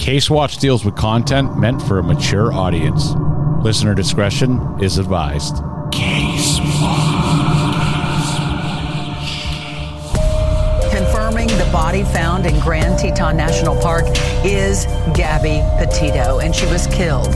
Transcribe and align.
Case 0.00 0.30
Watch 0.30 0.56
deals 0.56 0.82
with 0.82 0.96
content 0.96 1.58
meant 1.58 1.82
for 1.82 1.98
a 1.98 2.02
mature 2.02 2.54
audience. 2.54 3.12
Listener 3.62 3.94
discretion 3.94 4.58
is 4.82 4.96
advised. 4.96 5.56
Case 5.92 6.58
Watch. 6.80 8.24
Confirming 10.90 11.48
the 11.48 11.68
body 11.70 12.02
found 12.04 12.46
in 12.46 12.58
Grand 12.60 12.98
Teton 12.98 13.36
National 13.36 13.78
Park 13.82 14.06
is 14.42 14.86
Gabby 15.14 15.60
Petito, 15.78 16.38
and 16.38 16.56
she 16.56 16.64
was 16.64 16.86
killed. 16.86 17.28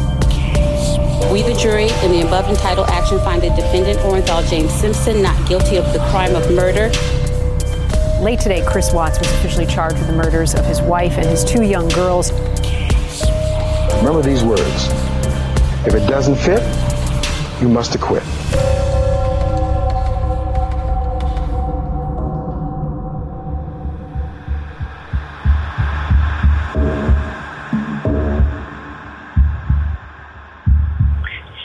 We, 1.30 1.42
the 1.42 1.54
jury, 1.60 1.88
in 2.02 2.12
the 2.12 2.22
above 2.26 2.48
entitled 2.48 2.88
action, 2.88 3.18
find 3.18 3.42
the 3.42 3.50
defendant 3.50 3.98
Orenthal 3.98 4.48
James 4.48 4.72
Simpson 4.72 5.20
not 5.20 5.46
guilty 5.46 5.76
of 5.76 5.84
the 5.92 5.98
crime 6.10 6.34
of 6.34 6.50
murder. 6.50 6.90
Late 8.20 8.40
today, 8.40 8.64
Chris 8.66 8.92
Watts 8.92 9.18
was 9.18 9.30
officially 9.32 9.66
charged 9.66 9.98
with 9.98 10.06
the 10.06 10.14
murders 10.14 10.54
of 10.54 10.64
his 10.64 10.80
wife 10.80 11.18
and 11.18 11.26
his 11.26 11.44
two 11.44 11.62
young 11.62 11.88
girls. 11.88 12.32
Remember 13.98 14.22
these 14.22 14.42
words 14.42 14.88
if 15.86 15.94
it 15.94 16.06
doesn't 16.08 16.36
fit, 16.36 16.62
you 17.60 17.68
must 17.68 17.94
acquit. 17.94 18.22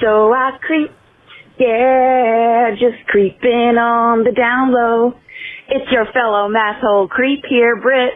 So 0.02 0.34
I 0.34 0.58
creep, 0.62 0.92
yeah, 1.58 2.72
just 2.72 3.06
creeping 3.08 3.78
on 3.78 4.24
the 4.24 4.32
down 4.32 4.74
low. 4.74 5.16
It's 5.72 5.92
your 5.92 6.06
fellow 6.14 6.50
masshole 6.50 7.08
creep 7.10 7.44
here, 7.48 7.80
Britt, 7.80 8.14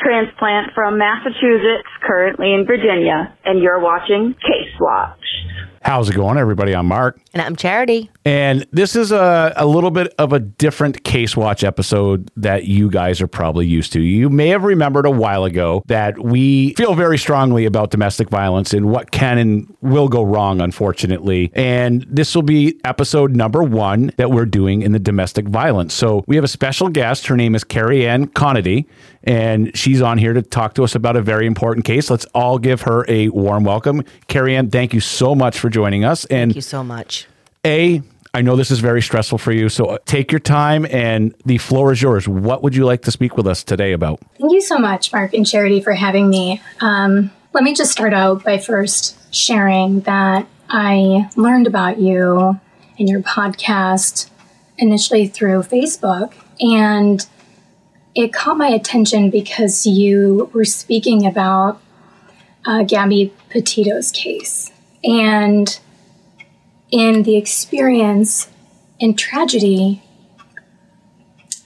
transplant 0.00 0.72
from 0.74 0.96
Massachusetts, 0.96 1.88
currently 2.00 2.54
in 2.54 2.64
Virginia, 2.66 3.36
and 3.44 3.62
you're 3.62 3.80
watching 3.80 4.32
Case 4.32 4.72
Watch. 4.80 5.20
How's 5.84 6.08
it 6.08 6.14
going, 6.14 6.38
everybody? 6.38 6.74
I'm 6.74 6.86
Mark. 6.86 7.20
And 7.34 7.42
I'm 7.42 7.56
Charity. 7.56 8.10
And 8.24 8.66
this 8.72 8.96
is 8.96 9.12
a, 9.12 9.52
a 9.54 9.66
little 9.66 9.90
bit 9.90 10.14
of 10.18 10.32
a 10.32 10.38
different 10.38 11.04
Case 11.04 11.36
Watch 11.36 11.62
episode 11.62 12.30
that 12.38 12.64
you 12.64 12.88
guys 12.88 13.20
are 13.20 13.26
probably 13.26 13.66
used 13.66 13.92
to. 13.92 14.00
You 14.00 14.30
may 14.30 14.48
have 14.48 14.64
remembered 14.64 15.04
a 15.04 15.10
while 15.10 15.44
ago 15.44 15.82
that 15.86 16.18
we 16.18 16.72
feel 16.74 16.94
very 16.94 17.18
strongly 17.18 17.66
about 17.66 17.90
domestic 17.90 18.30
violence 18.30 18.72
and 18.72 18.86
what 18.88 19.10
can 19.10 19.36
and 19.36 19.76
will 19.82 20.08
go 20.08 20.22
wrong, 20.22 20.62
unfortunately. 20.62 21.52
And 21.52 22.06
this 22.08 22.34
will 22.34 22.42
be 22.42 22.80
episode 22.84 23.36
number 23.36 23.62
one 23.62 24.10
that 24.16 24.30
we're 24.30 24.46
doing 24.46 24.80
in 24.80 24.92
the 24.92 24.98
domestic 24.98 25.46
violence. 25.48 25.92
So 25.92 26.24
we 26.26 26.36
have 26.36 26.44
a 26.46 26.48
special 26.48 26.88
guest. 26.88 27.26
Her 27.26 27.36
name 27.36 27.54
is 27.54 27.62
Carrie 27.62 28.06
Ann 28.06 28.28
Conady, 28.28 28.86
and 29.24 29.76
she's 29.76 30.00
on 30.00 30.16
here 30.16 30.32
to 30.32 30.40
talk 30.40 30.72
to 30.74 30.84
us 30.84 30.94
about 30.94 31.16
a 31.16 31.20
very 31.20 31.46
important 31.46 31.84
case. 31.84 32.08
Let's 32.08 32.24
all 32.34 32.58
give 32.58 32.82
her 32.82 33.04
a 33.06 33.28
warm 33.28 33.64
welcome. 33.64 34.02
Carrie 34.28 34.56
Ann, 34.56 34.70
thank 34.70 34.94
you 34.94 35.00
so 35.00 35.34
much 35.34 35.58
for 35.58 35.73
joining 35.74 36.04
us. 36.04 36.24
And 36.26 36.50
Thank 36.50 36.56
you 36.56 36.62
so 36.62 36.82
much. 36.82 37.26
A, 37.66 38.00
I 38.32 38.40
know 38.40 38.56
this 38.56 38.70
is 38.70 38.80
very 38.80 39.02
stressful 39.02 39.38
for 39.38 39.52
you, 39.52 39.68
so 39.68 39.98
take 40.06 40.32
your 40.32 40.38
time 40.38 40.86
and 40.86 41.34
the 41.44 41.58
floor 41.58 41.92
is 41.92 42.00
yours. 42.00 42.26
What 42.26 42.62
would 42.62 42.74
you 42.74 42.84
like 42.84 43.02
to 43.02 43.10
speak 43.10 43.36
with 43.36 43.46
us 43.46 43.62
today 43.62 43.92
about? 43.92 44.20
Thank 44.38 44.52
you 44.52 44.62
so 44.62 44.78
much, 44.78 45.12
Mark 45.12 45.34
and 45.34 45.46
Charity, 45.46 45.80
for 45.80 45.92
having 45.92 46.30
me. 46.30 46.62
Um, 46.80 47.30
let 47.52 47.64
me 47.64 47.74
just 47.74 47.92
start 47.92 48.14
out 48.14 48.42
by 48.42 48.58
first 48.58 49.16
sharing 49.34 50.00
that 50.00 50.46
I 50.68 51.28
learned 51.36 51.66
about 51.66 51.98
you 51.98 52.58
and 52.98 53.08
your 53.08 53.20
podcast 53.20 54.30
initially 54.78 55.26
through 55.28 55.62
Facebook, 55.62 56.32
and 56.60 57.24
it 58.14 58.32
caught 58.32 58.56
my 58.56 58.68
attention 58.68 59.30
because 59.30 59.86
you 59.86 60.50
were 60.52 60.64
speaking 60.64 61.26
about 61.26 61.80
uh, 62.66 62.82
Gabby 62.82 63.32
Petito's 63.50 64.10
case. 64.10 64.72
And 65.04 65.78
in 66.90 67.24
the 67.24 67.36
experience 67.36 68.48
and 69.00 69.18
tragedy 69.18 70.02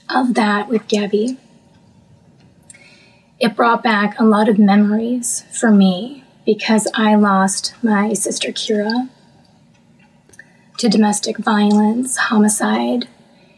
of 0.09 0.33
that 0.33 0.67
with 0.67 0.87
Gabby, 0.87 1.37
it 3.39 3.55
brought 3.55 3.81
back 3.81 4.19
a 4.19 4.25
lot 4.25 4.49
of 4.49 4.59
memories 4.59 5.45
for 5.57 5.71
me 5.71 6.25
because 6.45 6.87
I 6.93 7.15
lost 7.15 7.73
my 7.81 8.11
sister 8.13 8.49
Kira 8.49 9.09
to 10.77 10.89
domestic 10.89 11.37
violence, 11.37 12.17
homicide. 12.17 13.07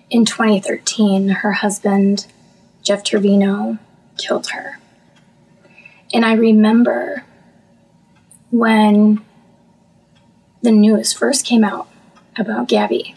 In 0.09 0.25
2013, 0.25 1.29
her 1.29 1.53
husband, 1.53 2.27
Jeff 2.83 3.03
Trevino, 3.03 3.77
killed 4.17 4.47
her. 4.47 4.77
And 6.13 6.25
I 6.25 6.33
remember 6.33 7.23
when 8.49 9.23
the 10.61 10.71
news 10.71 11.13
first 11.13 11.45
came 11.45 11.63
out 11.63 11.87
about 12.37 12.67
Gabby 12.67 13.15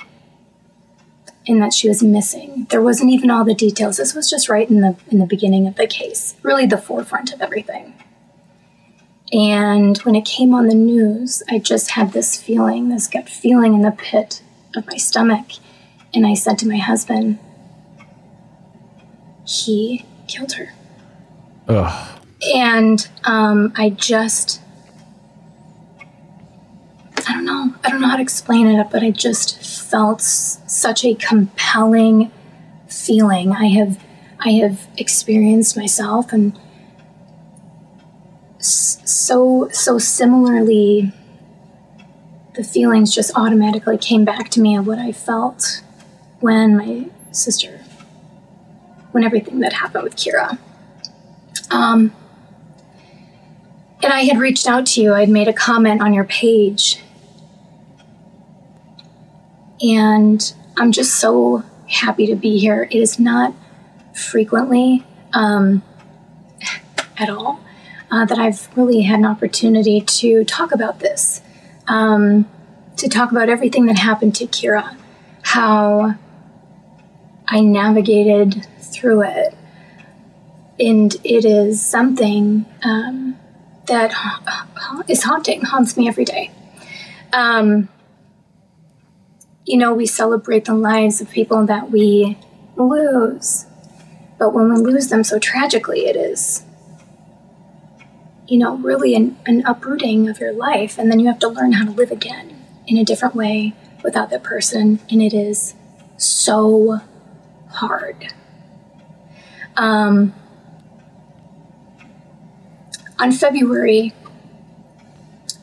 and 1.47 1.61
that 1.61 1.73
she 1.73 1.89
was 1.89 2.03
missing. 2.03 2.67
There 2.71 2.83
wasn't 2.83 3.11
even 3.11 3.31
all 3.31 3.45
the 3.45 3.55
details. 3.55 3.97
This 3.99 4.15
was 4.15 4.31
just 4.31 4.49
right 4.49 4.69
in 4.69 4.81
the 4.81 4.97
in 5.11 5.19
the 5.19 5.27
beginning 5.27 5.67
of 5.67 5.77
the 5.77 5.87
case, 5.87 6.37
really 6.43 6.67
the 6.67 6.79
forefront 6.79 7.33
of 7.33 7.41
everything. 7.41 7.95
And 9.33 9.99
when 9.99 10.15
it 10.15 10.25
came 10.25 10.55
on 10.55 10.69
the 10.69 10.75
news, 10.75 11.43
I 11.51 11.59
just 11.59 11.93
had 11.93 12.13
this 12.13 12.41
feeling, 12.41 12.89
this 12.89 13.09
gut 13.09 13.29
feeling 13.29 13.75
in 13.75 13.83
the 13.83 13.91
pit 13.91 14.43
of 14.77 14.87
my 14.87 14.97
stomach. 14.97 15.47
And 16.13 16.27
I 16.27 16.35
said 16.35 16.59
to 16.59 16.69
my 16.69 16.77
husband, 16.77 17.41
he 19.45 20.05
killed 20.29 20.53
her. 20.53 20.73
Ugh. 21.69 22.21
And 22.55 23.09
um, 23.25 23.73
I 23.77 23.91
just, 23.91 24.61
I 27.27 27.33
don't 27.33 27.45
know, 27.45 27.74
I 27.85 27.91
don't 27.91 28.01
know 28.01 28.09
how 28.09 28.17
to 28.17 28.23
explain 28.23 28.67
it, 28.67 28.91
but 28.91 29.03
I 29.03 29.11
just 29.11 29.63
felt 29.63 30.23
such 30.23 31.05
a 31.05 31.15
compelling 31.15 32.33
feeling. 32.89 33.53
I 33.53 33.67
have, 33.67 34.03
I 34.41 34.53
have 34.53 34.89
experienced 34.97 35.77
myself, 35.77 36.33
and 36.33 36.59
so, 38.59 39.69
so 39.71 39.99
similarly, 39.99 41.13
the 42.55 42.65
feelings 42.65 43.15
just 43.15 43.33
automatically 43.37 43.99
came 43.99 44.25
back 44.25 44.49
to 44.51 44.61
me 44.61 44.77
of 44.77 44.87
what 44.87 44.99
I 44.99 45.13
felt 45.13 45.83
when 46.41 46.77
my 46.77 47.07
sister, 47.33 47.81
when 49.13 49.25
everything 49.25 49.61
that 49.61 49.75
happened 49.75 50.05
with 50.05 50.17
Kira. 50.17 50.57
Um, 51.71 52.15
and 54.03 54.13
I 54.13 54.23
had 54.23 54.39
reached 54.39 54.67
out 54.67 54.87
to 54.87 55.03
you. 55.03 55.13
I'd 55.13 55.29
made 55.29 55.49
a 55.49 55.53
comment 55.53 56.01
on 56.01 56.15
your 56.15 56.25
page. 56.25 57.04
And 59.85 60.55
I'm 60.77 60.93
just 60.93 61.17
so 61.17 61.63
happy 61.89 62.27
to 62.27 62.37
be 62.37 62.59
here. 62.59 62.89
It 62.91 62.99
is 62.99 63.19
not 63.19 63.55
frequently 64.15 65.05
um, 65.33 65.83
at 67.19 67.29
all 67.29 67.61
uh, 68.11 68.25
that 68.25 68.39
I've 68.39 68.75
really 68.77 69.03
had 69.03 69.19
an 69.19 69.27
opportunity 69.27 70.01
to 70.01 70.45
talk 70.45 70.73
about 70.73 71.01
this, 71.01 71.43
um, 71.87 72.49
to 72.97 73.09
talk 73.09 73.31
about 73.31 73.49
everything 73.49 73.87
that 73.87 73.99
happened 73.99 74.35
to 74.37 74.47
Kira, 74.47 74.97
how 75.43 76.15
I 77.47 77.61
navigated 77.61 78.67
through 78.81 79.23
it. 79.25 79.55
And 80.81 81.15
it 81.25 81.45
is 81.45 81.85
something 81.85 82.67
um, 82.83 83.37
that 83.87 84.13
ha- 84.13 84.69
ha- 84.75 85.03
is 85.09 85.23
haunting, 85.23 85.63
haunts 85.63 85.97
me 85.97 86.09
every 86.09 86.25
day. 86.25 86.51
Um, 87.33 87.89
you 89.65 89.79
know, 89.79 89.95
we 89.95 90.07
celebrate 90.07 90.67
the 90.67 90.75
lives 90.75 91.21
of 91.21 91.31
people 91.31 91.65
that 91.67 91.91
we 91.91 92.37
lose, 92.77 93.67
but 94.39 94.53
when 94.53 94.73
we 94.73 94.77
lose 94.81 95.09
them 95.09 95.25
so 95.25 95.39
tragically, 95.39 96.07
it 96.07 96.17
is, 96.17 96.65
you 98.47 98.59
know, 98.59 98.77
really 98.77 99.15
an, 99.15 99.37
an 99.47 99.65
uprooting 99.65 100.29
of 100.29 100.39
your 100.39 100.53
life. 100.53 100.99
And 100.99 101.11
then 101.11 101.19
you 101.19 101.27
have 101.29 101.39
to 101.41 101.49
learn 101.49 101.73
how 101.73 101.85
to 101.87 101.91
live 101.91 102.11
again 102.11 102.65
in 102.87 102.99
a 102.99 103.05
different 103.05 103.35
way 103.35 103.75
without 104.03 104.29
that 104.31 104.43
person. 104.43 105.01
And 105.11 105.23
it 105.23 105.33
is 105.33 105.75
so 106.19 107.01
hard. 107.71 108.35
Um, 109.77 110.35
on 113.19 113.33
February 113.33 114.13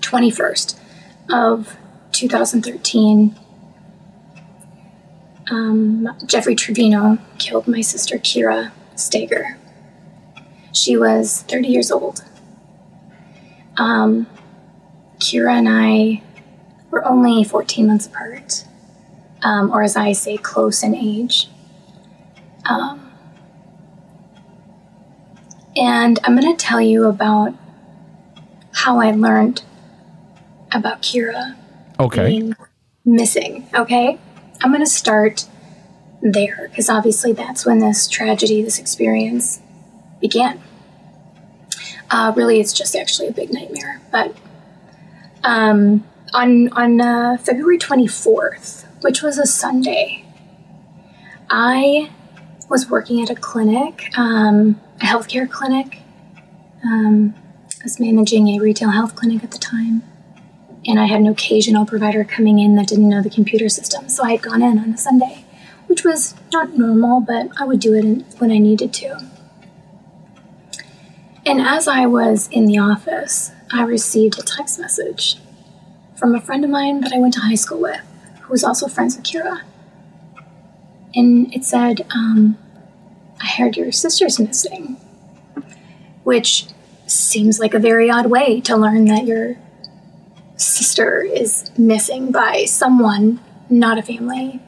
21st 0.01 0.79
of 1.29 1.77
2013, 2.11 3.35
um, 5.51 6.07
Jeffrey 6.25 6.55
Trevino 6.55 7.17
killed 7.37 7.67
my 7.67 7.81
sister 7.81 8.17
Kira 8.17 8.71
Steger. 8.95 9.57
She 10.73 10.95
was 10.97 11.41
30 11.43 11.67
years 11.67 11.91
old. 11.91 12.23
Um, 13.77 14.27
Kira 15.19 15.51
and 15.57 15.67
I 15.69 16.23
were 16.89 17.05
only 17.05 17.43
14 17.43 17.85
months 17.85 18.07
apart, 18.07 18.65
um, 19.43 19.71
or 19.71 19.83
as 19.83 19.95
I 19.97 20.13
say, 20.13 20.37
close 20.37 20.83
in 20.83 20.95
age. 20.95 21.49
Um, 22.65 23.11
and 25.75 26.19
I'm 26.23 26.39
going 26.39 26.55
to 26.55 26.63
tell 26.65 26.81
you 26.81 27.05
about 27.07 27.53
how 28.73 28.99
I 28.99 29.11
learned 29.11 29.63
about 30.71 31.01
Kira 31.01 31.55
Okay. 31.99 32.25
being 32.29 32.55
missing. 33.03 33.67
Okay, 33.75 34.17
I'm 34.63 34.71
going 34.71 34.83
to 34.83 34.89
start 34.89 35.45
there 36.21 36.67
because 36.69 36.89
obviously 36.89 37.33
that's 37.33 37.65
when 37.65 37.79
this 37.79 38.07
tragedy, 38.07 38.61
this 38.61 38.79
experience 38.79 39.59
began. 40.19 40.61
Uh, 42.11 42.31
really, 42.35 42.59
it's 42.59 42.73
just 42.73 42.95
actually 42.95 43.27
a 43.27 43.31
big 43.31 43.51
nightmare. 43.51 44.01
But 44.11 44.35
um, 45.43 46.03
on 46.33 46.69
on 46.73 47.01
uh, 47.01 47.37
February 47.37 47.79
24th, 47.79 48.85
which 49.01 49.23
was 49.23 49.37
a 49.37 49.47
Sunday, 49.47 50.25
I 51.49 52.11
was 52.69 52.89
working 52.89 53.21
at 53.21 53.29
a 53.29 53.35
clinic, 53.35 54.09
um, 54.17 54.79
a 55.01 55.05
healthcare 55.05 55.49
clinic. 55.49 55.99
Um, 56.83 57.33
I 57.79 57.83
was 57.83 57.99
managing 57.99 58.47
a 58.49 58.59
retail 58.59 58.89
health 58.89 59.15
clinic 59.15 59.43
at 59.43 59.51
the 59.51 59.57
time 59.57 60.03
and 60.85 60.99
I 60.99 61.05
had 61.05 61.19
an 61.19 61.27
occasional 61.27 61.85
provider 61.85 62.23
coming 62.23 62.59
in 62.59 62.75
that 62.75 62.87
didn't 62.87 63.09
know 63.09 63.21
the 63.21 63.29
computer 63.29 63.69
system. 63.69 64.09
So 64.09 64.23
I 64.23 64.31
had 64.31 64.41
gone 64.41 64.61
in 64.61 64.79
on 64.79 64.91
a 64.91 64.97
Sunday, 64.97 65.45
which 65.87 66.03
was 66.03 66.35
not 66.51 66.77
normal, 66.77 67.21
but 67.21 67.49
I 67.59 67.65
would 67.65 67.79
do 67.79 67.93
it 67.93 68.23
when 68.39 68.51
I 68.51 68.57
needed 68.57 68.93
to. 68.93 69.19
And 71.45 71.61
as 71.61 71.87
I 71.87 72.05
was 72.05 72.47
in 72.51 72.65
the 72.65 72.77
office, 72.77 73.51
I 73.71 73.83
received 73.83 74.39
a 74.39 74.43
text 74.43 74.79
message 74.79 75.37
from 76.15 76.35
a 76.35 76.41
friend 76.41 76.63
of 76.63 76.69
mine 76.69 77.01
that 77.01 77.13
I 77.13 77.19
went 77.19 77.33
to 77.35 77.39
high 77.39 77.55
school 77.55 77.79
with, 77.79 78.01
who 78.41 78.51
was 78.51 78.63
also 78.63 78.87
friends 78.87 79.15
with 79.15 79.25
Kira. 79.25 79.61
And 81.15 81.53
it 81.53 81.65
said, 81.65 82.05
um, 82.13 82.57
I 83.41 83.47
heard 83.47 83.75
your 83.75 83.91
sister's 83.91 84.39
missing, 84.39 84.97
which 86.23 86.67
seems 87.07 87.59
like 87.59 87.73
a 87.73 87.79
very 87.79 88.09
odd 88.09 88.27
way 88.27 88.61
to 88.61 88.77
learn 88.77 89.05
that 89.05 89.25
your 89.25 89.57
sister 90.61 91.21
is 91.21 91.71
missing 91.77 92.31
by 92.31 92.65
someone, 92.65 93.39
not 93.69 93.97
a 93.97 94.01
family 94.01 94.61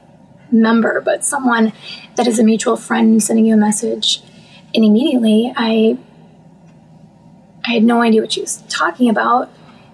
member, 0.51 1.01
but 1.01 1.25
someone 1.25 1.74
that 2.16 2.28
is 2.28 2.40
a 2.40 2.44
mutual 2.44 2.78
friend 2.78 3.22
sending 3.22 3.45
you 3.45 3.54
a 3.54 3.57
message. 3.57 4.22
And 4.74 4.84
immediately 4.84 5.54
I 5.56 5.98
I 7.66 7.74
had 7.74 7.84
no 7.84 8.01
idea 8.01 8.22
what 8.22 8.34
she 8.34 8.42
was 8.42 8.63
talking 8.68 9.10
about. 9.10 9.50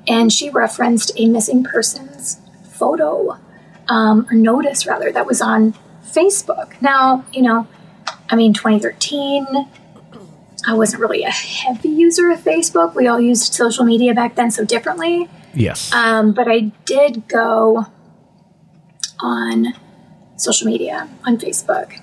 And 0.08 0.34
she 0.34 0.50
referenced 0.50 1.12
a 1.18 1.28
missing 1.28 1.64
persons 1.64 2.42
photo, 2.64 3.38
um, 3.88 4.26
or 4.32 4.34
notice 4.34 4.88
rather, 4.88 5.12
that 5.12 5.28
was 5.28 5.42
on 5.42 5.76
Facebook. 6.04 6.82
Now, 6.82 7.26
you 7.32 7.44
know, 7.44 7.68
I 8.30 8.36
mean, 8.36 8.54
2013, 8.54 9.46
I 10.68 10.74
wasn't 10.74 11.02
really 11.02 11.24
a 11.24 11.30
heavy 11.30 11.90
user 11.90 12.32
of 12.32 12.40
Facebook. 12.40 12.96
We 12.96 13.08
all 13.08 13.20
used 13.20 13.54
social 13.54 13.86
media 13.86 14.14
back 14.14 14.36
then 14.36 14.50
so 14.50 14.66
differently. 14.66 15.30
Yes. 15.54 15.92
Um, 15.94 16.32
but 16.34 16.48
I 16.48 16.72
did 16.86 17.28
go 17.28 17.86
on 19.20 19.74
social 20.38 20.68
media 20.68 21.10
on 21.26 21.38
Facebook. 21.38 21.94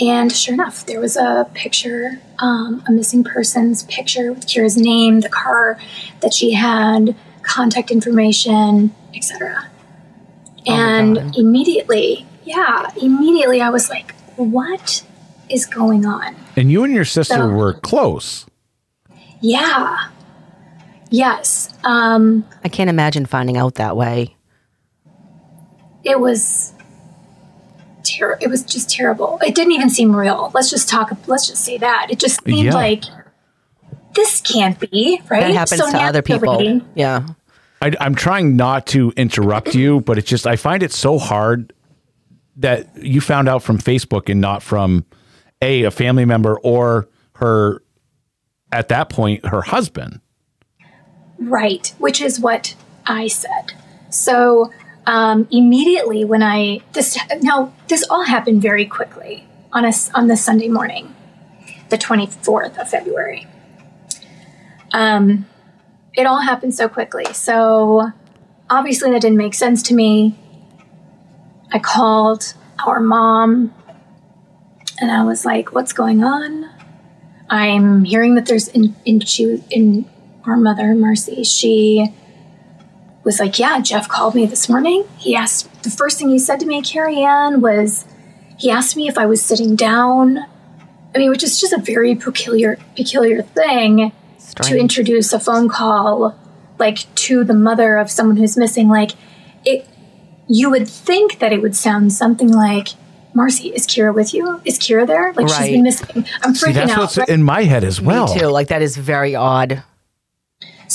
And 0.00 0.32
sure 0.32 0.54
enough, 0.54 0.86
there 0.86 0.98
was 1.00 1.16
a 1.16 1.48
picture, 1.54 2.20
um, 2.40 2.82
a 2.88 2.92
missing 2.92 3.22
person's 3.22 3.84
picture 3.84 4.32
with 4.32 4.46
Kira's 4.46 4.76
name, 4.76 5.20
the 5.20 5.28
car 5.28 5.78
that 6.20 6.34
she 6.34 6.52
had, 6.52 7.14
contact 7.42 7.90
information, 7.92 8.92
etc. 9.14 9.68
And 10.66 11.36
immediately, 11.36 12.26
yeah, 12.44 12.90
immediately 13.00 13.60
I 13.60 13.68
was 13.70 13.88
like, 13.88 14.14
what 14.36 15.04
is 15.48 15.66
going 15.66 16.06
on? 16.06 16.34
and 16.56 16.70
you 16.70 16.84
and 16.84 16.94
your 16.94 17.04
sister 17.04 17.34
So- 17.34 17.48
were 17.48 17.74
close. 17.74 18.46
Yeah. 19.40 20.08
Yes. 21.10 21.72
Um, 21.84 22.44
I 22.64 22.68
can't 22.68 22.90
imagine 22.90 23.26
finding 23.26 23.56
out 23.56 23.74
that 23.76 23.96
way. 23.96 24.36
it 26.04 26.20
was 26.20 26.74
ter- 28.02 28.36
it 28.40 28.48
was 28.48 28.62
just 28.62 28.90
terrible. 28.90 29.38
It 29.42 29.54
didn't 29.54 29.72
even 29.72 29.88
seem 29.88 30.14
real. 30.14 30.50
Let's 30.54 30.68
just 30.70 30.86
talk 30.88 31.10
let's 31.26 31.48
just 31.48 31.64
say 31.64 31.78
that. 31.78 32.08
It 32.10 32.18
just 32.18 32.44
seemed 32.44 32.66
Yeah. 32.66 32.74
like 32.74 33.04
this 34.14 34.40
can't 34.42 34.78
be, 34.78 35.20
right? 35.30 35.40
That 35.40 35.52
happens 35.52 35.80
So 35.80 35.90
to 35.90 35.98
other 36.02 36.20
people. 36.22 36.52
naturally- 36.60 36.84
Yeah. 36.94 37.26
I, 37.80 37.92
I'm 38.00 38.14
trying 38.14 38.54
not 38.56 38.86
to 38.88 39.12
interrupt 39.16 39.74
you, 39.74 40.00
but 40.00 40.18
it's 40.18 40.28
just 40.28 40.46
I 40.46 40.56
find 40.56 40.82
it 40.82 40.92
so 40.92 41.18
hard 41.18 41.72
that 42.56 42.88
you 43.02 43.20
found 43.20 43.48
out 43.48 43.62
from 43.62 43.78
Facebook 43.78 44.28
and 44.28 44.40
not 44.40 44.62
from 44.62 45.04
a 45.62 45.84
a 45.84 45.90
family 45.90 46.24
member 46.26 46.58
or 46.58 47.08
her 47.36 47.82
at 48.70 48.88
that 48.88 49.08
point 49.08 49.46
her 49.46 49.62
husband. 49.62 50.20
Right, 51.38 51.92
which 51.98 52.20
is 52.20 52.40
what 52.40 52.74
I 53.06 53.26
said. 53.28 53.72
So 54.10 54.70
um, 55.06 55.48
immediately 55.50 56.24
when 56.24 56.42
I 56.42 56.80
this 56.92 57.18
now 57.42 57.72
this 57.88 58.04
all 58.08 58.24
happened 58.24 58.62
very 58.62 58.86
quickly 58.86 59.46
on 59.72 59.84
a 59.84 59.88
s- 59.88 60.10
on 60.14 60.28
the 60.28 60.36
Sunday 60.36 60.68
morning, 60.68 61.14
the 61.88 61.98
twenty 61.98 62.26
fourth 62.26 62.78
of 62.78 62.88
February. 62.88 63.46
Um, 64.92 65.46
it 66.14 66.24
all 66.26 66.42
happened 66.42 66.74
so 66.74 66.88
quickly. 66.88 67.24
So 67.34 68.10
obviously 68.70 69.10
that 69.10 69.20
didn't 69.20 69.36
make 69.36 69.54
sense 69.54 69.82
to 69.84 69.94
me. 69.94 70.38
I 71.72 71.80
called 71.80 72.54
our 72.86 73.00
mom, 73.00 73.74
and 75.00 75.10
I 75.10 75.24
was 75.24 75.44
like, 75.44 75.72
"What's 75.74 75.92
going 75.92 76.22
on?" 76.22 76.70
I'm 77.50 78.04
hearing 78.04 78.36
that 78.36 78.46
there's 78.46 78.68
in 78.68 78.94
in 79.04 79.20
she 79.20 79.62
in 79.70 80.06
our 80.46 80.56
mother 80.56 80.94
Marcy. 80.94 81.44
She 81.44 82.12
was 83.24 83.40
like, 83.40 83.58
"Yeah, 83.58 83.80
Jeff 83.80 84.08
called 84.08 84.34
me 84.34 84.46
this 84.46 84.68
morning. 84.68 85.04
He 85.18 85.34
asked 85.34 85.82
the 85.82 85.90
first 85.90 86.18
thing 86.18 86.28
he 86.28 86.38
said 86.38 86.60
to 86.60 86.66
me, 86.66 86.82
Carrie 86.82 87.22
Ann, 87.22 87.60
was 87.60 88.04
he 88.58 88.70
asked 88.70 88.96
me 88.96 89.08
if 89.08 89.18
I 89.18 89.26
was 89.26 89.42
sitting 89.42 89.76
down. 89.76 90.38
I 91.14 91.18
mean, 91.18 91.30
which 91.30 91.42
is 91.44 91.60
just 91.60 91.72
a 91.72 91.78
very 91.78 92.14
peculiar 92.14 92.76
peculiar 92.96 93.42
thing 93.42 94.12
to 94.62 94.78
introduce 94.78 95.32
a 95.32 95.40
phone 95.40 95.68
call 95.68 96.38
like 96.78 97.12
to 97.14 97.44
the 97.44 97.54
mother 97.54 97.96
of 97.96 98.10
someone 98.10 98.36
who's 98.36 98.56
missing. 98.56 98.88
Like 98.88 99.12
it, 99.64 99.86
you 100.48 100.70
would 100.70 100.88
think 100.88 101.38
that 101.38 101.52
it 101.52 101.62
would 101.62 101.76
sound 101.76 102.12
something 102.12 102.48
like." 102.52 102.88
Marcy, 103.36 103.70
is 103.70 103.84
Kira 103.84 104.14
with 104.14 104.32
you? 104.32 104.60
Is 104.64 104.78
Kira 104.78 105.08
there? 105.08 105.32
Like 105.32 105.48
she's 105.48 105.70
been 105.70 105.82
missing. 105.82 106.24
I'm 106.44 106.52
freaking 106.52 106.56
See, 106.56 106.66
freaking 106.66 106.74
that's 106.74 106.92
out. 106.92 106.98
what's 106.98 107.18
right? 107.18 107.28
in 107.28 107.42
my 107.42 107.64
head 107.64 107.82
as 107.82 108.00
well. 108.00 108.32
Me 108.32 108.38
too. 108.38 108.46
Like 108.46 108.68
that 108.68 108.80
is 108.80 108.96
very 108.96 109.34
odd. 109.34 109.82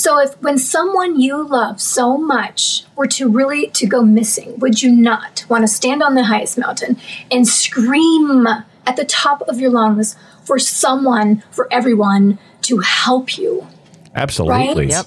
So 0.00 0.18
if 0.18 0.40
when 0.40 0.56
someone 0.56 1.20
you 1.20 1.46
love 1.46 1.78
so 1.78 2.16
much 2.16 2.84
were 2.96 3.06
to 3.08 3.28
really 3.28 3.66
to 3.72 3.86
go 3.86 4.00
missing, 4.02 4.58
would 4.58 4.80
you 4.80 4.90
not 4.90 5.44
want 5.50 5.62
to 5.62 5.68
stand 5.68 6.02
on 6.02 6.14
the 6.14 6.24
highest 6.24 6.56
mountain 6.56 6.96
and 7.30 7.46
scream 7.46 8.46
at 8.86 8.96
the 8.96 9.04
top 9.04 9.42
of 9.42 9.60
your 9.60 9.70
lungs 9.70 10.16
for 10.42 10.58
someone, 10.58 11.44
for 11.50 11.68
everyone 11.70 12.38
to 12.62 12.78
help 12.78 13.36
you? 13.36 13.66
Absolutely. 14.14 14.86
Right? 14.86 14.88
Yep. 14.88 15.06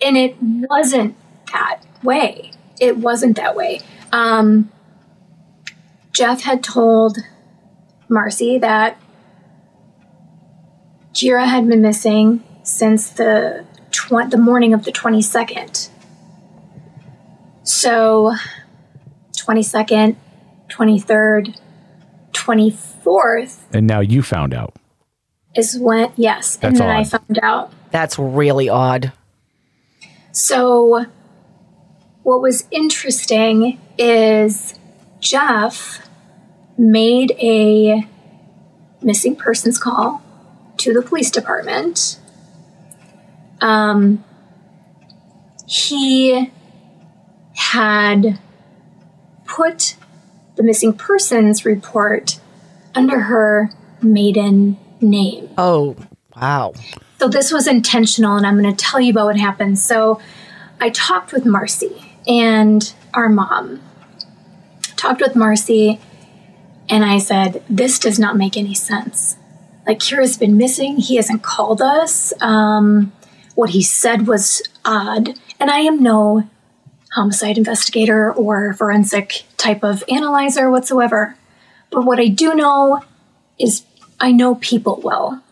And 0.00 0.16
it 0.16 0.36
wasn't 0.40 1.14
that 1.52 1.82
way. 2.02 2.52
It 2.80 2.96
wasn't 2.96 3.36
that 3.36 3.54
way. 3.54 3.82
Um, 4.12 4.72
Jeff 6.14 6.40
had 6.40 6.64
told 6.64 7.18
Marcy 8.08 8.56
that 8.60 8.98
Kira 11.12 11.46
had 11.46 11.68
been 11.68 11.82
missing 11.82 12.42
since 12.62 13.10
the 13.10 13.66
tw- 13.96 14.30
the 14.30 14.38
morning 14.38 14.74
of 14.74 14.84
the 14.84 14.92
22nd. 14.92 15.88
So, 17.62 18.34
22nd, 19.36 20.16
23rd, 20.68 21.58
24th 22.32 23.58
And 23.72 23.86
now 23.86 24.00
you 24.00 24.22
found 24.22 24.54
out. 24.54 24.74
is 25.54 25.78
when, 25.78 26.12
yes, 26.16 26.58
and 26.62 26.76
That's 26.76 26.78
then 26.78 26.90
I 26.90 27.04
found 27.04 27.38
out. 27.42 27.72
That's 27.90 28.18
really 28.18 28.68
odd. 28.68 29.12
So, 30.32 31.06
what 32.22 32.42
was 32.42 32.66
interesting 32.70 33.80
is 33.96 34.78
Jeff 35.20 36.06
made 36.76 37.32
a 37.40 38.06
missing 39.00 39.34
persons 39.34 39.78
call 39.78 40.22
to 40.76 40.92
the 40.92 41.00
police 41.00 41.30
department 41.30 42.18
Um, 43.60 44.24
he 45.66 46.52
had 47.54 48.38
put 49.44 49.96
the 50.56 50.62
missing 50.62 50.92
persons 50.92 51.64
report 51.64 52.40
under 52.94 53.20
her 53.20 53.70
maiden 54.02 54.78
name. 55.00 55.48
Oh, 55.58 55.96
wow. 56.34 56.72
So 57.18 57.28
this 57.28 57.52
was 57.52 57.66
intentional, 57.66 58.36
and 58.36 58.46
I'm 58.46 58.60
going 58.60 58.74
to 58.74 58.84
tell 58.84 59.00
you 59.00 59.10
about 59.10 59.26
what 59.26 59.38
happened. 59.38 59.78
So 59.78 60.20
I 60.80 60.90
talked 60.90 61.32
with 61.32 61.46
Marcy 61.46 62.14
and 62.26 62.92
our 63.14 63.28
mom. 63.28 63.82
Talked 64.96 65.20
with 65.20 65.36
Marcy, 65.36 66.00
and 66.88 67.04
I 67.04 67.18
said, 67.18 67.62
This 67.68 67.98
does 67.98 68.18
not 68.18 68.36
make 68.36 68.56
any 68.56 68.74
sense. 68.74 69.36
Like, 69.86 69.98
Kira's 69.98 70.36
been 70.36 70.56
missing. 70.56 70.96
He 70.96 71.16
hasn't 71.16 71.42
called 71.42 71.80
us. 71.80 72.32
Um, 72.40 73.12
what 73.56 73.70
he 73.70 73.82
said 73.82 74.28
was 74.28 74.62
odd. 74.84 75.30
And 75.58 75.70
I 75.70 75.80
am 75.80 76.00
no 76.00 76.48
homicide 77.12 77.58
investigator 77.58 78.32
or 78.32 78.74
forensic 78.74 79.42
type 79.56 79.82
of 79.82 80.04
analyzer 80.08 80.70
whatsoever. 80.70 81.36
But 81.90 82.04
what 82.04 82.20
I 82.20 82.28
do 82.28 82.54
know 82.54 83.02
is 83.58 83.84
I 84.20 84.30
know 84.30 84.54
people 84.56 85.00
well. 85.02 85.42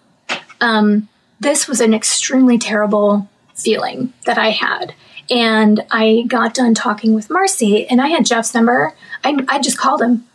Um, 0.61 1.09
this 1.41 1.67
was 1.67 1.81
an 1.81 1.95
extremely 1.95 2.59
terrible 2.59 3.29
feeling 3.55 4.13
that 4.27 4.39
I 4.39 4.51
had. 4.51 4.95
And 5.31 5.85
I 5.91 6.25
got 6.29 6.53
done 6.53 6.75
talking 6.75 7.15
with 7.15 7.31
Marcy, 7.31 7.87
and 7.89 8.01
I 8.01 8.09
had 8.09 8.27
Jeff's 8.27 8.55
number. 8.55 8.95
I, 9.25 9.39
I 9.49 9.59
just 9.59 9.79
called 9.79 10.03
him. 10.03 10.27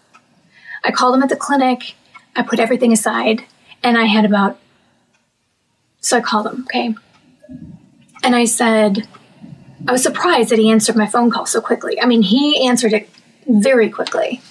I 0.84 0.92
called 0.92 1.16
him 1.16 1.22
at 1.22 1.30
the 1.30 1.36
clinic. 1.36 1.94
I 2.36 2.42
put 2.42 2.60
everything 2.60 2.92
aside, 2.92 3.44
and 3.84 4.00
I 4.00 4.06
had 4.06 4.26
about. 4.26 4.58
So 6.02 6.18
I 6.18 6.22
called 6.22 6.48
him, 6.48 6.64
okay? 6.64 6.96
And 8.24 8.36
I 8.36 8.46
said, 8.46 9.08
I 9.88 9.92
was 9.92 10.04
surprised 10.04 10.50
that 10.50 10.60
he 10.60 10.70
answered 10.70 10.96
my 10.96 11.08
phone 11.08 11.32
call 11.32 11.46
so 11.46 11.62
quickly. 11.62 12.02
I 12.02 12.06
mean, 12.06 12.22
he 12.22 12.68
answered 12.68 12.94
it 12.94 13.10
very 13.48 13.90
quickly. 13.90 14.42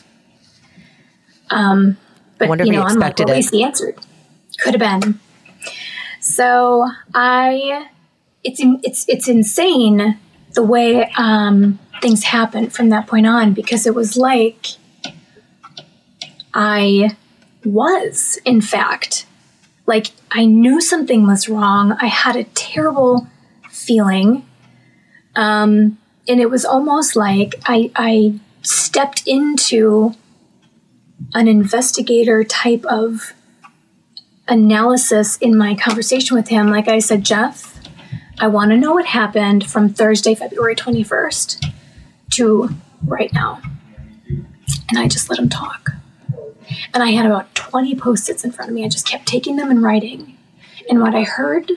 Um, 1.50 1.96
but 2.38 2.64
you 2.64 2.72
know, 2.72 2.82
I'm 2.82 2.98
like, 2.98 3.18
well, 3.18 3.28
at 3.28 3.32
it. 3.32 3.36
least 3.36 3.54
he 3.54 3.62
answered. 3.62 3.96
Could 4.60 4.80
have 4.80 5.02
been. 5.02 5.20
So 6.20 6.86
I, 7.14 7.88
it's 8.42 8.60
in, 8.60 8.80
it's 8.82 9.08
it's 9.08 9.28
insane 9.28 10.18
the 10.54 10.62
way 10.62 11.10
um, 11.16 11.78
things 12.00 12.24
happened 12.24 12.72
from 12.72 12.88
that 12.90 13.06
point 13.06 13.26
on 13.26 13.54
because 13.54 13.86
it 13.86 13.94
was 13.94 14.16
like 14.16 14.66
I 16.54 17.16
was, 17.64 18.38
in 18.44 18.60
fact, 18.60 19.26
like 19.86 20.08
I 20.30 20.44
knew 20.44 20.80
something 20.80 21.26
was 21.26 21.48
wrong. 21.48 21.96
I 22.00 22.06
had 22.06 22.36
a 22.36 22.44
terrible 22.44 23.28
feeling. 23.88 24.46
Um, 25.34 25.98
and 26.28 26.40
it 26.40 26.50
was 26.50 26.66
almost 26.66 27.16
like 27.16 27.54
I, 27.64 27.90
I 27.96 28.38
stepped 28.60 29.26
into 29.26 30.14
an 31.34 31.48
investigator 31.48 32.44
type 32.44 32.84
of 32.84 33.32
analysis 34.46 35.38
in 35.38 35.56
my 35.56 35.74
conversation 35.74 36.36
with 36.36 36.48
him. 36.48 36.70
Like 36.70 36.86
I 36.86 36.98
said, 36.98 37.24
Jeff, 37.24 37.80
I 38.38 38.46
want 38.48 38.72
to 38.72 38.76
know 38.76 38.92
what 38.92 39.06
happened 39.06 39.66
from 39.66 39.88
Thursday, 39.88 40.34
February 40.34 40.76
21st 40.76 41.72
to 42.32 42.68
right 43.06 43.32
now. 43.32 43.62
And 44.90 44.98
I 44.98 45.08
just 45.08 45.30
let 45.30 45.38
him 45.38 45.48
talk. 45.48 45.92
And 46.92 47.02
I 47.02 47.10
had 47.12 47.24
about 47.24 47.54
20 47.54 47.94
post 47.96 48.28
its 48.28 48.44
in 48.44 48.52
front 48.52 48.70
of 48.70 48.74
me. 48.74 48.84
I 48.84 48.88
just 48.88 49.06
kept 49.06 49.26
taking 49.26 49.56
them 49.56 49.70
and 49.70 49.82
writing. 49.82 50.36
And 50.90 51.00
what 51.00 51.14
I 51.14 51.22
heard 51.22 51.70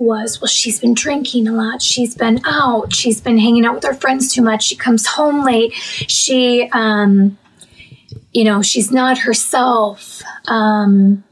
was, 0.00 0.40
well, 0.40 0.48
she's 0.48 0.80
been 0.80 0.94
drinking 0.94 1.46
a 1.46 1.52
lot. 1.52 1.82
She's 1.82 2.14
been 2.14 2.40
out. 2.44 2.92
She's 2.94 3.20
been 3.20 3.38
hanging 3.38 3.64
out 3.64 3.74
with 3.74 3.84
her 3.84 3.94
friends 3.94 4.32
too 4.34 4.42
much. 4.42 4.64
She 4.64 4.74
comes 4.76 5.06
home 5.06 5.44
late. 5.44 5.72
She, 5.74 6.68
um, 6.72 7.38
you 8.32 8.44
know, 8.44 8.62
she's 8.62 8.90
not 8.90 9.18
herself. 9.18 10.22
Um, 10.46 11.22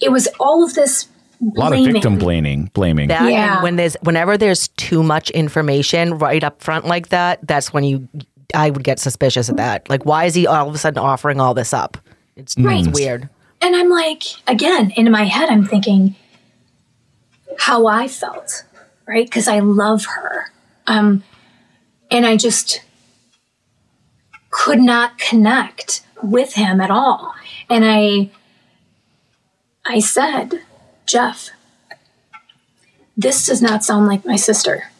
it 0.00 0.12
was 0.12 0.28
all 0.38 0.64
of 0.64 0.74
this 0.74 1.08
A 1.40 1.58
lot 1.58 1.72
of 1.72 1.84
victim 1.84 2.18
blaming. 2.18 2.70
Blaming. 2.74 3.08
That 3.08 3.30
Yeah. 3.32 3.62
when 3.62 3.76
there's 3.76 3.96
whenever 4.02 4.36
there's 4.36 4.68
too 4.68 5.02
much 5.02 5.30
information 5.30 6.18
right 6.18 6.42
up 6.44 6.62
front 6.62 6.86
like 6.86 7.08
that, 7.08 7.40
that's 7.46 7.72
when 7.72 7.84
you 7.84 8.08
I 8.54 8.70
would 8.70 8.82
get 8.84 8.98
suspicious 8.98 9.48
of 9.48 9.56
that. 9.56 9.88
Like 9.90 10.04
why 10.04 10.24
is 10.26 10.34
he 10.34 10.46
all 10.46 10.68
of 10.68 10.74
a 10.74 10.78
sudden 10.78 10.98
offering 10.98 11.40
all 11.40 11.54
this 11.54 11.72
up? 11.72 11.96
It's, 12.36 12.56
Right. 12.58 12.86
it's 12.86 12.88
weird. 12.98 13.28
And 13.60 13.74
I'm 13.74 13.88
like, 13.90 14.22
again, 14.46 14.90
in 14.92 15.10
my 15.10 15.24
head, 15.24 15.48
I'm 15.50 15.64
thinking 15.66 16.14
how 17.58 17.86
I 17.86 18.08
felt, 18.08 18.64
right? 19.06 19.26
Because 19.26 19.48
I 19.48 19.58
love 19.58 20.06
her. 20.06 20.50
Um, 20.86 21.24
and 22.10 22.24
I 22.24 22.36
just 22.36 22.82
could 24.50 24.80
not 24.80 25.18
connect 25.18 26.02
with 26.22 26.54
him 26.54 26.80
at 26.80 26.90
all. 26.90 27.34
And 27.68 27.84
I, 27.84 28.30
I 29.84 29.98
said, 29.98 30.62
Jeff, 31.04 31.50
this 33.16 33.44
does 33.44 33.60
not 33.60 33.84
sound 33.84 34.06
like 34.06 34.24
my 34.24 34.36
sister. 34.36 34.90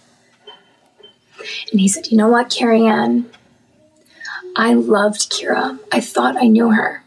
And 1.70 1.80
he 1.80 1.88
said, 1.88 2.08
You 2.08 2.18
know 2.18 2.28
what, 2.28 2.50
Carrie 2.50 2.86
Ann? 2.86 3.30
I 4.56 4.74
loved 4.74 5.30
Kira. 5.30 5.78
I 5.92 6.00
thought 6.00 6.36
I 6.36 6.48
knew 6.48 6.70
her. 6.70 7.04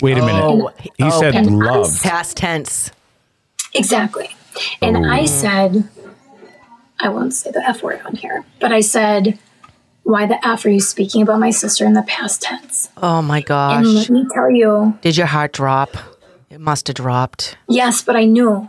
Wait 0.00 0.16
a 0.16 0.24
minute. 0.24 0.42
Oh, 0.42 0.72
he 0.78 0.92
oh, 1.00 1.20
said 1.20 1.34
and 1.34 1.58
love. 1.58 2.00
Past 2.02 2.38
tense. 2.38 2.90
Exactly. 3.74 4.30
And 4.82 5.06
I 5.06 5.24
said, 5.26 5.88
I 7.00 7.08
won't 7.08 7.34
say 7.34 7.50
the 7.50 7.62
F 7.66 7.82
word 7.82 8.00
on 8.04 8.16
here, 8.16 8.44
but 8.60 8.72
I 8.72 8.80
said, 8.80 9.38
why 10.02 10.26
the 10.26 10.44
F 10.46 10.64
are 10.64 10.70
you 10.70 10.80
speaking 10.80 11.22
about 11.22 11.38
my 11.38 11.50
sister 11.50 11.84
in 11.84 11.92
the 11.92 12.02
past 12.02 12.42
tense? 12.42 12.88
Oh 12.96 13.20
my 13.22 13.38
And 13.38 13.46
gosh. 13.46 13.84
let 13.84 14.10
me 14.10 14.26
tell 14.32 14.50
you, 14.50 14.98
Did 15.02 15.16
your 15.16 15.26
heart 15.26 15.52
drop? 15.52 15.96
It 16.50 16.60
must 16.60 16.86
have 16.88 16.96
dropped. 16.96 17.56
yes, 17.68 18.02
but 18.02 18.16
I 18.16 18.24
knew. 18.24 18.68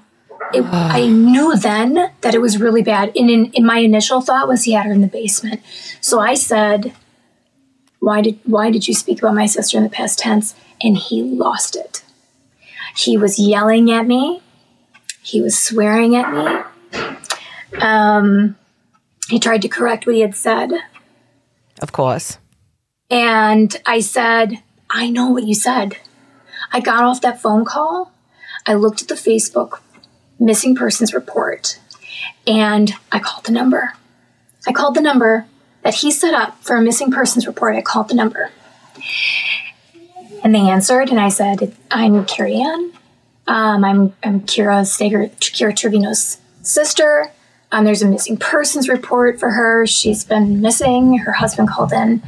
It, 0.54 0.62
I 0.72 1.08
knew 1.08 1.56
then 1.58 2.12
that 2.22 2.36
it 2.36 2.42
was 2.42 2.60
really 2.60 2.82
bad. 2.84 3.12
And 3.16 3.30
in, 3.30 3.46
in 3.54 3.66
my 3.66 3.78
initial 3.78 4.20
thought 4.22 4.48
was 4.48 4.64
he 4.66 4.74
had 4.74 4.86
her 4.86 4.92
in 4.92 5.02
the 5.02 5.08
basement. 5.08 5.62
So 6.02 6.20
I 6.20 6.34
said, 6.34 6.94
why 8.00 8.22
did 8.22 8.40
why 8.46 8.70
did 8.72 8.88
you 8.88 8.94
speak 8.94 9.20
about 9.20 9.36
my 9.36 9.46
sister 9.46 9.78
in 9.78 9.84
the 9.84 9.90
past 9.90 10.20
tense? 10.20 10.56
And 10.82 10.98
he 10.98 11.22
lost 11.22 11.76
it. 11.76 12.04
He 12.96 13.18
was 13.18 13.38
yelling 13.40 13.92
at 13.92 14.08
me. 14.08 14.42
He 15.30 15.42
was 15.42 15.58
swearing 15.58 16.16
at 16.16 16.34
me. 16.34 17.80
Um, 17.80 18.58
he 19.30 19.40
tried 19.40 19.62
to 19.62 19.70
correct 19.70 20.08
what 20.08 20.16
he 20.16 20.22
had 20.22 20.36
said. 20.36 20.72
Of 21.82 21.92
course. 21.92 22.40
And 23.12 23.76
I 23.86 24.00
said, 24.00 24.64
I 24.90 25.12
know 25.12 25.30
what 25.30 25.44
you 25.44 25.54
said. 25.54 25.98
I 26.74 26.80
got 26.80 27.04
off 27.04 27.22
that 27.22 27.40
phone 27.40 27.64
call. 27.64 28.12
I 28.66 28.74
looked 28.74 29.04
at 29.04 29.08
the 29.08 29.14
Facebook 29.14 29.82
missing 30.40 30.76
persons 30.76 31.14
report 31.14 31.80
and 32.48 32.94
I 33.12 33.20
called 33.20 33.46
the 33.46 33.52
number. 33.52 33.94
I 34.68 34.72
called 34.72 34.96
the 34.96 35.02
number 35.02 35.46
that 35.84 35.96
he 35.96 36.12
set 36.12 36.34
up 36.34 36.64
for 36.64 36.76
a 36.76 36.82
missing 36.82 37.12
persons 37.12 37.46
report. 37.46 37.76
I 37.76 37.82
called 37.82 38.10
the 38.10 38.16
number. 38.16 38.50
And 40.44 40.56
they 40.56 40.60
answered, 40.60 41.10
and 41.10 41.20
I 41.20 41.30
said, 41.30 41.76
I'm 41.92 42.26
Carrie 42.26 42.62
Ann. 42.62 42.94
Um, 43.50 43.84
I'm, 43.84 44.14
I'm 44.24 44.42
Kira 44.42 44.86
Steger, 44.86 45.30
Kira 45.40 45.76
Trevino's 45.76 46.38
sister. 46.62 47.32
Um, 47.72 47.84
there's 47.84 48.04
a 48.04 48.08
missing 48.08 48.38
persons 48.38 48.88
report 48.88 49.40
for 49.40 49.50
her. 49.50 49.88
She's 49.88 50.24
been 50.24 50.62
missing. 50.62 51.18
Her 51.18 51.32
husband 51.32 51.68
called 51.68 51.92
in 51.92 52.22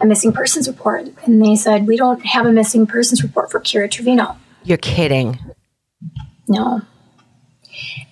a 0.00 0.06
missing 0.06 0.32
persons 0.32 0.66
report, 0.66 1.06
and 1.24 1.40
they 1.40 1.54
said, 1.54 1.86
We 1.86 1.96
don't 1.96 2.26
have 2.26 2.44
a 2.44 2.50
missing 2.50 2.88
persons 2.88 3.22
report 3.22 3.52
for 3.52 3.60
Kira 3.60 3.88
Trevino. 3.88 4.36
You're 4.64 4.78
kidding. 4.78 5.38
No. 6.48 6.82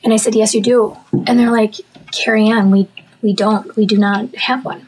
And 0.04 0.12
I 0.12 0.16
said, 0.16 0.36
Yes, 0.36 0.54
you 0.54 0.62
do. 0.62 0.96
And 1.12 1.40
they're 1.40 1.50
like, 1.50 1.74
Carrie 2.12 2.46
Ann, 2.46 2.70
we, 2.70 2.88
we 3.22 3.32
don't. 3.34 3.74
We 3.74 3.86
do 3.86 3.98
not 3.98 4.36
have 4.36 4.64
one. 4.64 4.86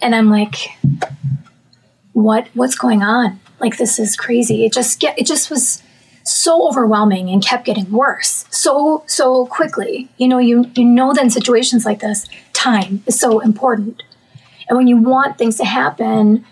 And 0.00 0.14
I'm 0.14 0.30
like, 0.30 0.70
what 2.14 2.48
what's 2.54 2.74
going 2.74 3.02
on? 3.02 3.38
Like 3.60 3.76
this 3.76 3.98
is 3.98 4.16
crazy. 4.16 4.64
It 4.64 4.72
just 4.72 4.98
get 4.98 5.18
it 5.18 5.26
just 5.26 5.50
was 5.50 5.82
so 6.30 6.68
overwhelming 6.68 7.28
and 7.28 7.44
kept 7.44 7.64
getting 7.64 7.90
worse 7.90 8.44
so 8.50 9.02
so 9.06 9.46
quickly. 9.46 10.08
You 10.16 10.28
know, 10.28 10.38
you 10.38 10.70
you 10.74 10.84
know 10.84 11.12
that 11.12 11.22
in 11.24 11.30
situations 11.30 11.84
like 11.84 12.00
this, 12.00 12.26
time 12.52 13.02
is 13.06 13.18
so 13.18 13.40
important. 13.40 14.02
And 14.68 14.76
when 14.78 14.86
you 14.86 14.96
want 14.96 15.38
things 15.38 15.56
to 15.56 15.64
happen 15.64 16.44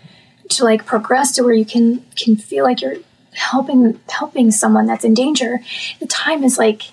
to 0.49 0.63
like 0.63 0.85
progress 0.85 1.33
to 1.35 1.43
where 1.43 1.53
you 1.53 1.65
can 1.65 2.05
can 2.15 2.35
feel 2.35 2.63
like 2.63 2.81
you're 2.81 2.97
helping 3.33 3.99
helping 4.09 4.51
someone 4.51 4.85
that's 4.85 5.05
in 5.05 5.13
danger, 5.13 5.59
the 5.99 6.07
time 6.07 6.43
is 6.43 6.57
like 6.57 6.83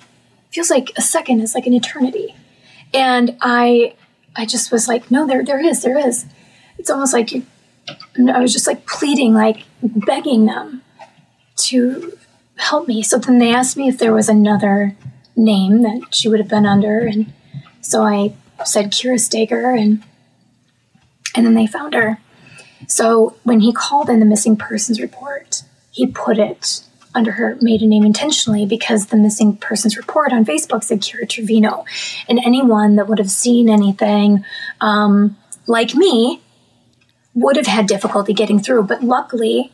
feels 0.50 0.70
like 0.70 0.92
a 0.96 1.02
second 1.02 1.40
is 1.40 1.54
like 1.54 1.66
an 1.66 1.74
eternity. 1.74 2.34
And 2.94 3.36
I 3.40 3.94
I 4.36 4.46
just 4.46 4.70
was 4.70 4.86
like, 4.86 5.10
no, 5.10 5.26
there 5.26 5.44
there 5.44 5.60
is, 5.60 5.82
there 5.82 5.98
is. 5.98 6.26
It's 6.78 6.90
almost 6.90 7.12
like 7.12 7.32
you 7.32 7.44
I 8.32 8.40
was 8.40 8.52
just 8.52 8.66
like 8.66 8.86
pleading, 8.86 9.34
like 9.34 9.64
begging 9.82 10.46
them 10.46 10.82
to 11.56 12.16
help 12.56 12.88
me. 12.88 13.02
So 13.02 13.18
then 13.18 13.38
they 13.38 13.54
asked 13.54 13.76
me 13.76 13.88
if 13.88 13.98
there 13.98 14.14
was 14.14 14.28
another 14.28 14.96
name 15.36 15.82
that 15.82 16.14
she 16.14 16.28
would 16.28 16.40
have 16.40 16.48
been 16.48 16.66
under, 16.66 17.00
and 17.00 17.32
so 17.80 18.02
I 18.02 18.34
said 18.64 18.90
Kira 18.90 19.20
Steger, 19.20 19.70
and 19.70 20.02
and 21.34 21.46
then 21.46 21.54
they 21.54 21.66
found 21.66 21.94
her. 21.94 22.18
So 22.88 23.36
when 23.42 23.60
he 23.60 23.72
called 23.72 24.08
in 24.08 24.20
the 24.20 24.26
missing 24.26 24.56
persons 24.56 25.00
report, 25.00 25.62
he 25.90 26.06
put 26.06 26.38
it 26.38 26.82
under 27.14 27.32
her 27.32 27.56
maiden 27.60 27.88
name 27.88 28.04
intentionally 28.04 28.66
because 28.66 29.06
the 29.06 29.16
missing 29.16 29.56
persons 29.56 29.96
report 29.96 30.32
on 30.32 30.44
Facebook 30.44 30.84
said 30.84 31.00
Kira 31.00 31.28
Trevino, 31.28 31.84
and 32.28 32.38
anyone 32.44 32.96
that 32.96 33.08
would 33.08 33.18
have 33.18 33.30
seen 33.30 33.70
anything 33.70 34.44
um, 34.80 35.36
like 35.66 35.94
me 35.94 36.42
would 37.34 37.56
have 37.56 37.66
had 37.66 37.86
difficulty 37.86 38.32
getting 38.32 38.58
through. 38.58 38.82
But 38.82 39.02
luckily, 39.02 39.72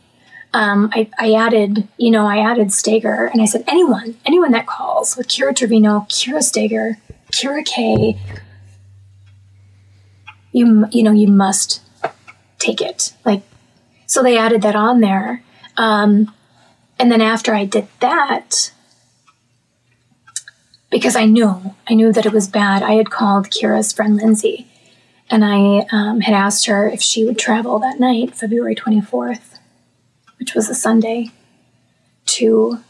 um, 0.55 0.91
I, 0.93 1.09
I 1.19 1.33
added, 1.33 1.89
you 1.97 2.11
know, 2.11 2.27
I 2.27 2.39
added 2.39 2.73
Steger 2.73 3.27
and 3.27 3.41
I 3.41 3.47
said 3.47 3.65
anyone, 3.67 4.17
anyone 4.27 4.53
that 4.53 4.67
calls 4.67 5.17
with 5.17 5.29
Kira 5.29 5.55
Trevino, 5.57 6.07
Kira 6.09 6.43
Steger, 6.43 6.99
Kira 7.33 7.65
K, 7.65 8.19
you 10.55 10.87
you 10.91 11.03
know 11.03 11.13
you 11.13 11.29
must 11.29 11.81
take 12.59 12.83
it. 12.83 13.15
Like 13.25 13.43
so 14.07 14.23
they 14.23 14.37
added 14.37 14.61
that 14.63 14.77
on 14.77 15.01
there. 15.01 15.43
Um, 15.79 16.35
and 17.03 17.11
then 17.11 17.21
after 17.21 17.53
i 17.53 17.65
did 17.65 17.89
that 17.99 18.73
because 20.89 21.17
i 21.17 21.25
knew 21.25 21.75
i 21.91 21.95
knew 21.95 22.13
that 22.13 22.25
it 22.25 22.33
was 22.33 22.47
bad 22.47 22.83
i 22.83 22.93
had 22.93 23.11
called 23.11 23.51
kira's 23.51 23.93
friend 23.93 24.17
lindsay 24.17 24.69
and 25.29 25.45
i 25.45 25.85
um, 25.91 26.21
had 26.21 26.35
asked 26.35 26.67
her 26.67 26.89
if 26.89 27.03
she 27.03 27.25
would 27.25 27.39
travel 27.39 27.81
that 27.81 27.99
night 27.99 28.35
february 28.37 28.75
24th 28.75 29.52
which 30.43 30.55
was 30.55 30.69
a 30.69 30.75
sunday 30.75 31.31
to 32.27 32.81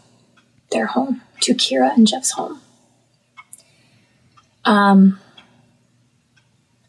their 0.71 0.87
home 0.87 1.21
to 1.40 1.54
kira 1.54 1.92
and 1.94 2.06
jeff's 2.09 2.32
home 2.32 2.61
um, 4.64 5.18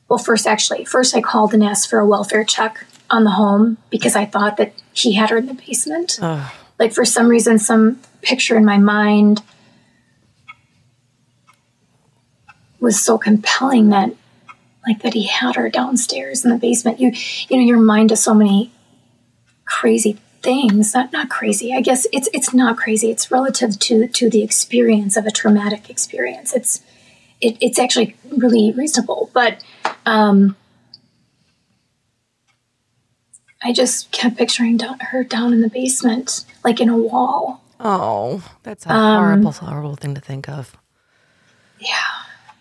well, 0.07 0.19
first, 0.19 0.45
actually, 0.45 0.85
first 0.85 1.15
I 1.15 1.21
called 1.21 1.53
and 1.53 1.63
asked 1.63 1.89
for 1.89 1.99
a 1.99 2.05
welfare 2.05 2.43
check 2.43 2.85
on 3.09 3.23
the 3.23 3.31
home 3.31 3.77
because 3.89 4.15
I 4.15 4.25
thought 4.25 4.57
that 4.57 4.73
he 4.93 5.13
had 5.13 5.31
her 5.31 5.37
in 5.37 5.47
the 5.47 5.53
basement. 5.55 6.19
Like, 6.77 6.93
for 6.93 7.05
some 7.05 7.27
reason, 7.29 7.57
some 7.57 7.99
picture 8.21 8.55
in 8.55 8.65
my 8.65 8.77
mind 8.77 9.41
was 12.79 13.01
so 13.01 13.17
compelling 13.17 13.89
that, 13.89 14.13
like, 14.87 15.01
that 15.01 15.13
he 15.13 15.25
had 15.25 15.55
her 15.55 15.69
downstairs 15.69 16.45
in 16.45 16.51
the 16.51 16.57
basement. 16.57 16.99
You, 16.99 17.11
you 17.49 17.57
know, 17.57 17.63
your 17.63 17.79
mind 17.79 18.09
does 18.09 18.21
so 18.21 18.33
many 18.35 18.71
crazy 19.65 20.19
things. 20.43 20.93
Not, 20.93 21.11
not 21.11 21.29
crazy. 21.29 21.73
I 21.73 21.81
guess 21.81 22.05
it's 22.11 22.29
it's 22.33 22.53
not 22.53 22.77
crazy. 22.77 23.09
It's 23.09 23.31
relative 23.31 23.79
to 23.79 24.07
to 24.07 24.29
the 24.29 24.43
experience 24.43 25.17
of 25.17 25.25
a 25.25 25.31
traumatic 25.31 25.89
experience. 25.89 26.53
It's 26.53 26.81
it, 27.41 27.57
it's 27.59 27.79
actually 27.79 28.15
really 28.37 28.71
reasonable, 28.71 29.29
but 29.33 29.63
um, 30.05 30.55
I 33.63 33.73
just 33.73 34.11
kept 34.11 34.37
picturing 34.37 34.77
down, 34.77 34.99
her 34.99 35.23
down 35.23 35.53
in 35.53 35.61
the 35.61 35.69
basement, 35.69 36.45
like 36.63 36.79
in 36.79 36.89
a 36.89 36.97
wall. 36.97 37.61
Oh, 37.79 38.43
that's 38.63 38.85
a 38.85 38.93
Um, 38.93 39.23
horrible, 39.23 39.51
horrible 39.51 39.95
thing 39.95 40.15
to 40.15 40.21
think 40.21 40.47
of. 40.47 40.77
Yeah. 41.79 41.95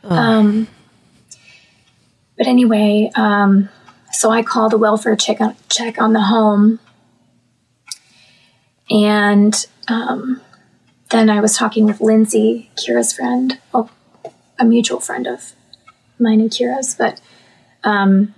Um, 0.04 0.66
but 2.36 2.46
anyway, 2.48 3.10
um, 3.14 3.68
so 4.10 4.30
I 4.30 4.42
called 4.42 4.72
the 4.72 4.78
welfare 4.78 5.14
check 5.14 5.40
on, 5.40 5.54
check 5.68 6.00
on 6.00 6.12
the 6.12 6.22
home, 6.22 6.80
and 8.90 9.66
um, 9.88 10.40
then 11.10 11.30
I 11.30 11.40
was 11.40 11.56
talking 11.56 11.86
with 11.86 12.00
Lindsay, 12.00 12.70
Kira's 12.76 13.12
friend, 13.12 13.58
well, 13.72 13.90
a 14.58 14.64
mutual 14.64 15.00
friend 15.00 15.26
of 15.26 15.52
mine 16.18 16.40
and 16.40 16.50
Kira's, 16.50 16.94
but 16.94 17.20
um, 17.84 18.34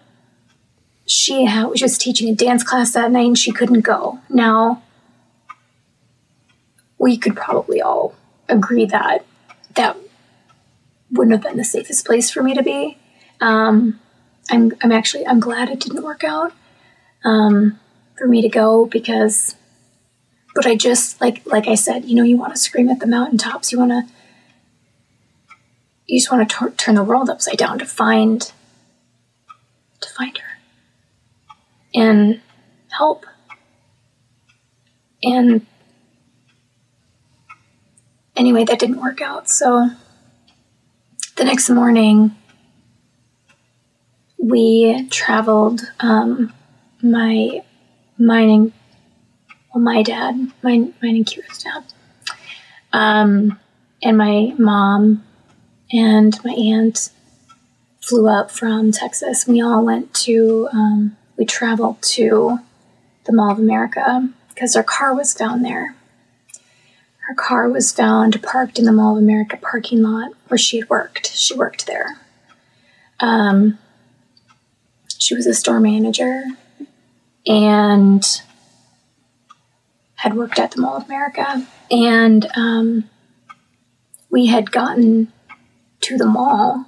she 1.07 1.47
ha- 1.47 1.69
was 1.69 1.99
teaching 1.99 2.29
a 2.29 2.35
dance 2.35 2.63
class 2.63 2.93
that 2.93 3.11
night 3.11 3.27
and 3.27 3.39
she 3.39 3.53
couldn't 3.53 3.81
go. 3.81 4.21
Now, 4.29 4.83
we 6.99 7.17
could 7.17 7.37
probably 7.37 7.83
all 7.83 8.15
agree 8.49 8.87
that 8.87 9.25
that 9.75 9.97
wouldn't 11.11 11.33
have 11.33 11.43
been 11.43 11.57
the 11.57 11.65
safest 11.65 12.07
place 12.07 12.31
for 12.31 12.43
me 12.43 12.55
to 12.55 12.63
be. 12.63 12.99
Um, 13.41 14.01
I'm, 14.51 14.73
I'm 14.83 14.93
actually, 14.93 15.27
I'm 15.27 15.41
glad 15.41 15.69
it 15.69 15.81
didn't 15.81 16.03
work 16.03 16.25
out 16.25 16.53
um, 17.25 17.79
for 18.17 18.27
me 18.27 18.43
to 18.43 18.49
go 18.49 18.87
because, 18.87 19.57
but 20.55 20.67
I 20.67 20.77
just, 20.77 21.21
like, 21.21 21.45
like 21.47 21.67
I 21.67 21.75
said, 21.75 22.05
you 22.05 22.15
know, 22.15 22.23
you 22.23 22.37
want 22.37 22.55
to 22.55 22.61
scream 22.61 22.89
at 22.89 23.01
the 23.01 23.07
mountaintops. 23.07 23.73
You 23.73 23.79
want 23.79 23.91
to, 23.91 24.03
you 26.07 26.19
just 26.19 26.31
want 26.31 26.49
to 26.49 26.55
tur- 26.55 26.71
turn 26.71 26.95
the 26.95 27.03
world 27.03 27.29
upside 27.29 27.59
down 27.59 27.79
to 27.81 27.87
find, 27.87 28.53
to 30.01 30.09
find 30.11 30.39
her 30.39 30.59
and 31.95 32.41
help. 32.91 33.27
And 35.23 35.67
anyway, 38.37 38.65
that 38.65 38.79
didn't 38.79 39.01
work 39.01 39.21
out. 39.21 39.49
So 39.49 39.91
the 41.37 41.45
next 41.45 41.69
morning, 41.69 42.37
we 44.39 45.09
traveled. 45.09 45.81
Um, 46.01 46.53
my, 47.03 47.63
mine 48.19 48.51
and 48.51 48.73
well, 49.75 49.83
my 49.83 50.03
dad, 50.03 50.53
mine, 50.63 50.95
mine 51.03 51.17
and 51.17 51.27
dad, 51.27 51.85
um, 52.93 53.59
and 54.03 54.17
my 54.17 54.55
mom 54.57 55.25
and 55.93 56.39
my 56.45 56.53
aunt 56.53 57.11
flew 58.01 58.29
up 58.29 58.51
from 58.51 58.93
Texas. 58.93 59.47
We 59.47 59.61
all 59.61 59.85
went 59.85 60.15
to. 60.15 60.69
Um, 60.73 61.17
we 61.37 61.45
traveled 61.45 62.01
to 62.03 62.61
the 63.25 63.33
Mall 63.33 63.51
of 63.51 63.59
America 63.59 64.29
because 64.51 64.77
our 64.77 64.85
car 64.85 65.13
was 65.15 65.35
found 65.35 65.65
there. 65.65 65.97
Her 67.27 67.35
car 67.35 67.69
was 67.69 67.91
found 67.91 68.41
parked 68.43 68.79
in 68.79 68.85
the 68.85 68.93
Mall 68.93 69.17
of 69.17 69.23
America 69.23 69.57
parking 69.57 70.03
lot 70.03 70.33
where 70.49 70.59
she 70.59 70.79
had 70.79 70.89
worked. 70.89 71.35
She 71.35 71.55
worked 71.55 71.87
there. 71.87 72.19
Um, 73.19 73.79
she 75.19 75.35
was 75.35 75.47
a 75.47 75.55
store 75.55 75.81
manager 75.81 76.45
and 77.47 78.25
had 80.25 80.33
worked 80.33 80.59
at 80.59 80.71
the 80.71 80.81
Mall 80.81 80.97
of 80.97 81.05
America. 81.05 81.67
And 81.91 82.47
um, 82.57 83.11
we 84.31 84.47
had 84.47 84.71
gotten 84.71 85.31
to 86.01 86.17
the 86.17 86.25
mall 86.25 86.87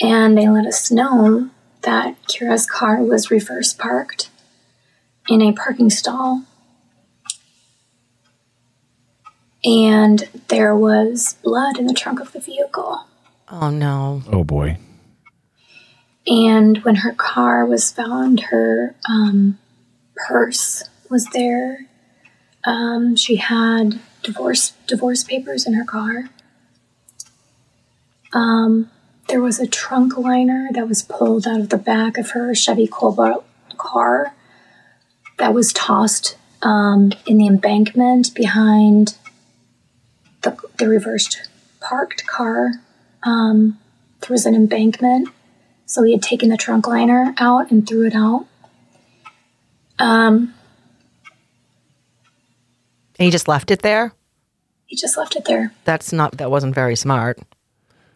and 0.00 0.36
they 0.36 0.48
let 0.48 0.64
us 0.64 0.90
know 0.90 1.50
that 1.82 2.16
Kira's 2.26 2.64
car 2.64 3.02
was 3.02 3.30
reverse 3.30 3.74
parked 3.74 4.30
in 5.28 5.42
a 5.42 5.52
parking 5.52 5.90
stall 5.90 6.44
and 9.62 10.26
there 10.48 10.74
was 10.74 11.36
blood 11.42 11.78
in 11.78 11.86
the 11.86 11.92
trunk 11.92 12.18
of 12.18 12.32
the 12.32 12.40
vehicle. 12.40 13.04
Oh 13.50 13.68
no. 13.68 14.22
Oh 14.32 14.42
boy. 14.42 14.78
And 16.26 16.78
when 16.78 16.96
her 16.96 17.12
car 17.12 17.66
was 17.66 17.92
found, 17.92 18.40
her 18.40 18.96
um, 19.06 19.58
purse 20.16 20.88
was 21.10 21.26
there. 21.34 21.89
Um, 22.64 23.16
she 23.16 23.36
had 23.36 24.00
divorce 24.22 24.74
divorce 24.86 25.24
papers 25.24 25.66
in 25.66 25.74
her 25.74 25.84
car. 25.84 26.30
Um, 28.32 28.90
there 29.28 29.40
was 29.40 29.58
a 29.58 29.66
trunk 29.66 30.16
liner 30.16 30.68
that 30.72 30.88
was 30.88 31.02
pulled 31.02 31.46
out 31.46 31.60
of 31.60 31.68
the 31.68 31.78
back 31.78 32.18
of 32.18 32.30
her 32.30 32.54
Chevy 32.54 32.86
Cobalt 32.86 33.44
car 33.76 34.34
that 35.38 35.54
was 35.54 35.72
tossed 35.72 36.36
um, 36.62 37.12
in 37.26 37.38
the 37.38 37.46
embankment 37.46 38.34
behind 38.34 39.16
the, 40.42 40.56
the 40.78 40.88
reversed 40.88 41.48
parked 41.80 42.26
car. 42.26 42.72
Um, 43.22 43.78
there 44.20 44.30
was 44.30 44.46
an 44.46 44.54
embankment, 44.54 45.28
so 45.86 46.02
he 46.02 46.12
had 46.12 46.22
taken 46.22 46.50
the 46.50 46.56
trunk 46.56 46.86
liner 46.86 47.34
out 47.38 47.70
and 47.70 47.86
threw 47.86 48.06
it 48.06 48.14
out. 48.14 48.46
Um, 49.98 50.54
And 53.20 53.26
he 53.26 53.30
just 53.30 53.46
left 53.48 53.70
it 53.70 53.82
there? 53.82 54.12
he 54.86 54.96
just 54.96 55.16
left 55.16 55.36
it 55.36 55.44
there. 55.44 55.72
That's 55.84 56.12
not 56.12 56.38
that 56.38 56.50
wasn't 56.50 56.74
very 56.74 56.96
smart, 56.96 57.38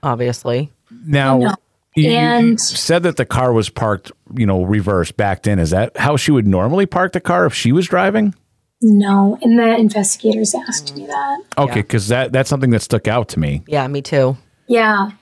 obviously. 0.02 0.72
Now, 1.06 1.38
no. 1.38 1.54
you, 1.94 2.04
you- 2.04 2.10
you 2.10 2.16
And- 2.16 2.60
said 2.60 3.04
that 3.04 3.16
the 3.16 3.24
car 3.24 3.52
was 3.52 3.68
parked, 3.70 4.10
you 4.34 4.44
know, 4.44 4.64
reverse, 4.64 5.12
backed 5.12 5.46
in. 5.46 5.60
Is 5.60 5.70
that 5.70 5.96
how 5.96 6.16
she 6.16 6.32
would 6.32 6.48
normally 6.48 6.86
park 6.86 7.12
the 7.12 7.20
car 7.20 7.46
if 7.46 7.54
she 7.54 7.70
was 7.70 7.86
driving? 7.86 8.34
No, 8.82 9.38
and 9.40 9.56
the 9.56 9.76
investigators 9.76 10.52
asked 10.52 10.96
me 10.96 11.06
that. 11.06 11.42
Okay, 11.58 11.82
because 11.82 12.08
that 12.08 12.32
that's 12.32 12.50
something 12.50 12.70
that 12.70 12.82
stuck 12.82 13.06
out 13.06 13.28
to 13.30 13.38
me. 13.38 13.62
Yeah, 13.68 13.86
me 13.86 14.02
too. 14.02 14.36
Yeah. 14.66 15.12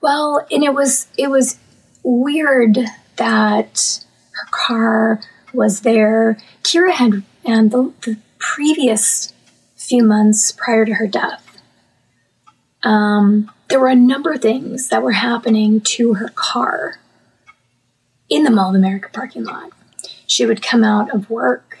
Well, 0.00 0.46
and 0.50 0.64
it 0.64 0.72
was 0.72 1.08
it 1.18 1.28
was 1.30 1.58
weird 2.02 2.78
that 3.16 4.00
her 4.30 4.48
car 4.50 5.20
was 5.52 5.80
there. 5.82 6.38
Kira 6.62 6.92
had 6.92 7.22
and 7.44 7.70
the, 7.70 7.92
the 8.00 8.16
previous 8.42 9.32
few 9.76 10.02
months 10.02 10.50
prior 10.50 10.84
to 10.84 10.94
her 10.94 11.06
death, 11.06 11.62
um, 12.82 13.50
there 13.68 13.78
were 13.78 13.86
a 13.86 13.94
number 13.94 14.32
of 14.32 14.42
things 14.42 14.88
that 14.88 15.02
were 15.02 15.12
happening 15.12 15.80
to 15.80 16.14
her 16.14 16.28
car 16.28 16.98
in 18.28 18.42
the 18.42 18.50
Mall 18.50 18.70
of 18.70 18.74
America 18.74 19.08
parking 19.12 19.44
lot. 19.44 19.70
She 20.26 20.44
would 20.44 20.60
come 20.60 20.82
out 20.82 21.14
of 21.14 21.30
work 21.30 21.78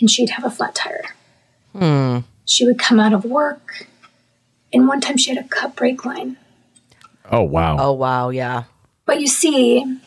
and 0.00 0.08
she'd 0.08 0.30
have 0.30 0.44
a 0.44 0.50
flat 0.50 0.74
tire. 0.74 1.14
Hmm. 1.72 2.18
She 2.44 2.64
would 2.64 2.78
come 2.78 2.98
out 2.98 3.12
of 3.12 3.24
work, 3.24 3.86
and 4.72 4.88
one 4.88 5.00
time 5.00 5.18
she 5.18 5.34
had 5.34 5.44
a 5.44 5.48
cut 5.48 5.76
brake 5.76 6.04
line. 6.06 6.38
Oh 7.30 7.42
wow. 7.42 7.76
Oh 7.78 7.92
wow, 7.92 8.30
yeah. 8.30 8.64
But 9.04 9.20
you 9.20 9.26
see, 9.26 9.98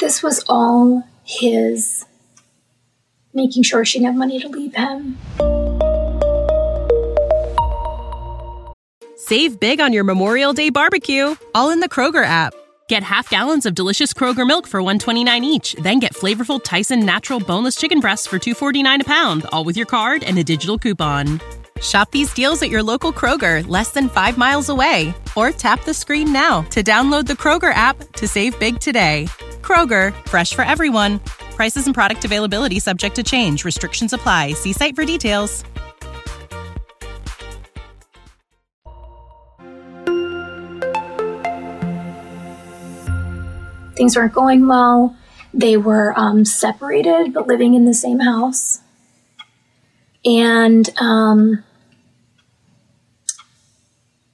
this 0.00 0.22
was 0.22 0.44
all 0.48 1.04
his 1.22 2.04
making 3.34 3.62
sure 3.62 3.84
she 3.84 3.98
didn't 3.98 4.12
have 4.12 4.16
money 4.16 4.38
to 4.40 4.48
leave 4.48 4.74
him. 4.74 5.18
Save 9.16 9.60
big 9.60 9.80
on 9.80 9.92
your 9.92 10.04
Memorial 10.04 10.52
Day 10.52 10.70
barbecue, 10.70 11.36
all 11.54 11.70
in 11.70 11.80
the 11.80 11.88
Kroger 11.88 12.24
app. 12.24 12.54
Get 12.88 13.02
half 13.02 13.30
gallons 13.30 13.64
of 13.64 13.74
delicious 13.74 14.12
Kroger 14.12 14.46
milk 14.46 14.66
for 14.66 14.82
129 14.82 15.44
each, 15.44 15.74
then 15.74 15.98
get 15.98 16.12
flavorful 16.12 16.62
Tyson 16.62 17.06
natural 17.06 17.40
boneless 17.40 17.76
chicken 17.76 18.00
breasts 18.00 18.26
for 18.26 18.38
249 18.38 19.00
a 19.00 19.04
pound, 19.04 19.46
all 19.52 19.64
with 19.64 19.76
your 19.76 19.86
card 19.86 20.22
and 20.24 20.36
a 20.36 20.44
digital 20.44 20.78
coupon. 20.78 21.40
Shop 21.80 22.10
these 22.10 22.34
deals 22.34 22.62
at 22.62 22.68
your 22.68 22.82
local 22.82 23.12
Kroger, 23.12 23.66
less 23.66 23.92
than 23.92 24.08
5 24.08 24.36
miles 24.36 24.68
away, 24.68 25.14
or 25.34 25.50
tap 25.50 25.84
the 25.84 25.94
screen 25.94 26.32
now 26.32 26.62
to 26.70 26.82
download 26.82 27.26
the 27.26 27.32
Kroger 27.32 27.72
app 27.72 27.96
to 28.12 28.28
save 28.28 28.58
big 28.60 28.78
today. 28.78 29.26
Kroger, 29.62 30.12
fresh 30.28 30.52
for 30.52 30.62
everyone. 30.62 31.20
Prices 31.62 31.86
and 31.86 31.94
product 31.94 32.24
availability 32.24 32.80
subject 32.80 33.14
to 33.14 33.22
change. 33.22 33.64
Restrictions 33.64 34.12
apply. 34.12 34.54
See 34.54 34.72
site 34.72 34.96
for 34.96 35.04
details. 35.04 35.62
Things 43.94 44.16
weren't 44.16 44.32
going 44.32 44.66
well. 44.66 45.16
They 45.54 45.76
were 45.76 46.12
um, 46.18 46.44
separated 46.44 47.32
but 47.32 47.46
living 47.46 47.74
in 47.74 47.84
the 47.84 47.94
same 47.94 48.18
house. 48.18 48.80
And 50.24 50.90
um, 50.98 51.62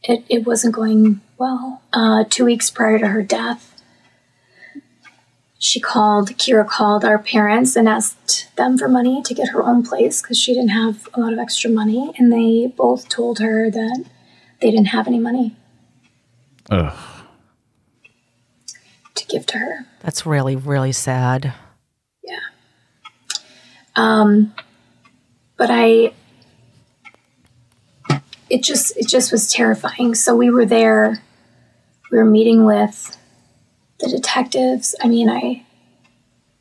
it, 0.02 0.24
it 0.30 0.46
wasn't 0.46 0.74
going 0.74 1.20
well. 1.36 1.82
Uh, 1.92 2.24
two 2.30 2.46
weeks 2.46 2.70
prior 2.70 2.98
to 2.98 3.08
her 3.08 3.22
death, 3.22 3.77
she 5.58 5.80
called, 5.80 6.30
Kira 6.30 6.66
called 6.66 7.04
our 7.04 7.18
parents 7.18 7.74
and 7.74 7.88
asked 7.88 8.54
them 8.56 8.78
for 8.78 8.88
money 8.88 9.22
to 9.22 9.34
get 9.34 9.48
her 9.48 9.62
own 9.62 9.82
place 9.82 10.22
because 10.22 10.38
she 10.38 10.54
didn't 10.54 10.70
have 10.70 11.08
a 11.14 11.20
lot 11.20 11.32
of 11.32 11.38
extra 11.40 11.68
money. 11.68 12.12
And 12.16 12.32
they 12.32 12.68
both 12.68 13.08
told 13.08 13.40
her 13.40 13.68
that 13.68 14.04
they 14.60 14.70
didn't 14.70 14.86
have 14.86 15.08
any 15.08 15.18
money 15.18 15.56
Ugh. 16.70 16.96
to 19.16 19.26
give 19.26 19.46
to 19.46 19.58
her. 19.58 19.86
That's 20.00 20.24
really, 20.24 20.54
really 20.54 20.92
sad. 20.92 21.52
Yeah. 22.22 22.38
Um, 23.96 24.54
but 25.56 25.70
I, 25.72 26.12
it 28.48 28.62
just, 28.62 28.96
it 28.96 29.08
just 29.08 29.32
was 29.32 29.52
terrifying. 29.52 30.14
So 30.14 30.36
we 30.36 30.50
were 30.50 30.66
there, 30.66 31.20
we 32.12 32.18
were 32.18 32.24
meeting 32.24 32.64
with 32.64 33.17
the 33.98 34.08
detectives. 34.08 34.94
I 35.02 35.08
mean, 35.08 35.28
I 35.28 35.64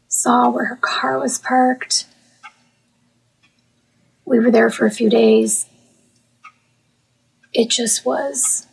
saw 0.07 0.49
where 0.49 0.65
her 0.65 0.75
car 0.77 1.19
was 1.19 1.37
parked. 1.37 2.05
We 4.25 4.39
were 4.39 4.51
there 4.51 4.69
for 4.69 4.85
a 4.85 4.91
few 4.91 5.09
days. 5.09 5.67
It 7.53 7.69
just 7.69 8.05
was 8.05 8.67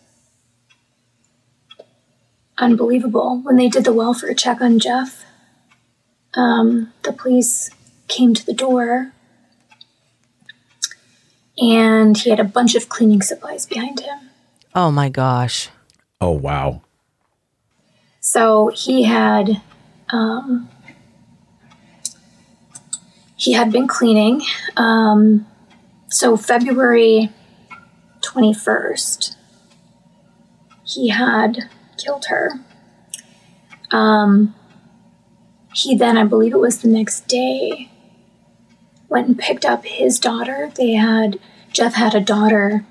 unbelievable. 2.59 3.41
When 3.43 3.57
they 3.57 3.69
did 3.69 3.85
the 3.85 3.93
welfare 3.93 4.35
check 4.35 4.61
on 4.61 4.79
Jeff, 4.79 5.25
um, 6.35 6.93
the 7.03 7.13
police 7.13 7.71
came 8.09 8.35
to 8.35 8.45
the 8.45 8.53
door 8.53 9.13
and 11.57 12.17
he 12.17 12.31
had 12.31 12.41
a 12.41 12.45
bunch 12.45 12.75
of 12.75 12.89
cleaning 12.89 13.23
supplies 13.23 13.67
behind 13.67 14.01
him. 14.01 14.31
Oh 14.75 14.91
my 14.91 15.09
gosh. 15.09 15.71
Oh 16.21 16.33
wow. 16.33 16.83
So 18.27 18.71
he 18.75 19.03
had 19.03 19.61
um, 20.09 20.71
he 23.37 23.53
had 23.53 23.71
been 23.71 23.87
cleaning. 23.87 24.41
Um, 24.79 25.47
so 26.09 26.35
February 26.35 27.31
twenty 28.23 28.55
first, 28.55 29.37
he 30.85 31.11
had 31.11 31.69
killed 31.99 32.25
her. 32.31 32.53
Um, 33.91 34.55
he 35.75 35.95
then, 35.95 36.17
I 36.17 36.25
believe 36.25 36.55
it 36.55 36.59
was 36.59 36.79
the 36.79 36.89
next 36.89 37.29
day, 37.29 37.91
went 39.11 39.29
and 39.29 39.39
picked 39.39 39.67
up 39.67 39.85
his 39.85 40.19
daughter. 40.19 40.73
They 40.75 40.93
had 40.93 41.39
Jeff 41.75 41.93
had 41.93 42.15
a 42.15 42.21
daughter 42.21 42.87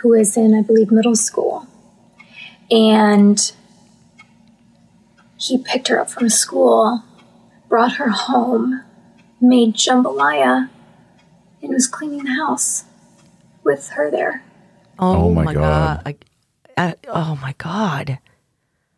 who 0.00 0.08
was 0.08 0.34
in, 0.34 0.54
I 0.54 0.62
believe, 0.62 0.90
middle 0.90 1.14
school, 1.14 1.66
and 2.70 3.52
he 5.42 5.58
picked 5.58 5.88
her 5.88 5.98
up 6.00 6.08
from 6.10 6.28
school, 6.28 7.02
brought 7.68 7.94
her 7.96 8.10
home, 8.10 8.82
made 9.40 9.74
jambalaya, 9.74 10.70
and 11.60 11.72
was 11.72 11.86
cleaning 11.88 12.24
the 12.24 12.34
house 12.34 12.84
with 13.64 13.88
her 13.90 14.10
there. 14.10 14.44
Oh, 14.98 15.24
Oh 15.26 15.34
my 15.34 15.44
my 15.46 15.52
God. 15.54 16.04
god. 16.04 16.16
I, 16.76 16.82
I, 16.88 16.94
oh 17.08 17.36
my 17.42 17.54
god. 17.58 18.18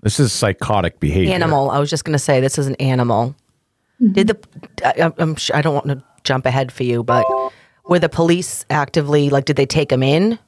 This 0.03 0.21
is 0.21 0.33
psychotic 0.35 1.01
behavior. 1.01 1.33
Animal. 1.35 1.71
I 1.71 1.79
was 1.79 1.89
just 1.89 2.05
gonna 2.05 2.19
say 2.19 2.41
this 2.41 2.59
is 2.59 2.67
an 2.67 2.75
animal. 2.77 3.35
Did 4.13 4.27
the? 4.27 4.39
I, 4.85 5.11
I'm. 5.17 5.35
Sure, 5.37 5.57
I 5.57 5.63
don't 5.63 5.73
want 5.73 5.87
to 5.87 6.03
jump 6.25 6.45
ahead 6.45 6.71
for 6.73 6.83
you, 6.83 7.03
but 7.03 7.25
were 7.89 7.99
the 7.99 8.11
police 8.11 8.67
actively 8.69 9.31
like? 9.31 9.47
Did 9.47 9.57
they 9.57 9.65
take 9.65 9.91
him 9.91 10.03
in? 10.03 10.39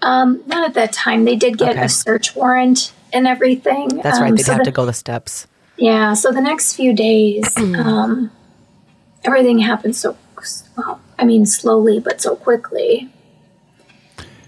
Um, 0.00 0.42
not 0.46 0.66
at 0.68 0.74
that 0.74 0.92
time. 0.94 1.24
They 1.26 1.36
did 1.36 1.58
get 1.58 1.72
Okay. 1.76 1.84
a 1.84 1.88
search 1.90 2.34
warrant 2.34 2.92
and 3.12 3.26
everything. 3.26 3.88
That's 4.02 4.20
right. 4.20 4.30
Um, 4.30 4.36
They'd 4.36 4.44
so 4.44 4.52
have 4.52 4.58
the- 4.60 4.64
to 4.66 4.70
go 4.70 4.86
the 4.86 4.92
steps. 4.92 5.46
Yeah, 5.76 6.14
so 6.14 6.30
the 6.32 6.40
next 6.40 6.74
few 6.74 6.92
days, 6.94 7.56
um, 7.56 8.30
everything 9.24 9.58
happened 9.60 9.96
so 9.96 10.16
well. 10.76 11.00
I 11.18 11.24
mean, 11.24 11.46
slowly 11.46 11.98
but 12.00 12.20
so 12.20 12.36
quickly. 12.36 13.10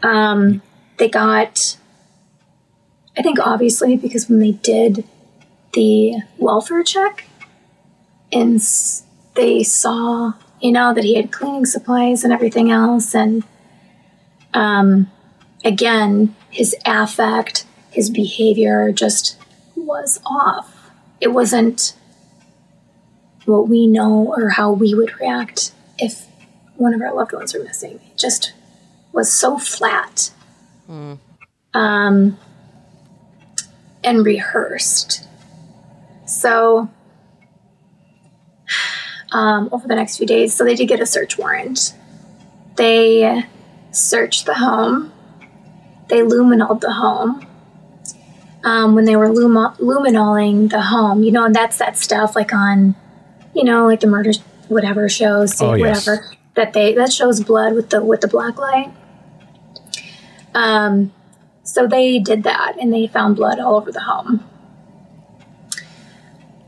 Um, 0.02 0.60
they 0.98 1.08
got, 1.08 1.76
I 3.16 3.22
think, 3.22 3.38
obviously, 3.40 3.96
because 3.96 4.28
when 4.28 4.38
they 4.38 4.52
did 4.52 5.04
the 5.72 6.16
welfare 6.38 6.82
check, 6.82 7.24
and 8.32 8.56
s- 8.56 9.04
they 9.34 9.62
saw, 9.62 10.34
you 10.60 10.72
know, 10.72 10.92
that 10.92 11.04
he 11.04 11.14
had 11.14 11.32
cleaning 11.32 11.64
supplies 11.66 12.22
and 12.22 12.32
everything 12.32 12.70
else, 12.70 13.14
and 13.14 13.44
um, 14.52 15.10
again, 15.64 16.34
his 16.50 16.76
affect, 16.84 17.64
his 17.94 18.10
behavior 18.10 18.90
just 18.92 19.36
was 19.76 20.20
off. 20.26 20.90
It 21.20 21.28
wasn't 21.28 21.94
what 23.44 23.68
we 23.68 23.86
know 23.86 24.34
or 24.36 24.50
how 24.50 24.72
we 24.72 24.94
would 24.94 25.18
react 25.20 25.72
if 25.98 26.26
one 26.76 26.92
of 26.92 27.00
our 27.00 27.14
loved 27.14 27.32
ones 27.32 27.54
were 27.54 27.62
missing. 27.62 28.00
It 28.10 28.18
just 28.18 28.52
was 29.12 29.32
so 29.32 29.58
flat 29.58 30.32
um, 31.72 32.36
and 34.02 34.26
rehearsed. 34.26 35.28
So, 36.26 36.90
um, 39.30 39.68
over 39.70 39.86
the 39.86 39.94
next 39.94 40.16
few 40.16 40.26
days, 40.26 40.52
so 40.52 40.64
they 40.64 40.74
did 40.74 40.88
get 40.88 41.00
a 41.00 41.06
search 41.06 41.38
warrant. 41.38 41.94
They 42.76 43.44
searched 43.92 44.46
the 44.46 44.54
home. 44.54 45.12
They 46.08 46.20
luminoled 46.22 46.80
the 46.80 46.92
home. 46.92 47.46
Um, 48.64 48.94
when 48.94 49.04
they 49.04 49.14
were 49.16 49.28
lum- 49.28 49.76
luminoling 49.76 50.70
the 50.70 50.80
home, 50.80 51.22
you 51.22 51.30
know, 51.30 51.44
and 51.44 51.54
that's 51.54 51.76
that 51.78 51.98
stuff 51.98 52.34
like 52.34 52.52
on, 52.54 52.94
you 53.54 53.62
know, 53.62 53.84
like 53.86 54.00
the 54.00 54.06
murder 54.06 54.32
whatever 54.68 55.06
shows, 55.08 55.60
Oh, 55.60 55.74
yes. 55.74 56.06
whatever 56.06 56.30
that 56.54 56.72
they 56.72 56.94
that 56.94 57.12
shows 57.12 57.42
blood 57.44 57.74
with 57.74 57.90
the 57.90 58.02
with 58.02 58.22
the 58.22 58.28
black 58.28 58.56
light. 58.56 58.90
Um, 60.54 61.12
so 61.62 61.86
they 61.86 62.18
did 62.18 62.42
that, 62.44 62.76
and 62.80 62.92
they 62.92 63.06
found 63.06 63.36
blood 63.36 63.58
all 63.60 63.76
over 63.76 63.92
the 63.92 64.00
home. 64.00 64.42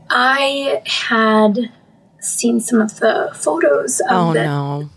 I 0.09 0.81
had 0.85 1.71
seen 2.19 2.59
some 2.59 2.79
of 2.81 2.99
the 2.99 3.31
photos 3.33 3.99
of 4.01 4.07
Oh 4.11 4.33
the 4.33 4.43
no. 4.43 4.89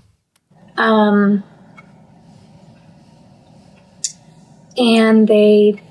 um, 0.76 1.44
and 4.76 5.26
they, 5.28 5.82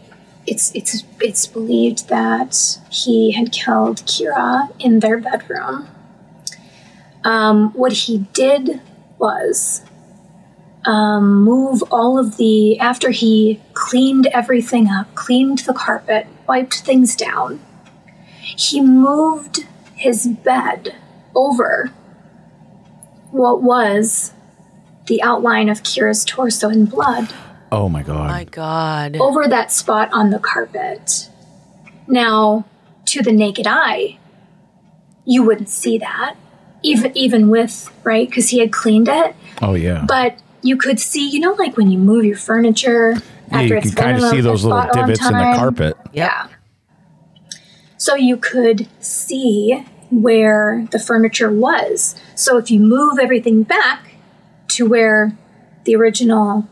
it's 0.50 0.74
it's 0.74 1.04
it's 1.22 1.46
believed 1.46 2.10
that 2.10 2.80
he 2.90 3.32
had 3.34 3.52
killed 3.52 3.98
Kira 4.00 4.72
in 4.80 5.00
their 5.00 5.18
bedroom. 5.18 5.88
Um, 7.24 7.72
what 7.74 7.94
he 7.94 8.20
did 8.34 8.82
was, 9.18 9.84
um, 10.86 11.44
move 11.44 11.84
all 11.92 12.18
of 12.18 12.38
the, 12.38 12.80
after 12.80 13.10
he 13.10 13.62
cleaned 13.74 14.28
everything 14.28 14.88
up, 14.88 15.14
cleaned 15.16 15.60
the 15.60 15.74
carpet, 15.74 16.28
wiped 16.48 16.76
things 16.76 17.18
down, 17.18 17.60
he 18.40 18.80
moved 18.82 19.68
his 19.96 20.28
bed 20.28 20.96
over 21.36 21.92
what 23.32 23.62
was 23.62 24.34
the 25.08 25.22
outline 25.22 25.68
of 25.68 25.84
Kira's 25.84 26.24
torso 26.24 26.70
in 26.70 26.86
blood 26.86 27.34
Oh 27.72 27.90
my 27.90 28.04
god. 28.04 28.30
My 28.30 28.44
God. 28.46 29.18
over 29.18 29.48
that 29.48 29.72
spot 29.72 30.12
on 30.12 30.30
the 30.30 30.40
carpet. 30.40 31.30
Now, 32.08 32.66
to 33.06 33.22
the 33.22 33.32
naked 33.32 33.68
eye, 33.68 34.18
you 35.26 35.44
wouldn't 35.44 35.70
see 35.70 35.98
that, 36.00 36.36
even 36.82 37.16
even 37.16 37.50
with 37.50 37.92
right 38.04 38.28
because 38.28 38.50
he 38.50 38.60
had 38.60 38.72
cleaned 38.72 39.08
it. 39.08 39.36
Oh 39.62 39.76
yeah. 39.76 40.06
But 40.08 40.42
you 40.62 40.78
could 40.78 41.00
see, 41.00 41.30
you 41.30 41.40
know, 41.40 41.54
like 41.54 41.78
when 41.78 41.92
you 41.92 41.98
move 41.98 42.26
your 42.26 42.38
furniture 42.38 43.16
yeah, 43.52 43.62
you 43.62 43.82
can 43.82 43.92
kind 43.92 44.18
of 44.18 44.30
see 44.30 44.42
those 44.42 44.64
little 44.64 44.82
spot 44.82 44.96
a 44.96 45.00
long 45.00 45.08
divots 45.08 45.26
in 45.26 45.34
the 45.34 45.58
carpet. 45.58 45.98
Yeah. 46.14 46.48
So 47.98 48.16
you 48.16 48.38
could 48.38 48.88
see 49.00 49.86
where 50.10 50.88
the 50.92 51.00
furniture 51.00 51.52
was. 51.52 52.16
So 52.36 52.58
if 52.58 52.72
you 52.72 52.80
move 52.80 53.20
everything 53.20 53.64
back 53.64 54.16
to 54.70 54.86
where 54.86 55.38
the 55.84 55.96
original 55.96 56.68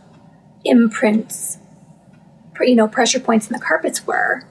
imprints, 0.68 1.58
you 2.60 2.76
know, 2.76 2.88
pressure 2.88 3.20
points 3.20 3.48
in 3.48 3.54
the 3.54 3.60
carpets 3.60 4.06
were, 4.06 4.44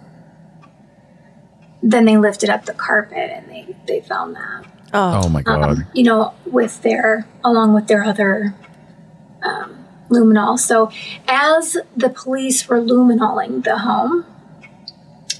then 1.83 2.05
they 2.05 2.17
lifted 2.17 2.51
up 2.51 2.65
the 2.65 2.75
carpet 2.75 3.31
and 3.33 3.49
they, 3.49 3.77
they 3.87 4.01
found 4.01 4.35
that. 4.35 4.67
Oh 4.93 5.29
my 5.29 5.43
god. 5.43 5.63
Um, 5.63 5.87
you 5.95 6.05
know, 6.05 6.35
with 6.47 6.83
their, 6.83 7.27
along 7.45 7.75
with 7.75 7.87
their 7.87 8.05
other 8.05 8.55
um, 9.43 9.85
luminol. 10.09 10.59
So 10.59 10.91
as 11.29 11.77
the 11.97 12.09
police 12.09 12.69
were 12.69 12.81
luminoling 12.81 13.65
the 13.65 13.79
home, 13.79 14.25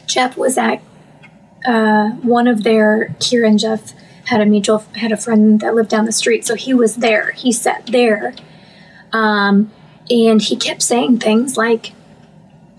Jeff 0.07 0.37
was 0.37 0.59
at 0.59 0.83
uh, 1.65 2.11
one 2.11 2.47
of 2.47 2.63
their, 2.63 3.15
Kira 3.19 3.49
and 3.49 3.59
Jeff 3.59 3.93
had 4.27 4.41
a 4.41 4.47
mutual, 4.47 4.79
had 4.97 5.13
a 5.13 5.17
friend 5.17 5.61
that 5.61 5.75
lived 5.75 5.91
down 5.91 6.05
the 6.05 6.13
street. 6.13 6.45
So 6.45 6.55
he 6.55 6.75
was 6.75 6.97
there. 6.97 7.33
He 7.33 7.53
sat 7.53 7.87
there. 7.87 8.35
Um, 9.13 9.71
and 10.11 10.41
he 10.41 10.57
kept 10.57 10.83
saying 10.83 11.19
things 11.19 11.57
like, 11.57 11.93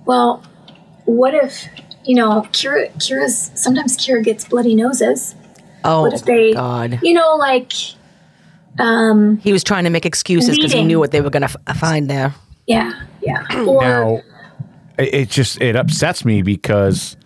well, 0.05 0.43
what 1.05 1.33
if, 1.33 1.65
you 2.05 2.15
know, 2.15 2.41
Kira, 2.51 2.91
Kira's, 2.95 3.51
sometimes 3.55 3.97
Kira 3.97 4.23
gets 4.23 4.45
bloody 4.45 4.75
noses. 4.75 5.35
Oh, 5.83 6.03
what 6.03 6.13
if 6.13 6.23
they, 6.25 6.53
God. 6.53 6.99
you 7.03 7.13
know, 7.13 7.35
like, 7.35 7.73
um, 8.79 9.37
He 9.37 9.51
was 9.53 9.63
trying 9.63 9.83
to 9.85 9.89
make 9.89 10.05
excuses 10.05 10.57
because 10.57 10.71
he 10.73 10.83
knew 10.83 10.99
what 10.99 11.11
they 11.11 11.21
were 11.21 11.29
going 11.29 11.47
to 11.47 11.57
f- 11.67 11.77
find 11.77 12.09
there. 12.09 12.33
yeah, 12.67 12.93
yeah. 13.21 13.43
Or, 13.67 13.81
now 13.81 14.21
it 14.97 15.13
it 15.13 15.29
just 15.29 15.61
it 15.61 15.75
upsets 15.75 16.23
me 16.25 16.41
because 16.41 17.17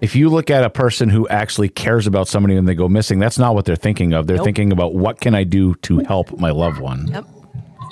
if 0.00 0.14
you 0.16 0.28
look 0.30 0.50
at 0.50 0.64
a 0.64 0.70
person 0.70 1.08
who 1.08 1.28
actually 1.28 1.68
cares 1.68 2.06
about 2.06 2.26
somebody 2.28 2.56
and 2.56 2.66
they 2.68 2.74
go 2.74 2.88
missing 2.88 3.18
that's 3.18 3.38
not 3.38 3.54
what 3.54 3.64
they're 3.64 3.76
thinking 3.76 4.12
of 4.14 4.26
they're 4.26 4.36
Nope. 4.38 4.44
thinking 4.44 4.72
about 4.72 4.94
what 4.94 5.20
can 5.20 5.34
i 5.34 5.44
do 5.44 5.74
to 5.76 5.98
help 6.00 6.38
my 6.38 6.50
loved 6.50 6.80
one 6.80 7.08
Yep. 7.08 7.26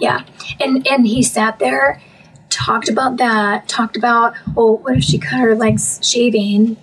Yeah. 0.00 0.24
And, 0.60 0.86
and 0.86 1.06
he 1.06 1.22
sat 1.22 1.58
there, 1.58 2.00
talked 2.48 2.88
about 2.88 3.16
that, 3.18 3.68
talked 3.68 3.96
about, 3.96 4.34
oh, 4.56 4.76
what 4.78 4.96
if 4.96 5.04
she 5.04 5.18
cut 5.18 5.38
her 5.40 5.54
legs 5.54 6.00
shaving? 6.02 6.76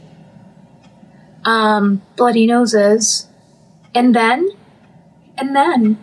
Um, 1.46 2.02
bloody 2.16 2.46
noses. 2.48 3.28
And 3.96 4.14
then, 4.16 4.50
and 5.38 5.56
then, 5.56 5.98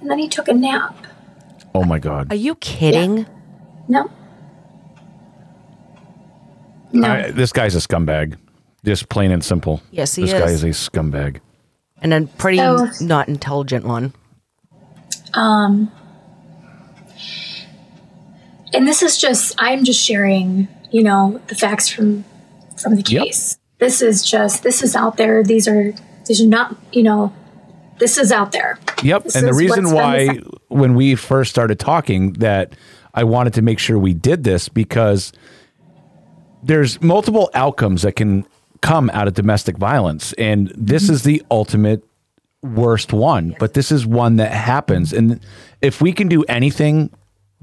and 0.00 0.10
then 0.10 0.18
he 0.18 0.28
took 0.28 0.48
a 0.48 0.54
nap. 0.54 0.96
oh 1.74 1.84
my 1.84 1.98
god 1.98 2.32
Are 2.32 2.36
you 2.36 2.54
kidding? 2.56 3.26
No. 3.88 4.10
No. 6.92 7.08
I- 7.08 7.30
this 7.30 7.52
guy's 7.52 7.74
a 7.74 7.78
scumbag 7.78 8.36
just 8.84 9.08
plain 9.08 9.30
and 9.30 9.44
simple 9.44 9.80
Yes, 9.90 10.14
he 10.16 10.22
this 10.22 10.32
guy 10.32 10.46
is. 10.46 10.64
is 10.64 10.86
a 10.86 10.90
scumbag 10.90 11.40
And 12.02 12.12
a 12.14 12.22
pretty 12.38 12.58
So- 12.58 12.88
not 13.00 13.28
intelligent 13.28 13.84
one. 13.84 14.12
Um, 15.34 15.92
and 18.72 18.86
this 18.86 19.02
is 19.02 19.18
just 19.18 19.54
I'm 19.58 19.84
just 19.84 20.00
sharing, 20.00 20.68
you 20.90 21.02
know, 21.02 21.40
the 21.48 21.54
facts 21.54 21.88
from 21.88 22.24
from 22.80 22.96
the 22.96 23.02
Yep. 23.06 23.24
case. 23.24 23.58
This 23.78 24.02
is 24.02 24.22
just 24.24 24.62
this 24.62 24.82
is 24.82 24.94
out 24.94 25.16
there. 25.16 25.42
These 25.42 25.66
are 25.68 25.92
these 26.26 26.40
are 26.42 26.46
not, 26.46 26.76
you 26.92 27.02
know, 27.02 27.32
this 27.98 28.16
is 28.18 28.30
out 28.30 28.52
there. 28.52 28.78
Yep. 29.02 29.24
This 29.24 29.36
and 29.36 29.46
the 29.46 29.54
reason 29.54 29.90
why, 29.92 30.20
decided. 30.26 30.48
when 30.68 30.94
we 30.94 31.14
first 31.14 31.50
started 31.50 31.78
talking, 31.78 32.34
that 32.34 32.74
I 33.14 33.24
wanted 33.24 33.54
to 33.54 33.62
make 33.62 33.78
sure 33.78 33.98
we 33.98 34.14
did 34.14 34.44
this 34.44 34.68
because 34.68 35.32
there's 36.62 37.00
multiple 37.02 37.50
outcomes 37.54 38.02
that 38.02 38.16
can 38.16 38.46
come 38.82 39.10
out 39.10 39.26
of 39.28 39.34
domestic 39.34 39.76
violence. 39.76 40.32
And 40.34 40.72
this 40.76 41.04
Mm-hmm. 41.04 41.12
is 41.14 41.22
the 41.24 41.42
ultimate 41.50 42.04
worst 42.62 43.12
one. 43.12 43.54
But 43.58 43.74
this 43.74 43.90
is 43.90 44.06
one 44.06 44.36
that 44.36 44.52
happens. 44.52 45.12
And 45.12 45.40
if 45.80 46.00
we 46.00 46.12
can 46.12 46.28
do 46.28 46.42
anything 46.44 47.10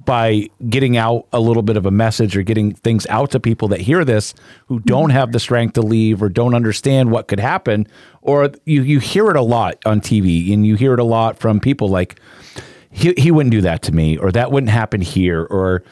by 0.05 0.47
getting 0.69 0.95
out 0.95 1.27
a 1.33 1.39
little 1.39 1.63
bit 1.63 1.75
of 1.75 1.85
a 1.85 1.91
message 1.91 2.37
or 2.37 2.43
getting 2.43 2.73
things 2.73 3.07
out 3.07 3.31
to 3.31 3.39
people 3.39 3.67
that 3.69 3.81
hear 3.81 4.05
this 4.05 4.33
who 4.67 4.79
don't 4.81 5.09
have 5.09 5.31
the 5.31 5.39
strength 5.39 5.73
to 5.73 5.81
leave 5.81 6.21
or 6.21 6.29
don't 6.29 6.53
understand 6.53 7.11
what 7.11 7.27
could 7.27 7.39
happen 7.39 7.87
or 8.21 8.51
you 8.65 8.83
you 8.83 8.99
hear 8.99 9.29
it 9.29 9.35
a 9.35 9.41
lot 9.41 9.77
on 9.85 9.99
TV 9.99 10.53
and 10.53 10.67
you 10.67 10.75
hear 10.75 10.93
it 10.93 10.99
a 10.99 11.03
lot 11.03 11.39
from 11.39 11.59
people 11.59 11.89
like 11.89 12.19
he 12.91 13.11
he 13.17 13.31
wouldn't 13.31 13.51
do 13.51 13.61
that 13.61 13.81
to 13.81 13.91
me 13.91 14.17
or 14.17 14.31
that 14.31 14.51
wouldn't 14.51 14.71
happen 14.71 15.01
here 15.01 15.43
or 15.49 15.83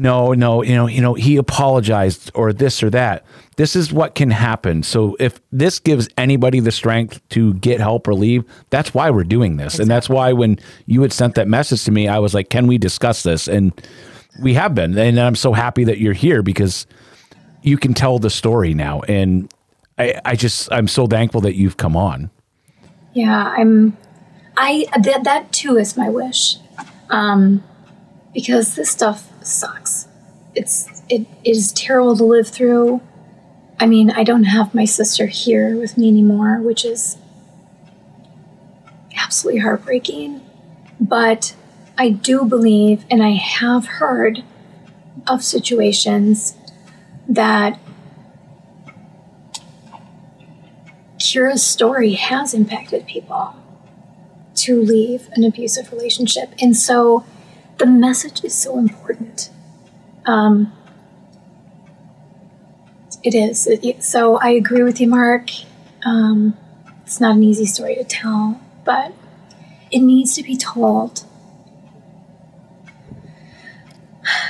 no 0.00 0.32
no 0.32 0.62
you 0.62 0.74
know 0.74 0.86
you 0.86 1.00
know 1.00 1.14
he 1.14 1.36
apologized 1.36 2.30
or 2.34 2.52
this 2.52 2.82
or 2.82 2.90
that. 2.90 3.24
This 3.56 3.76
is 3.76 3.92
what 3.92 4.14
can 4.14 4.30
happen. 4.30 4.82
So 4.82 5.16
if 5.20 5.40
this 5.52 5.78
gives 5.78 6.08
anybody 6.16 6.60
the 6.60 6.72
strength 6.72 7.20
to 7.30 7.54
get 7.54 7.80
help 7.80 8.08
or 8.08 8.14
leave 8.14 8.44
that's 8.70 8.94
why 8.94 9.10
we're 9.10 9.24
doing 9.24 9.56
this. 9.56 9.78
And 9.78 9.90
that's 9.90 10.08
why 10.08 10.32
when 10.32 10.58
you 10.86 11.02
had 11.02 11.12
sent 11.12 11.34
that 11.34 11.46
message 11.46 11.84
to 11.84 11.90
me 11.90 12.08
i 12.08 12.18
was 12.18 12.34
like 12.34 12.48
can 12.50 12.66
we 12.66 12.78
discuss 12.78 13.22
this? 13.22 13.46
And 13.46 13.72
we 14.42 14.54
have 14.54 14.74
been. 14.74 14.96
And 14.98 15.20
i'm 15.20 15.36
so 15.36 15.52
happy 15.52 15.84
that 15.84 15.98
you're 15.98 16.14
here 16.14 16.42
because 16.42 16.86
you 17.62 17.76
can 17.76 17.94
tell 17.94 18.18
the 18.18 18.30
story 18.30 18.74
now. 18.74 19.02
And 19.02 19.52
i 19.98 20.20
i 20.24 20.34
just 20.34 20.72
i'm 20.72 20.88
so 20.88 21.06
thankful 21.06 21.42
that 21.42 21.54
you've 21.54 21.76
come 21.76 21.96
on. 21.96 22.30
Yeah, 23.12 23.54
I'm. 23.56 23.96
I 24.56 24.86
that 25.02 25.24
that 25.24 25.52
too 25.52 25.76
is 25.76 25.96
my 25.96 26.08
wish, 26.08 26.56
um, 27.08 27.62
because 28.32 28.74
this 28.74 28.90
stuff 28.90 29.28
sucks. 29.44 30.08
It's 30.54 31.02
it, 31.08 31.26
it 31.44 31.56
is 31.56 31.72
terrible 31.72 32.16
to 32.16 32.24
live 32.24 32.48
through. 32.48 33.00
I 33.78 33.86
mean, 33.86 34.10
I 34.10 34.24
don't 34.24 34.44
have 34.44 34.74
my 34.74 34.84
sister 34.84 35.26
here 35.26 35.76
with 35.76 35.96
me 35.96 36.08
anymore, 36.08 36.60
which 36.60 36.84
is 36.84 37.16
absolutely 39.16 39.60
heartbreaking. 39.60 40.40
But 41.00 41.54
I 41.96 42.10
do 42.10 42.44
believe, 42.44 43.04
and 43.10 43.22
I 43.22 43.30
have 43.30 43.86
heard 43.86 44.44
of 45.26 45.42
situations 45.42 46.54
that 47.28 47.78
Kira's 51.18 51.62
story 51.62 52.14
has 52.14 52.54
impacted 52.54 53.06
people 53.06 53.54
to 54.56 54.80
leave 54.80 55.28
an 55.32 55.44
abusive 55.44 55.92
relationship. 55.92 56.54
And 56.60 56.76
so 56.76 57.24
the 57.80 57.86
message 57.86 58.44
is 58.44 58.54
so 58.54 58.78
important. 58.78 59.50
Um, 60.26 60.72
it 63.24 63.34
is. 63.34 63.66
It- 63.66 63.84
it- 63.84 64.04
so 64.04 64.36
I 64.36 64.50
agree 64.50 64.82
with 64.84 65.00
you, 65.00 65.08
Mark. 65.08 65.50
Um, 66.04 66.56
it's 67.04 67.20
not 67.20 67.34
an 67.36 67.42
easy 67.42 67.66
story 67.66 67.96
to 67.96 68.04
tell, 68.04 68.60
but 68.84 69.12
it 69.90 70.00
needs 70.00 70.34
to 70.36 70.42
be 70.42 70.56
told. 70.56 71.24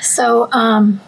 So, 0.03 0.51
um, 0.53 1.01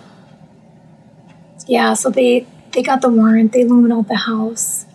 yeah, 1.67 1.93
so 1.95 2.09
they, 2.11 2.47
they 2.73 2.83
got 2.83 3.03
the 3.03 3.09
warrant, 3.11 3.53
they 3.53 3.65
luminoled 3.65 4.09
the 4.09 4.17
house 4.17 4.87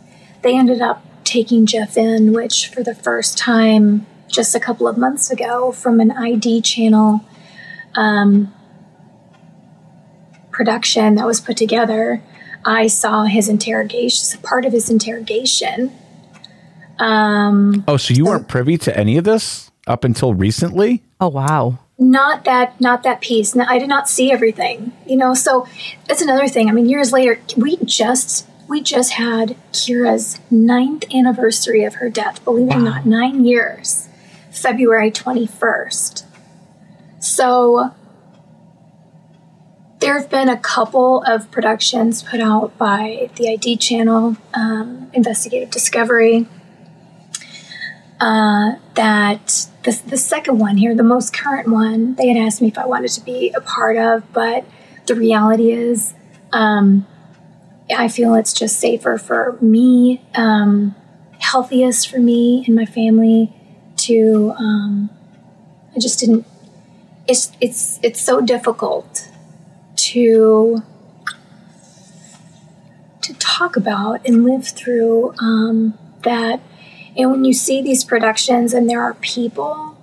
they 0.41 0.55
ended 0.57 0.81
up 0.81 1.03
taking 1.23 1.65
Jeff 1.65 1.97
in, 1.97 2.31
which 2.31 2.67
for 2.67 2.83
the 2.83 2.95
first 2.95 3.37
time 3.37 4.05
just 4.27 4.55
a 4.55 4.59
couple 4.59 4.87
of 4.87 4.97
months 4.97 5.31
ago 5.31 5.71
from 5.71 5.99
an 5.99 6.11
ID 6.11 6.61
channel 6.61 7.21
um, 7.95 8.53
production 10.51 11.15
that 11.15 11.25
was 11.25 11.39
put 11.39 11.57
together, 11.57 12.21
I 12.65 12.87
saw 12.87 13.25
his 13.25 13.47
interrogation, 13.47 14.41
part 14.41 14.65
of 14.65 14.73
his 14.73 14.89
interrogation. 14.89 15.91
Um, 16.99 17.83
oh 17.87 17.97
so 17.97 18.13
you 18.13 18.25
weren't 18.25 18.47
privy 18.47 18.77
to 18.79 18.97
any 18.97 19.17
of 19.17 19.23
this 19.23 19.71
up 19.85 20.03
until 20.03 20.33
recently? 20.33 21.03
Oh, 21.19 21.29
wow. 21.29 21.79
not 21.99 22.43
that 22.45 22.79
not 22.81 23.03
that 23.03 23.21
piece. 23.21 23.55
No, 23.55 23.65
i 23.67 23.77
did 23.77 23.87
not 23.87 24.09
see 24.09 24.31
everything 24.31 24.93
you 25.05 25.15
know? 25.15 25.33
So 25.33 25.67
that's 26.07 26.21
another 26.21 26.47
thing. 26.47 26.69
I 26.69 26.71
mean 26.71 26.89
years 26.89 27.11
later 27.11 27.39
we 27.55 27.77
just 27.77 28.47
we 28.67 28.81
just 28.81 29.13
had 29.13 29.55
kira's 29.71 30.39
ninth 30.51 31.05
anniversary 31.13 31.83
of 31.83 31.95
her 31.95 32.09
death 32.09 32.43
believe 32.43 32.69
it 32.69 32.75
or 32.75 32.79
not 32.79 33.05
nine 33.05 33.45
years 33.45 34.06
february 34.57 35.11
21st 35.11 36.23
So 37.19 37.91
there 39.99 40.17
have 40.17 40.29
been 40.29 40.47
a 40.47 40.57
couple 40.57 41.23
of 41.23 41.49
productions 41.51 42.21
put 42.21 42.39
out 42.39 42.77
by 42.77 43.29
the 43.35 43.49
ID 43.49 43.77
channel, 43.77 44.37
um, 44.53 45.09
Investigative 45.13 45.71
Discovery, 45.71 46.45
uh, 48.19 48.73
that 48.93 49.67
the, 49.83 50.01
the 50.05 50.17
second 50.17 50.59
one 50.59 50.77
here, 50.77 50.95
the 50.95 51.03
most 51.03 51.33
current 51.33 51.67
one, 51.67 52.15
they 52.15 52.27
had 52.27 52.37
asked 52.37 52.61
me 52.61 52.67
if 52.67 52.77
I 52.77 52.85
wanted 52.85 53.09
to 53.11 53.21
be 53.21 53.51
a 53.55 53.61
part 53.61 53.97
of, 53.97 54.31
but 54.33 54.65
the 55.07 55.15
reality 55.15 55.71
is, 55.71 56.13
um, 56.51 57.07
I 57.95 58.07
feel 58.07 58.35
it's 58.35 58.53
just 58.53 58.79
safer 58.79 59.17
for 59.17 59.57
me, 59.61 60.21
um, 60.35 60.95
healthiest 61.39 62.09
for 62.09 62.19
me 62.19 62.63
and 62.67 62.75
my 62.75 62.85
family 62.85 63.53
to. 64.07 64.53
Um, 64.57 65.09
I 65.95 65.99
just 65.99 66.19
didn't. 66.19 66.45
It's 67.27 67.51
it's 67.59 67.99
it's 68.03 68.21
so 68.21 68.41
difficult 68.41 69.29
to 69.95 70.81
to 73.21 73.33
talk 73.33 73.75
about 73.75 74.25
and 74.25 74.43
live 74.45 74.65
through 74.67 75.33
um, 75.39 75.97
that. 76.23 76.61
And 77.17 77.31
when 77.31 77.43
you 77.45 77.53
see 77.53 77.81
these 77.81 78.03
productions 78.05 78.73
and 78.73 78.87
there 78.89 79.01
are 79.01 79.15
people 79.15 79.97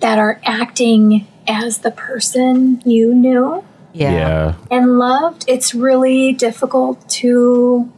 that 0.00 0.18
are 0.18 0.40
acting 0.44 1.26
as 1.46 1.78
the 1.78 1.90
person 1.90 2.82
you 2.84 3.14
knew 3.14 3.64
Yeah. 3.92 4.12
Yeah. 4.12 4.54
and 4.70 4.98
loved, 4.98 5.44
it's 5.48 5.74
really 5.74 6.32
difficult 6.32 7.08
to 7.20 7.90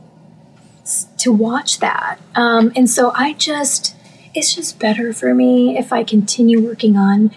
to 1.18 1.32
watch 1.32 1.78
that. 1.80 2.18
Um, 2.34 2.72
and 2.76 2.88
so 2.90 3.12
I 3.14 3.34
just, 3.34 3.94
it's 4.34 4.54
just 4.54 4.78
better 4.78 5.12
for 5.12 5.34
me 5.34 5.76
if 5.78 5.92
I 5.92 6.04
continue 6.04 6.60
working 6.60 6.96
on 6.96 7.32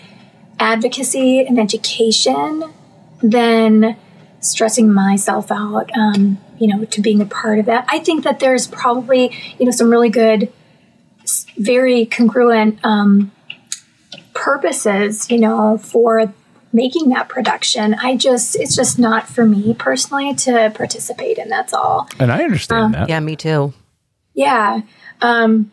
advocacy 0.60 1.40
and 1.40 1.60
education 1.60 2.72
than 3.22 3.96
stressing 4.40 4.92
myself 4.92 5.52
out. 5.52 5.90
Um, 5.98 6.40
you 6.60 6.68
know, 6.68 6.86
to 6.86 7.02
being 7.02 7.22
a 7.22 7.26
part 7.26 7.60
of 7.60 7.66
that. 7.66 7.86
I 7.90 8.00
think 8.00 8.24
that 8.24 8.40
there's 8.40 8.68
probably 8.68 9.36
you 9.58 9.66
know 9.66 9.72
some 9.72 9.90
really 9.90 10.10
good, 10.10 10.52
very 11.58 12.06
congruent 12.06 12.80
um, 12.84 13.32
purposes. 14.34 15.30
You 15.30 15.40
know, 15.40 15.78
for 15.78 16.34
making 16.74 17.10
that 17.10 17.30
production. 17.30 17.94
I 17.94 18.18
just, 18.18 18.56
it's 18.56 18.76
just 18.76 18.98
not 18.98 19.30
for 19.30 19.46
me 19.46 19.76
personally 19.76 20.34
to 20.34 20.72
participate 20.76 21.38
in. 21.38 21.48
That's 21.48 21.72
all. 21.72 22.10
And 22.20 22.32
I 22.32 22.44
understand 22.44 22.96
that. 22.96 23.08
Yeah, 23.08 23.20
me 23.20 23.36
too. 23.36 23.74
Yeah. 24.34 24.82
Um, 25.22 25.72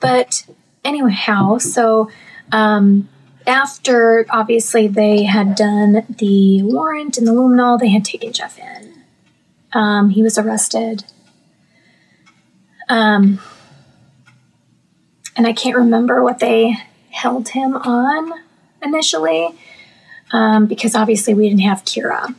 but 0.00 0.46
anyhow, 0.84 1.58
so 1.58 2.10
um, 2.52 3.08
after 3.46 4.26
obviously 4.30 4.88
they 4.88 5.24
had 5.24 5.54
done 5.54 6.04
the 6.18 6.62
warrant 6.62 7.18
and 7.18 7.26
the 7.26 7.32
luminol, 7.32 7.78
they 7.78 7.90
had 7.90 8.04
taken 8.04 8.32
Jeff 8.32 8.58
in. 8.58 9.04
Um, 9.72 10.10
he 10.10 10.22
was 10.22 10.38
arrested. 10.38 11.04
Um, 12.88 13.40
and 15.36 15.46
I 15.46 15.52
can't 15.52 15.76
remember 15.76 16.22
what 16.22 16.40
they 16.40 16.76
held 17.10 17.50
him 17.50 17.76
on 17.76 18.32
initially 18.82 19.48
um, 20.32 20.66
because 20.66 20.94
obviously 20.94 21.34
we 21.34 21.48
didn't 21.48 21.62
have 21.62 21.84
Kira. 21.84 22.34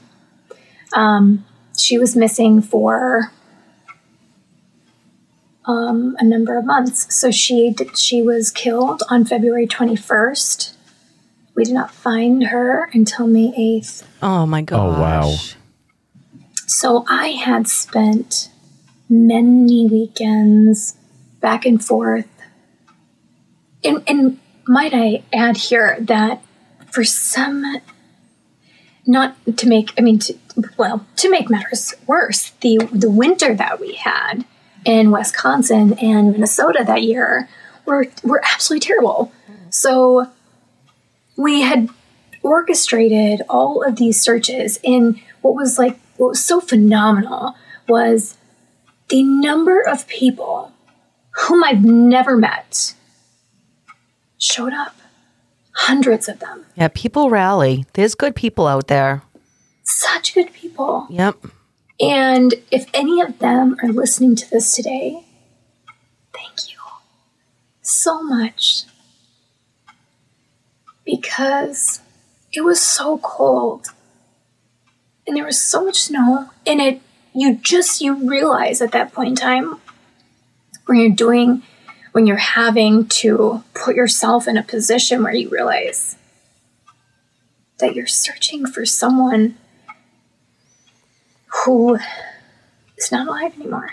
Um, 0.93 1.45
she 1.78 1.97
was 1.97 2.15
missing 2.15 2.62
for 2.62 3.32
um, 5.65 6.15
a 6.19 6.24
number 6.24 6.58
of 6.58 6.65
months. 6.65 7.13
So 7.13 7.32
she 7.32 7.71
did, 7.71 7.97
she 7.97 8.21
was 8.21 8.52
killed 8.52 9.04
on 9.10 9.26
February 9.26 9.67
21st. 9.67 10.74
We 11.56 11.65
did 11.65 11.74
not 11.74 11.91
find 11.91 12.47
her 12.47 12.89
until 12.93 13.28
May 13.28 13.52
8th. 13.52 14.04
Oh 14.21 14.45
my 14.45 14.62
gosh. 14.62 14.80
Oh, 14.80 15.02
wow. 15.02 15.36
So 16.67 17.06
I 17.08 17.30
had 17.30 17.67
spent 17.67 18.50
many 19.10 19.88
weekends 19.88 20.95
back 21.41 21.65
and 21.65 21.84
forth. 21.84 22.28
And, 23.84 24.04
and 24.08 24.39
might 24.67 24.93
I 24.93 25.24
add 25.34 25.58
here 25.58 25.97
that 26.00 26.41
for 26.89 27.04
some, 27.04 27.82
not 29.06 29.36
to 29.58 29.67
make, 29.67 29.91
I 29.97 30.02
mean, 30.02 30.19
to, 30.19 30.38
well, 30.78 31.06
to 31.17 31.30
make 31.30 31.50
matters 31.50 31.93
worse, 32.08 32.52
the, 32.62 32.78
the 32.91 33.10
winter 33.10 33.54
that 33.54 33.80
we 33.80 33.93
had 33.95 34.45
in 34.86 35.12
Wisconsin 35.12 35.98
and 36.00 36.32
Minnesota 36.32 36.84
that 36.86 37.04
year 37.04 37.48
were, 37.86 38.08
were 38.24 38.41
absolutely 38.44 38.86
terrible. 38.86 39.32
So 39.70 40.28
we 41.38 41.62
had 41.62 41.89
orchestrated 42.44 43.41
all 43.50 43.84
of 43.84 43.96
these 43.98 44.20
searches 44.20 44.80
and 44.84 45.20
what 45.41 45.54
was 45.54 45.78
like 45.78 46.00
what 46.17 46.30
was 46.30 46.44
so 46.44 46.60
phenomenal 46.60 47.56
was 47.88 48.38
the 49.10 49.24
number 49.24 49.82
of 49.82 50.08
people 50.08 50.72
whom 51.32 51.63
I've 51.63 51.84
never 51.84 52.38
met 52.38 52.94
showed 54.38 54.74
up. 54.74 54.96
Hundreds 55.74 56.28
of 56.28 56.39
them. 56.39 56.65
Yeah, 56.76 56.89
people 56.94 57.30
rally. 57.30 57.86
There's 57.94 58.13
good 58.13 58.36
people 58.36 58.67
out 58.67 58.88
there. 58.88 59.24
Such 59.84 60.36
good 60.36 60.54
people. 60.54 61.08
Yep. 61.10 61.38
And 62.02 62.56
if 62.72 62.90
any 62.94 63.22
of 63.22 63.38
them 63.40 63.78
are 63.84 63.90
listening 63.90 64.36
to 64.36 64.50
this 64.50 64.76
today, 64.76 65.24
thank 66.34 66.72
you 66.72 66.80
so 67.82 68.24
much. 68.24 68.84
Because 71.06 72.02
it 72.52 72.62
was 72.62 72.82
so 72.82 73.20
cold 73.20 73.88
and 75.28 75.38
there 75.38 75.46
was 75.46 75.62
so 75.62 75.86
much 75.86 76.02
snow 76.02 76.50
and 76.66 76.82
it 76.82 77.02
you 77.34 77.56
just 77.56 78.02
you 78.02 78.28
realize 78.30 78.82
at 78.82 78.92
that 78.92 79.14
point 79.14 79.30
in 79.30 79.36
time 79.36 79.80
when 80.86 81.00
you're 81.00 81.10
doing 81.10 81.64
when 82.12 82.28
you're 82.28 82.36
having 82.36 83.08
to 83.08 83.64
put 83.74 83.96
yourself 83.96 84.48
in 84.48 84.58
a 84.58 84.64
position 84.64 85.24
where 85.24 85.34
you 85.34 85.50
realize 85.50 86.18
that 87.80 87.96
you're 87.96 88.08
searching 88.08 88.66
for 88.66 88.86
someone 88.86 89.58
who 91.66 91.98
is 92.98 93.12
not 93.12 93.28
alive 93.28 93.54
anymore. 93.56 93.92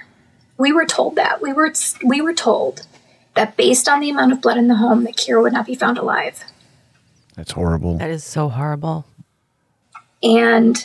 We 0.57 0.73
were 0.73 0.87
told 0.87 1.17
that. 1.17 1.41
We 1.41 1.53
were 1.53 1.73
we 2.05 2.21
were 2.21 2.35
told 2.35 2.87
that 3.35 3.57
based 3.57 3.89
on 3.89 4.01
the 4.01 4.11
amount 4.11 4.33
of 4.33 4.41
blood 4.41 4.59
in 4.59 4.69
the 4.69 4.77
home 4.77 5.05
that 5.05 5.17
Kira 5.17 5.43
would 5.43 5.53
not 5.53 5.67
be 5.67 5.75
found 5.75 5.99
alive. 5.99 6.45
That's 7.37 7.53
horrible. 7.53 7.99
That 7.99 8.11
is 8.11 8.25
so 8.25 8.49
horrible. 8.49 9.07
And 10.23 10.85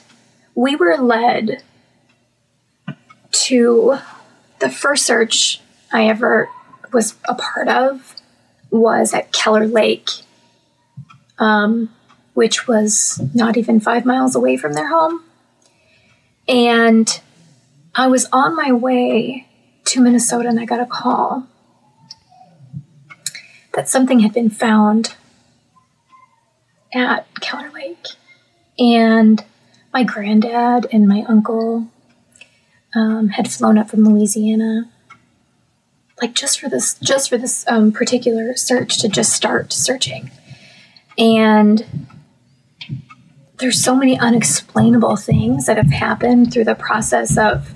we 0.53 0.75
were 0.75 0.97
led 0.97 1.63
to 3.31 3.97
the 4.59 4.69
first 4.69 5.05
search 5.05 5.59
I 5.91 6.07
ever 6.07 6.49
was 6.91 7.15
a 7.27 7.33
part 7.33 7.67
of 7.67 8.15
was 8.69 9.13
at 9.13 9.31
Keller 9.31 9.67
Lake, 9.67 10.09
um, 11.39 11.89
which 12.35 12.67
was 12.67 13.19
not 13.33 13.57
even 13.57 13.79
five 13.79 14.05
miles 14.05 14.35
away 14.35 14.57
from 14.57 14.73
their 14.73 14.89
home. 14.89 15.22
And 16.47 17.21
I 17.95 18.07
was 18.07 18.27
on 18.33 18.55
my 18.55 18.71
way 18.71 19.47
to 19.85 20.01
Minnesota 20.01 20.49
and 20.49 20.59
I 20.59 20.65
got 20.65 20.79
a 20.79 20.85
call 20.85 21.47
that 23.73 23.89
something 23.89 24.19
had 24.19 24.33
been 24.33 24.49
found 24.49 25.15
at 26.93 27.27
Keller 27.39 27.71
Lake. 27.71 28.05
And 28.77 29.43
my 29.93 30.03
granddad 30.03 30.87
and 30.91 31.07
my 31.07 31.23
uncle 31.27 31.87
um, 32.95 33.29
had 33.29 33.51
flown 33.51 33.77
up 33.77 33.89
from 33.89 34.03
Louisiana, 34.03 34.89
like 36.21 36.33
just 36.33 36.59
for 36.59 36.69
this, 36.69 36.95
just 36.99 37.29
for 37.29 37.37
this 37.37 37.65
um, 37.67 37.91
particular 37.91 38.55
search 38.55 38.99
to 38.99 39.07
just 39.07 39.33
start 39.33 39.73
searching. 39.73 40.31
And 41.17 41.85
there's 43.63 43.81
so 43.81 43.95
many 43.95 44.19
unexplainable 44.19 45.15
things 45.15 45.67
that 45.67 45.77
have 45.77 45.89
happened 45.89 46.51
through 46.51 46.65
the 46.65 46.75
process 46.75 47.37
of 47.37 47.71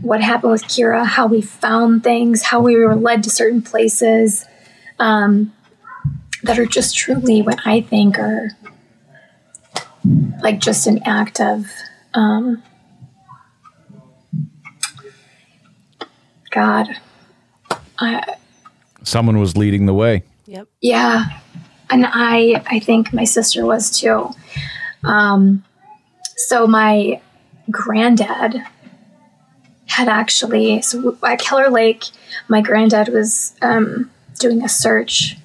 what 0.00 0.20
happened 0.20 0.52
with 0.52 0.62
Kira, 0.62 1.04
how 1.04 1.26
we 1.26 1.40
found 1.40 2.04
things, 2.04 2.44
how 2.44 2.60
we 2.60 2.76
were 2.76 2.94
led 2.94 3.24
to 3.24 3.30
certain 3.30 3.60
places 3.60 4.44
um, 5.00 5.52
that 6.44 6.56
are 6.56 6.66
just 6.66 6.96
truly 6.96 7.42
what 7.42 7.58
I 7.66 7.80
think 7.80 8.16
are 8.16 8.50
like 10.40 10.60
just 10.60 10.86
an 10.86 11.02
act 11.04 11.40
of 11.40 11.66
um, 12.14 12.62
God. 16.52 16.86
I, 17.98 18.36
Someone 19.02 19.40
was 19.40 19.56
leading 19.56 19.86
the 19.86 19.94
way. 19.94 20.22
Yep. 20.46 20.68
yeah, 20.80 21.40
and 21.90 22.06
I 22.06 22.62
I 22.70 22.78
think 22.78 23.12
my 23.12 23.24
sister 23.24 23.66
was 23.66 23.90
too. 23.90 24.30
Um, 25.04 25.64
so 26.36 26.66
my 26.66 27.20
granddad 27.70 28.62
had 29.86 30.08
actually 30.08 30.80
so 30.82 31.16
at 31.26 31.40
Keller 31.40 31.70
Lake, 31.70 32.04
my 32.48 32.60
granddad 32.60 33.08
was 33.08 33.54
um, 33.62 34.10
doing 34.38 34.62
a 34.62 34.68
search, 34.68 35.36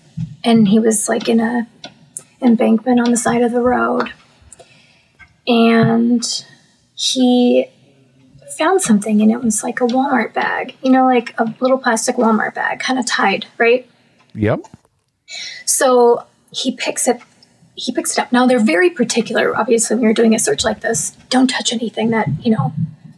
and 0.43 0.67
he 0.67 0.79
was 0.79 1.09
like 1.09 1.27
in 1.27 1.39
a 1.39 1.67
embankment 2.41 2.99
on 2.99 3.09
the 3.09 3.17
side 3.17 3.41
of 3.41 3.51
the 3.51 3.61
road. 3.61 4.11
And 5.47 6.45
he 6.95 7.67
found 8.57 8.81
something 8.81 9.21
and 9.21 9.31
it 9.31 9.41
was 9.41 9.63
like 9.63 9.81
a 9.81 9.85
Walmart 9.85 10.33
bag, 10.33 10.75
you 10.83 10.91
know, 10.91 11.05
like 11.05 11.33
a 11.39 11.53
little 11.59 11.77
plastic 11.77 12.15
Walmart 12.15 12.53
bag, 12.53 12.79
kind 12.79 12.99
of 12.99 13.05
tied, 13.05 13.45
right? 13.57 13.89
Yep. 14.35 14.65
So 15.65 16.25
he 16.51 16.75
picks 16.75 17.07
it 17.07 17.21
he 17.75 17.91
picks 17.91 18.17
it 18.17 18.21
up. 18.21 18.31
Now 18.31 18.45
they're 18.45 18.59
very 18.59 18.89
particular, 18.89 19.55
obviously, 19.55 19.95
when 19.95 20.03
you're 20.03 20.13
doing 20.13 20.35
a 20.35 20.39
search 20.39 20.63
like 20.63 20.81
this. 20.81 21.11
Don't 21.29 21.49
touch 21.49 21.73
anything 21.73 22.11
that, 22.11 22.27
you 22.45 22.51
know. 22.51 22.73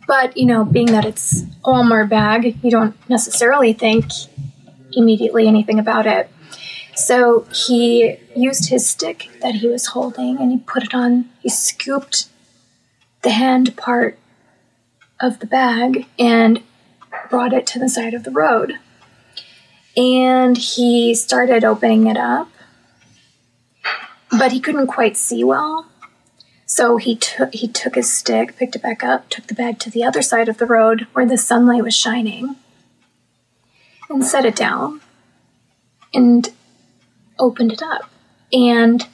But, 0.08 0.38
you 0.38 0.46
know, 0.46 0.64
being 0.64 0.88
that 0.88 1.06
it's 1.06 1.44
a 1.66 2.06
bag, 2.06 2.58
you 2.64 2.70
don't 2.70 2.96
necessarily 3.10 3.74
think 3.74 4.06
immediately 4.94 5.48
anything 5.48 5.80
about 5.80 6.06
it. 6.06 6.30
So 6.96 7.46
he 7.54 8.18
used 8.36 8.70
his 8.70 8.88
stick 8.88 9.30
that 9.42 9.56
he 9.56 9.68
was 9.68 9.88
holding 9.88 10.38
and 10.38 10.52
he 10.52 10.58
put 10.60 10.84
it 10.84 10.94
on, 10.94 11.30
he 11.42 11.50
scooped 11.50 12.28
the 13.22 13.32
hand 13.32 13.76
part 13.76 14.18
of 15.20 15.40
the 15.40 15.48
bag 15.48 16.06
and 16.18 16.62
brought 17.30 17.54
it 17.54 17.66
to 17.68 17.80
the 17.80 17.90
side 17.90 18.14
of 18.14 18.24
the 18.24 18.32
road. 18.32 18.80
And 19.98 20.58
he 20.58 21.16
started 21.16 21.64
opening 21.64 22.08
it 22.08 22.18
up, 22.18 22.50
but 24.38 24.52
he 24.52 24.60
couldn't 24.60 24.88
quite 24.88 25.18
see 25.18 25.44
well. 25.44 25.88
So 26.66 26.98
he 26.98 27.16
took 27.16 27.54
he 27.54 27.68
took 27.68 27.96
his 27.96 28.12
stick, 28.12 28.58
picked 28.58 28.76
it 28.76 28.82
back 28.82 29.04
up, 29.04 29.30
took 29.30 29.48
the 29.48 29.54
bag 29.54 29.80
to 29.80 29.90
the 29.90 30.04
other 30.04 30.22
side 30.22 30.50
of 30.50 30.58
the 30.58 30.66
road 30.66 31.08
where 31.14 31.26
the 31.26 31.38
sunlight 31.38 31.84
was 31.84 31.96
shining, 31.96 32.56
and 34.10 34.26
set 34.26 34.46
it 34.46 34.56
down. 34.56 35.02
And 36.14 36.50
opened 37.40 37.74
it 37.74 37.82
up. 37.82 38.10
And 38.52 39.08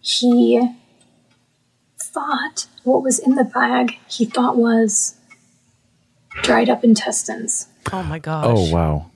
he 0.00 0.76
thought 1.98 2.66
what 2.82 3.02
was 3.02 3.18
in 3.18 3.34
the 3.34 3.44
bag, 3.44 3.98
he 4.08 4.24
thought 4.24 4.56
was 4.56 5.16
dried 6.42 6.68
up 6.68 6.84
intestines. 6.84 7.68
Oh 7.92 8.02
my 8.02 8.16
oh, 8.16 8.20
gosh. 8.20 8.46
Oh, 8.46 8.70
wow. 8.72 9.10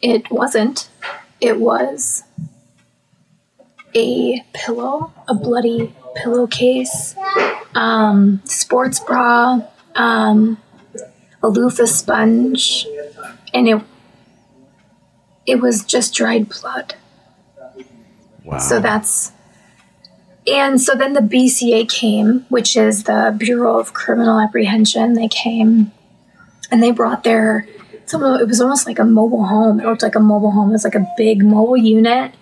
It 0.00 0.30
wasn't. 0.30 0.88
It 1.40 1.60
was 1.60 2.24
a 3.94 4.44
pillow, 4.52 5.12
a 5.28 5.34
bloody 5.34 5.94
pillowcase, 6.14 7.14
um, 7.74 8.40
sports 8.44 9.00
bra, 9.00 9.60
um, 9.94 10.58
a 11.42 11.48
loofah 11.48 11.86
sponge, 11.86 12.86
and 13.52 13.68
it 13.68 13.82
it 15.46 15.60
was 15.60 15.84
just 15.84 16.14
dried 16.14 16.48
blood. 16.48 16.94
Wow. 18.44 18.58
So 18.58 18.80
that's 18.80 19.32
and 20.46 20.80
so 20.80 20.94
then 20.94 21.12
the 21.12 21.20
BCA 21.20 21.88
came, 21.88 22.46
which 22.48 22.76
is 22.76 23.04
the 23.04 23.34
Bureau 23.36 23.78
of 23.78 23.92
Criminal 23.92 24.40
Apprehension. 24.40 25.14
They 25.14 25.28
came 25.28 25.92
and 26.70 26.82
they 26.82 26.90
brought 26.90 27.24
their 27.24 27.68
some 28.06 28.22
it 28.24 28.48
was 28.48 28.60
almost 28.60 28.86
like 28.86 28.98
a 28.98 29.04
mobile 29.04 29.44
home. 29.44 29.80
It 29.80 29.86
looked 29.86 30.02
like 30.02 30.16
a 30.16 30.20
mobile 30.20 30.50
home. 30.50 30.70
It 30.70 30.72
was 30.72 30.84
like 30.84 30.96
a 30.96 31.06
big 31.16 31.44
mobile 31.44 31.76
unit. 31.76 32.34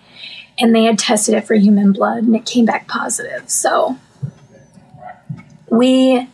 And 0.61 0.75
they 0.75 0.83
had 0.83 0.99
tested 0.99 1.35
it 1.35 1.45
for 1.45 1.55
human 1.55 1.91
blood 1.91 2.23
and 2.23 2.35
it 2.35 2.45
came 2.45 2.65
back 2.65 2.87
positive. 2.87 3.49
So 3.49 3.97
we 5.69 6.27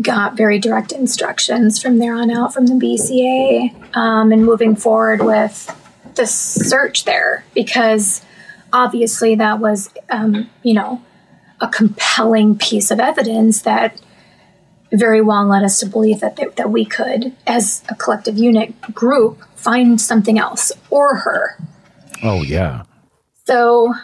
got 0.00 0.36
very 0.36 0.58
direct 0.58 0.92
instructions 0.92 1.80
from 1.80 1.98
there 1.98 2.14
on 2.14 2.30
out 2.30 2.52
from 2.52 2.66
the 2.66 2.74
BCA 2.74 3.96
um, 3.96 4.30
and 4.30 4.44
moving 4.44 4.76
forward 4.76 5.22
with 5.22 5.74
the 6.14 6.26
search 6.26 7.04
there 7.04 7.44
because 7.54 8.24
obviously 8.72 9.34
that 9.36 9.58
was, 9.58 9.90
um, 10.10 10.48
you 10.62 10.74
know, 10.74 11.02
a 11.60 11.68
compelling 11.68 12.56
piece 12.56 12.90
of 12.90 13.00
evidence 13.00 13.62
that 13.62 14.00
very 14.92 15.20
well 15.20 15.46
led 15.46 15.62
us 15.62 15.80
to 15.80 15.86
believe 15.86 16.20
that, 16.20 16.36
that, 16.36 16.56
that 16.56 16.70
we 16.70 16.84
could, 16.84 17.34
as 17.46 17.82
a 17.88 17.94
collective 17.94 18.38
unit 18.38 18.80
group, 18.94 19.42
find 19.54 20.00
something 20.00 20.38
else 20.38 20.72
or 20.90 21.16
her. 21.16 21.58
Oh, 22.22 22.42
yeah. 22.42 22.84
So 23.48 23.94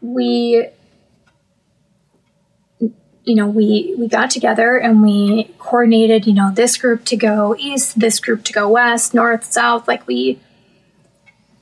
we 0.00 0.66
you 3.22 3.34
know 3.36 3.46
we 3.46 3.94
we 3.96 4.08
got 4.08 4.30
together 4.30 4.78
and 4.78 5.00
we 5.00 5.44
coordinated 5.60 6.26
you 6.26 6.32
know 6.32 6.50
this 6.52 6.76
group 6.76 7.04
to 7.04 7.16
go 7.16 7.54
east 7.56 8.00
this 8.00 8.18
group 8.18 8.42
to 8.42 8.52
go 8.52 8.68
west 8.68 9.14
north 9.14 9.44
south 9.44 9.86
like 9.86 10.04
we 10.08 10.40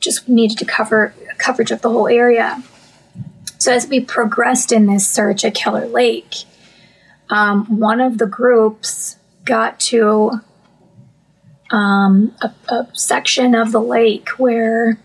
just 0.01 0.27
needed 0.27 0.57
to 0.57 0.65
cover 0.65 1.13
coverage 1.37 1.71
of 1.71 1.83
the 1.83 1.91
whole 1.91 2.09
area. 2.09 2.63
So 3.59 3.75
as 3.75 3.87
we 3.89 4.01
progressed 4.01 4.73
in 4.73 4.87
this 4.87 5.07
search 5.07 5.45
at 5.45 5.55
keller 5.55 5.87
lake 5.87 6.35
um, 7.29 7.79
one 7.79 8.01
of 8.01 8.17
the 8.17 8.27
groups 8.27 9.19
got 9.45 9.79
to 9.81 10.41
um, 11.71 12.35
a, 12.41 12.55
a 12.73 12.89
section 12.95 13.55
of 13.55 13.73
the 13.73 13.83
lake 13.83 14.31
where 14.39 14.99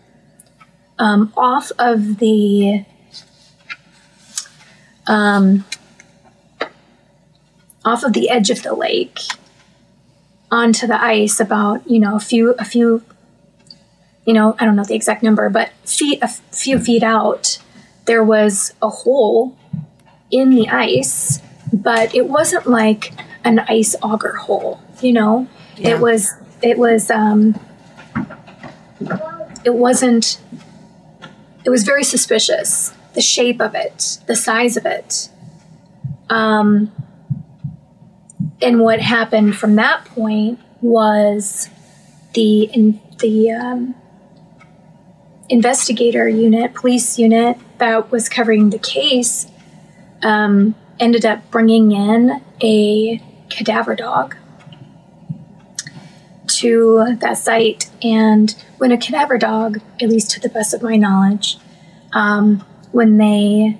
um, 1.04 1.34
off 1.36 1.70
of 1.78 2.20
the 2.20 2.86
um, 5.06 5.66
off 7.84 8.04
of 8.06 8.14
the 8.14 8.30
edge 8.30 8.50
of 8.50 8.64
the 8.64 8.74
lake 8.74 9.20
onto 10.50 10.88
the 10.88 11.04
ice 11.04 11.42
about 11.42 11.86
you 11.90 12.00
know 12.00 12.16
a 12.16 12.20
few 12.22 12.52
a 12.54 12.64
few 12.64 13.04
you 14.26 14.34
know 14.34 14.56
i 14.60 14.66
don't 14.66 14.78
know 14.78 14.84
the 14.86 14.94
exact 14.96 15.22
number 15.24 15.50
but 15.50 15.72
feet 15.84 16.20
a 16.22 16.28
few 16.28 16.80
feet 16.80 17.04
out 17.04 17.58
there 18.06 18.24
was 18.24 18.74
a 18.82 18.88
hole 18.90 19.58
in 20.32 20.52
the 20.52 20.70
ice 20.70 21.42
but 21.74 22.16
it 22.16 22.28
wasn't 22.30 22.66
like 22.66 23.12
an 23.44 23.60
ice 23.68 23.94
auger 24.02 24.36
hole 24.36 24.80
you 25.02 25.12
know 25.12 25.48
Yeah. 25.76 25.96
it 25.96 26.00
was 26.00 26.32
it 26.62 26.78
was 26.78 27.12
um 27.12 27.60
it 29.66 29.74
wasn't 29.74 30.40
it 31.66 31.70
was 31.70 31.84
very 31.84 32.04
suspicious 32.04 32.94
the 33.14 33.22
shape 33.22 33.62
of 33.62 33.76
it 33.76 34.20
the 34.28 34.36
size 34.36 34.78
of 34.78 34.86
it. 34.86 35.30
Um 36.30 36.92
and 38.62 38.80
what 38.80 39.02
happened 39.02 39.56
from 39.56 39.76
that 39.76 40.06
point 40.06 40.60
was 40.82 41.70
the 42.34 42.64
in, 42.64 43.00
the 43.20 43.52
um, 43.52 43.96
investigator 45.50 46.28
unit, 46.28 46.74
police 46.74 47.20
unit 47.20 47.58
that 47.78 48.12
was 48.12 48.30
covering 48.30 48.70
the 48.70 48.80
case, 48.80 49.48
um, 50.22 50.76
ended 51.00 51.26
up 51.26 51.50
bringing 51.52 51.92
in 51.92 52.42
a 52.62 53.22
cadaver 53.50 53.96
dog 53.96 54.36
to 56.48 57.16
that 57.20 57.38
site. 57.38 57.90
And 58.04 58.54
when 58.78 58.92
a 58.92 58.98
cadaver 58.98 59.38
dog, 59.38 59.80
at 60.02 60.10
least 60.10 60.32
to 60.32 60.40
the 60.40 60.50
best 60.50 60.74
of 60.74 60.82
my 60.82 60.98
knowledge, 60.98 61.58
um, 62.14 62.64
when 62.92 63.18
they 63.18 63.80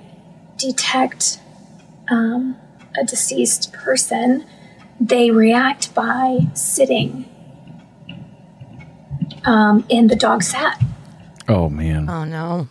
detect 0.58 1.40
um, 2.10 2.56
a 3.00 3.04
deceased 3.04 3.74
person, 3.74 4.46
they 5.00 5.32
react 5.32 5.94
by 5.94 6.40
sitting. 6.54 7.30
Um, 9.46 9.86
and 9.90 10.10
the 10.10 10.16
dog 10.16 10.44
sat. 10.44 10.82
Oh, 11.48 11.68
man. 11.70 12.10
Oh 12.10 12.24
no. 12.24 12.70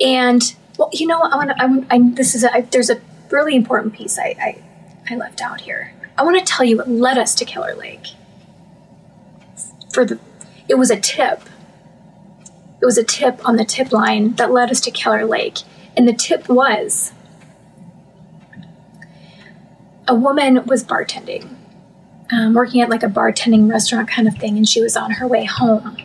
And 0.00 0.54
well, 0.78 0.90
you 0.92 1.06
know, 1.06 1.18
what? 1.20 1.32
I 1.32 1.36
want 1.36 1.50
to. 1.50 1.62
I, 1.62 1.66
want- 1.66 1.86
I 1.90 1.98
this 2.14 2.34
is 2.34 2.44
a, 2.44 2.52
I, 2.52 2.60
there's 2.62 2.90
a 2.90 3.00
really 3.30 3.54
important 3.56 3.94
piece 3.94 4.18
I, 4.18 4.34
I 4.40 4.64
I 5.08 5.16
left 5.16 5.40
out 5.40 5.60
here. 5.62 5.92
I 6.18 6.22
want 6.24 6.38
to 6.38 6.44
tell 6.44 6.64
you 6.66 6.76
what 6.78 6.88
led 6.88 7.16
us 7.16 7.34
to 7.36 7.44
Keller 7.44 7.74
Lake. 7.74 8.08
For 9.94 10.04
the, 10.04 10.18
it 10.68 10.74
was 10.74 10.90
a 10.90 10.98
tip. 10.98 11.42
It 12.82 12.84
was 12.84 12.98
a 12.98 13.04
tip 13.04 13.40
on 13.48 13.54
the 13.54 13.64
tip 13.64 13.92
line 13.92 14.32
that 14.34 14.50
led 14.50 14.70
us 14.72 14.80
to 14.82 14.90
Keller 14.90 15.24
Lake, 15.24 15.58
and 15.96 16.08
the 16.08 16.12
tip 16.12 16.48
was 16.48 17.12
a 20.08 20.16
woman 20.16 20.66
was 20.66 20.82
bartending, 20.82 21.54
um, 22.32 22.54
working 22.54 22.80
at 22.80 22.90
like 22.90 23.04
a 23.04 23.08
bartending 23.08 23.70
restaurant 23.70 24.08
kind 24.08 24.26
of 24.26 24.34
thing, 24.34 24.56
and 24.56 24.68
she 24.68 24.80
was 24.80 24.96
on 24.96 25.12
her 25.12 25.28
way 25.28 25.44
home. 25.44 25.96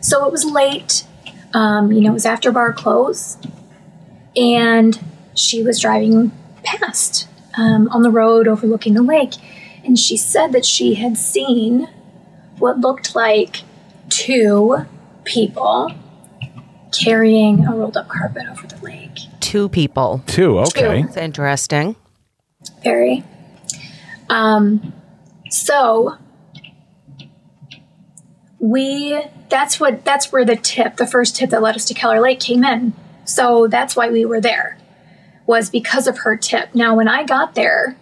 So 0.00 0.24
it 0.24 0.30
was 0.30 0.44
late. 0.44 1.04
Um, 1.52 1.90
you 1.90 2.00
know, 2.00 2.10
it 2.10 2.14
was 2.14 2.26
after 2.26 2.52
bar 2.52 2.72
close, 2.72 3.36
and 4.36 4.98
she 5.34 5.64
was 5.64 5.80
driving 5.80 6.30
past 6.62 7.28
um, 7.58 7.88
on 7.88 8.02
the 8.02 8.10
road 8.10 8.46
overlooking 8.46 8.94
the 8.94 9.02
lake, 9.02 9.34
and 9.84 9.98
she 9.98 10.16
said 10.16 10.52
that 10.52 10.64
she 10.64 10.94
had 10.94 11.16
seen 11.16 11.88
what 12.60 12.78
looked 12.78 13.14
like 13.14 13.62
two 14.08 14.86
people 15.24 15.92
carrying 16.92 17.66
a 17.66 17.74
rolled 17.74 17.96
up 17.96 18.08
carpet 18.08 18.44
over 18.50 18.66
the 18.66 18.76
lake. 18.84 19.18
Two 19.40 19.68
people. 19.68 20.22
Two. 20.26 20.58
Okay. 20.60 21.02
It's 21.02 21.16
interesting. 21.16 21.96
Very. 22.82 23.24
Um, 24.28 24.92
so 25.50 26.16
we 28.58 29.20
that's 29.48 29.80
what 29.80 30.04
that's 30.04 30.30
where 30.30 30.44
the 30.44 30.56
tip, 30.56 30.96
the 30.96 31.06
first 31.06 31.36
tip 31.36 31.50
that 31.50 31.62
led 31.62 31.74
us 31.74 31.84
to 31.86 31.94
Keller 31.94 32.20
Lake 32.20 32.40
came 32.40 32.62
in. 32.64 32.92
So 33.24 33.66
that's 33.66 33.96
why 33.96 34.10
we 34.10 34.24
were 34.24 34.40
there, 34.40 34.78
was 35.46 35.70
because 35.70 36.06
of 36.06 36.18
her 36.18 36.36
tip. 36.36 36.74
Now, 36.74 36.94
when 36.96 37.08
I 37.08 37.24
got 37.24 37.54
there, 37.54 37.96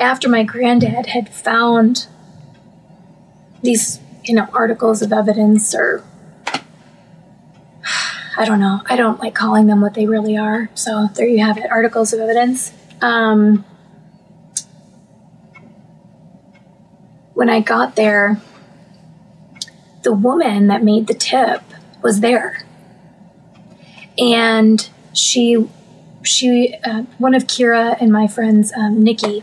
after 0.00 0.28
my 0.28 0.42
granddad 0.42 1.06
had 1.06 1.28
found 1.28 2.06
these, 3.62 4.00
you 4.24 4.34
know, 4.34 4.48
articles 4.52 5.02
of 5.02 5.12
evidence 5.12 5.74
or 5.74 6.04
I 8.36 8.44
don't 8.44 8.60
know. 8.60 8.82
I 8.86 8.94
don't 8.94 9.18
like 9.18 9.34
calling 9.34 9.66
them 9.66 9.80
what 9.80 9.94
they 9.94 10.06
really 10.06 10.36
are. 10.36 10.70
So 10.74 11.08
there 11.14 11.26
you 11.26 11.44
have 11.44 11.58
it 11.58 11.70
articles 11.70 12.12
of 12.12 12.20
evidence. 12.20 12.72
Um, 13.00 13.64
when 17.34 17.50
I 17.50 17.60
got 17.60 17.96
there, 17.96 18.40
the 20.02 20.12
woman 20.12 20.68
that 20.68 20.84
made 20.84 21.08
the 21.08 21.14
tip 21.14 21.62
was 22.02 22.20
there. 22.20 22.64
And 24.16 24.88
she, 25.12 25.68
she, 26.22 26.74
uh, 26.84 27.02
one 27.18 27.34
of 27.34 27.48
Kira 27.48 27.96
and 28.00 28.12
my 28.12 28.28
friends, 28.28 28.72
um, 28.72 29.02
Nikki, 29.02 29.42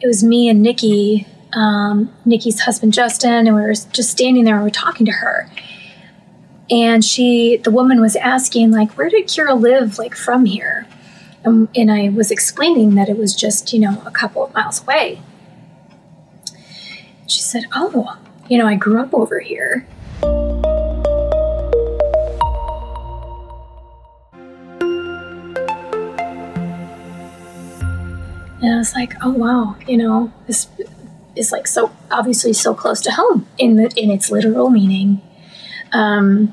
it 0.00 0.06
was 0.06 0.22
me 0.22 0.48
and 0.48 0.62
Nikki, 0.62 1.26
um, 1.54 2.12
Nikki's 2.24 2.60
husband 2.60 2.92
Justin, 2.92 3.46
and 3.46 3.56
we 3.56 3.62
were 3.62 3.74
just 3.74 4.10
standing 4.10 4.44
there 4.44 4.54
and 4.54 4.64
we 4.64 4.68
were 4.68 4.74
talking 4.74 5.06
to 5.06 5.12
her. 5.12 5.48
And 6.70 7.04
she, 7.04 7.58
the 7.58 7.70
woman 7.70 8.00
was 8.00 8.16
asking, 8.16 8.70
like, 8.70 8.92
where 8.92 9.10
did 9.10 9.26
Kira 9.26 9.58
live, 9.58 9.98
like, 9.98 10.14
from 10.14 10.46
here? 10.46 10.86
And, 11.44 11.68
and 11.76 11.90
I 11.90 12.08
was 12.08 12.30
explaining 12.30 12.94
that 12.94 13.08
it 13.08 13.18
was 13.18 13.34
just, 13.34 13.72
you 13.72 13.80
know, 13.80 14.02
a 14.06 14.10
couple 14.10 14.44
of 14.44 14.54
miles 14.54 14.82
away. 14.82 15.20
She 17.26 17.40
said, 17.40 17.64
oh, 17.74 18.18
you 18.48 18.58
know, 18.58 18.66
I 18.66 18.76
grew 18.76 19.00
up 19.00 19.12
over 19.12 19.40
here. 19.40 19.86
And 28.64 28.72
I 28.72 28.78
was 28.78 28.94
like, 28.94 29.12
oh 29.22 29.30
wow, 29.30 29.76
you 29.86 29.98
know, 29.98 30.32
this 30.46 30.68
is 31.36 31.52
like 31.52 31.66
so 31.66 31.90
obviously 32.10 32.52
so 32.52 32.74
close 32.74 33.00
to 33.02 33.12
home 33.12 33.46
in 33.58 33.76
the 33.76 33.92
in 33.96 34.10
its 34.10 34.30
literal 34.30 34.70
meaning. 34.70 35.20
Um, 35.92 36.52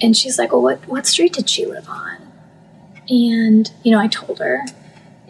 and 0.00 0.16
she's 0.16 0.38
like, 0.38 0.52
well, 0.52 0.62
what 0.62 0.86
what 0.88 1.06
street 1.06 1.32
did 1.32 1.48
she 1.48 1.66
live 1.66 1.88
on? 1.88 2.18
And 3.08 3.70
you 3.82 3.92
know, 3.92 4.00
I 4.00 4.08
told 4.08 4.38
her, 4.38 4.64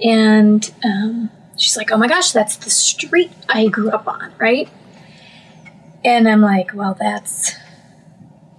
and 0.02 0.72
um, 0.84 1.30
she's 1.56 1.76
like, 1.76 1.90
oh 1.90 1.96
my 1.96 2.08
gosh, 2.08 2.32
that's 2.32 2.56
the 2.56 2.70
street 2.70 3.32
I 3.48 3.68
grew 3.68 3.90
up 3.90 4.06
on, 4.06 4.32
right? 4.38 4.68
And 6.04 6.28
I'm 6.28 6.40
like, 6.40 6.74
well, 6.74 6.96
that's 6.98 7.56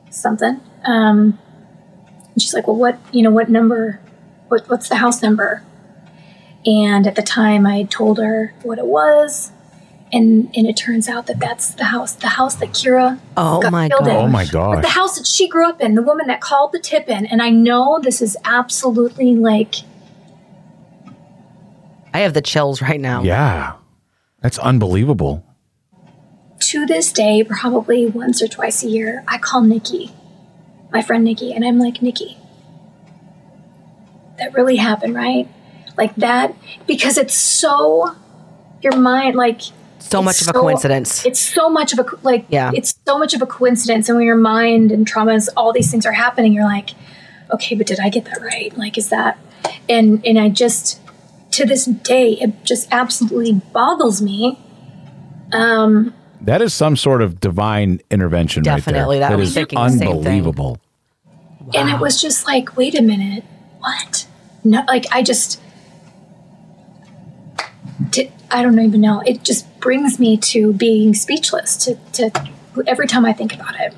something. 0.09 0.59
Um, 0.83 1.39
and 2.33 2.41
she's 2.41 2.53
like, 2.53 2.67
well, 2.67 2.77
what 2.77 2.99
you 3.11 3.21
know, 3.21 3.31
what 3.31 3.49
number? 3.49 3.99
What 4.47 4.69
what's 4.69 4.89
the 4.89 4.95
house 4.95 5.21
number? 5.21 5.63
And 6.65 7.05
at 7.05 7.15
the 7.15 7.21
time, 7.21 7.67
I 7.67 7.83
told 7.83 8.17
her 8.17 8.53
what 8.63 8.79
it 8.79 8.85
was, 8.87 9.51
and 10.11 10.49
and 10.55 10.65
it 10.67 10.75
turns 10.75 11.07
out 11.07 11.27
that 11.27 11.39
that's 11.39 11.73
the 11.75 11.85
house, 11.85 12.13
the 12.13 12.29
house 12.29 12.55
that 12.55 12.69
Kira 12.69 13.19
Oh 13.37 13.61
got 13.61 13.71
my 13.71 13.87
killed 13.89 14.07
in. 14.07 14.13
God. 14.13 14.23
Oh 14.23 14.27
my 14.27 14.43
Like 14.43 14.51
gosh. 14.51 14.81
the 14.83 14.89
house 14.89 15.17
that 15.17 15.27
she 15.27 15.47
grew 15.47 15.67
up 15.69 15.79
in, 15.81 15.93
the 15.95 16.01
woman 16.01 16.25
that 16.27 16.41
called 16.41 16.71
the 16.71 16.79
tip 16.79 17.07
in. 17.09 17.25
And 17.27 17.41
I 17.41 17.49
know 17.49 17.99
this 18.01 18.21
is 18.21 18.35
absolutely 18.45 19.35
like 19.35 19.75
I 22.13 22.19
have 22.19 22.33
the 22.33 22.41
chills 22.41 22.81
right 22.81 22.99
now. 22.99 23.21
Yeah. 23.23 23.73
That's 24.41 24.57
unbelievable. 24.59 25.43
to 26.61 26.85
this 26.85 27.11
day, 27.11 27.43
probably 27.43 28.05
once 28.07 28.41
or 28.41 28.47
twice 28.47 28.83
a 28.83 28.87
year, 28.89 29.23
I 29.27 29.37
call 29.37 29.61
Nikki, 29.61 30.11
my 30.91 31.01
friend 31.01 31.23
Nikki, 31.23 31.53
and 31.53 31.63
I'm 31.65 31.77
like, 31.77 32.01
Nikki, 32.01 32.37
that 34.37 34.53
really 34.53 34.77
happened, 34.77 35.13
right? 35.15 35.47
Like 35.97 36.15
that, 36.15 36.55
because 36.87 37.17
it's 37.17 37.33
so, 37.33 38.15
your 38.81 38.95
mind, 38.97 39.35
like, 39.35 39.61
So 39.99 40.21
much 40.21 40.41
of 40.41 40.47
a 40.49 40.51
so- 40.53 40.59
coincidence. 40.61 41.25
It's 41.25 41.39
so 41.39 41.69
much 41.69 41.93
of 41.93 41.99
a, 41.99 42.05
like, 42.21 42.45
Yeah. 42.49 42.71
it's 42.73 42.93
so 43.07 43.17
much 43.17 43.33
of 43.33 43.41
a 43.41 43.45
coincidence. 43.45 44.09
And 44.09 44.17
when 44.17 44.25
your 44.25 44.35
mind 44.35 44.91
and 44.91 45.09
traumas, 45.09 45.47
all 45.55 45.71
these 45.73 45.89
things 45.89 46.05
are 46.05 46.11
happening, 46.11 46.53
you're 46.53 46.65
like, 46.65 46.89
okay, 47.53 47.75
but 47.75 47.87
did 47.87 47.99
I 47.99 48.09
get 48.09 48.25
that 48.25 48.41
right? 48.41 48.77
Like, 48.77 48.97
is 48.97 49.09
that, 49.09 49.37
and, 49.89 50.21
and 50.25 50.37
I 50.37 50.49
just, 50.49 50.99
to 51.51 51.65
this 51.65 51.85
day, 51.85 52.33
it 52.33 52.63
just 52.65 52.87
absolutely 52.91 53.53
boggles 53.73 54.21
me. 54.21 54.59
Um, 55.53 56.13
That 56.41 56.61
is 56.61 56.73
some 56.73 56.95
sort 56.97 57.21
of 57.21 57.39
divine 57.39 58.01
intervention 58.11 58.63
Definitely, 58.63 59.17
right 59.17 59.21
that 59.21 59.29
there. 59.29 59.37
was 59.37 59.49
is 59.49 59.55
thinking 59.55 59.79
the 59.79 59.89
same 59.89 59.99
thing. 59.99 60.07
unbelievable. 60.09 60.79
And 61.73 61.89
it 61.89 61.99
was 61.99 62.21
just 62.21 62.45
like, 62.45 62.75
wait 62.77 62.93
a 62.95 63.01
minute, 63.01 63.43
what? 63.79 64.27
No, 64.63 64.83
like 64.87 65.05
I 65.11 65.21
just, 65.23 65.59
di- 65.59 65.64
I 68.51 68.61
don't 68.61 68.79
even 68.79 69.01
know. 69.01 69.21
It 69.25 69.43
just 69.43 69.79
brings 69.79 70.19
me 70.19 70.37
to 70.37 70.73
being 70.73 71.13
speechless. 71.13 71.77
To, 71.85 71.95
to 72.13 72.31
every 72.87 73.07
time 73.07 73.25
I 73.25 73.33
think 73.33 73.53
about 73.53 73.75
it. 73.79 73.93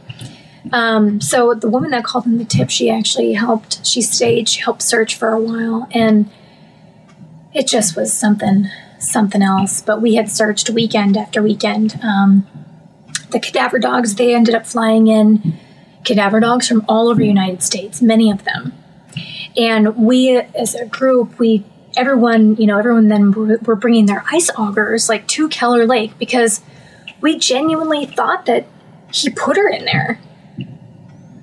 Um, 0.72 1.22
so 1.22 1.54
the 1.54 1.70
woman 1.70 1.92
that 1.92 2.04
called 2.04 2.26
in 2.26 2.38
the 2.38 2.46
tip, 2.46 2.70
she 2.70 2.90
actually 2.90 3.34
helped. 3.34 3.86
She 3.86 4.02
stayed. 4.02 4.50
She 4.50 4.62
helped 4.62 4.82
search 4.82 5.16
for 5.16 5.30
a 5.30 5.40
while, 5.40 5.88
and 5.92 6.30
it 7.54 7.68
just 7.68 7.96
was 7.96 8.12
something, 8.12 8.68
something 9.00 9.42
else. 9.42 9.82
But 9.82 10.02
we 10.02 10.16
had 10.16 10.30
searched 10.30 10.70
weekend 10.70 11.16
after 11.18 11.42
weekend. 11.42 12.00
Um, 12.04 12.48
the 13.32 13.40
cadaver 13.40 13.80
dogs 13.80 14.16
they 14.16 14.34
ended 14.34 14.56
up 14.56 14.66
flying 14.66 15.08
in 15.08 15.58
cadaver 16.04 16.40
dogs 16.40 16.68
from 16.68 16.86
all 16.88 17.10
over 17.10 17.20
the 17.20 17.28
United 17.28 17.62
States, 17.62 18.02
many 18.02 18.32
of 18.32 18.44
them. 18.44 18.74
And 19.58 19.96
we, 19.98 20.38
as 20.38 20.76
a 20.76 20.86
group, 20.86 21.40
we 21.40 21.66
everyone, 21.98 22.56
you 22.56 22.68
know, 22.68 22.78
everyone 22.78 23.08
then 23.10 23.32
were, 23.32 23.58
were 23.64 23.76
bringing 23.76 24.06
their 24.06 24.24
ice 24.32 24.50
augers 24.56 25.10
like 25.10 25.28
to 25.28 25.50
Keller 25.50 25.86
Lake 25.86 26.18
because 26.18 26.62
we 27.20 27.38
genuinely 27.38 28.06
thought 28.06 28.46
that 28.46 28.68
he 29.12 29.30
put 29.30 29.58
her 29.58 29.68
in 29.68 29.86
there. 29.86 30.20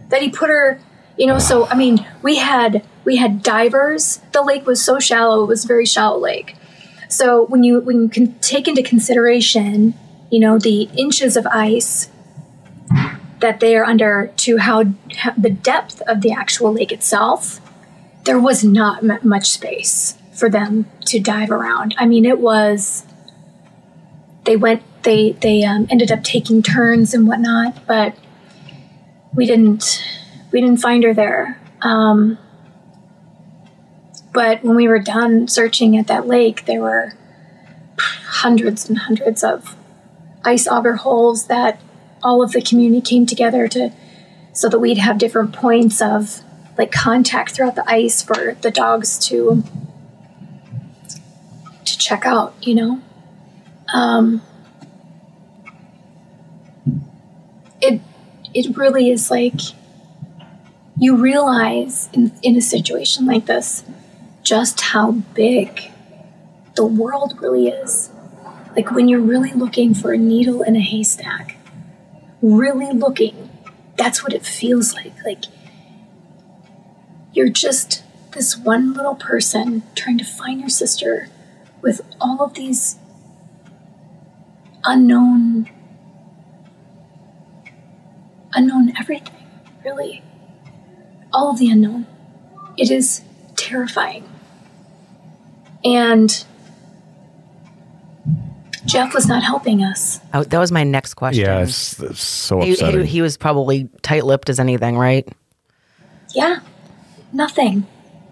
That 0.09 0.23
he 0.23 0.31
put 0.31 0.49
her, 0.49 0.81
you 1.19 1.27
know. 1.27 1.39
So 1.39 1.67
I 1.67 1.75
mean, 1.75 2.07
we 2.23 2.37
had 2.37 2.85
we 3.05 3.17
had 3.17 3.43
divers. 3.43 4.21
The 4.33 4.43
lake 4.43 4.67
was 4.67 4.83
so 4.83 5.01
shallow; 5.01 5.43
it 5.43 5.49
was 5.49 5.65
a 5.65 5.69
very 5.69 5.87
shallow 5.87 6.19
lake. 6.19 6.55
So 7.09 7.47
when 7.47 7.65
you 7.65 7.81
when 7.81 8.03
you 8.03 8.09
can 8.09 8.39
take 8.39 8.69
into 8.69 8.83
consideration, 8.83 9.95
you 10.31 10.39
know, 10.39 10.59
the 10.59 10.83
inches 10.97 11.37
of 11.37 11.47
ice 11.49 12.11
that 13.41 13.61
they 13.61 13.77
are 13.77 13.85
under 13.85 14.33
to 14.37 14.59
how, 14.59 14.85
how 15.17 15.33
the 15.37 15.51
depth 15.51 16.01
of 16.03 16.23
the 16.23 16.33
actual 16.33 16.73
lake 16.73 16.93
itself, 16.93 17.61
there 18.25 18.39
was 18.39 18.65
not 18.65 19.25
much 19.25 19.51
space 19.51 20.17
for 20.35 20.51
them 20.51 20.87
to 21.07 21.21
dive 21.21 21.51
around. 21.51 21.95
I 21.99 22.07
mean, 22.07 22.25
it 22.25 22.39
was. 22.39 23.07
They 24.45 24.57
went. 24.57 24.83
They 25.03 25.33
they 25.33 25.65
um, 25.65 25.87
ended 25.91 26.13
up 26.13 26.23
taking 26.23 26.63
turns 26.63 27.15
and 27.15 27.27
whatnot, 27.27 27.87
but 27.87 28.17
we 29.35 29.47
didn't 29.47 30.03
we 30.53 30.61
didn't 30.61 30.79
find 30.79 31.05
her 31.05 31.15
there. 31.15 31.61
Um, 31.83 32.39
but 34.33 34.65
when 34.65 34.77
we 34.77 34.89
were 34.89 34.99
done 34.99 35.49
searching 35.49 35.97
at 35.97 36.09
that 36.09 36.27
lake, 36.27 36.67
there 36.67 36.81
were 36.81 37.13
hundreds 37.99 38.89
and 38.89 38.99
hundreds 38.99 39.45
of 39.45 39.77
ice 40.45 40.67
auger 40.67 40.97
holes 40.97 41.47
that 41.47 41.81
all 42.23 42.43
of 42.43 42.53
the 42.53 42.61
community 42.61 43.01
came 43.01 43.27
together 43.27 43.69
to 43.69 43.93
so 44.53 44.69
that 44.69 44.79
we'd 44.79 44.99
have 44.99 45.19
different 45.19 45.53
points 45.53 46.01
of 46.01 46.43
like 46.77 46.91
contact 46.91 47.53
throughout 47.53 47.77
the 47.77 47.89
ice 47.89 48.23
for 48.23 48.57
the 48.63 48.71
dogs 48.71 49.19
to 49.19 49.63
to 49.63 49.84
check 52.05 52.27
out 52.27 52.55
you 52.61 52.75
know? 52.75 53.01
Um 53.93 54.43
it 57.81 58.01
it 58.53 58.77
really 58.77 59.11
is 59.11 59.31
like 59.31 59.61
you 60.99 61.17
realize 61.17 62.09
in, 62.13 62.33
in 62.43 62.57
a 62.57 62.61
situation 62.61 63.27
like 63.27 63.47
this 63.47 63.85
just 64.43 64.81
how 64.81 65.11
big 65.13 65.91
the 66.77 66.85
world 66.85 67.41
really 67.41 67.69
is. 67.69 68.11
Like 68.77 68.91
when 68.91 69.09
you're 69.09 69.21
really 69.21 69.53
looking 69.53 69.95
for 69.95 70.13
a 70.13 70.19
needle 70.19 70.63
in 70.63 70.77
a 70.77 70.81
haystack 70.81 71.57
really 72.43 72.93
looking 72.93 73.49
that's 73.97 74.23
what 74.23 74.33
it 74.33 74.45
feels 74.45 74.95
like. 74.95 75.15
Like 75.25 75.45
you're 77.33 77.49
just 77.49 78.03
this 78.33 78.57
one 78.57 78.93
little 78.93 79.15
person 79.15 79.83
trying 79.95 80.19
to 80.19 80.25
find 80.25 80.61
your 80.61 80.69
sister 80.69 81.29
with 81.85 82.01
all 82.21 82.43
of 82.43 82.55
these 82.55 82.97
unknown 84.85 85.69
unknown 88.55 88.93
everything 88.99 89.35
really 89.85 90.23
all 91.33 91.51
of 91.51 91.59
the 91.59 91.69
unknown 91.71 92.07
it 92.77 92.91
is 92.91 93.23
terrifying 93.57 94.27
and 95.85 96.45
jeff 98.87 99.13
was 99.15 99.27
not 99.27 99.43
helping 99.43 99.83
us 99.83 100.21
Oh, 100.33 100.43
that 100.43 100.59
was 100.59 100.73
my 100.73 100.83
next 100.85 101.15
question. 101.15 101.45
Yeah, 101.45 101.61
it's, 101.61 102.01
it's 102.01 102.21
so 102.23 102.61
He, 102.61 102.73
upsetting. 102.73 103.01
he, 103.03 103.07
he 103.07 103.23
was 103.23 103.37
probably 103.37 103.89
tight 104.03 104.25
lipped 104.25 104.49
as 104.51 104.59
anything, 104.59 104.97
right? 104.99 105.29
yeah, 106.35 106.59
nothing. 107.33 107.87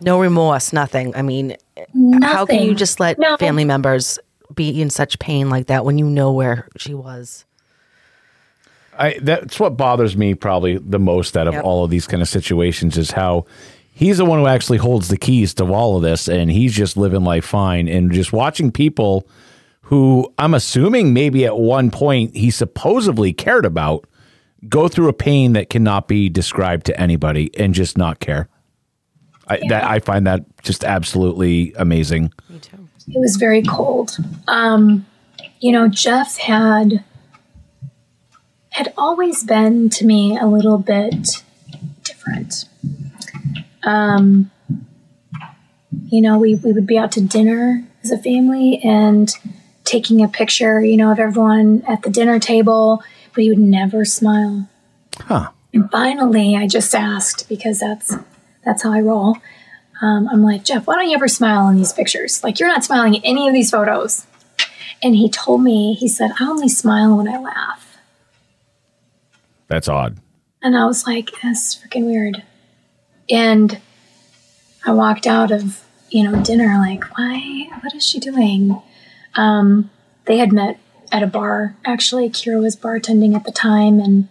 No 0.05 0.20
remorse, 0.20 0.72
nothing. 0.72 1.14
I 1.16 1.22
mean, 1.22 1.57
Nothing. 1.94 2.22
how 2.22 2.46
can 2.46 2.62
you 2.62 2.74
just 2.74 3.00
let 3.00 3.18
No. 3.18 3.36
family 3.36 3.64
members 3.64 4.18
be 4.55 4.80
in 4.82 4.90
such 4.90 5.18
pain 5.18 5.48
like 5.50 5.66
that 5.68 5.84
when 5.84 5.98
you 5.98 6.07
know 6.07 6.32
where 6.32 6.68
she 6.76 6.94
was? 6.94 7.44
I 8.98 9.18
that's 9.22 9.59
what 9.59 9.76
bothers 9.76 10.16
me 10.16 10.34
probably 10.34 10.76
the 10.78 10.98
most 10.98 11.36
out 11.36 11.46
of 11.48 11.55
Yep. 11.55 11.64
all 11.64 11.84
of 11.84 11.90
these 11.90 12.07
kind 12.07 12.20
of 12.22 12.28
situations 12.28 12.98
is 12.98 13.12
how 13.12 13.46
he's 13.94 14.18
the 14.18 14.24
one 14.26 14.38
who 14.38 14.46
actually 14.46 14.78
holds 14.78 15.09
the 15.09 15.16
keys 15.16 15.55
to 15.55 15.64
all 15.72 15.96
of 15.96 16.03
this 16.03 16.28
and 16.28 16.50
he's 16.50 16.74
just 16.74 16.96
living 16.96 17.24
life 17.24 17.44
fine 17.44 17.88
and 17.88 18.12
just 18.12 18.32
watching 18.34 18.70
people 18.70 19.26
who 19.82 20.30
I'm 20.38 20.53
assuming 20.55 21.14
maybe 21.14 21.46
at 21.46 21.57
one 21.59 21.90
point 21.90 22.36
he 22.36 22.50
supposedly 22.50 23.32
cared 23.32 23.64
about 23.64 24.07
go 24.68 24.88
through 24.88 25.09
a 25.09 25.12
pain 25.14 25.55
that 25.55 25.70
cannot 25.70 26.07
be 26.07 26.28
described 26.28 26.84
to 26.86 27.00
anybody 27.00 27.50
and 27.59 27.72
just 27.74 27.96
not 27.98 28.20
care. 28.20 28.48
I 29.49 29.61
that 29.68 29.84
I 29.84 29.99
find 29.99 30.26
that 30.26 30.45
just 30.62 30.84
absolutely 30.84 31.72
amazing. 31.76 32.32
Me 32.49 32.59
too. 32.59 32.88
It 33.09 33.18
was 33.18 33.36
very 33.36 33.62
cold. 33.62 34.16
Um, 34.47 35.07
you 35.61 35.72
know, 35.72 35.88
Jeff 35.88 36.38
had 36.38 37.05
had 38.70 38.93
always 38.97 39.45
been 39.45 39.90
to 39.90 40.07
me 40.07 40.36
a 40.38 40.47
little 40.47 40.78
bit 40.78 41.43
different. 42.05 42.64
Um, 43.84 44.51
you 46.09 46.20
know, 46.20 46.38
we, 46.38 46.55
we 46.57 46.72
would 46.72 46.86
be 46.86 46.99
out 46.99 47.12
to 47.12 47.20
dinner 47.20 47.84
as 48.03 48.11
a 48.11 48.18
family 48.18 48.80
and 48.82 49.30
taking 49.84 50.22
a 50.22 50.28
picture, 50.28 50.80
you 50.80 50.97
know, 50.97 51.11
of 51.11 51.18
everyone 51.18 51.82
at 51.86 52.03
the 52.03 52.11
dinner 52.11 52.38
table, 52.38 53.03
but 53.34 53.43
he 53.43 53.51
would 53.51 53.59
never 53.59 54.05
smile. 54.05 54.68
Huh. 55.18 55.51
And 55.74 55.90
finally, 55.90 56.57
I 56.57 56.66
just 56.66 56.95
asked 56.95 57.49
because 57.49 57.80
that's 57.80 58.14
that's 58.64 58.82
how 58.82 58.92
I 58.92 59.00
roll. 59.00 59.36
Um, 60.00 60.28
I'm 60.28 60.42
like, 60.42 60.64
Jeff, 60.64 60.86
why 60.86 60.96
don't 60.96 61.08
you 61.08 61.14
ever 61.14 61.28
smile 61.28 61.68
in 61.68 61.76
these 61.76 61.92
pictures? 61.92 62.42
Like, 62.42 62.58
you're 62.58 62.68
not 62.68 62.84
smiling 62.84 63.14
in 63.14 63.24
any 63.24 63.46
of 63.46 63.54
these 63.54 63.70
photos. 63.70 64.26
And 65.02 65.16
he 65.16 65.28
told 65.28 65.62
me, 65.62 65.94
he 65.94 66.08
said, 66.08 66.32
I 66.38 66.48
only 66.48 66.68
smile 66.68 67.16
when 67.16 67.28
I 67.28 67.38
laugh. 67.38 67.98
That's 69.68 69.88
odd. 69.88 70.18
And 70.62 70.76
I 70.76 70.86
was 70.86 71.06
like, 71.06 71.30
that's 71.42 71.76
freaking 71.76 72.06
weird. 72.06 72.42
And 73.30 73.80
I 74.84 74.92
walked 74.92 75.26
out 75.26 75.50
of, 75.50 75.84
you 76.10 76.22
know, 76.22 76.42
dinner 76.42 76.78
like, 76.78 77.04
why? 77.16 77.68
What 77.80 77.94
is 77.94 78.06
she 78.06 78.20
doing? 78.20 78.80
Um, 79.34 79.90
they 80.26 80.38
had 80.38 80.52
met 80.52 80.78
at 81.10 81.22
a 81.22 81.26
bar. 81.26 81.76
Actually, 81.84 82.28
Kira 82.30 82.60
was 82.60 82.76
bartending 82.76 83.34
at 83.34 83.44
the 83.44 83.52
time, 83.52 83.98
and 83.98 84.28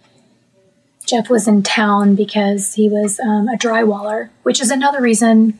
Jeff 1.06 1.28
was 1.28 1.48
in 1.48 1.62
town 1.62 2.14
because 2.14 2.74
he 2.74 2.88
was 2.88 3.18
um, 3.20 3.48
a 3.48 3.56
drywaller, 3.56 4.30
which 4.42 4.60
is 4.60 4.70
another 4.70 5.00
reason 5.00 5.58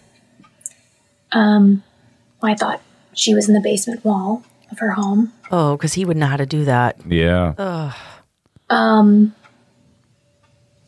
um, 1.32 1.82
why 2.40 2.52
I 2.52 2.54
thought 2.54 2.80
she 3.12 3.34
was 3.34 3.48
in 3.48 3.54
the 3.54 3.60
basement 3.60 4.04
wall 4.04 4.44
of 4.70 4.78
her 4.78 4.92
home. 4.92 5.32
Oh, 5.50 5.76
because 5.76 5.94
he 5.94 6.04
would 6.04 6.16
know 6.16 6.26
how 6.26 6.36
to 6.36 6.46
do 6.46 6.64
that. 6.64 6.96
Yeah. 7.06 7.54
Ugh. 7.58 7.94
Um, 8.70 9.34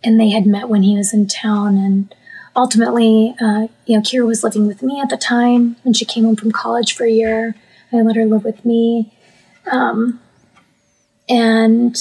and 0.02 0.18
they 0.18 0.30
had 0.30 0.46
met 0.46 0.68
when 0.68 0.82
he 0.82 0.96
was 0.96 1.12
in 1.12 1.26
town. 1.26 1.76
And 1.76 2.14
ultimately, 2.56 3.34
uh, 3.40 3.68
you 3.86 3.96
know, 3.96 4.02
Kira 4.02 4.26
was 4.26 4.42
living 4.42 4.66
with 4.66 4.82
me 4.82 5.00
at 5.00 5.10
the 5.10 5.16
time 5.16 5.76
when 5.82 5.94
she 5.94 6.04
came 6.04 6.24
home 6.24 6.36
from 6.36 6.52
college 6.52 6.94
for 6.94 7.04
a 7.04 7.10
year. 7.10 7.54
I 7.92 8.02
let 8.02 8.16
her 8.16 8.24
live 8.24 8.44
with 8.44 8.64
me. 8.64 9.12
Um, 9.70 10.20
and 11.28 11.96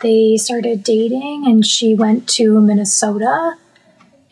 they 0.00 0.36
started 0.36 0.82
dating, 0.82 1.44
and 1.46 1.64
she 1.64 1.94
went 1.94 2.28
to 2.30 2.60
Minnesota 2.60 3.56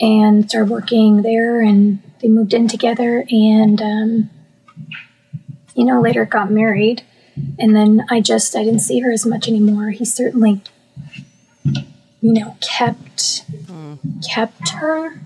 and 0.00 0.48
started 0.48 0.70
working 0.70 1.22
there. 1.22 1.60
And 1.60 2.02
they 2.20 2.28
moved 2.28 2.54
in 2.54 2.68
together, 2.68 3.24
and 3.30 3.80
um, 3.82 4.30
you 5.74 5.84
know, 5.84 6.00
later 6.00 6.24
got 6.24 6.50
married. 6.50 7.02
And 7.58 7.76
then 7.76 8.04
I 8.10 8.20
just 8.20 8.56
I 8.56 8.64
didn't 8.64 8.80
see 8.80 9.00
her 9.00 9.12
as 9.12 9.26
much 9.26 9.46
anymore. 9.48 9.90
He 9.90 10.04
certainly 10.04 10.62
you 12.26 12.32
know, 12.32 12.56
kept 12.60 13.44
kept 14.28 14.70
her 14.70 15.20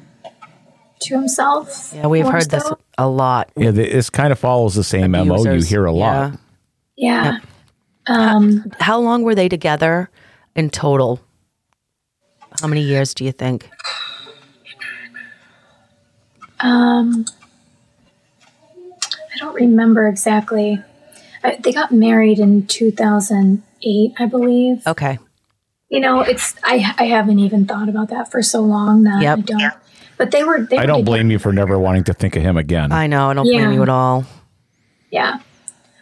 to 1.01 1.15
himself. 1.15 1.93
Yeah, 1.95 2.09
we've 2.09 2.25
more 2.25 2.33
heard 2.33 2.51
this 2.51 2.71
a 2.99 3.09
lot. 3.09 3.51
Yeah, 3.57 3.71
th- 3.71 3.93
this 3.93 4.11
kind 4.11 4.33
of 4.33 4.39
follows 4.39 4.75
the 4.75 4.85
same 4.85 5.13
MO 5.13 5.43
you 5.43 5.63
hear 5.63 5.87
a 5.87 5.93
lot. 5.93 6.39
Yeah. 6.97 7.39
Um, 8.07 8.71
How 8.81 8.99
long 8.99 9.23
were 9.23 9.35
they 9.35 9.49
together 9.49 10.11
in 10.55 10.71
total? 10.71 11.21
How 12.61 12.67
many 12.69 12.83
years 12.83 13.15
do 13.15 13.25
you 13.25 13.33
think? 13.33 13.69
um, 16.61 17.25
I 19.35 19.39
don't 19.39 19.55
remember 19.55 20.07
exactly. 20.07 20.83
I, 21.43 21.57
they 21.57 21.73
got 21.73 21.91
married 21.93 22.39
in 22.39 22.67
2008, 22.67 24.13
I 24.19 24.27
believe. 24.27 24.87
Okay. 24.87 25.19
You 25.89 26.01
know, 26.01 26.21
it's 26.21 26.55
I 26.63 26.95
I 26.99 27.05
haven't 27.05 27.39
even 27.41 27.67
thought 27.67 27.89
about 27.89 28.09
that 28.11 28.31
for 28.31 28.43
so 28.43 28.61
long 28.61 29.05
that 29.05 29.23
Yep. 29.23 29.39
I 29.39 29.41
don't. 29.43 29.75
But 30.19 30.31
they 30.33 30.45
were. 30.45 30.61
They 30.63 30.77
I 30.77 30.83
were 30.83 30.87
don't 30.87 30.97
together. 30.99 31.17
blame 31.17 31.31
you 31.31 31.39
for 31.39 31.53
never 31.53 31.79
wanting 31.79 32.05
to 32.05 32.13
think 32.13 32.37
of 32.37 32.43
him 32.43 32.57
again. 32.59 32.93
I 32.93 33.07
know. 33.07 33.31
I 33.31 33.35
don't 33.35 33.45
blame 33.47 33.73
you 33.73 33.83
at 33.83 33.89
all. 33.89 34.25
Yeah. 35.11 35.39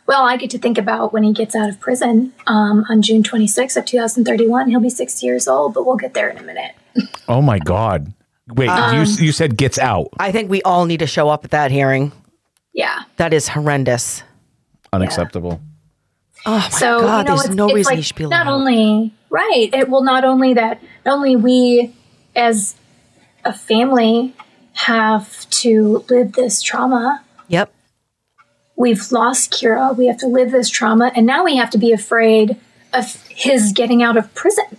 Well, 0.08 0.22
I 0.24 0.38
get 0.38 0.48
to 0.50 0.58
think 0.58 0.78
about 0.78 1.12
when 1.12 1.22
he 1.22 1.34
gets 1.34 1.54
out 1.54 1.68
of 1.68 1.78
prison 1.78 2.32
um, 2.46 2.86
on 2.88 3.02
June 3.02 3.22
26th 3.22 3.76
of 3.76 3.84
2031. 3.84 4.70
He'll 4.70 4.80
be 4.80 4.88
60 4.88 5.24
years 5.26 5.46
old, 5.46 5.74
but 5.74 5.84
we'll 5.84 5.98
get 5.98 6.14
there 6.14 6.30
in 6.30 6.38
a 6.38 6.42
minute. 6.42 6.72
Oh 7.28 7.42
my 7.42 7.58
God. 7.58 8.14
Wait, 8.48 8.70
Um, 8.70 8.94
you, 8.96 9.02
you 9.26 9.32
said 9.32 9.58
gets 9.58 9.78
out. 9.78 10.08
I 10.18 10.32
think 10.32 10.50
we 10.50 10.62
all 10.62 10.86
need 10.86 11.00
to 11.00 11.06
show 11.06 11.28
up 11.28 11.44
at 11.44 11.50
that 11.50 11.70
hearing. 11.70 12.10
Yeah. 12.72 13.02
That 13.18 13.34
is 13.34 13.48
horrendous. 13.48 14.22
Unacceptable. 14.94 15.60
Oh 16.46 16.52
my 16.58 16.68
so 16.70 17.00
God, 17.00 17.18
you 17.18 17.24
know, 17.24 17.36
there's 17.36 17.46
it's, 17.48 17.54
no 17.54 17.66
it's 17.66 17.74
reason 17.74 17.90
like 17.90 17.96
he 17.98 18.02
should 18.02 18.16
be 18.16 18.26
not 18.26 18.46
allowed. 18.46 18.54
only 18.54 19.14
right. 19.28 19.68
It 19.74 19.90
will 19.90 20.02
not 20.02 20.24
only 20.24 20.54
that 20.54 20.82
not 21.04 21.16
only 21.16 21.36
we 21.36 21.94
as 22.34 22.74
a 23.44 23.52
family 23.52 24.34
have 24.72 25.48
to 25.50 26.04
live 26.08 26.32
this 26.32 26.62
trauma. 26.62 27.22
Yep. 27.48 27.70
We've 28.78 29.10
lost 29.10 29.50
Kira. 29.50 29.94
We 29.96 30.06
have 30.06 30.18
to 30.18 30.28
live 30.28 30.52
this 30.52 30.70
trauma, 30.70 31.10
and 31.16 31.26
now 31.26 31.44
we 31.44 31.56
have 31.56 31.68
to 31.70 31.78
be 31.78 31.92
afraid 31.92 32.56
of 32.94 33.26
his 33.28 33.72
getting 33.72 34.04
out 34.04 34.16
of 34.16 34.32
prison. 34.34 34.78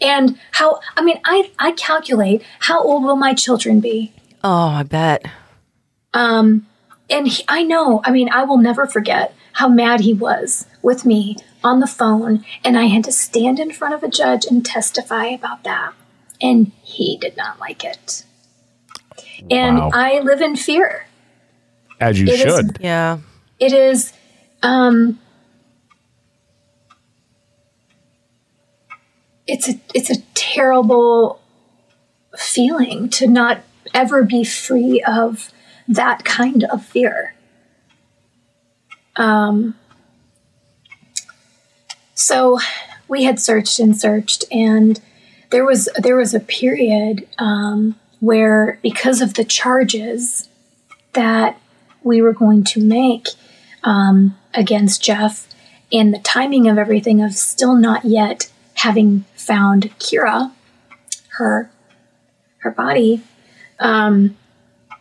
And 0.00 0.36
how? 0.50 0.80
I 0.96 1.02
mean, 1.02 1.20
I 1.24 1.52
I 1.56 1.70
calculate 1.72 2.42
how 2.58 2.82
old 2.82 3.04
will 3.04 3.14
my 3.14 3.32
children 3.32 3.78
be? 3.78 4.12
Oh, 4.42 4.66
I 4.66 4.82
bet. 4.82 5.24
Um, 6.12 6.66
and 7.08 7.28
he, 7.28 7.44
I 7.46 7.62
know, 7.62 8.00
I 8.04 8.10
mean, 8.10 8.28
I 8.32 8.42
will 8.42 8.56
never 8.56 8.84
forget 8.86 9.32
how 9.54 9.68
mad 9.68 10.00
he 10.00 10.12
was 10.12 10.66
with 10.82 11.04
me 11.06 11.36
on 11.62 11.78
the 11.78 11.86
phone, 11.86 12.44
and 12.64 12.76
I 12.76 12.86
had 12.86 13.04
to 13.04 13.12
stand 13.12 13.60
in 13.60 13.70
front 13.70 13.94
of 13.94 14.02
a 14.02 14.08
judge 14.08 14.44
and 14.44 14.66
testify 14.66 15.26
about 15.26 15.62
that. 15.62 15.92
And 16.40 16.72
he 16.82 17.16
did 17.16 17.36
not 17.36 17.60
like 17.60 17.84
it. 17.84 18.24
And 19.50 19.78
Wow. 19.78 19.90
I 19.92 20.18
live 20.20 20.40
in 20.40 20.56
fear. 20.56 21.06
As 22.00 22.18
you 22.18 22.26
It 22.26 22.34
is- 22.34 22.40
should. 22.40 22.78
Yeah. 22.80 23.18
It 23.58 23.72
is, 23.72 24.12
um, 24.62 25.18
it's 29.46 29.68
a 29.68 29.74
it's 29.94 30.10
a 30.10 30.20
terrible 30.34 31.40
feeling 32.38 33.08
to 33.10 33.26
not 33.26 33.60
ever 33.92 34.22
be 34.22 34.44
free 34.44 35.02
of 35.06 35.50
that 35.88 36.24
kind 36.24 36.64
of 36.64 36.84
fear. 36.84 37.34
Um, 39.16 39.74
so 42.14 42.58
we 43.08 43.24
had 43.24 43.40
searched 43.40 43.78
and 43.80 43.98
searched, 43.98 44.44
and 44.50 45.00
there 45.50 45.64
was 45.64 45.88
there 45.98 46.16
was 46.16 46.32
a 46.32 46.40
period 46.40 47.26
um, 47.38 47.96
where 48.20 48.78
because 48.82 49.20
of 49.20 49.34
the 49.34 49.44
charges 49.44 50.48
that 51.12 51.60
we 52.02 52.20
were 52.22 52.32
going 52.32 52.64
to 52.64 52.82
make 52.82 53.28
um, 53.84 54.36
against 54.54 55.02
Jeff 55.02 55.46
and 55.92 56.14
the 56.14 56.18
timing 56.20 56.68
of 56.68 56.78
everything 56.78 57.22
of 57.22 57.34
still 57.34 57.74
not 57.74 58.04
yet 58.04 58.50
having 58.74 59.24
found 59.34 59.90
Kira, 59.98 60.52
her 61.38 61.70
her 62.58 62.70
body. 62.70 63.22
Um, 63.78 64.36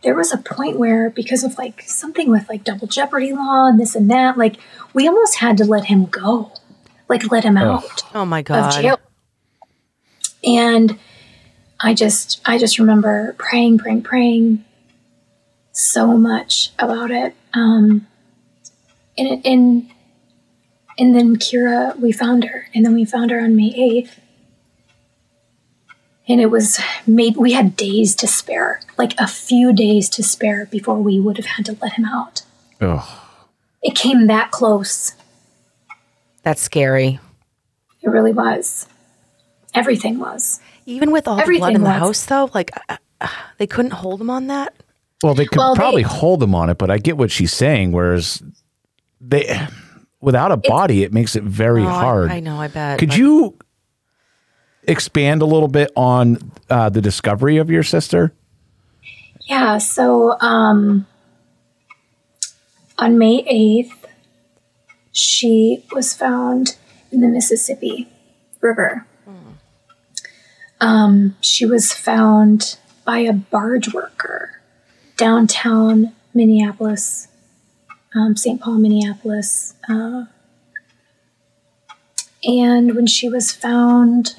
there 0.01 0.15
was 0.15 0.31
a 0.31 0.37
point 0.37 0.77
where 0.79 1.09
because 1.09 1.43
of 1.43 1.57
like 1.57 1.81
something 1.81 2.29
with 2.29 2.47
like 2.49 2.63
double 2.63 2.87
jeopardy 2.87 3.33
law 3.33 3.67
and 3.67 3.79
this 3.79 3.95
and 3.95 4.09
that, 4.09 4.37
like 4.37 4.55
we 4.93 5.07
almost 5.07 5.35
had 5.39 5.57
to 5.57 5.65
let 5.65 5.85
him 5.85 6.05
go, 6.05 6.51
like 7.09 7.29
let 7.31 7.43
him 7.43 7.57
out 7.57 8.03
Oh 8.15 8.25
my 8.25 8.41
god! 8.41 8.57
of 8.59 8.71
God. 8.73 8.81
jail. 8.81 8.99
And 10.43 10.97
I 11.81 11.93
just 11.93 12.41
I 12.45 12.57
just 12.57 12.79
remember 12.79 13.35
praying, 13.37 13.77
praying, 13.79 14.03
praying 14.03 14.63
so 15.79 16.17
much 16.17 16.71
about 16.79 17.11
it. 17.11 17.35
Um 17.53 18.07
and 19.17 19.45
and 19.45 19.91
and 20.97 21.15
then 21.15 21.37
Kira 21.37 21.97
we 21.97 22.11
found 22.11 22.45
her 22.45 22.67
and 22.73 22.85
then 22.85 22.93
we 22.93 23.05
found 23.05 23.31
her 23.31 23.39
on 23.39 23.55
May 23.55 23.71
8th. 23.73 24.19
And 26.27 26.39
it 26.39 26.51
was 26.51 26.79
maybe 27.07 27.37
we 27.37 27.53
had 27.53 27.75
days 27.75 28.15
to 28.17 28.27
spare, 28.27 28.81
like 28.99 29.19
a 29.19 29.25
few 29.25 29.73
days 29.73 30.09
to 30.09 30.21
spare 30.21 30.67
before 30.67 30.97
we 30.97 31.19
would 31.19 31.37
have 31.37 31.47
had 31.47 31.65
to 31.65 31.77
let 31.81 31.93
him 31.93 32.05
out. 32.05 32.43
Ugh. 32.81 33.07
It 33.81 33.95
came 33.95 34.27
that 34.27 34.51
close. 34.51 35.13
That's 36.43 36.61
scary. 36.61 37.19
It 38.01 38.09
really 38.09 38.33
was. 38.33 38.87
Everything 39.73 40.19
was. 40.19 40.59
Even 40.85 41.11
with 41.11 41.27
all 41.27 41.37
the 41.37 41.57
blood 41.57 41.75
in 41.75 41.81
the 41.81 41.89
was. 41.89 41.99
house, 41.99 42.25
though, 42.25 42.49
like 42.53 42.71
uh, 42.89 42.97
uh, 43.21 43.27
they 43.57 43.67
couldn't 43.67 43.91
hold 43.91 44.21
him 44.21 44.29
on 44.29 44.47
that. 44.47 44.73
Well, 45.23 45.33
they 45.33 45.45
could 45.45 45.57
Well, 45.57 45.73
they- 45.73 45.79
probably 45.79 46.01
hold 46.03 46.39
them 46.39 46.55
on 46.55 46.69
it, 46.69 46.77
but 46.77 46.89
I 46.89 46.97
get 46.97 47.17
what 47.17 47.29
she's 47.31 47.51
saying. 47.53 47.91
Whereas 47.91 48.41
they, 49.19 49.67
without 50.21 50.51
a 50.51 50.57
body, 50.57 51.03
it 51.03 51.11
makes 51.13 51.35
it 51.35 51.43
very 51.43 51.83
Oh, 51.83 51.87
hard. 51.89 52.31
I, 52.31 52.39
know. 52.39 52.57
I 52.59 52.67
bet. 52.69 52.99
Could 52.99 53.09
but- 53.09 53.17
you 53.17 53.57
expand 54.83 55.41
a 55.41 55.45
little 55.45 55.67
bit 55.67 55.91
on 55.95 56.37
uh, 56.69 56.89
the 56.89 57.01
discovery 57.01 57.57
of 57.57 57.69
your 57.69 57.83
sister? 57.83 58.33
Yeah, 59.47 59.77
so 59.79 60.39
um, 60.39 61.05
on 62.97 63.17
May 63.17 63.43
8th, 63.43 64.05
she 65.11 65.83
was 65.91 66.13
found 66.13 66.77
in 67.11 67.21
the 67.21 67.27
Mississippi 67.27 68.07
River. 68.61 69.05
Um, 70.81 71.35
she 71.41 71.65
was 71.65 71.91
found 71.91 72.77
by 73.03 73.19
a 73.19 73.33
barge 73.33 73.93
worker 73.93 74.58
downtown 75.19 76.13
Minneapolis, 76.33 77.27
um, 78.15 78.37
St. 78.37 78.61
Paul, 78.61 78.75
Minneapolis. 78.75 79.73
Uh, 79.87 80.25
and 82.45 82.95
when 82.95 83.05
she 83.05 83.27
was 83.27 83.51
found, 83.51 84.37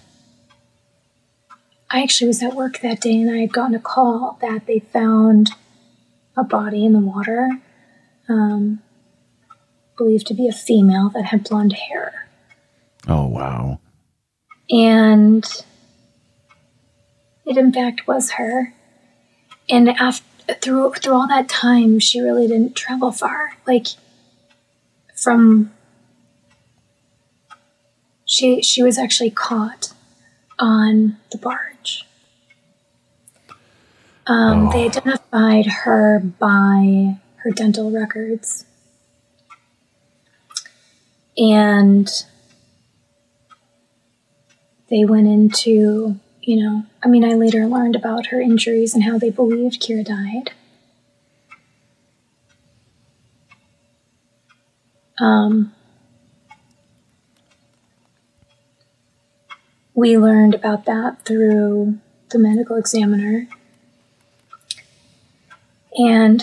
I 1.90 2.02
actually 2.02 2.28
was 2.28 2.42
at 2.42 2.56
work 2.56 2.80
that 2.80 3.02
day 3.02 3.20
and 3.20 3.30
I 3.30 3.40
had 3.40 3.52
gotten 3.52 3.74
a 3.74 3.80
call 3.80 4.38
that 4.40 4.66
they 4.66 4.78
found 4.78 5.50
a 6.34 6.42
body 6.42 6.86
in 6.86 6.94
the 6.94 6.98
water, 6.98 7.60
um, 8.26 8.80
believed 9.98 10.26
to 10.28 10.34
be 10.34 10.48
a 10.48 10.52
female 10.52 11.10
that 11.10 11.26
had 11.26 11.44
blonde 11.44 11.74
hair. 11.74 12.26
Oh 13.06 13.26
wow! 13.26 13.80
And 14.70 15.44
it 17.44 17.58
in 17.58 17.70
fact 17.70 18.06
was 18.06 18.32
her. 18.32 18.72
And 19.68 19.90
after 19.90 20.29
through 20.54 20.92
through 20.94 21.14
all 21.14 21.28
that 21.28 21.48
time, 21.48 21.98
she 21.98 22.20
really 22.20 22.46
didn't 22.46 22.74
travel 22.74 23.12
far. 23.12 23.52
Like 23.66 23.86
from 25.14 25.72
she 28.24 28.62
she 28.62 28.82
was 28.82 28.98
actually 28.98 29.30
caught 29.30 29.92
on 30.58 31.16
the 31.30 31.38
barge. 31.38 32.06
Um, 34.26 34.70
They 34.70 34.84
identified 34.84 35.66
her 35.66 36.20
by 36.20 37.16
her 37.36 37.50
dental 37.50 37.90
records. 37.90 38.64
And 41.36 42.08
they 44.88 45.04
went 45.04 45.26
into, 45.26 46.20
you 46.42 46.62
know, 46.62 46.84
I 47.02 47.08
mean, 47.08 47.24
I 47.24 47.34
later 47.34 47.66
learned 47.66 47.96
about 47.96 48.26
her 48.26 48.40
injuries 48.40 48.94
and 48.94 49.04
how 49.04 49.18
they 49.18 49.30
believed 49.30 49.80
Kira 49.80 50.04
died. 50.04 50.52
Um, 55.18 55.72
we 59.94 60.16
learned 60.16 60.54
about 60.54 60.84
that 60.86 61.24
through 61.24 61.98
the 62.30 62.38
medical 62.38 62.76
examiner. 62.76 63.48
And 65.96 66.42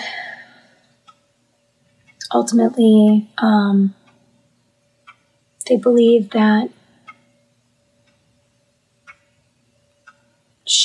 ultimately, 2.32 3.30
um, 3.38 3.96
they 5.68 5.78
believe 5.78 6.32
that 6.32 6.70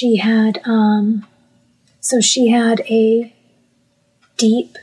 she 0.02 0.16
had, 0.16 0.60
um, 0.64 1.24
so 2.00 2.20
she 2.20 2.48
had 2.48 2.80
a 2.90 3.32
deep 4.36 4.76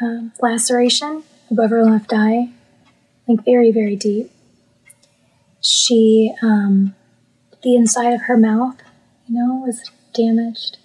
um, 0.00 0.30
laceration 0.40 1.24
above 1.50 1.70
her 1.70 1.82
left 1.84 2.12
eye, 2.12 2.50
like 3.26 3.44
very, 3.44 3.72
very 3.72 3.96
deep. 3.96 4.30
She, 5.60 6.32
um, 6.40 6.94
the 7.64 7.74
inside 7.74 8.12
of 8.12 8.22
her 8.22 8.36
mouth, 8.36 8.76
you 9.26 9.34
know, 9.34 9.64
was 9.66 9.90
damaged. 10.14 10.78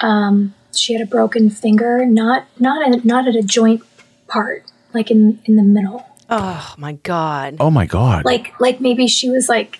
Um, 0.00 0.54
she 0.74 0.94
had 0.94 1.02
a 1.02 1.06
broken 1.06 1.48
finger, 1.48 2.04
not 2.04 2.46
not 2.58 2.88
at, 2.88 3.04
not 3.04 3.28
at 3.28 3.36
a 3.36 3.42
joint 3.42 3.82
part, 4.26 4.64
like 4.92 5.12
in 5.12 5.40
in 5.44 5.54
the 5.54 5.62
middle. 5.62 6.04
Oh 6.28 6.74
my 6.76 6.94
god. 6.94 7.56
Oh 7.60 7.70
my 7.70 7.86
god! 7.86 8.24
Like 8.24 8.58
like 8.60 8.80
maybe 8.80 9.06
she 9.06 9.30
was 9.30 9.48
like 9.48 9.78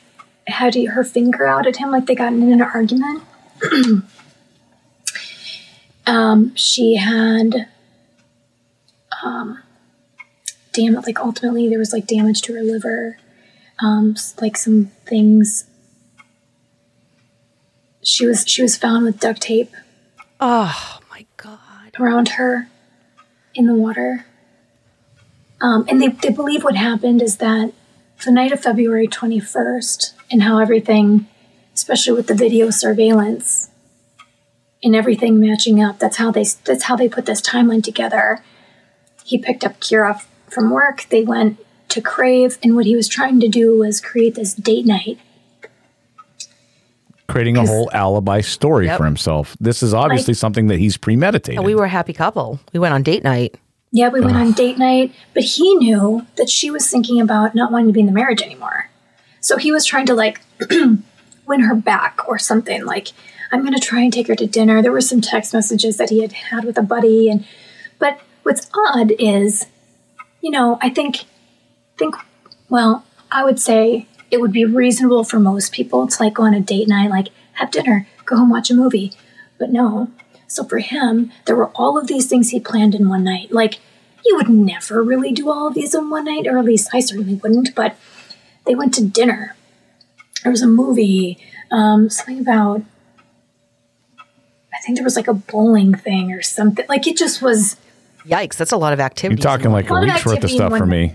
had 0.48 0.74
her 0.74 1.04
finger 1.04 1.46
out 1.46 1.66
at 1.66 1.76
him, 1.76 1.90
like 1.90 2.06
they 2.06 2.14
got 2.14 2.32
in 2.32 2.52
an 2.52 2.62
argument. 2.62 3.22
um, 6.06 6.54
she 6.54 6.96
had 6.96 7.68
um, 9.22 9.62
damn 10.72 10.96
it, 10.96 11.06
like 11.06 11.18
ultimately 11.20 11.68
there 11.68 11.78
was 11.78 11.92
like 11.92 12.06
damage 12.06 12.40
to 12.42 12.54
her 12.54 12.62
liver, 12.62 13.18
um, 13.82 14.14
like 14.40 14.56
some 14.56 14.86
things. 15.06 15.64
She 18.02 18.26
was 18.26 18.44
she 18.46 18.62
was 18.62 18.76
found 18.76 19.04
with 19.04 19.20
duct 19.20 19.42
tape 19.42 19.72
Oh 20.40 21.00
my 21.10 21.26
god. 21.36 21.58
around 21.98 22.30
her 22.30 22.68
in 23.54 23.66
the 23.66 23.74
water. 23.74 24.24
Um, 25.60 25.84
and 25.88 26.00
they, 26.00 26.08
they 26.08 26.30
believe 26.30 26.62
what 26.62 26.76
happened 26.76 27.20
is 27.20 27.38
that 27.38 27.72
the 28.24 28.30
night 28.32 28.52
of 28.52 28.60
February 28.60 29.08
21st, 29.08 30.12
and 30.30 30.42
how 30.42 30.58
everything, 30.58 31.26
especially 31.74 32.12
with 32.14 32.26
the 32.26 32.34
video 32.34 32.70
surveillance 32.70 33.70
and 34.82 34.94
everything 34.94 35.40
matching 35.40 35.82
up, 35.82 35.98
that's 35.98 36.16
how 36.16 36.30
they 36.30 36.44
that's 36.64 36.84
how 36.84 36.96
they 36.96 37.08
put 37.08 37.26
this 37.26 37.40
timeline 37.40 37.82
together. 37.82 38.42
He 39.24 39.38
picked 39.38 39.64
up 39.64 39.80
Kira 39.80 40.22
from 40.48 40.70
work. 40.70 41.06
They 41.10 41.22
went 41.22 41.58
to 41.90 42.00
Crave, 42.00 42.58
and 42.62 42.76
what 42.76 42.86
he 42.86 42.94
was 42.96 43.08
trying 43.08 43.40
to 43.40 43.48
do 43.48 43.78
was 43.78 44.00
create 44.00 44.34
this 44.34 44.54
date 44.54 44.86
night 44.86 45.18
Creating 47.28 47.58
a 47.58 47.66
whole 47.66 47.90
alibi 47.92 48.40
story 48.40 48.86
Yep. 48.86 48.96
for 48.96 49.04
himself. 49.04 49.54
This 49.60 49.82
is 49.82 49.92
obviously 49.92 50.32
something 50.32 50.68
that 50.68 50.78
he's 50.78 50.96
premeditated. 50.96 51.58
And 51.58 51.66
we 51.66 51.74
were 51.74 51.84
a 51.84 51.88
happy 51.88 52.14
couple. 52.14 52.58
We 52.72 52.80
went 52.80 52.94
on 52.94 53.02
date 53.02 53.22
night. 53.22 53.54
Yeah, 53.90 54.08
we 54.08 54.20
went 54.20 54.36
on 54.36 54.52
date 54.52 54.78
night, 54.78 55.14
but 55.32 55.42
he 55.42 55.74
knew 55.76 56.26
that 56.36 56.50
she 56.50 56.70
was 56.70 56.90
thinking 56.90 57.20
about 57.20 57.54
not 57.54 57.72
wanting 57.72 57.88
to 57.88 57.92
be 57.92 58.00
in 58.00 58.06
the 58.06 58.12
marriage 58.12 58.42
anymore. 58.42 58.90
So 59.40 59.56
he 59.56 59.72
was 59.72 59.86
trying 59.86 60.06
to 60.06 60.14
like 60.14 60.40
win 61.46 61.60
her 61.60 61.74
back 61.74 62.28
or 62.28 62.38
something. 62.38 62.84
Like, 62.84 63.08
I'm 63.50 63.62
going 63.62 63.74
to 63.74 63.80
try 63.80 64.02
and 64.02 64.12
take 64.12 64.28
her 64.28 64.36
to 64.36 64.46
dinner. 64.46 64.82
There 64.82 64.92
were 64.92 65.00
some 65.00 65.22
text 65.22 65.54
messages 65.54 65.96
that 65.96 66.10
he 66.10 66.20
had 66.20 66.32
had 66.32 66.64
with 66.64 66.76
a 66.76 66.82
buddy, 66.82 67.30
and 67.30 67.46
but 67.98 68.20
what's 68.42 68.70
odd 68.74 69.12
is, 69.18 69.66
you 70.42 70.50
know, 70.50 70.78
I 70.82 70.90
think, 70.90 71.24
think, 71.96 72.14
well, 72.68 73.04
I 73.30 73.44
would 73.44 73.58
say 73.58 74.06
it 74.30 74.40
would 74.40 74.52
be 74.52 74.64
reasonable 74.64 75.24
for 75.24 75.40
most 75.40 75.72
people 75.72 76.06
to 76.06 76.22
like 76.22 76.34
go 76.34 76.42
on 76.42 76.54
a 76.54 76.60
date 76.60 76.88
night, 76.88 77.10
like 77.10 77.28
have 77.54 77.70
dinner, 77.70 78.06
go 78.26 78.36
home, 78.36 78.50
watch 78.50 78.70
a 78.70 78.74
movie, 78.74 79.12
but 79.58 79.70
no. 79.70 80.10
So 80.48 80.64
for 80.64 80.78
him, 80.78 81.30
there 81.44 81.54
were 81.54 81.68
all 81.74 81.98
of 81.98 82.06
these 82.06 82.26
things 82.26 82.50
he 82.50 82.58
planned 82.58 82.94
in 82.94 83.08
one 83.08 83.22
night. 83.22 83.52
Like, 83.52 83.78
you 84.24 84.36
would 84.36 84.48
never 84.48 85.02
really 85.02 85.30
do 85.30 85.50
all 85.50 85.68
of 85.68 85.74
these 85.74 85.94
in 85.94 86.10
one 86.10 86.24
night, 86.24 86.46
or 86.46 86.58
at 86.58 86.64
least 86.64 86.88
I 86.92 87.00
certainly 87.00 87.34
wouldn't, 87.34 87.74
but 87.74 87.96
they 88.64 88.74
went 88.74 88.94
to 88.94 89.04
dinner. 89.04 89.54
There 90.42 90.50
was 90.50 90.62
a 90.62 90.66
movie, 90.66 91.38
um, 91.70 92.10
something 92.10 92.40
about, 92.40 92.82
I 94.18 94.80
think 94.84 94.96
there 94.96 95.04
was 95.04 95.16
like 95.16 95.28
a 95.28 95.34
bowling 95.34 95.94
thing 95.94 96.32
or 96.32 96.42
something. 96.42 96.86
Like, 96.88 97.06
it 97.06 97.16
just 97.16 97.42
was, 97.42 97.76
Yikes, 98.26 98.56
that's 98.56 98.72
a 98.72 98.76
lot 98.76 98.92
of 98.92 99.00
activity. 99.00 99.40
You're 99.40 99.50
talking 99.50 99.70
like 99.70 99.88
a 99.90 99.94
Lot 99.94 100.04
week's 100.04 100.26
worth 100.26 100.44
of 100.44 100.50
stuff 100.50 100.72
for 100.72 100.80
one 100.80 100.88
me. 100.88 101.14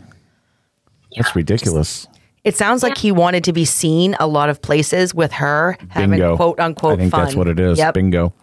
That's 1.16 1.36
ridiculous. 1.36 2.08
It 2.44 2.56
sounds 2.56 2.84
like 2.84 2.98
he 2.98 3.12
wanted 3.12 3.46
to 3.46 3.54
be 3.54 3.66
seen 3.66 4.16
a 4.20 4.28
lot 4.28 4.50
of 4.50 4.62
places 4.62 5.14
with 5.14 5.32
her 5.34 5.78
having 5.90 6.12
Bingo. 6.12 6.36
quote 6.36 6.60
unquote 6.60 6.94
I 6.94 6.98
think 6.98 7.12
fun. 7.12 7.24
that's 7.24 7.36
what 7.36 7.48
it 7.48 7.60
is. 7.60 7.78
Yep. 7.78 7.94
Bingo. 7.94 8.34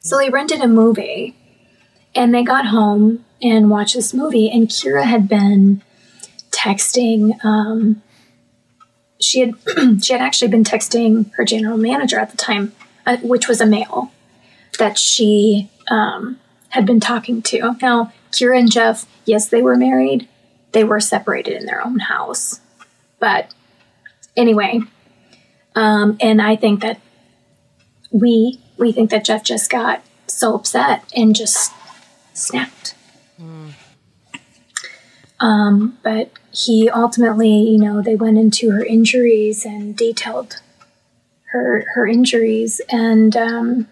So 0.00 0.16
they 0.18 0.30
rented 0.30 0.60
a 0.60 0.68
movie 0.68 1.36
and 2.14 2.34
they 2.34 2.42
got 2.42 2.66
home 2.66 3.24
and 3.42 3.70
watched 3.70 3.94
this 3.94 4.12
movie. 4.14 4.50
And 4.50 4.68
Kira 4.68 5.04
had 5.04 5.28
been 5.28 5.82
texting, 6.50 7.42
um, 7.44 8.02
she 9.20 9.40
had 9.40 9.54
she 10.02 10.12
had 10.12 10.22
actually 10.22 10.50
been 10.50 10.64
texting 10.64 11.32
her 11.34 11.44
general 11.44 11.76
manager 11.76 12.18
at 12.18 12.30
the 12.30 12.36
time, 12.36 12.72
uh, 13.06 13.18
which 13.18 13.46
was 13.46 13.60
a 13.60 13.66
male 13.66 14.10
that 14.78 14.98
she 14.98 15.70
um, 15.90 16.38
had 16.70 16.86
been 16.86 17.00
talking 17.00 17.42
to. 17.42 17.76
Now, 17.82 18.12
Kira 18.32 18.58
and 18.58 18.72
Jeff, 18.72 19.06
yes, 19.26 19.48
they 19.48 19.60
were 19.60 19.76
married. 19.76 20.28
They 20.72 20.84
were 20.84 21.00
separated 21.00 21.54
in 21.60 21.66
their 21.66 21.84
own 21.84 21.98
house. 21.98 22.60
But 23.18 23.52
anyway, 24.36 24.80
Um, 25.74 26.16
and 26.20 26.40
I 26.40 26.56
think 26.56 26.80
that 26.80 27.00
we 28.10 28.60
we 28.80 28.90
think 28.90 29.10
that 29.10 29.24
Jeff 29.24 29.44
just 29.44 29.70
got 29.70 30.02
so 30.26 30.54
upset 30.54 31.04
and 31.14 31.36
just 31.36 31.72
snapped. 32.32 32.94
Um, 35.38 35.98
but 36.02 36.32
he 36.52 36.90
ultimately, 36.90 37.50
you 37.50 37.78
know, 37.78 38.02
they 38.02 38.16
went 38.16 38.38
into 38.38 38.70
her 38.72 38.84
injuries 38.84 39.64
and 39.64 39.96
detailed 39.96 40.60
her 41.52 41.84
her 41.94 42.06
injuries, 42.06 42.80
and 42.90 43.36
um, 43.36 43.88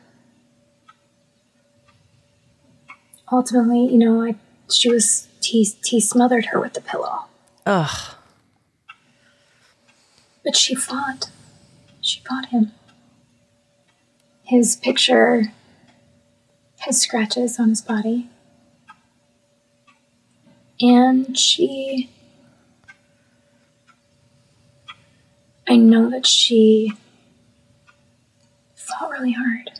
ultimately, 3.32 3.86
you 3.86 3.98
know, 3.98 4.22
I, 4.22 4.36
she 4.70 4.90
was 4.90 5.28
he 5.42 5.68
he 5.84 6.00
smothered 6.00 6.46
her 6.46 6.60
with 6.60 6.74
the 6.74 6.80
pillow, 6.80 7.24
Ugh. 7.66 8.14
but 10.44 10.54
she 10.54 10.74
fought. 10.74 11.30
She 12.00 12.20
fought 12.20 12.46
him. 12.46 12.72
His 14.48 14.76
picture 14.76 15.52
has 16.78 16.98
scratches 16.98 17.60
on 17.60 17.68
his 17.68 17.82
body. 17.82 18.30
And 20.80 21.36
she. 21.36 22.08
I 25.68 25.76
know 25.76 26.08
that 26.08 26.26
she 26.26 26.94
fought 28.74 29.10
really 29.10 29.32
hard. 29.32 29.70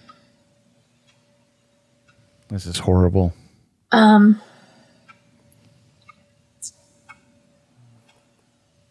This 2.51 2.67
is 2.67 2.79
horrible. 2.79 3.33
Um, 3.91 4.39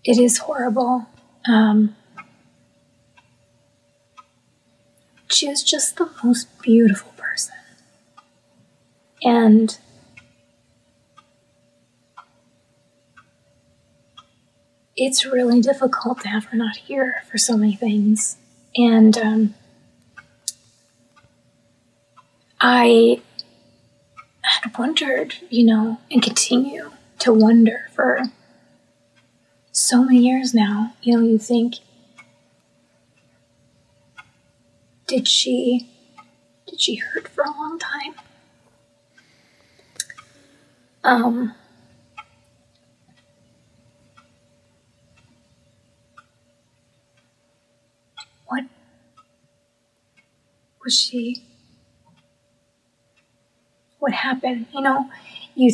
it 0.03 0.17
is 0.17 0.39
horrible. 0.39 1.05
Um, 1.47 1.95
she 5.29 5.47
was 5.47 5.63
just 5.63 5.97
the 5.97 6.09
most 6.23 6.47
beautiful 6.61 7.11
person. 7.17 7.55
And 9.23 9.77
it's 14.95 15.25
really 15.25 15.61
difficult 15.61 16.21
to 16.21 16.27
have 16.27 16.45
her 16.45 16.57
not 16.57 16.77
here 16.77 17.23
for 17.29 17.37
so 17.37 17.55
many 17.55 17.75
things. 17.75 18.37
And 18.75 19.17
um, 19.17 19.55
I 22.59 23.21
had 24.41 24.77
wondered, 24.77 25.35
you 25.49 25.65
know, 25.65 25.99
and 26.09 26.21
continue 26.21 26.91
to 27.19 27.33
wonder 27.33 27.89
for 27.93 28.23
so 29.71 30.03
many 30.03 30.19
years 30.19 30.53
now. 30.53 30.93
You 31.01 31.17
know, 31.17 31.27
you 31.27 31.37
think, 31.37 31.75
did 35.07 35.27
she, 35.27 35.89
did 36.67 36.81
she 36.81 36.95
hurt 36.95 37.27
for 37.29 37.43
a 37.43 37.49
long 37.49 37.79
time? 37.79 38.13
Um, 41.03 41.55
what 48.47 48.65
was 50.83 50.93
she? 50.93 51.43
What 53.99 54.11
happened? 54.11 54.65
You 54.73 54.81
know, 54.81 55.09
you, 55.55 55.71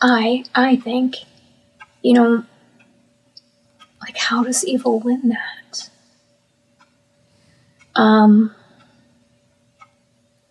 I, 0.00 0.44
I 0.54 0.76
think, 0.76 1.16
you 2.02 2.12
know, 2.12 2.44
like 4.00 4.16
how 4.16 4.44
does 4.44 4.64
evil 4.64 5.00
win 5.00 5.30
that? 5.30 5.90
Um, 7.96 8.54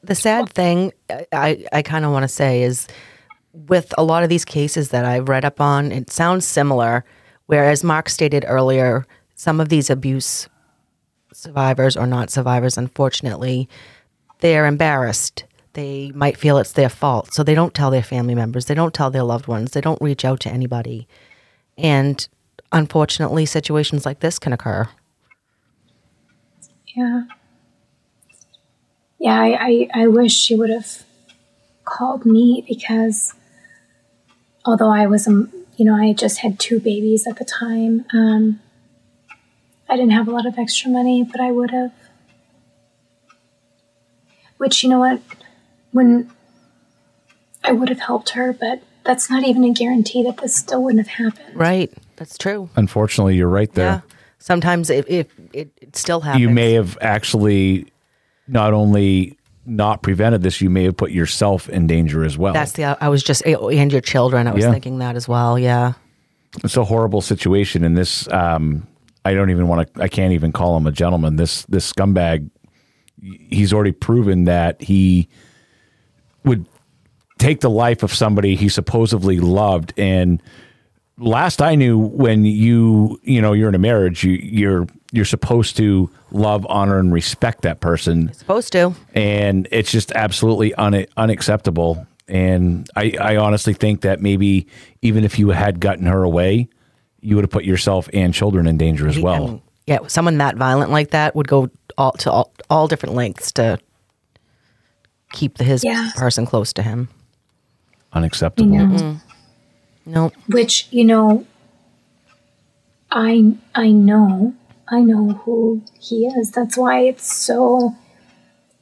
The 0.10 0.16
sad 0.16 0.50
thing 0.50 0.92
I, 1.32 1.68
I 1.72 1.84
kind 1.84 2.04
of 2.04 2.12
want 2.12 2.24
to 2.24 2.28
say 2.28 2.64
is 2.64 2.88
with 3.54 3.94
a 3.96 4.04
lot 4.04 4.24
of 4.24 4.30
these 4.30 4.44
cases 4.44 4.90
that 4.90 5.06
I've 5.06 5.30
read 5.30 5.46
up 5.46 5.62
on, 5.62 5.92
it 5.92 6.10
sounds 6.10 6.48
similar. 6.48 7.06
Whereas 7.46 7.84
Mark 7.84 8.10
stated 8.10 8.44
earlier, 8.48 9.06
some 9.36 9.60
of 9.62 9.70
these 9.70 9.88
abuse 9.92 10.50
survivors 11.32 11.96
or 11.96 12.08
not 12.08 12.32
survivors, 12.32 12.76
unfortunately, 12.76 13.70
they're 14.40 14.66
embarrassed. 14.66 15.44
They 15.74 16.12
might 16.16 16.38
feel 16.38 16.58
it's 16.58 16.72
their 16.72 16.90
fault. 16.90 17.32
So 17.32 17.44
they 17.44 17.54
don't 17.54 17.76
tell 17.76 17.92
their 17.92 18.02
family 18.02 18.34
members, 18.34 18.66
they 18.66 18.74
don't 18.74 18.96
tell 18.96 19.12
their 19.12 19.22
loved 19.22 19.46
ones, 19.46 19.74
they 19.74 19.82
don't 19.82 20.02
reach 20.02 20.26
out 20.26 20.40
to 20.40 20.50
anybody. 20.50 21.08
And 21.78 22.28
unfortunately, 22.72 23.46
situations 23.46 24.08
like 24.08 24.22
this 24.22 24.40
can 24.40 24.54
occur. 24.54 24.90
Yeah. 26.96 27.26
Yeah, 29.20 29.40
I, 29.40 29.88
I, 29.94 30.04
I 30.04 30.08
wish 30.08 30.34
she 30.34 30.56
would 30.56 30.70
have 30.70 31.04
called 31.84 32.26
me 32.26 32.64
because 32.68 33.34
although 34.66 34.92
I 34.92 35.08
was, 35.08 35.28
um, 35.28 35.52
you 35.76 35.86
know, 35.86 35.96
I 35.96 36.14
just 36.14 36.40
had 36.40 36.60
two 36.60 36.80
babies 36.80 37.28
at 37.28 37.38
the 37.38 37.46
time, 37.46 38.06
um, 38.14 38.60
I 39.90 39.96
didn't 39.96 40.12
have 40.12 40.28
a 40.28 40.32
lot 40.32 40.46
of 40.46 40.58
extra 40.58 40.90
money, 40.90 41.24
but 41.24 41.42
I 41.42 41.52
would 41.52 41.72
have. 41.72 41.92
Which, 44.58 44.84
you 44.84 44.90
know 44.90 45.00
what, 45.00 45.22
when 45.92 46.30
I 47.64 47.72
would 47.72 47.90
have 47.90 48.00
helped 48.00 48.32
her, 48.32 48.54
but 48.54 48.84
that's 49.04 49.30
not 49.30 49.44
even 49.44 49.64
a 49.64 49.72
guarantee 49.72 50.22
that 50.24 50.38
this 50.38 50.56
still 50.56 50.84
wouldn't 50.84 51.08
have 51.08 51.34
happened. 51.34 51.56
Right. 51.56 51.92
That's 52.18 52.38
true. 52.38 52.70
Unfortunately, 52.76 53.36
you're 53.36 53.50
right 53.50 53.74
there. 53.74 53.86
Yeah. 53.86 54.02
Sometimes 54.38 54.90
it, 54.90 55.10
it, 55.10 55.32
it, 55.54 55.72
it 55.82 55.96
still 55.96 56.22
happens. 56.22 56.42
You 56.42 56.50
may 56.50 56.74
have 56.74 56.98
actually 57.02 57.88
not 58.50 58.74
only 58.74 59.38
not 59.66 60.02
prevented 60.02 60.42
this, 60.42 60.62
you 60.62 60.70
may 60.70 60.84
have 60.86 60.98
put 60.98 61.12
yourself 61.12 61.70
in 61.70 61.86
danger 61.88 62.24
as 62.24 62.38
well. 62.38 62.54
That's 62.54 62.72
the. 62.74 62.98
I 63.02 63.08
was 63.10 63.22
just 63.24 63.46
and 63.46 63.92
your 63.92 64.02
children. 64.02 64.48
I 64.48 64.54
was 64.54 64.64
Yeah. 64.64 64.72
thinking 64.72 65.00
that 65.00 65.16
as 65.16 65.28
well. 65.28 65.58
Yeah. 65.60 65.94
it's 66.64 66.76
a 66.78 66.84
horrible 66.84 67.22
situation 67.22 67.84
and 67.84 67.96
this 67.96 68.28
um 68.34 68.88
i 69.24 69.36
don't 69.36 69.52
even 69.52 69.68
want 69.68 69.94
to 69.94 70.02
i 70.02 70.08
can't 70.08 70.34
even 70.34 70.52
call 70.52 70.76
him 70.76 70.88
a 70.88 70.92
gentleman 70.92 71.36
this 71.36 71.64
this 71.66 71.94
scumbag 71.94 72.50
he's 73.52 73.72
already 73.72 73.92
proven 73.92 74.46
that 74.46 74.82
he 74.82 75.28
would 76.44 76.66
take 77.38 77.60
the 77.62 77.70
life 77.70 78.02
of 78.02 78.12
somebody 78.12 78.56
he 78.56 78.68
supposedly 78.68 79.40
loved 79.40 79.94
and 79.96 80.42
last 81.20 81.62
i 81.62 81.76
knew 81.76 81.98
when 81.98 82.46
you 82.46 83.20
you 83.24 83.42
know 83.42 83.54
you're 83.54 83.70
in 83.70 83.76
a 83.76 83.80
marriage 83.80 84.24
you 84.24 84.32
you're 84.34 84.88
you're 85.12 85.26
supposed 85.26 85.76
to 85.78 86.10
love 86.32 86.66
honor 86.70 87.00
and 87.00 87.12
respect 87.12 87.62
that 87.64 87.80
person 87.80 88.24
You're 88.26 88.34
Supposed 88.34 88.72
to. 88.74 88.94
and 89.14 89.68
it's 89.72 89.92
just 89.92 90.12
absolutely 90.12 90.74
un- 90.76 91.08
unacceptable. 91.18 92.06
And 92.28 92.88
I, 92.96 93.16
I 93.20 93.38
honestly 93.38 93.74
think 93.74 94.02
that 94.02 94.22
maybe 94.22 94.68
even 95.02 95.24
if 95.24 95.40
you 95.40 95.50
had 95.50 95.80
gotten 95.80 96.06
her 96.06 96.22
away, 96.22 96.70
you 97.22 97.36
would 97.36 97.44
have 97.44 97.50
put 97.50 97.64
yourself 97.66 98.08
and 98.14 98.32
children 98.36 98.68
in 98.68 98.78
danger 98.78 99.08
as 99.08 99.18
well. 99.18 99.34
I 99.44 99.48
mean, 99.48 99.62
yeah, 99.88 99.98
someone 100.06 100.38
that 100.38 100.56
violent 100.58 100.92
like 100.92 101.10
that 101.10 101.36
would 101.36 101.48
go 101.48 101.72
all 101.98 102.12
to 102.12 102.30
all, 102.32 102.54
all 102.70 102.88
different 102.88 103.16
lengths 103.16 103.52
to 103.54 103.80
keep 105.32 105.58
the, 105.58 105.64
his 105.64 105.84
Yeah. 105.84 106.12
person 106.16 106.46
close 106.46 106.72
to 106.74 106.84
him. 106.84 107.10
Unacceptable. 108.14 108.72
You 108.76 108.82
mm-hmm. 108.82 109.29
Mm-mm. 110.08 110.14
Nope. 110.14 110.34
which 110.48 110.88
you 110.92 111.06
know 111.06 111.46
i 113.12 113.54
i 113.76 113.92
know 113.92 114.54
i 114.88 115.02
know 115.02 115.30
who 115.44 115.82
he 116.00 116.26
is 116.28 116.52
that's 116.52 116.78
why 116.78 117.02
it's 117.02 117.32
so 117.32 117.96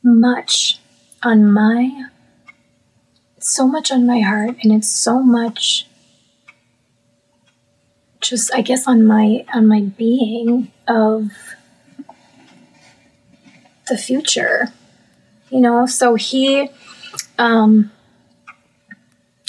much 0.03 0.79
on 1.23 1.51
my 1.51 2.07
so 3.39 3.67
much 3.67 3.91
on 3.91 4.05
my 4.05 4.19
heart 4.21 4.55
and 4.63 4.71
it's 4.73 4.89
so 4.89 5.21
much 5.21 5.87
just 8.21 8.53
i 8.53 8.61
guess 8.61 8.87
on 8.87 9.05
my 9.05 9.45
on 9.53 9.67
my 9.67 9.81
being 9.81 10.71
of 10.87 11.29
the 13.87 13.97
future 13.97 14.67
you 15.49 15.59
know 15.59 15.85
so 15.85 16.15
he 16.15 16.69
um 17.37 17.91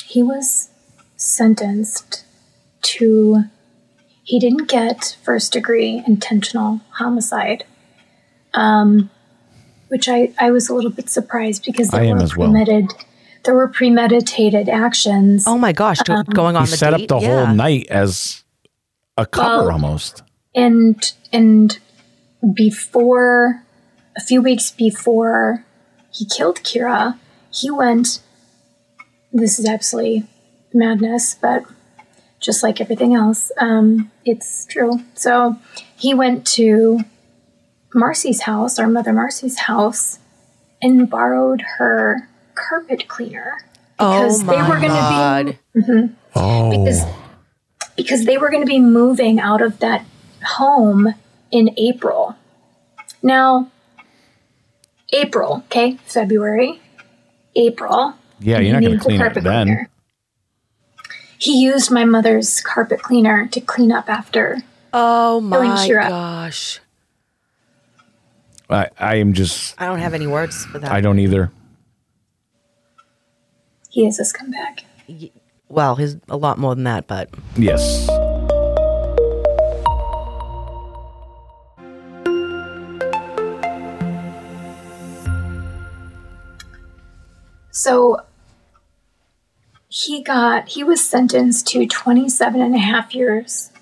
he 0.05 0.23
was 0.23 0.71
sentenced 1.19 2.25
to 2.83 3.45
he 4.23 4.39
didn't 4.39 4.69
get 4.69 5.16
first 5.23 5.53
degree 5.53 6.03
intentional 6.07 6.81
homicide 6.93 7.64
um, 8.55 9.11
which 9.89 10.09
I, 10.09 10.33
I 10.39 10.51
was 10.51 10.69
a 10.69 10.75
little 10.75 10.91
bit 10.91 11.11
surprised 11.11 11.64
because 11.64 11.89
there 11.91 12.01
I 12.01 12.05
am 12.05 12.19
were 12.19 12.23
as 12.23 12.37
well. 12.37 12.49
premeditated 12.51 13.05
there 13.45 13.55
were 13.55 13.69
premeditated 13.69 14.69
actions 14.69 15.45
Oh 15.47 15.59
my 15.59 15.73
gosh, 15.73 15.99
do- 16.05 16.23
going 16.25 16.57
on 16.57 16.64
he 16.64 16.71
the 16.71 16.77
set 16.77 16.91
date? 16.97 17.11
up 17.11 17.21
the 17.21 17.27
yeah. 17.27 17.47
whole 17.47 17.55
night 17.55 17.87
as 17.89 18.45
a 19.16 19.27
cover 19.27 19.64
Well, 19.64 19.73
almost. 19.73 20.23
and 20.55 21.12
and 21.33 21.79
before 22.55 23.62
a 24.16 24.21
few 24.21 24.41
weeks 24.43 24.71
before 24.71 25.64
he 26.12 26.25
killed 26.27 26.59
Kira, 26.62 27.19
he 27.51 27.71
went 27.71 28.21
this 29.33 29.59
is 29.59 29.66
absolutely 29.66 30.25
madness, 30.73 31.35
but 31.41 31.64
just 32.41 32.62
like 32.62 32.81
everything 32.81 33.14
else, 33.14 33.51
um, 33.59 34.11
it's 34.25 34.64
true. 34.66 35.01
So 35.14 35.57
he 35.97 36.14
went 36.14 36.47
to 36.49 37.01
Marcy's 37.95 38.43
house, 38.43 38.79
our 38.79 38.87
mother 38.87 39.12
Marcy's 39.12 39.59
house, 39.61 40.19
and 40.81 41.09
borrowed 41.11 41.62
her 41.79 42.29
carpet 42.55 43.09
cleaner 43.09 43.59
because 43.97 44.43
oh 44.45 44.47
they 44.47 44.62
were 44.62 44.79
going 44.79 44.83
to 44.83 44.89
God. 44.89 45.47
be 45.75 45.81
Mhm. 45.83 46.12
Oh. 46.37 46.71
because 46.71 47.05
because 47.97 48.25
they 48.27 48.39
were 48.39 48.51
going 48.51 48.62
to 48.62 48.66
be 48.66 48.79
moving 48.79 49.41
out 49.41 49.61
of 49.61 49.81
that 49.81 50.05
home 50.45 51.14
in 51.51 51.71
April. 51.77 52.37
Now, 53.23 53.71
April, 55.12 55.62
okay, 55.66 55.99
February, 56.05 56.81
April. 57.57 58.14
Yeah, 58.39 58.59
you're 58.61 58.66
he 58.66 58.73
not 58.73 58.83
going 58.83 58.99
to 58.99 59.05
clean 59.05 59.21
it 59.21 59.35
then. 59.35 59.66
cleaner. 59.66 59.89
He 61.39 61.62
used 61.62 61.91
my 61.93 62.05
mother's 62.05 62.61
carpet 62.61 63.01
cleaner 63.01 63.47
to 63.49 63.61
clean 63.61 63.93
up 63.93 64.09
after. 64.09 64.59
Oh 64.93 65.41
my 65.41 65.86
syrup. 65.86 66.09
gosh. 66.09 66.80
I, 68.68 68.89
I 68.99 69.14
am 69.16 69.32
just, 69.32 69.80
I 69.80 69.86
don't 69.86 70.01
have 70.01 70.14
any 70.14 70.26
words 70.26 70.66
for 70.66 70.78
that. 70.80 70.91
I 70.91 71.01
don't 71.01 71.18
either. 71.18 71.53
He 73.89 74.05
is 74.07 74.18
a 74.18 74.24
scumbag. 74.24 75.30
Well, 75.68 75.97
he's 75.97 76.16
a 76.28 76.36
lot 76.36 76.59
more 76.59 76.74
than 76.74 76.84
that, 76.84 77.07
but 77.07 77.30
Yes. 77.57 78.09
So 87.70 88.20
he 90.05 90.22
got, 90.22 90.68
he 90.68 90.84
was 90.84 91.05
sentenced 91.05 91.66
to 91.68 91.86
27 91.86 92.61
and 92.61 92.74
a 92.74 92.78
half 92.78 93.14
years 93.14 93.72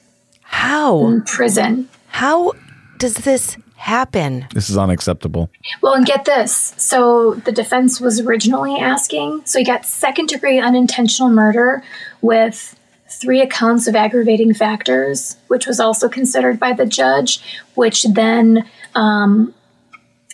how? 0.41 1.07
in 1.07 1.23
prison. 1.23 1.89
How 2.09 2.53
does 2.97 3.17
this 3.17 3.57
happen? 3.77 4.47
This 4.55 4.71
is 4.71 4.79
unacceptable. 4.79 5.51
Well, 5.83 5.93
and 5.93 6.07
get 6.07 6.25
this. 6.25 6.75
So 6.79 7.35
the 7.35 7.53
defense 7.53 8.01
was 8.01 8.21
originally 8.21 8.79
asking, 8.79 9.43
so 9.45 9.59
he 9.59 9.65
got 9.65 9.85
second 9.85 10.29
degree 10.29 10.59
unintentional 10.59 11.29
murder 11.29 11.83
with 12.23 12.79
three 13.09 13.43
accounts 13.43 13.87
of 13.87 13.95
aggravating 13.95 14.55
factors, 14.55 15.37
which 15.49 15.67
was 15.67 15.79
also 15.79 16.09
considered 16.09 16.59
by 16.59 16.73
the 16.73 16.87
judge, 16.87 17.43
which 17.75 18.05
then 18.05 18.67
um, 18.95 19.55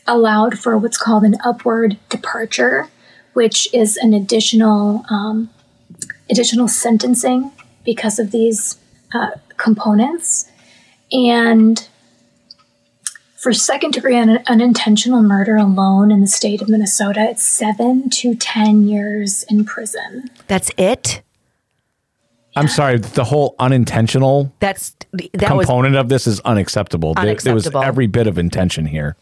allowed 0.06 0.58
for 0.58 0.78
what's 0.78 0.96
called 0.96 1.24
an 1.24 1.36
upward 1.44 1.98
departure, 2.08 2.88
which 3.32 3.68
is 3.74 3.96
an 3.96 4.14
additional 4.14 5.04
um, 5.10 5.50
additional 6.30 6.68
sentencing 6.68 7.50
because 7.84 8.18
of 8.18 8.30
these 8.30 8.78
uh, 9.14 9.30
components. 9.56 10.48
And 11.10 11.86
for 13.36 13.52
second 13.52 13.92
degree 13.92 14.16
un- 14.16 14.42
unintentional 14.46 15.22
murder 15.22 15.56
alone 15.56 16.10
in 16.10 16.20
the 16.20 16.26
state 16.26 16.62
of 16.62 16.68
Minnesota, 16.68 17.26
it's 17.28 17.42
seven 17.42 18.08
to 18.10 18.34
10 18.34 18.86
years 18.88 19.44
in 19.48 19.64
prison. 19.64 20.30
That's 20.46 20.70
it? 20.78 21.22
I'm 22.54 22.68
sorry, 22.68 22.98
the 22.98 23.24
whole 23.24 23.54
unintentional 23.58 24.52
That's 24.60 24.94
that 25.32 25.54
was 25.54 25.66
component 25.66 25.96
of 25.96 26.08
this 26.10 26.26
is 26.26 26.38
unacceptable. 26.40 27.14
There- 27.14 27.34
There, 27.34 27.54
was 27.54 27.66
every 27.74 28.06
bit 28.06 28.26
of 28.26 28.36
intention 28.38 28.84
here. 28.86 29.16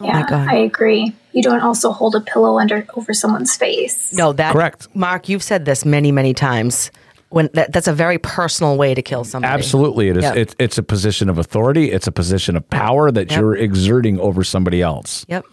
Oh 0.00 0.06
yeah, 0.06 0.20
my 0.20 0.26
God. 0.26 0.48
I 0.48 0.54
agree. 0.54 1.14
You 1.32 1.42
don't 1.42 1.60
also 1.60 1.92
hold 1.92 2.14
a 2.14 2.20
pillow 2.20 2.58
under 2.58 2.86
over 2.96 3.14
someone's 3.14 3.56
face. 3.56 4.12
No, 4.12 4.32
that 4.32 4.52
Correct. 4.52 4.88
Mark, 4.94 5.28
you've 5.28 5.42
said 5.42 5.64
this 5.64 5.84
many, 5.84 6.10
many 6.12 6.34
times. 6.34 6.90
When 7.28 7.48
that, 7.54 7.72
that's 7.72 7.86
a 7.86 7.92
very 7.92 8.18
personal 8.18 8.76
way 8.76 8.92
to 8.92 9.02
kill 9.02 9.22
somebody. 9.22 9.54
Absolutely, 9.54 10.08
it 10.08 10.16
is. 10.16 10.24
Yep. 10.24 10.36
It's 10.36 10.54
it's 10.58 10.78
a 10.78 10.82
position 10.82 11.28
of 11.28 11.38
authority. 11.38 11.92
It's 11.92 12.08
a 12.08 12.12
position 12.12 12.56
of 12.56 12.68
power 12.70 13.12
that 13.12 13.30
Yep. 13.30 13.40
you're 13.40 13.54
exerting 13.54 14.18
over 14.18 14.42
somebody 14.42 14.82
else. 14.82 15.24
Yep. 15.28 15.44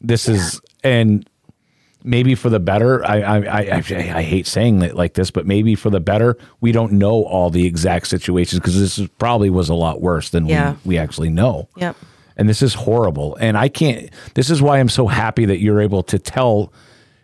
This 0.00 0.28
is 0.28 0.60
and 0.82 1.28
maybe 2.02 2.34
for 2.34 2.50
the 2.50 2.58
better. 2.58 3.04
I 3.06 3.20
I, 3.20 3.36
I 3.36 3.60
I 3.70 3.76
I 4.16 4.22
hate 4.22 4.48
saying 4.48 4.82
it 4.82 4.96
like 4.96 5.14
this, 5.14 5.30
but 5.30 5.46
maybe 5.46 5.76
for 5.76 5.90
the 5.90 6.00
better. 6.00 6.36
We 6.60 6.72
don't 6.72 6.92
know 6.94 7.22
all 7.24 7.50
the 7.50 7.66
exact 7.66 8.08
situations 8.08 8.58
because 8.58 8.76
this 8.76 8.98
is, 8.98 9.06
probably 9.20 9.50
was 9.50 9.68
a 9.68 9.74
lot 9.74 10.00
worse 10.00 10.30
than 10.30 10.46
Yeah. 10.46 10.72
we 10.84 10.96
we 10.96 10.98
actually 10.98 11.30
know. 11.30 11.68
Yep. 11.76 11.94
And 12.40 12.48
this 12.48 12.62
is 12.62 12.74
horrible. 12.74 13.36
And 13.36 13.56
I 13.56 13.68
can't. 13.68 14.10
This 14.34 14.50
is 14.50 14.60
why 14.62 14.80
I'm 14.80 14.88
so 14.88 15.06
happy 15.06 15.44
that 15.44 15.60
you're 15.60 15.80
able 15.80 16.02
to 16.04 16.18
tell 16.18 16.72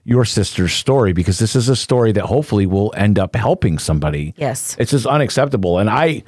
your 0.04 0.24
sister's 0.24 0.72
story 0.72 1.12
because 1.12 1.38
this 1.40 1.56
is 1.56 1.68
a 1.68 1.74
story 1.74 2.12
that 2.12 2.26
hopefully 2.26 2.66
will 2.66 2.92
end 2.96 3.18
up 3.18 3.34
helping 3.34 3.78
somebody. 3.78 4.34
Yes. 4.36 4.76
It's 4.78 4.92
just 4.92 5.06
unacceptable. 5.06 5.78
And 5.78 5.90
I 5.90 6.22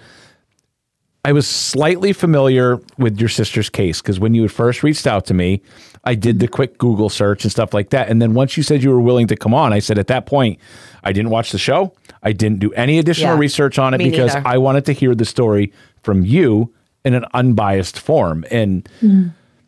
I 1.24 1.32
was 1.32 1.47
slightly 1.47 2.12
familiar 2.12 2.78
with 2.97 3.20
your 3.20 3.28
sister's 3.28 3.68
case 3.68 4.01
because 4.01 4.18
when 4.18 4.32
you 4.34 4.43
had 4.43 4.53
first 4.53 4.82
reached 4.82 5.07
out 5.07 5.26
to 5.26 5.34
me, 5.34 5.61
I 6.05 6.14
did 6.14 6.39
the 6.41 6.49
quick 6.49 6.78
Google 6.78 7.11
search 7.11 7.45
and 7.45 7.53
stuff 7.53 7.74
like 7.74 7.91
that. 7.91 8.09
And 8.09 8.22
then 8.22 8.32
once 8.34 8.57
you 8.57 8.62
said 8.62 8.82
you 8.82 8.91
were 8.91 9.01
willing 9.01 9.26
to 9.26 9.36
come 9.36 9.53
on, 9.53 9.72
I 9.72 9.80
said 9.80 9.99
at 9.99 10.07
that 10.07 10.24
point, 10.26 10.59
I 11.05 11.12
didn't 11.12 11.30
watch 11.30 11.53
the 11.53 11.59
show. 11.59 11.93
I 12.22 12.32
didn't 12.32 12.61
do 12.61 12.72
any 12.72 12.99
additional 12.99 13.34
Yeah. 13.34 13.41
research 13.41 13.78
on 13.78 13.93
it 13.95 13.99
because 13.99 14.32
neither. 14.34 14.49
I 14.49 14.57
wanted 14.57 14.86
to 14.86 14.93
hear 14.93 15.14
the 15.14 15.26
story 15.26 15.72
from 16.03 16.24
you 16.24 16.72
in 17.09 17.14
an 17.14 17.24
unbiased 17.34 17.98
form. 17.98 18.44
And 18.50 18.88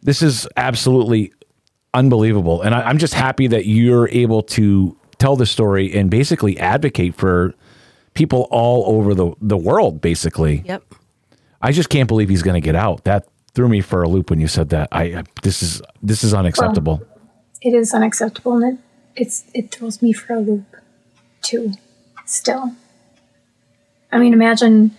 this 0.03 0.21
is 0.23 0.47
absolutely 0.57 1.33
unbelievable. 1.95 2.61
And 2.63 2.75
I, 2.75 2.83
I'm 2.83 2.99
just 2.99 3.15
happy 3.15 3.47
that 3.49 3.65
you're 3.67 4.09
able 4.11 4.43
to 4.59 4.97
tell 5.19 5.37
the 5.37 5.47
story 5.47 5.93
and 5.95 6.11
basically 6.11 6.59
advocate 6.59 7.15
for 7.15 7.55
people 8.15 8.47
all 8.51 8.97
over 8.97 9.15
the, 9.15 9.33
the 9.41 9.57
world, 9.57 10.01
basically. 10.01 10.63
Yep. 10.67 10.83
I 11.63 11.73
just 11.73 11.89
can't 11.89 12.09
believe 12.09 12.29
he's 12.29 12.43
going 12.43 12.61
to 12.61 12.65
get 12.65 12.77
out. 12.77 13.05
That 13.05 13.27
threw 13.55 13.69
me 13.69 13.81
for 13.81 14.03
a 14.03 14.09
loop 14.09 14.31
when 14.31 14.41
you 14.41 14.49
said 14.49 14.69
that. 14.71 14.89
I 14.93 15.03
I- 15.03 15.25
this 15.43 15.63
is 15.63 15.81
this 16.03 16.23
is 16.25 16.33
unacceptable. 16.35 17.03
It 17.63 17.75
is 17.75 17.93
unacceptable 17.95 18.57
and 18.63 18.79
it, 18.79 18.85
it's, 19.23 19.45
it 19.55 19.71
throws 19.75 20.01
me 20.03 20.13
for 20.13 20.35
a 20.35 20.41
loop 20.41 20.65
too, 21.43 21.73
still. 22.27 22.75
I 24.13 24.19
mean, 24.19 24.33
imagine, 24.33 24.93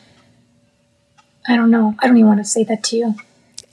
I 1.47 1.55
don't 1.55 1.71
know. 1.71 1.95
I 1.99 2.07
don't 2.07 2.17
even 2.17 2.27
want 2.27 2.39
to 2.39 2.45
say 2.45 2.63
that 2.65 2.83
to 2.85 2.95
you. 2.97 3.15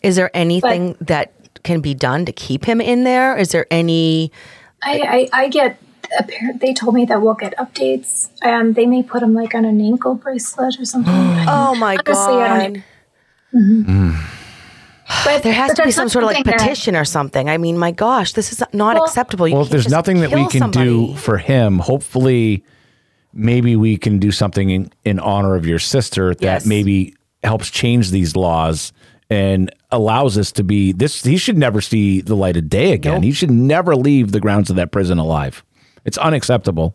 Is 0.03 0.17
there 0.17 0.31
anything 0.35 0.97
that 1.01 1.33
can 1.65 1.81
be 1.81 1.93
done 1.95 2.25
to 2.27 2.33
keep 2.33 2.65
him 2.65 2.81
in 2.81 3.05
there? 3.05 3.37
Is 3.37 3.51
there 3.51 3.67
any? 3.71 4.33
I, 4.83 5.29
I, 5.33 5.43
I 5.45 5.49
get 5.49 5.79
apparent. 6.19 6.61
They 6.61 6.73
told 6.73 6.95
me 6.95 7.05
that 7.07 7.21
we'll 7.21 7.35
get 7.35 7.57
updates. 7.59 8.29
Um, 8.43 8.73
they 8.75 8.87
may 8.87 9.03
put 9.03 9.23
him 9.23 9.35
like 9.35 9.55
on 9.55 9.65
an 9.65 9.81
ankle 9.81 10.15
bracelet 10.15 10.79
or 10.81 10.85
something. 10.85 11.13
Oh 11.51 11.75
my 11.77 11.97
Honestly, 12.07 12.35
I 12.35 12.59
don't 12.59 12.73
god! 12.75 14.25
But 15.25 15.43
There 15.43 15.53
has 15.53 15.71
but 15.71 15.77
to 15.77 15.83
be 15.85 15.91
some 15.91 16.09
sort 16.09 16.25
of 16.25 16.29
like 16.29 16.37
something 16.37 16.53
that- 16.53 16.61
petition 16.61 16.95
or 16.97 17.05
something. 17.05 17.49
I 17.49 17.59
mean, 17.59 17.79
my 17.79 17.91
gosh, 17.91 18.33
this 18.33 18.53
is 18.53 18.63
not 18.73 18.95
Well- 18.95 19.05
acceptable. 19.05 19.49
You 19.49 19.55
Well, 19.55 19.65
if 19.65 19.71
there's 19.71 19.89
nothing 19.89 20.21
that 20.21 20.31
we 20.33 20.47
can 20.49 20.61
somebody. 20.61 20.85
do 20.85 21.15
for 21.15 21.39
him, 21.39 21.79
hopefully 21.79 22.65
maybe 23.33 23.77
we 23.77 23.97
can 23.97 24.19
do 24.19 24.31
something 24.31 24.71
in, 24.71 24.93
in 25.05 25.19
honor 25.19 25.55
of 25.55 25.67
your 25.67 25.79
sister 25.79 26.35
that 26.35 26.43
Yes. 26.43 26.67
maybe 26.67 27.15
helps 27.43 27.71
change 27.71 28.11
these 28.11 28.37
laws 28.37 28.93
and 29.31 29.71
allows 29.91 30.39
us 30.39 30.53
to 30.53 30.65
be 30.65 30.93
this 30.93 31.23
he 31.23 31.37
should 31.37 31.59
never 31.59 31.81
see 31.81 32.21
the 32.21 32.35
light 32.35 32.57
of 32.57 32.69
day 32.69 32.93
again. 32.93 33.15
Nope. 33.15 33.25
He 33.25 33.33
should 33.33 33.51
never 33.51 33.95
leave 33.95 34.33
the 34.33 34.41
grounds 34.41 34.71
of 34.71 34.77
that 34.77 34.91
prison 34.91 35.19
alive. 35.19 35.65
It's 36.05 36.19
unacceptable. 36.19 36.95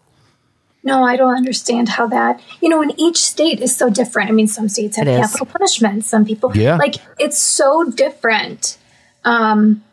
No, 0.84 1.04
I 1.04 1.16
don't 1.16 1.36
understand 1.36 1.88
how 1.90 2.08
that. 2.08 2.42
You 2.62 2.68
know, 2.70 2.82
and 2.82 2.94
each 3.00 3.18
state 3.18 3.62
is 3.62 3.76
so 3.76 3.90
different. 3.90 4.30
I 4.30 4.34
mean, 4.34 4.48
some 4.48 4.68
states 4.68 4.98
have 4.98 5.06
capital 5.06 5.46
punishment. 5.46 6.04
Some 6.04 6.26
people, 6.26 6.52
Yeah. 6.56 6.76
like 6.76 6.96
it's 7.20 7.38
so 7.38 7.86
different. 7.86 8.78
Um, 9.24 9.84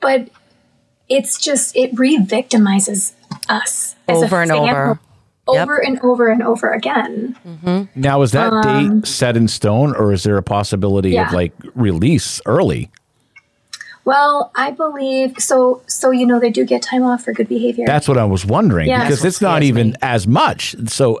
but 0.00 0.30
it's 1.08 1.38
just 1.38 1.76
it 1.76 1.98
re-victimizes 1.98 3.12
us 3.48 3.94
as 4.06 4.22
a 4.22 4.24
Over 4.24 4.42
and 4.42 4.50
family 4.50 4.98
over. 5.48 5.80
Yep. 5.82 5.88
and 5.88 6.00
over 6.00 6.28
and 6.28 6.42
over 6.42 6.70
again. 6.70 7.88
Now 7.94 8.22
is 8.22 8.32
that 8.32 8.52
Um, 8.52 9.00
date 9.00 9.06
set 9.08 9.36
in 9.36 9.48
stone 9.48 9.94
or 9.96 10.12
is 10.12 10.22
there 10.22 10.36
a 10.36 10.42
possibility 10.42 11.10
Yeah. 11.10 11.26
of 11.28 11.32
like 11.32 11.52
release 11.74 12.40
early? 12.46 12.90
Well, 14.04 14.50
I 14.54 14.70
believe 14.70 15.34
so. 15.38 15.82
So 15.86 16.10
you 16.10 16.26
know, 16.26 16.40
they 16.40 16.50
do 16.50 16.64
get 16.64 16.80
time 16.82 17.02
off 17.02 17.24
for 17.24 17.32
good 17.32 17.48
behavior. 17.48 17.84
That's 17.86 18.08
what 18.08 18.16
I 18.16 18.24
was 18.24 18.46
wondering 18.46 18.88
Yeah. 18.88 19.02
because 19.02 19.24
it's 19.24 19.40
not 19.42 19.62
even 19.62 19.88
me. 19.90 19.94
as 20.02 20.26
much. 20.26 20.74
So, 20.86 21.20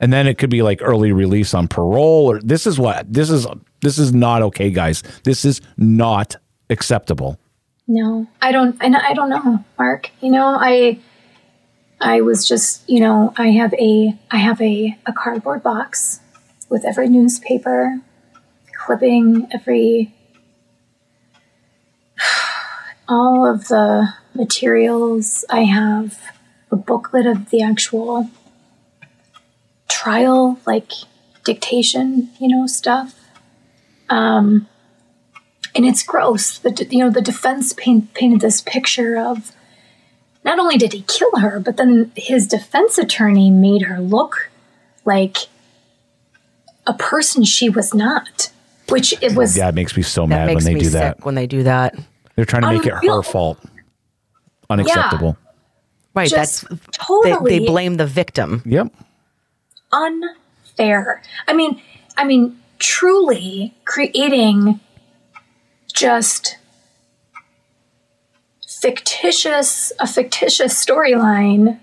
and 0.00 0.12
then 0.12 0.26
it 0.26 0.38
could 0.38 0.48
be 0.50 0.62
like 0.62 0.80
early 0.82 1.12
release 1.12 1.52
on 1.52 1.68
parole 1.68 2.30
or 2.30 2.40
this 2.40 2.66
is 2.66 2.78
what 2.78 3.12
this 3.12 3.28
is. 3.30 3.46
This 3.82 3.98
is 3.98 4.12
not 4.14 4.42
okay, 4.42 4.70
guys. 4.70 5.02
This 5.24 5.44
is 5.44 5.60
not 5.76 6.36
acceptable. 6.70 7.38
No, 7.86 8.26
I 8.42 8.52
don't. 8.52 8.76
I, 8.82 9.10
I 9.10 9.14
don't 9.14 9.30
know, 9.30 9.64
Mark. 9.78 10.10
You 10.20 10.30
know, 10.32 10.56
I 10.60 10.98
I 12.00 12.20
was 12.20 12.46
just, 12.46 12.88
you 12.88 13.00
know, 13.00 13.32
I 13.36 13.48
have 13.50 13.74
a 13.74 14.18
I 14.30 14.36
have 14.36 14.60
a 14.60 14.96
a 15.06 15.12
cardboard 15.12 15.62
box 15.62 16.20
with 16.68 16.84
every 16.84 17.08
newspaper 17.08 18.00
clipping, 18.84 19.48
every 19.52 20.14
all 23.08 23.46
of 23.46 23.68
the 23.68 24.14
materials. 24.34 25.44
I 25.50 25.62
have 25.62 26.20
a 26.70 26.76
booklet 26.76 27.26
of 27.26 27.50
the 27.50 27.62
actual 27.62 28.30
trial, 29.88 30.60
like 30.66 30.92
dictation, 31.44 32.30
you 32.38 32.48
know, 32.48 32.66
stuff. 32.66 33.18
Um, 34.08 34.68
and 35.74 35.84
it's 35.84 36.02
gross. 36.02 36.58
The 36.58 36.86
you 36.90 36.98
know 36.98 37.10
the 37.10 37.20
defense 37.20 37.72
paint, 37.72 38.14
painted 38.14 38.40
this 38.40 38.60
picture 38.60 39.16
of 39.16 39.52
not 40.44 40.58
only 40.58 40.76
did 40.76 40.92
he 40.92 41.02
kill 41.02 41.36
her, 41.36 41.60
but 41.60 41.76
then 41.76 42.12
his 42.16 42.46
defense 42.46 42.98
attorney 42.98 43.50
made 43.50 43.82
her 43.82 44.00
look 44.00 44.50
like 45.04 45.36
a 46.86 46.94
person 46.94 47.44
she 47.44 47.68
was 47.68 47.94
not. 47.94 48.50
Which 48.88 49.12
it 49.22 49.34
was. 49.34 49.54
That 49.56 49.74
makes 49.74 49.96
me 49.96 50.02
so 50.02 50.26
mad 50.26 50.54
when 50.54 50.64
they 50.64 50.74
me 50.74 50.80
do 50.80 50.86
sick 50.86 50.92
that. 50.92 51.24
when 51.24 51.34
they 51.34 51.46
do 51.46 51.64
that. 51.64 51.94
They're 52.34 52.46
trying 52.46 52.62
to 52.62 52.72
make 52.72 52.86
it 52.86 52.94
her 52.94 53.22
fault. 53.22 53.58
Unacceptable. 54.70 55.36
Right. 56.14 56.28
Just 56.28 56.68
that's 56.68 56.86
totally 56.92 57.50
they, 57.50 57.58
they 57.58 57.66
blame 57.66 57.96
the 57.96 58.06
victim. 58.06 58.62
Yep. 58.64 58.92
unfair. 59.92 61.22
I 61.46 61.52
mean, 61.52 61.82
I 62.16 62.24
mean, 62.24 62.58
truly 62.78 63.74
creating 63.84 64.80
just 65.92 66.56
fictitious 68.80 69.92
a 69.98 70.06
fictitious 70.06 70.72
storyline 70.84 71.78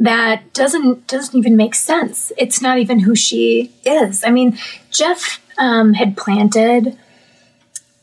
that 0.00 0.52
doesn't 0.52 1.06
doesn't 1.06 1.36
even 1.38 1.56
make 1.56 1.74
sense. 1.74 2.32
It's 2.36 2.60
not 2.60 2.78
even 2.78 3.00
who 3.00 3.14
she 3.14 3.72
is. 3.84 4.24
I 4.24 4.30
mean, 4.30 4.58
Jeff 4.90 5.40
um, 5.58 5.94
had 5.94 6.16
planted 6.16 6.98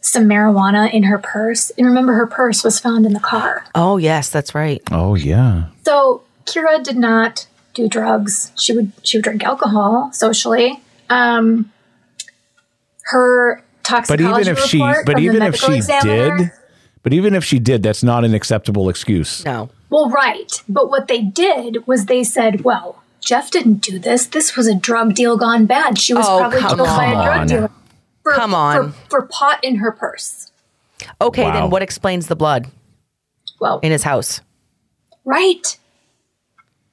some 0.04 0.24
marijuana 0.24 0.92
in 0.92 1.04
her 1.04 1.20
purse, 1.20 1.70
and 1.78 1.86
remember, 1.86 2.14
her 2.14 2.26
purse 2.28 2.64
was 2.64 2.80
found 2.80 3.06
in 3.06 3.14
the 3.14 3.20
car. 3.20 3.66
Oh 3.76 3.98
yes, 3.98 4.30
that's 4.30 4.56
right. 4.56 4.82
Oh 4.92 5.16
yeah. 5.16 5.66
So 5.86 6.24
Kira 6.46 6.84
did 6.84 6.98
not 6.98 7.48
do 7.74 7.88
drugs. 7.88 8.52
She 8.58 8.74
would 8.74 8.92
she 9.04 9.18
would 9.18 9.24
drink 9.24 9.44
alcohol 9.44 10.12
socially. 10.14 10.82
Um, 11.10 11.72
her 13.06 13.58
But 13.58 13.84
toxicology 13.84 14.42
even 14.42 14.58
if 14.58 14.64
she 14.66 14.78
report 14.82 15.06
but 15.06 15.12
from 15.14 15.22
the 15.22 15.26
even 15.30 15.42
if 15.42 15.52
medical 15.52 15.70
she 15.70 15.76
examiner- 15.78 16.38
did 16.38 16.52
but 17.04 17.14
even 17.14 17.34
if 17.36 17.44
she 17.44 17.60
did, 17.60 17.84
that's 17.84 18.04
not 18.04 18.24
an 18.26 18.34
acceptable 18.34 18.90
excuse. 18.90 19.44
No. 19.46 19.70
Well, 19.90 20.10
right. 20.10 20.62
But 20.70 20.90
what 20.90 21.08
they 21.08 21.22
did 21.22 21.86
was 21.88 22.06
they 22.06 22.24
said, 22.24 22.62
well, 22.64 23.04
Jeff 23.20 23.52
didn't 23.52 23.76
do 23.82 24.00
this. 24.00 24.26
This 24.28 24.56
was 24.56 24.68
a 24.68 24.76
drug 24.76 25.14
deal 25.16 25.38
gone 25.38 25.66
bad. 25.66 25.98
She 26.00 26.14
was 26.14 26.26
Oh, 26.28 26.40
probably 26.40 26.60
come 26.60 26.76
killed 26.78 26.88
by 26.88 27.06
a 27.06 27.24
drug 27.24 27.48
dealer. 27.48 27.72
For, 28.24 28.34
Come 28.34 28.54
on. 28.54 28.92
For, 28.94 29.10
for 29.10 29.22
pot 29.28 29.64
in 29.64 29.78
her 29.78 29.92
purse. 29.92 30.52
Okay, 31.20 31.44
Wow. 31.44 31.54
then 31.54 31.70
what 31.72 31.82
explains 31.82 32.28
the 32.28 32.36
blood 32.36 32.68
Well, 33.60 33.80
in 33.82 33.92
his 33.92 34.04
house? 34.04 34.42
right. 35.26 35.78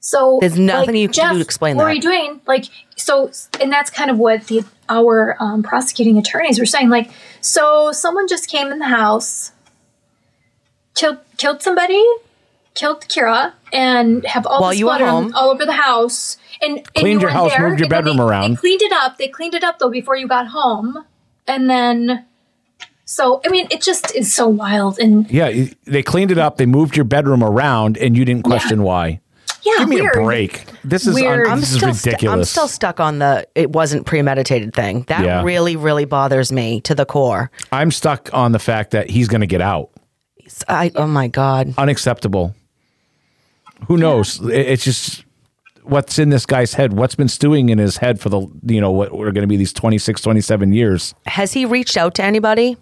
So 0.01 0.37
There's 0.39 0.57
nothing 0.57 0.95
like, 0.95 1.01
you 1.01 1.09
can 1.09 1.33
do 1.33 1.39
to 1.39 1.43
explain 1.43 1.75
that. 1.75 1.83
what 1.83 1.87
that. 1.87 1.91
are 1.91 1.95
you 1.95 2.01
doing? 2.01 2.41
Like, 2.47 2.65
so, 2.95 3.31
and 3.61 3.71
that's 3.71 3.89
kind 3.89 4.09
of 4.09 4.17
what 4.17 4.47
the 4.47 4.63
our 4.87 5.35
um, 5.39 5.61
prosecuting 5.61 6.17
attorneys 6.17 6.57
were 6.57 6.65
saying. 6.65 6.89
Like, 6.89 7.11
so 7.41 7.91
someone 7.91 8.27
just 8.27 8.49
came 8.49 8.71
in 8.71 8.79
the 8.79 8.85
house, 8.87 9.51
killed 10.95 11.17
killed 11.37 11.61
somebody, 11.61 12.03
killed 12.75 13.01
Kira, 13.07 13.53
and 13.73 14.25
have 14.25 14.45
all 14.45 14.61
While 14.61 14.69
this 14.71 14.79
you 14.79 14.85
blood 14.85 15.01
on- 15.01 15.23
home. 15.23 15.35
all 15.35 15.49
over 15.49 15.65
the 15.65 15.73
house. 15.73 16.37
And, 16.61 16.77
and 16.79 16.93
Cleaned 16.93 17.21
you 17.21 17.27
your 17.27 17.29
house, 17.29 17.51
there, 17.55 17.69
moved 17.69 17.79
your 17.79 17.87
bedroom 17.89 18.17
they- 18.17 18.23
around. 18.23 18.51
They 18.51 18.55
cleaned 18.57 18.81
it 18.81 18.91
up. 18.91 19.17
They 19.17 19.27
cleaned 19.29 19.53
it 19.53 19.63
up 19.63 19.79
though 19.79 19.89
before 19.89 20.15
you 20.17 20.27
got 20.27 20.47
home, 20.47 21.05
and 21.47 21.69
then. 21.69 22.25
So 23.05 23.41
I 23.43 23.49
mean, 23.49 23.67
it 23.71 23.81
just 23.81 24.13
is 24.15 24.33
so 24.35 24.47
wild, 24.47 24.99
and 24.99 25.29
Yeah, 25.31 25.65
they 25.85 26.03
cleaned 26.03 26.31
it 26.31 26.37
up, 26.37 26.57
they 26.57 26.67
moved 26.67 26.95
your 26.95 27.05
bedroom 27.05 27.43
around 27.43 27.97
and 27.97 28.15
you 28.15 28.23
didn't 28.23 28.43
question 28.43 28.83
why. 28.83 29.19
yeah, 29.63 29.73
Give 29.79 29.89
me 29.89 29.99
weird. 30.01 30.15
a 30.15 30.21
break. 30.21 30.65
This 30.83 31.07
is 31.07 31.15
un- 31.17 31.23
Weird. 31.23 31.47
I'm 31.47 31.57
is 31.57 31.75
still 31.75 31.93
stu- 31.95 32.29
I'm 32.29 32.43
still 32.43 32.67
stuck 32.67 32.99
on 32.99 33.17
the 33.17 33.47
it 33.55 33.71
wasn't 33.71 34.05
premeditated 34.05 34.75
thing. 34.75 35.05
That 35.07 35.25
Yeah. 35.25 35.41
really, 35.43 35.75
really 35.75 36.05
bothers 36.05 36.51
me 36.51 36.81
to 36.81 36.93
the 36.93 37.05
core. 37.05 37.49
I'm 37.71 37.89
stuck 37.89 38.29
on 38.31 38.51
the 38.51 38.59
fact 38.59 38.91
that 38.91 39.09
he's 39.09 39.27
going 39.27 39.41
to 39.41 39.47
get 39.47 39.61
out. 39.61 39.89
I 40.67 40.91
oh 40.95 41.07
my 41.07 41.27
god. 41.27 41.73
Unacceptable. 41.77 42.55
Who 43.87 43.97
knows? 43.97 44.39
It- 44.41 44.67
It's 44.67 44.83
just 44.83 45.23
what's 45.83 46.19
in 46.19 46.29
this 46.29 46.45
guy's 46.45 46.73
head. 46.73 46.93
What's 46.93 47.15
been 47.15 47.27
stewing 47.29 47.69
in 47.69 47.77
his 47.77 47.97
head 47.97 48.19
for 48.19 48.29
the 48.29 48.41
you 48.65 48.81
know 48.81 48.91
what 48.91 49.11
are 49.11 49.31
going 49.31 49.41
to 49.41 49.47
be 49.47 49.57
these 49.57 49.73
26, 49.73 50.21
27 50.21 50.73
years. 50.73 51.13
Has 51.25 51.53
he 51.53 51.65
reached 51.65 51.97
out 51.97 52.13
to 52.15 52.23
anybody? 52.23 52.77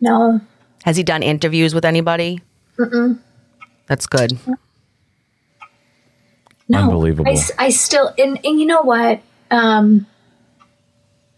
No, 0.00 0.40
Has 0.84 0.96
he 0.96 1.02
done 1.02 1.22
interviews 1.22 1.74
with 1.74 1.84
anybody? 1.84 2.40
Mm-mm. 2.78 3.18
That's 3.86 4.06
good. 4.06 4.38
No, 6.68 6.78
Unbelievable. 6.78 7.28
I, 7.30 7.32
s- 7.34 7.50
I 7.58 7.70
still 7.70 8.12
and, 8.18 8.38
and 8.44 8.58
you 8.60 8.66
know 8.66 8.82
what? 8.82 9.20
Um, 9.50 10.06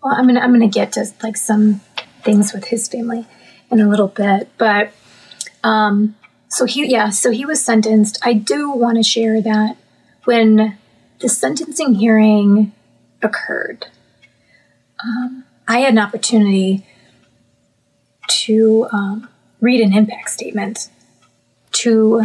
well, 0.03 0.15
I'm 0.15 0.27
gonna 0.27 0.41
I'm 0.41 0.53
gonna 0.53 0.69
get 0.69 0.93
to 0.93 1.07
like 1.23 1.37
some 1.37 1.81
things 2.23 2.53
with 2.53 2.67
his 2.67 2.87
family 2.89 3.27
in 3.71 3.81
a 3.81 3.89
little 3.89 4.09
bit, 4.09 4.49
but 4.59 4.93
um, 5.65 6.17
so 6.49 6.65
he 6.65 6.87
yeah, 6.87 7.11
so 7.11 7.31
he 7.31 7.45
was 7.45 7.65
sentenced. 7.65 8.19
I 8.23 8.33
do 8.33 8.71
want 8.71 8.97
to 8.97 9.03
share 9.03 9.41
that 9.43 9.77
when 10.25 10.79
the 11.21 11.29
sentencing 11.29 11.95
hearing 11.95 12.73
occurred, 13.23 13.87
um, 15.03 15.45
I 15.67 15.81
had 15.81 15.93
an 15.93 15.99
opportunity 15.99 16.87
to 18.29 18.89
um, 18.93 19.29
read 19.61 19.81
an 19.81 19.93
impact 19.93 20.31
statement 20.31 20.89
to 21.73 22.25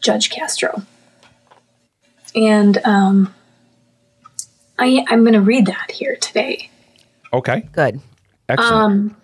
Judge 0.00 0.30
Castro 0.30 0.82
and 2.34 2.78
um, 2.84 3.34
I, 4.78 5.04
I'm 5.08 5.22
going 5.22 5.34
to 5.34 5.40
read 5.40 5.66
that 5.66 5.90
here 5.90 6.16
today. 6.16 6.70
Okay. 7.32 7.68
Good. 7.72 8.00
Excellent. 8.48 8.72
Um, 8.72 9.16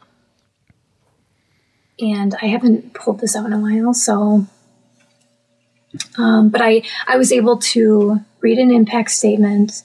and 2.00 2.34
I 2.42 2.46
haven't 2.46 2.94
pulled 2.94 3.20
this 3.20 3.36
out 3.36 3.46
in 3.46 3.52
a 3.52 3.58
while, 3.58 3.94
so. 3.94 4.46
Um, 6.18 6.48
but 6.48 6.60
I, 6.60 6.82
I 7.06 7.16
was 7.16 7.30
able 7.30 7.58
to 7.58 8.20
read 8.40 8.58
an 8.58 8.72
impact 8.72 9.10
statement 9.12 9.82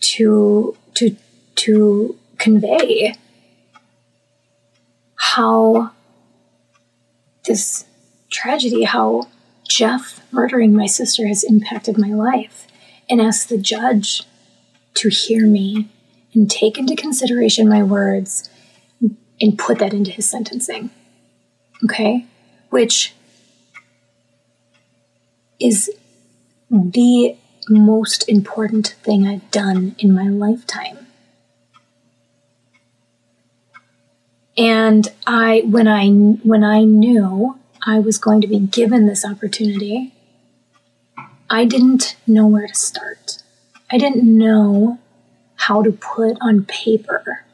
to 0.00 0.76
to 0.94 1.16
to 1.56 2.16
convey 2.38 3.14
how 5.16 5.90
this 7.46 7.84
tragedy, 8.30 8.84
how 8.84 9.28
Jeff 9.68 10.22
murdering 10.32 10.74
my 10.74 10.86
sister 10.86 11.26
has 11.26 11.44
impacted 11.44 11.98
my 11.98 12.08
life, 12.08 12.66
and 13.10 13.20
ask 13.20 13.48
the 13.48 13.58
judge 13.58 14.22
to 14.94 15.10
hear 15.10 15.46
me 15.46 15.88
and 16.32 16.50
take 16.50 16.78
into 16.78 16.96
consideration 16.96 17.68
my 17.68 17.82
words 17.82 18.48
and 19.40 19.58
put 19.58 19.78
that 19.78 19.94
into 19.94 20.10
his 20.10 20.28
sentencing. 20.28 20.90
Okay? 21.84 22.26
Which 22.70 23.14
is 25.60 25.90
the 26.70 27.36
most 27.68 28.28
important 28.28 28.96
thing 29.02 29.26
I've 29.26 29.50
done 29.50 29.94
in 29.98 30.12
my 30.12 30.28
lifetime. 30.28 31.06
And 34.56 35.06
I 35.26 35.62
when 35.66 35.86
I 35.86 36.08
when 36.08 36.64
I 36.64 36.82
knew 36.82 37.58
I 37.86 38.00
was 38.00 38.18
going 38.18 38.40
to 38.40 38.48
be 38.48 38.58
given 38.58 39.06
this 39.06 39.24
opportunity, 39.24 40.14
I 41.48 41.64
didn't 41.64 42.16
know 42.26 42.46
where 42.46 42.66
to 42.66 42.74
start. 42.74 43.42
I 43.90 43.98
didn't 43.98 44.24
know 44.24 44.98
how 45.56 45.82
to 45.82 45.92
put 45.92 46.36
on 46.40 46.64
paper 46.64 47.44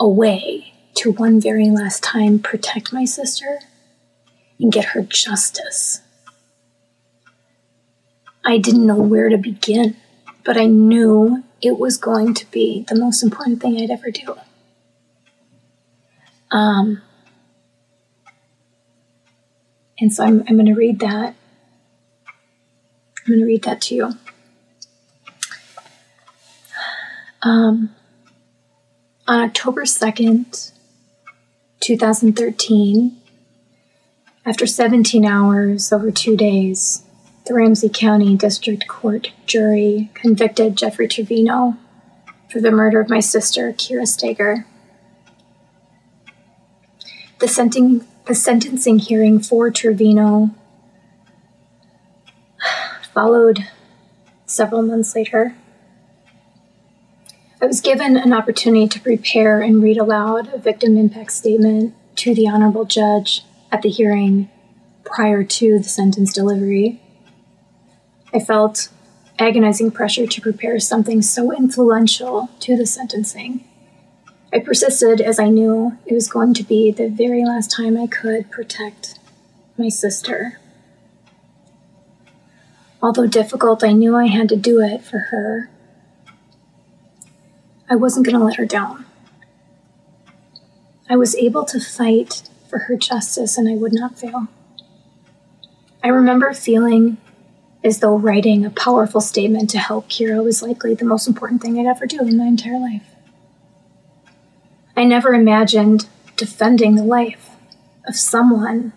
a 0.00 0.08
way 0.08 0.72
to 0.94 1.12
one 1.12 1.40
very 1.40 1.70
last 1.70 2.02
time 2.02 2.38
protect 2.38 2.92
my 2.92 3.04
sister 3.04 3.60
and 4.58 4.72
get 4.72 4.86
her 4.86 5.02
justice. 5.02 6.00
I 8.44 8.56
didn't 8.56 8.86
know 8.86 8.96
where 8.96 9.28
to 9.28 9.36
begin, 9.36 9.96
but 10.44 10.56
I 10.56 10.64
knew 10.64 11.44
it 11.60 11.78
was 11.78 11.98
going 11.98 12.32
to 12.34 12.50
be 12.50 12.86
the 12.88 12.94
most 12.94 13.22
important 13.22 13.60
thing 13.60 13.76
I'd 13.76 13.90
ever 13.90 14.10
do. 14.10 14.36
Um, 16.50 17.02
and 19.98 20.12
so 20.12 20.24
I'm, 20.24 20.42
I'm 20.48 20.56
going 20.56 20.66
to 20.66 20.74
read 20.74 21.00
that. 21.00 21.34
I'm 23.18 23.26
going 23.26 23.40
to 23.40 23.46
read 23.46 23.62
that 23.64 23.82
to 23.82 23.94
you. 23.94 24.12
Um, 27.42 27.94
on 29.30 29.38
October 29.38 29.82
2nd, 29.82 30.72
2013, 31.78 33.16
after 34.44 34.66
17 34.66 35.24
hours 35.24 35.92
over 35.92 36.10
two 36.10 36.36
days, 36.36 37.04
the 37.46 37.54
Ramsey 37.54 37.88
County 37.88 38.36
District 38.36 38.88
Court 38.88 39.30
jury 39.46 40.10
convicted 40.14 40.74
Jeffrey 40.74 41.06
Trevino 41.06 41.76
for 42.50 42.60
the 42.60 42.72
murder 42.72 43.00
of 43.00 43.08
my 43.08 43.20
sister, 43.20 43.72
Kira 43.72 44.04
Steger. 44.04 44.66
The, 47.38 48.04
the 48.26 48.34
sentencing 48.34 48.98
hearing 48.98 49.38
for 49.38 49.70
Trevino 49.70 50.50
followed 53.14 53.68
several 54.44 54.82
months 54.82 55.14
later. 55.14 55.54
I 57.62 57.66
was 57.66 57.82
given 57.82 58.16
an 58.16 58.32
opportunity 58.32 58.88
to 58.88 59.00
prepare 59.00 59.60
and 59.60 59.82
read 59.82 59.98
aloud 59.98 60.50
a 60.54 60.56
victim 60.56 60.96
impact 60.96 61.32
statement 61.32 61.94
to 62.16 62.34
the 62.34 62.48
Honorable 62.48 62.86
Judge 62.86 63.44
at 63.70 63.82
the 63.82 63.90
hearing 63.90 64.48
prior 65.04 65.44
to 65.44 65.78
the 65.78 65.84
sentence 65.84 66.32
delivery. 66.32 67.02
I 68.32 68.40
felt 68.40 68.88
agonizing 69.38 69.90
pressure 69.90 70.26
to 70.26 70.40
prepare 70.40 70.80
something 70.80 71.20
so 71.20 71.52
influential 71.54 72.48
to 72.60 72.78
the 72.78 72.86
sentencing. 72.86 73.62
I 74.50 74.60
persisted 74.60 75.20
as 75.20 75.38
I 75.38 75.50
knew 75.50 75.98
it 76.06 76.14
was 76.14 76.28
going 76.28 76.54
to 76.54 76.62
be 76.62 76.90
the 76.90 77.08
very 77.08 77.44
last 77.44 77.70
time 77.70 77.94
I 77.98 78.06
could 78.06 78.50
protect 78.50 79.18
my 79.76 79.90
sister. 79.90 80.58
Although 83.02 83.26
difficult, 83.26 83.84
I 83.84 83.92
knew 83.92 84.16
I 84.16 84.28
had 84.28 84.48
to 84.48 84.56
do 84.56 84.80
it 84.80 85.02
for 85.02 85.18
her 85.30 85.68
I 87.90 87.96
wasn't 87.96 88.24
going 88.24 88.38
to 88.38 88.44
let 88.44 88.56
her 88.56 88.66
down. 88.66 89.04
I 91.08 91.16
was 91.16 91.34
able 91.34 91.64
to 91.64 91.80
fight 91.80 92.48
for 92.68 92.78
her 92.80 92.96
justice 92.96 93.58
and 93.58 93.68
I 93.68 93.74
would 93.74 93.92
not 93.92 94.16
fail. 94.16 94.46
I 96.04 96.08
remember 96.08 96.52
feeling 96.52 97.16
as 97.82 97.98
though 97.98 98.16
writing 98.16 98.64
a 98.64 98.70
powerful 98.70 99.20
statement 99.20 99.70
to 99.70 99.78
help 99.78 100.08
Kira 100.08 100.44
was 100.44 100.62
likely 100.62 100.94
the 100.94 101.04
most 101.04 101.26
important 101.26 101.62
thing 101.62 101.78
I'd 101.78 101.86
ever 101.86 102.06
do 102.06 102.20
in 102.20 102.36
my 102.36 102.46
entire 102.46 102.78
life. 102.78 103.08
I 104.96 105.02
never 105.02 105.34
imagined 105.34 106.06
defending 106.36 106.94
the 106.94 107.02
life 107.02 107.50
of 108.06 108.14
someone 108.14 108.92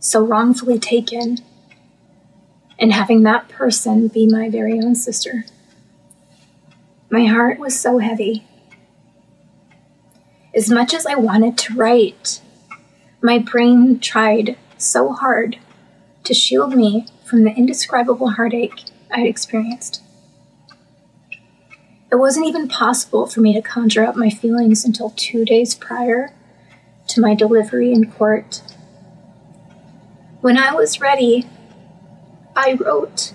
so 0.00 0.24
wrongfully 0.24 0.80
taken 0.80 1.38
and 2.80 2.92
having 2.92 3.22
that 3.22 3.48
person 3.48 4.08
be 4.08 4.26
my 4.26 4.50
very 4.50 4.80
own 4.80 4.96
sister. 4.96 5.44
My 7.14 7.26
heart 7.26 7.60
was 7.60 7.78
so 7.78 7.98
heavy. 7.98 8.44
As 10.52 10.68
much 10.68 10.92
as 10.92 11.06
I 11.06 11.14
wanted 11.14 11.56
to 11.58 11.74
write, 11.74 12.40
my 13.22 13.38
brain 13.38 14.00
tried 14.00 14.58
so 14.78 15.12
hard 15.12 15.60
to 16.24 16.34
shield 16.34 16.74
me 16.74 17.06
from 17.24 17.44
the 17.44 17.52
indescribable 17.52 18.30
heartache 18.30 18.86
I 19.12 19.20
had 19.20 19.28
experienced. 19.28 20.02
It 22.10 22.16
wasn't 22.16 22.48
even 22.48 22.66
possible 22.66 23.28
for 23.28 23.40
me 23.40 23.54
to 23.54 23.62
conjure 23.62 24.04
up 24.04 24.16
my 24.16 24.28
feelings 24.28 24.84
until 24.84 25.10
two 25.10 25.44
days 25.44 25.76
prior 25.76 26.34
to 27.06 27.20
my 27.20 27.36
delivery 27.36 27.92
in 27.92 28.10
court. 28.10 28.60
When 30.40 30.58
I 30.58 30.74
was 30.74 31.00
ready, 31.00 31.46
I 32.56 32.72
wrote 32.72 33.34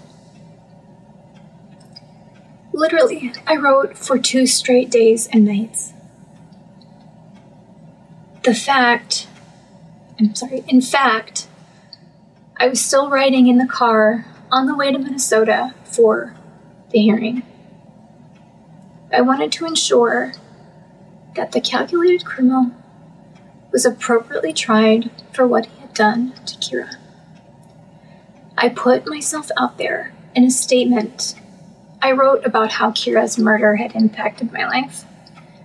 Literally, 2.80 3.34
I 3.45 3.57
wrote 3.57 3.97
for 3.97 4.18
two 4.18 4.47
straight 4.47 4.89
days 4.89 5.27
and 5.27 5.43
nights. 5.43 5.91
The 8.43 8.53
fact, 8.53 9.27
I'm 10.18 10.34
sorry, 10.34 10.64
in 10.65 10.80
fact, 10.80 11.49
I 12.56 12.69
was 12.69 12.80
still 12.80 13.10
writing 13.10 13.47
in 13.47 13.57
the 13.57 13.68
car 13.68 14.27
on 14.49 14.65
the 14.65 14.77
way 14.77 14.93
to 14.93 14.97
Minnesota 14.97 15.76
for 15.84 16.38
the 16.91 16.99
hearing. 16.99 17.43
I 19.11 19.23
wanted 19.23 19.51
to 19.51 19.65
ensure 19.65 20.31
that 21.35 21.51
the 21.51 21.60
calculated 21.60 22.23
criminal 22.23 22.72
was 23.73 23.85
appropriately 23.85 24.53
tried 24.53 25.11
for 25.34 25.45
what 25.45 25.65
he 25.65 25.81
had 25.81 25.93
done 25.93 26.31
to 26.45 26.56
Kira. 26.56 26.95
I 28.57 28.69
put 28.69 29.06
myself 29.06 29.51
out 29.57 29.77
there 29.77 30.14
in 30.34 30.45
a 30.45 30.49
statement 30.49 31.35
I 32.02 32.14
wrote 32.14 32.46
about 32.46 32.72
how 32.72 32.92
Kira's 32.92 33.38
murder 33.38 33.76
had 33.76 33.96
impacted 33.96 34.54
my 34.54 34.66
life. 34.66 35.04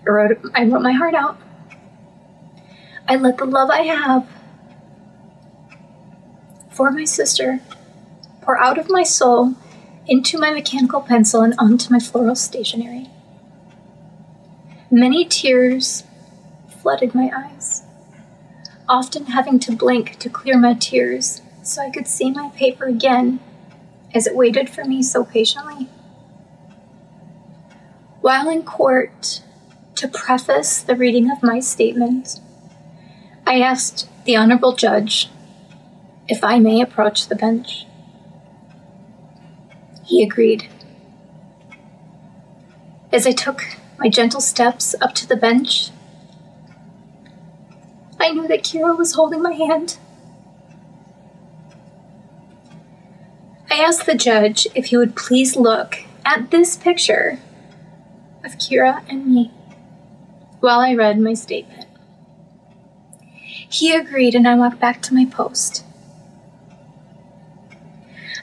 I 0.06 0.10
wrote, 0.10 0.38
I 0.54 0.64
wrote 0.64 0.82
my 0.82 0.92
heart 0.92 1.14
out. 1.14 1.38
I 3.08 3.16
let 3.16 3.38
the 3.38 3.44
love 3.44 3.70
I 3.70 3.82
have 3.82 4.26
for 6.70 6.90
my 6.90 7.04
sister 7.04 7.60
pour 8.40 8.58
out 8.58 8.78
of 8.78 8.90
my 8.90 9.04
soul 9.04 9.54
into 10.06 10.38
my 10.38 10.50
mechanical 10.50 11.00
pencil 11.00 11.42
and 11.42 11.54
onto 11.58 11.92
my 11.92 12.00
floral 12.00 12.34
stationery. 12.34 13.08
Many 14.90 15.24
tears 15.24 16.04
flooded 16.82 17.14
my 17.14 17.30
eyes, 17.34 17.84
often 18.88 19.26
having 19.26 19.58
to 19.60 19.72
blink 19.76 20.18
to 20.18 20.28
clear 20.28 20.58
my 20.58 20.74
tears 20.74 21.40
so 21.62 21.80
I 21.80 21.90
could 21.90 22.06
see 22.06 22.30
my 22.30 22.50
paper 22.54 22.84
again 22.84 23.40
as 24.14 24.26
it 24.26 24.36
waited 24.36 24.68
for 24.68 24.84
me 24.84 25.02
so 25.02 25.24
patiently. 25.24 25.88
While 28.24 28.48
in 28.48 28.62
court, 28.62 29.42
to 29.96 30.08
preface 30.08 30.80
the 30.80 30.96
reading 30.96 31.30
of 31.30 31.42
my 31.42 31.60
statement, 31.60 32.40
I 33.46 33.60
asked 33.60 34.08
the 34.24 34.34
Honorable 34.34 34.74
Judge 34.74 35.28
if 36.26 36.42
I 36.42 36.58
may 36.58 36.80
approach 36.80 37.28
the 37.28 37.36
bench. 37.36 37.84
He 40.06 40.22
agreed. 40.22 40.70
As 43.12 43.26
I 43.26 43.32
took 43.32 43.62
my 43.98 44.08
gentle 44.08 44.40
steps 44.40 44.94
up 45.02 45.14
to 45.16 45.28
the 45.28 45.36
bench, 45.36 45.90
I 48.18 48.30
knew 48.30 48.48
that 48.48 48.64
Kira 48.64 48.96
was 48.96 49.12
holding 49.12 49.42
my 49.42 49.52
hand. 49.52 49.98
I 53.70 53.74
asked 53.74 54.06
the 54.06 54.14
judge 54.14 54.66
if 54.74 54.86
he 54.86 54.96
would 54.96 55.14
please 55.14 55.56
look 55.56 55.98
at 56.24 56.50
this 56.50 56.74
picture 56.74 57.38
of 58.44 58.58
Kira 58.58 59.02
and 59.08 59.26
me 59.26 59.50
while 60.60 60.80
I 60.80 60.94
read 60.94 61.18
my 61.18 61.34
statement. 61.34 61.86
He 63.68 63.94
agreed, 63.94 64.34
and 64.34 64.46
I 64.46 64.54
walked 64.54 64.78
back 64.78 65.02
to 65.02 65.14
my 65.14 65.24
post. 65.24 65.84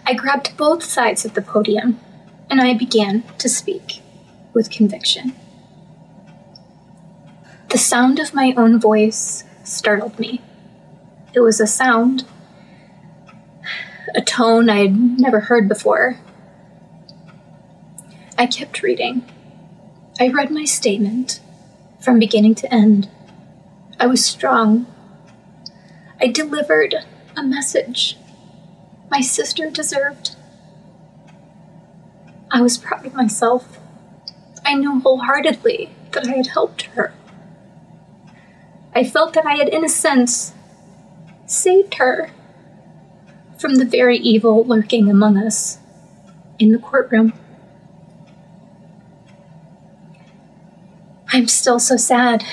I 0.05 0.13
grabbed 0.13 0.57
both 0.57 0.83
sides 0.83 1.25
of 1.25 1.35
the 1.35 1.41
podium 1.41 1.99
and 2.49 2.59
I 2.59 2.73
began 2.73 3.23
to 3.37 3.47
speak 3.47 4.01
with 4.53 4.69
conviction. 4.69 5.33
The 7.69 7.77
sound 7.77 8.19
of 8.19 8.33
my 8.33 8.53
own 8.57 8.77
voice 8.77 9.45
startled 9.63 10.19
me. 10.19 10.41
It 11.33 11.39
was 11.39 11.61
a 11.61 11.67
sound, 11.67 12.25
a 14.13 14.21
tone 14.21 14.69
I 14.69 14.79
had 14.79 15.19
never 15.19 15.39
heard 15.39 15.69
before. 15.69 16.17
I 18.37 18.47
kept 18.47 18.83
reading. 18.83 19.23
I 20.21 20.27
read 20.27 20.51
my 20.51 20.65
statement 20.65 21.39
from 21.99 22.19
beginning 22.19 22.53
to 22.53 22.71
end. 22.71 23.09
I 23.99 24.05
was 24.05 24.23
strong. 24.23 24.85
I 26.21 26.27
delivered 26.27 26.93
a 27.35 27.41
message 27.41 28.19
my 29.09 29.19
sister 29.19 29.71
deserved. 29.71 30.35
I 32.51 32.61
was 32.61 32.77
proud 32.77 33.07
of 33.07 33.15
myself. 33.15 33.79
I 34.63 34.75
knew 34.75 34.99
wholeheartedly 34.99 35.89
that 36.11 36.27
I 36.27 36.35
had 36.35 36.47
helped 36.53 36.83
her. 36.93 37.15
I 38.93 39.03
felt 39.03 39.33
that 39.33 39.47
I 39.47 39.55
had, 39.55 39.69
in 39.69 39.83
a 39.83 39.89
sense, 39.89 40.53
saved 41.47 41.95
her 41.95 42.29
from 43.57 43.77
the 43.77 43.85
very 43.85 44.19
evil 44.19 44.63
lurking 44.65 45.09
among 45.09 45.35
us 45.35 45.79
in 46.59 46.73
the 46.73 46.77
courtroom. 46.77 47.33
I'm 51.33 51.47
still 51.47 51.79
so 51.79 51.95
sad 51.95 52.43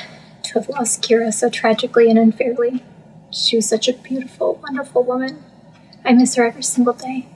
to 0.45 0.55
have 0.55 0.69
lost 0.69 1.03
Kira 1.03 1.35
so 1.35 1.51
tragically 1.51 2.09
and 2.09 2.17
unfairly. 2.17 2.85
She 3.33 3.57
was 3.57 3.69
such 3.69 3.89
a 3.89 3.93
beautiful, 3.93 4.61
wonderful 4.63 5.03
woman. 5.03 5.43
I 6.05 6.13
miss 6.13 6.37
her 6.37 6.47
every 6.47 6.63
single 6.63 6.93
day. 6.93 7.27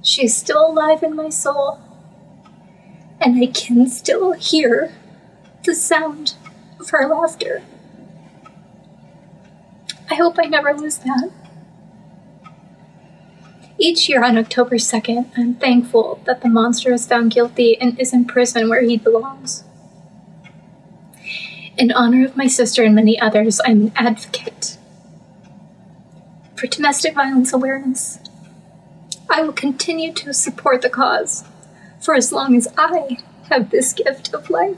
She 0.00 0.24
is 0.24 0.34
still 0.34 0.70
alive 0.70 1.02
in 1.02 1.14
my 1.14 1.28
soul, 1.28 1.80
and 3.20 3.38
I 3.38 3.48
can 3.48 3.90
still 3.90 4.32
hear 4.32 4.94
the 5.64 5.74
sound 5.74 6.32
of 6.80 6.88
her 6.90 7.06
laughter. 7.06 7.62
I 10.10 10.14
hope 10.14 10.36
I 10.38 10.46
never 10.46 10.72
lose 10.72 10.96
that. 10.96 11.30
Each 13.76 14.08
year 14.08 14.24
on 14.24 14.38
October 14.38 14.76
2nd, 14.76 15.30
I'm 15.36 15.56
thankful 15.56 16.22
that 16.24 16.40
the 16.40 16.48
monster 16.48 16.90
is 16.94 17.06
found 17.06 17.32
guilty 17.32 17.78
and 17.78 18.00
is 18.00 18.14
in 18.14 18.24
prison 18.24 18.70
where 18.70 18.82
he 18.82 18.96
belongs. 18.96 19.64
In 21.78 21.92
honor 21.92 22.26
of 22.26 22.36
my 22.36 22.48
sister 22.48 22.82
and 22.82 22.92
many 22.92 23.20
others, 23.20 23.60
I'm 23.64 23.82
an 23.82 23.92
advocate 23.94 24.76
for 26.56 26.66
domestic 26.66 27.14
violence 27.14 27.52
awareness. 27.52 28.18
I 29.30 29.42
will 29.42 29.52
continue 29.52 30.12
to 30.14 30.34
support 30.34 30.82
the 30.82 30.90
cause 30.90 31.44
for 32.00 32.16
as 32.16 32.32
long 32.32 32.56
as 32.56 32.66
I 32.76 33.18
have 33.48 33.70
this 33.70 33.92
gift 33.92 34.34
of 34.34 34.50
life. 34.50 34.76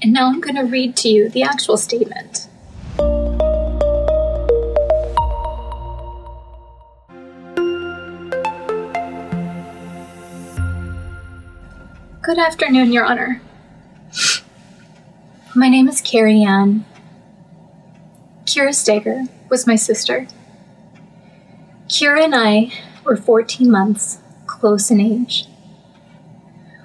And 0.00 0.12
now 0.12 0.28
I'm 0.28 0.40
going 0.40 0.54
to 0.54 0.62
read 0.62 0.94
to 0.98 1.08
you 1.08 1.28
the 1.28 1.42
actual 1.42 1.76
statement. 1.76 2.46
Good 12.22 12.38
afternoon, 12.38 12.92
Your 12.92 13.04
Honor. 13.04 13.40
My 15.58 15.70
name 15.70 15.88
is 15.88 16.02
Carrie 16.02 16.42
Ann. 16.42 16.84
Kira 18.44 18.74
Steger 18.74 19.22
was 19.48 19.66
my 19.66 19.74
sister. 19.74 20.26
Kira 21.88 22.24
and 22.24 22.34
I 22.34 22.70
were 23.04 23.16
14 23.16 23.70
months, 23.70 24.18
close 24.46 24.90
in 24.90 25.00
age. 25.00 25.46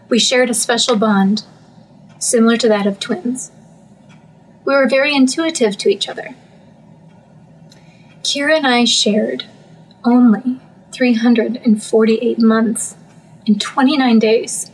We 0.08 0.20
shared 0.20 0.50
a 0.50 0.54
special 0.54 0.96
bond, 0.96 1.44
similar 2.18 2.56
to 2.56 2.70
that 2.70 2.88
of 2.88 2.98
twins. 2.98 3.52
We 4.64 4.74
were 4.74 4.88
very 4.88 5.14
intuitive 5.14 5.76
to 5.80 5.90
each 5.90 6.08
other. 6.08 6.34
Kira 8.24 8.56
and 8.56 8.66
I 8.66 8.86
shared 8.86 9.48
only 10.06 10.62
348 10.94 12.40
months 12.40 12.96
and 13.46 13.60
29 13.60 14.18
days 14.18 14.72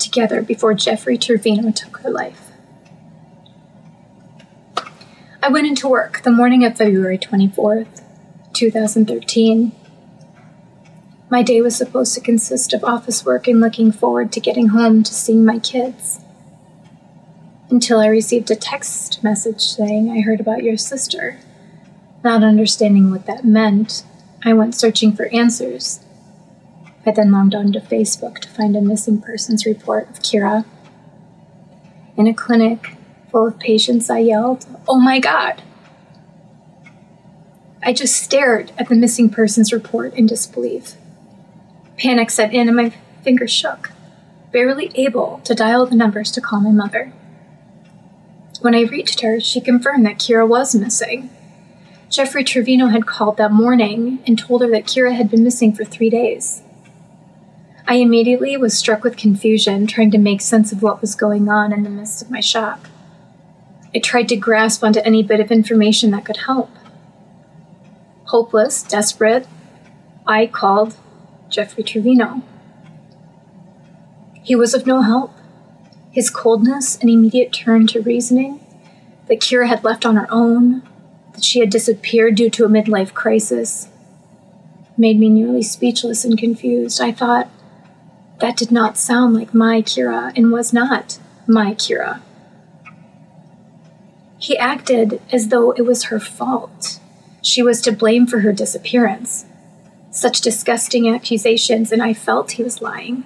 together 0.00 0.42
before 0.42 0.74
Jeffrey 0.74 1.16
Trevino 1.16 1.70
took 1.70 1.98
her 1.98 2.10
life. 2.10 2.45
I 5.46 5.48
went 5.48 5.68
into 5.68 5.86
work 5.86 6.22
the 6.24 6.32
morning 6.32 6.64
of 6.64 6.76
February 6.76 7.18
24th, 7.18 8.02
2013. 8.52 9.70
My 11.30 11.44
day 11.44 11.60
was 11.60 11.76
supposed 11.76 12.14
to 12.14 12.20
consist 12.20 12.72
of 12.72 12.82
office 12.82 13.24
work 13.24 13.46
and 13.46 13.60
looking 13.60 13.92
forward 13.92 14.32
to 14.32 14.40
getting 14.40 14.70
home 14.70 15.04
to 15.04 15.14
seeing 15.14 15.44
my 15.44 15.60
kids. 15.60 16.18
Until 17.70 18.00
I 18.00 18.08
received 18.08 18.50
a 18.50 18.56
text 18.56 19.22
message 19.22 19.60
saying 19.60 20.10
I 20.10 20.20
heard 20.20 20.40
about 20.40 20.64
your 20.64 20.76
sister. 20.76 21.38
Not 22.24 22.42
understanding 22.42 23.12
what 23.12 23.26
that 23.26 23.44
meant, 23.44 24.02
I 24.44 24.52
went 24.52 24.74
searching 24.74 25.14
for 25.14 25.26
answers. 25.26 26.00
I 27.06 27.12
then 27.12 27.30
logged 27.30 27.54
onto 27.54 27.78
Facebook 27.78 28.40
to 28.40 28.48
find 28.48 28.74
a 28.74 28.80
missing 28.80 29.20
persons 29.20 29.64
report 29.64 30.10
of 30.10 30.18
Kira. 30.18 30.64
In 32.16 32.26
a 32.26 32.34
clinic 32.34 32.95
full 33.36 33.48
of 33.48 33.58
patients, 33.58 34.08
I 34.08 34.20
yelled, 34.20 34.64
Oh 34.88 34.98
my 34.98 35.20
God! 35.20 35.62
I 37.82 37.92
just 37.92 38.16
stared 38.16 38.72
at 38.78 38.88
the 38.88 38.94
missing 38.94 39.28
persons 39.28 39.74
report 39.74 40.14
in 40.14 40.24
disbelief. 40.24 40.94
Panic 41.98 42.30
set 42.30 42.54
in 42.54 42.66
and 42.66 42.74
my 42.78 42.94
fingers 43.22 43.52
shook, 43.52 43.90
barely 44.52 44.90
able 44.94 45.42
to 45.44 45.54
dial 45.54 45.84
the 45.84 45.94
numbers 45.94 46.30
to 46.30 46.40
call 46.40 46.62
my 46.62 46.70
mother. 46.70 47.12
When 48.62 48.74
I 48.74 48.84
reached 48.84 49.20
her, 49.20 49.38
she 49.38 49.60
confirmed 49.60 50.06
that 50.06 50.18
Kira 50.18 50.48
was 50.48 50.74
missing. 50.74 51.28
Jeffrey 52.08 52.42
Trevino 52.42 52.86
had 52.86 53.04
called 53.04 53.36
that 53.36 53.52
morning 53.52 54.18
and 54.26 54.38
told 54.38 54.62
her 54.62 54.70
that 54.70 54.86
Kira 54.86 55.14
had 55.14 55.30
been 55.30 55.44
missing 55.44 55.74
for 55.74 55.84
three 55.84 56.08
days. 56.08 56.62
I 57.86 57.96
immediately 57.96 58.56
was 58.56 58.78
struck 58.78 59.04
with 59.04 59.18
confusion, 59.18 59.86
trying 59.86 60.10
to 60.12 60.18
make 60.18 60.40
sense 60.40 60.72
of 60.72 60.82
what 60.82 61.02
was 61.02 61.14
going 61.14 61.50
on 61.50 61.70
in 61.74 61.82
the 61.82 61.90
midst 61.90 62.22
of 62.22 62.30
my 62.30 62.40
shock. 62.40 62.88
I 63.96 63.98
tried 63.98 64.28
to 64.28 64.36
grasp 64.36 64.84
onto 64.84 65.00
any 65.00 65.22
bit 65.22 65.40
of 65.40 65.50
information 65.50 66.10
that 66.10 66.26
could 66.26 66.36
help. 66.36 66.68
Hopeless, 68.24 68.82
desperate, 68.82 69.48
I 70.26 70.48
called 70.48 70.96
Jeffrey 71.48 71.82
Trevino. 71.82 72.42
He 74.42 74.54
was 74.54 74.74
of 74.74 74.86
no 74.86 75.00
help. 75.00 75.32
His 76.10 76.28
coldness 76.28 76.96
and 76.96 77.08
immediate 77.08 77.54
turn 77.54 77.86
to 77.86 78.02
reasoning 78.02 78.60
that 79.28 79.40
Kira 79.40 79.66
had 79.66 79.82
left 79.82 80.04
on 80.04 80.16
her 80.16 80.28
own, 80.30 80.82
that 81.32 81.42
she 81.42 81.60
had 81.60 81.70
disappeared 81.70 82.34
due 82.34 82.50
to 82.50 82.66
a 82.66 82.68
midlife 82.68 83.14
crisis, 83.14 83.88
made 84.98 85.18
me 85.18 85.30
nearly 85.30 85.62
speechless 85.62 86.22
and 86.22 86.36
confused. 86.36 87.00
I 87.00 87.12
thought, 87.12 87.48
that 88.40 88.58
did 88.58 88.70
not 88.70 88.98
sound 88.98 89.32
like 89.32 89.54
my 89.54 89.80
Kira 89.80 90.34
and 90.36 90.52
was 90.52 90.74
not 90.74 91.18
my 91.46 91.72
Kira. 91.72 92.20
He 94.38 94.56
acted 94.56 95.20
as 95.32 95.48
though 95.48 95.72
it 95.72 95.82
was 95.82 96.04
her 96.04 96.20
fault. 96.20 97.00
She 97.42 97.62
was 97.62 97.80
to 97.82 97.92
blame 97.92 98.26
for 98.26 98.40
her 98.40 98.52
disappearance. 98.52 99.46
Such 100.10 100.40
disgusting 100.40 101.08
accusations, 101.08 101.92
and 101.92 102.02
I 102.02 102.12
felt 102.12 102.52
he 102.52 102.62
was 102.62 102.82
lying. 102.82 103.24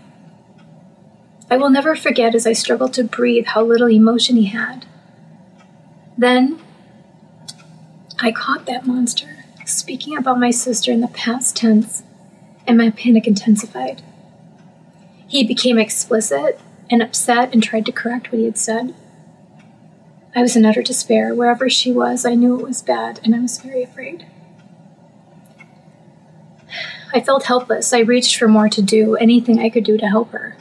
I 1.51 1.57
will 1.57 1.71
never 1.71 1.97
forget 1.97 2.35
as 2.35 2.47
I 2.47 2.53
struggled 2.53 2.95
to 2.95 3.05
breathe 3.05 3.47
how 3.47 3.65
little 3.65 3.91
emotion 3.91 4.37
he 4.37 4.47
had. 4.47 4.87
Then 6.17 6.61
I 8.21 8.31
caught 8.31 8.67
that 8.67 8.87
monster 8.87 9.41
speaking 9.71 10.17
about 10.17 10.39
my 10.39 10.51
sister 10.51 10.93
in 10.93 11.01
the 11.01 11.09
past 11.09 11.57
tense, 11.57 12.03
and 12.67 12.77
my 12.77 12.91
panic 12.91 13.27
intensified. 13.27 14.03
He 15.27 15.45
became 15.45 15.79
explicit 15.79 16.61
and 16.91 17.03
upset 17.03 17.53
and 17.53 17.63
tried 17.63 17.87
to 17.87 17.93
correct 17.93 18.31
what 18.31 18.39
he 18.39 18.45
had 18.45 18.59
said. 18.59 18.95
I 20.35 20.43
was 20.43 20.55
in 20.55 20.65
utter 20.65 20.83
despair. 20.83 21.35
Wherever 21.35 21.69
she 21.69 21.91
was, 21.91 22.25
I 22.25 22.35
knew 22.35 22.59
it 22.59 22.67
was 22.67 22.83
bad, 22.83 23.21
and 23.25 23.35
I 23.35 23.41
was 23.41 23.59
very 23.59 23.83
afraid. 23.83 24.27
I 27.13 27.21
felt 27.21 27.45
helpless. 27.45 27.93
I 27.93 28.01
reached 28.01 28.37
for 28.37 28.47
more 28.47 28.69
to 28.69 28.81
do, 28.81 29.17
anything 29.17 29.59
I 29.59 29.71
could 29.71 29.83
do 29.83 29.99
to 29.99 30.07
help 30.07 30.31
her. 30.31 30.57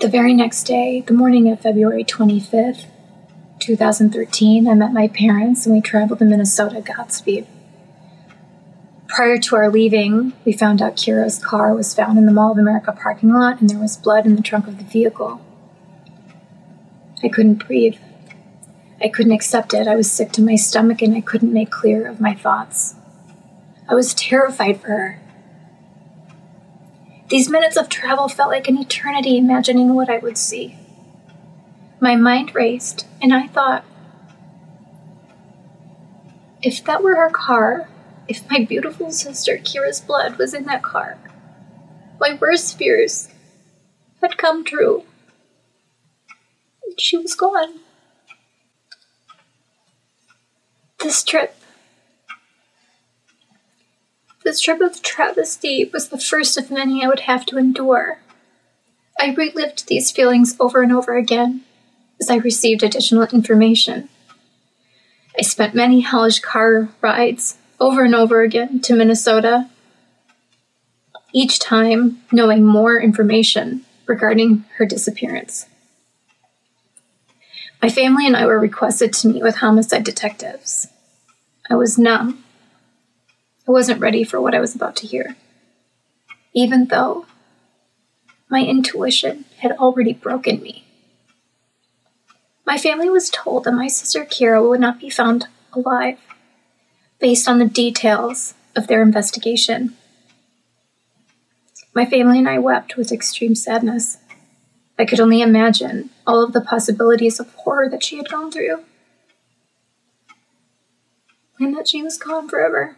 The 0.00 0.08
very 0.08 0.34
next 0.34 0.64
day, 0.64 1.02
the 1.06 1.14
morning 1.14 1.50
of 1.50 1.60
February 1.60 2.04
25th, 2.04 2.84
2013, 3.58 4.68
I 4.68 4.74
met 4.74 4.92
my 4.92 5.08
parents 5.08 5.64
and 5.64 5.74
we 5.74 5.80
traveled 5.80 6.18
to 6.18 6.24
Minnesota, 6.24 6.80
Godspeed. 6.80 7.46
Prior 9.08 9.38
to 9.38 9.56
our 9.56 9.70
leaving, 9.70 10.32
we 10.44 10.52
found 10.52 10.80
out 10.80 10.96
Kira's 10.96 11.38
car 11.38 11.74
was 11.74 11.94
found 11.94 12.18
in 12.18 12.26
the 12.26 12.32
Mall 12.32 12.52
of 12.52 12.58
America 12.58 12.92
parking 12.92 13.32
lot 13.32 13.60
and 13.60 13.68
there 13.68 13.78
was 13.78 13.96
blood 13.96 14.24
in 14.24 14.36
the 14.36 14.42
trunk 14.42 14.66
of 14.66 14.78
the 14.78 14.84
vehicle. 14.84 15.40
I 17.22 17.28
couldn't 17.28 17.66
breathe. 17.66 17.98
I 19.02 19.08
couldn't 19.08 19.32
accept 19.32 19.74
it. 19.74 19.88
I 19.88 19.96
was 19.96 20.10
sick 20.10 20.32
to 20.32 20.42
my 20.42 20.56
stomach 20.56 21.02
and 21.02 21.14
I 21.14 21.20
couldn't 21.20 21.52
make 21.52 21.70
clear 21.70 22.06
of 22.06 22.20
my 22.20 22.34
thoughts. 22.34 22.94
I 23.88 23.94
was 23.94 24.14
terrified 24.14 24.80
for 24.80 24.88
her. 24.88 25.20
These 27.28 27.48
minutes 27.48 27.76
of 27.76 27.88
travel 27.88 28.28
felt 28.28 28.50
like 28.50 28.68
an 28.68 28.78
eternity 28.78 29.38
imagining 29.38 29.94
what 29.94 30.10
I 30.10 30.18
would 30.18 30.36
see. 30.36 30.76
My 32.00 32.16
mind 32.16 32.54
raced, 32.54 33.06
and 33.22 33.32
I 33.32 33.46
thought, 33.46 33.84
if 36.62 36.82
that 36.84 37.02
were 37.02 37.16
her 37.16 37.30
car, 37.30 37.88
if 38.26 38.50
my 38.50 38.64
beautiful 38.64 39.10
sister 39.10 39.58
Kira's 39.58 40.00
blood 40.00 40.38
was 40.38 40.54
in 40.54 40.64
that 40.64 40.82
car, 40.82 41.18
my 42.18 42.36
worst 42.40 42.76
fears 42.76 43.28
had 44.20 44.36
come 44.36 44.64
true. 44.64 45.04
She 46.98 47.16
was 47.16 47.34
gone. 47.34 47.80
This 51.00 51.24
trip, 51.24 51.56
this 54.44 54.60
trip 54.60 54.80
of 54.80 55.00
travesty 55.02 55.88
was 55.92 56.08
the 56.08 56.18
first 56.18 56.58
of 56.58 56.70
many 56.70 57.02
I 57.02 57.08
would 57.08 57.20
have 57.20 57.46
to 57.46 57.58
endure. 57.58 58.20
I 59.18 59.34
relived 59.34 59.88
these 59.88 60.10
feelings 60.10 60.56
over 60.60 60.82
and 60.82 60.92
over 60.92 61.16
again 61.16 61.62
as 62.20 62.28
I 62.30 62.36
received 62.36 62.82
additional 62.82 63.24
information. 63.24 64.10
I 65.38 65.42
spent 65.42 65.74
many 65.74 66.00
hellish 66.00 66.40
car 66.40 66.90
rides 67.00 67.56
over 67.78 68.04
and 68.04 68.14
over 68.14 68.42
again 68.42 68.80
to 68.80 68.94
Minnesota, 68.94 69.70
each 71.32 71.58
time 71.58 72.20
knowing 72.30 72.62
more 72.62 73.00
information 73.00 73.86
regarding 74.06 74.66
her 74.76 74.84
disappearance. 74.84 75.66
My 77.82 77.88
family 77.88 78.26
and 78.26 78.36
I 78.36 78.44
were 78.44 78.58
requested 78.58 79.12
to 79.14 79.28
meet 79.28 79.42
with 79.42 79.56
homicide 79.56 80.04
detectives. 80.04 80.88
I 81.70 81.76
was 81.76 81.96
numb. 81.96 82.44
I 83.66 83.72
wasn't 83.72 84.00
ready 84.00 84.22
for 84.22 84.40
what 84.40 84.54
I 84.54 84.60
was 84.60 84.74
about 84.74 84.96
to 84.96 85.06
hear, 85.06 85.36
even 86.52 86.86
though 86.86 87.26
my 88.50 88.62
intuition 88.62 89.46
had 89.58 89.72
already 89.72 90.12
broken 90.12 90.60
me. 90.60 90.84
My 92.66 92.76
family 92.76 93.08
was 93.08 93.30
told 93.30 93.64
that 93.64 93.72
my 93.72 93.88
sister 93.88 94.24
Kira 94.26 94.68
would 94.68 94.80
not 94.80 95.00
be 95.00 95.08
found 95.08 95.46
alive 95.72 96.18
based 97.18 97.48
on 97.48 97.58
the 97.58 97.64
details 97.64 98.54
of 98.76 98.88
their 98.88 99.02
investigation. 99.02 99.96
My 101.94 102.04
family 102.04 102.38
and 102.38 102.48
I 102.48 102.58
wept 102.58 102.96
with 102.96 103.10
extreme 103.10 103.54
sadness. 103.54 104.18
I 104.98 105.04
could 105.04 105.20
only 105.20 105.40
imagine 105.40 106.10
all 106.30 106.44
of 106.44 106.52
the 106.52 106.60
possibilities 106.60 107.40
of 107.40 107.52
horror 107.54 107.88
that 107.88 108.04
she 108.04 108.16
had 108.16 108.28
gone 108.28 108.52
through. 108.52 108.84
And 111.58 111.76
that 111.76 111.88
she 111.88 112.04
was 112.04 112.16
gone 112.16 112.48
forever. 112.48 112.96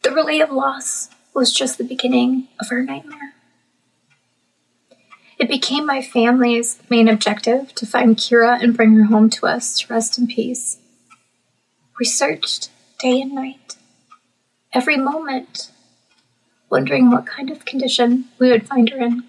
The 0.00 0.10
relay 0.10 0.40
of 0.40 0.50
loss 0.50 1.10
was 1.34 1.52
just 1.52 1.76
the 1.76 1.84
beginning 1.84 2.48
of 2.58 2.70
her 2.70 2.82
nightmare. 2.82 3.34
It 5.38 5.48
became 5.48 5.84
my 5.84 6.00
family's 6.00 6.78
main 6.88 7.08
objective 7.08 7.74
to 7.74 7.84
find 7.84 8.16
Kira 8.16 8.62
and 8.62 8.74
bring 8.74 8.94
her 8.94 9.04
home 9.04 9.28
to 9.30 9.46
us 9.46 9.78
to 9.80 9.92
rest 9.92 10.18
in 10.18 10.26
peace. 10.26 10.78
We 11.98 12.06
searched 12.06 12.70
day 13.00 13.20
and 13.20 13.34
night, 13.34 13.76
every 14.72 14.96
moment, 14.96 15.70
wondering 16.70 17.10
what 17.10 17.26
kind 17.26 17.50
of 17.50 17.66
condition 17.66 18.28
we 18.38 18.50
would 18.50 18.66
find 18.66 18.88
her 18.88 18.98
in. 18.98 19.24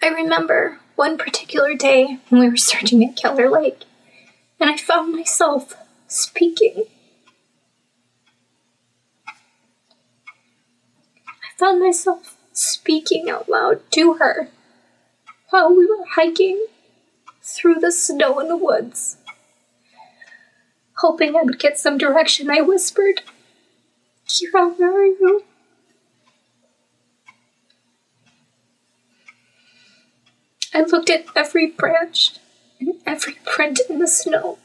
I 0.00 0.08
remember 0.08 0.78
one 0.94 1.18
particular 1.18 1.74
day 1.74 2.18
when 2.28 2.40
we 2.40 2.48
were 2.48 2.56
searching 2.56 3.04
at 3.04 3.16
Keller 3.16 3.50
Lake, 3.50 3.82
and 4.60 4.70
I 4.70 4.76
found 4.76 5.12
myself 5.12 5.74
speaking. 6.06 6.84
I 11.26 11.58
found 11.58 11.80
myself 11.80 12.36
speaking 12.52 13.28
out 13.28 13.48
loud 13.48 13.80
to 13.92 14.14
her 14.14 14.48
while 15.50 15.74
we 15.74 15.86
were 15.86 16.04
hiking 16.14 16.66
through 17.42 17.76
the 17.76 17.90
snow 17.90 18.38
in 18.38 18.48
the 18.48 18.56
woods. 18.56 19.16
Hoping 20.98 21.36
I 21.36 21.42
would 21.42 21.58
get 21.58 21.78
some 21.78 21.98
direction, 21.98 22.50
I 22.50 22.60
whispered, 22.60 23.22
Kira, 24.28 24.78
where 24.78 25.00
are 25.00 25.06
you? 25.06 25.44
I 30.74 30.82
looked 30.82 31.08
at 31.10 31.24
every 31.34 31.66
branch 31.66 32.36
and 32.78 32.94
every 33.06 33.38
print 33.44 33.80
in 33.88 33.98
the 33.98 34.08
snow. 34.08 34.58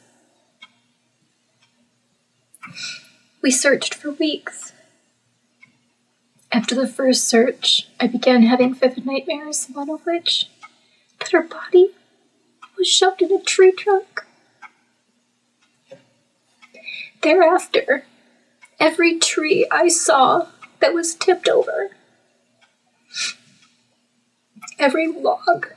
We 3.41 3.51
searched 3.51 3.93
for 3.93 4.11
weeks. 4.11 4.73
After 6.51 6.75
the 6.75 6.87
first 6.87 7.27
search, 7.27 7.87
I 7.99 8.07
began 8.07 8.43
having 8.43 8.75
vivid 8.75 9.05
nightmares, 9.05 9.67
one 9.73 9.89
of 9.89 10.05
which 10.05 10.49
that 11.19 11.31
her 11.31 11.41
body 11.41 11.89
was 12.77 12.87
shoved 12.87 13.21
in 13.21 13.31
a 13.33 13.41
tree 13.41 13.71
trunk. 13.71 14.25
Thereafter, 17.21 18.05
every 18.79 19.17
tree 19.17 19.65
I 19.71 19.87
saw 19.87 20.47
that 20.79 20.93
was 20.93 21.15
tipped 21.15 21.47
over, 21.47 21.91
every 24.77 25.07
log 25.07 25.73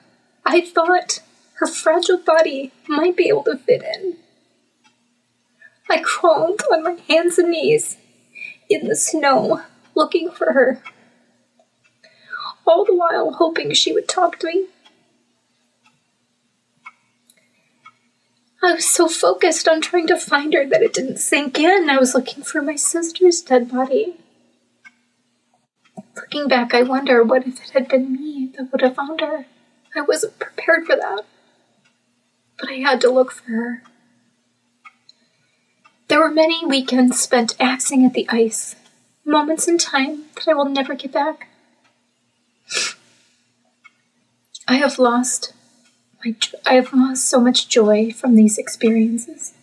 I 0.48 0.60
thought 0.60 1.22
her 1.54 1.66
fragile 1.66 2.18
body 2.18 2.70
might 2.86 3.16
be 3.16 3.28
able 3.28 3.42
to 3.44 3.56
fit 3.58 3.82
in. 3.82 4.16
I 5.90 5.98
crawled 5.98 6.62
on 6.72 6.84
my 6.84 6.96
hands 7.08 7.36
and 7.36 7.50
knees 7.50 7.96
in 8.70 8.86
the 8.86 8.94
snow 8.94 9.62
looking 9.96 10.30
for 10.30 10.52
her, 10.52 10.80
all 12.64 12.84
the 12.84 12.94
while 12.94 13.32
hoping 13.32 13.72
she 13.72 13.92
would 13.92 14.08
talk 14.08 14.38
to 14.38 14.46
me. 14.46 14.66
I 18.62 18.74
was 18.74 18.88
so 18.88 19.08
focused 19.08 19.66
on 19.66 19.80
trying 19.80 20.06
to 20.06 20.16
find 20.16 20.54
her 20.54 20.64
that 20.66 20.82
it 20.82 20.92
didn't 20.92 21.18
sink 21.18 21.58
in. 21.58 21.90
I 21.90 21.98
was 21.98 22.14
looking 22.14 22.44
for 22.44 22.62
my 22.62 22.76
sister's 22.76 23.40
dead 23.40 23.70
body. 23.70 24.14
Looking 26.14 26.46
back, 26.46 26.72
I 26.72 26.82
wonder 26.82 27.24
what 27.24 27.46
if 27.46 27.60
it 27.62 27.70
had 27.70 27.88
been 27.88 28.12
me 28.12 28.52
that 28.56 28.70
would 28.70 28.80
have 28.82 28.94
found 28.94 29.20
her. 29.20 29.46
I 29.96 30.02
wasn't 30.02 30.38
prepared 30.38 30.86
for 30.86 30.96
that. 30.96 31.22
But 32.58 32.70
I 32.70 32.74
had 32.74 33.00
to 33.02 33.10
look 33.10 33.32
for 33.32 33.50
her. 33.50 33.82
There 36.08 36.20
were 36.20 36.30
many 36.30 36.64
weekends 36.64 37.18
spent 37.20 37.56
axing 37.58 38.04
at 38.04 38.14
the 38.14 38.28
ice, 38.28 38.76
moments 39.24 39.66
in 39.66 39.78
time 39.78 40.24
that 40.34 40.48
I 40.48 40.54
will 40.54 40.66
never 40.68 40.94
get 40.94 41.12
back. 41.12 41.48
I 44.68 44.76
have 44.76 44.98
lost 44.98 45.52
my 46.24 46.32
jo- 46.32 46.58
I 46.66 46.74
have 46.74 46.92
lost 46.92 47.28
so 47.28 47.40
much 47.40 47.68
joy 47.68 48.12
from 48.12 48.36
these 48.36 48.58
experiences. 48.58 49.54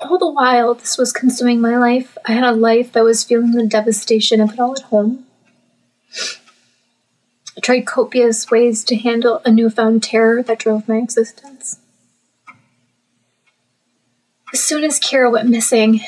All 0.00 0.18
the 0.18 0.30
while 0.30 0.74
this 0.74 0.96
was 0.96 1.12
consuming 1.12 1.60
my 1.60 1.76
life, 1.76 2.16
I 2.24 2.32
had 2.32 2.44
a 2.44 2.52
life 2.52 2.92
that 2.92 3.04
was 3.04 3.24
feeling 3.24 3.52
the 3.52 3.66
devastation 3.66 4.40
of 4.40 4.52
it 4.52 4.60
all 4.60 4.72
at 4.72 4.82
home. 4.82 5.26
I 7.58 7.60
tried 7.60 7.86
copious 7.86 8.52
ways 8.52 8.84
to 8.84 8.94
handle 8.94 9.42
a 9.44 9.50
newfound 9.50 10.04
terror 10.04 10.44
that 10.44 10.60
drove 10.60 10.86
my 10.86 10.94
existence. 10.94 11.80
As 14.52 14.60
soon 14.60 14.84
as 14.84 15.00
Kira 15.00 15.28
went 15.28 15.48
missing, 15.48 16.00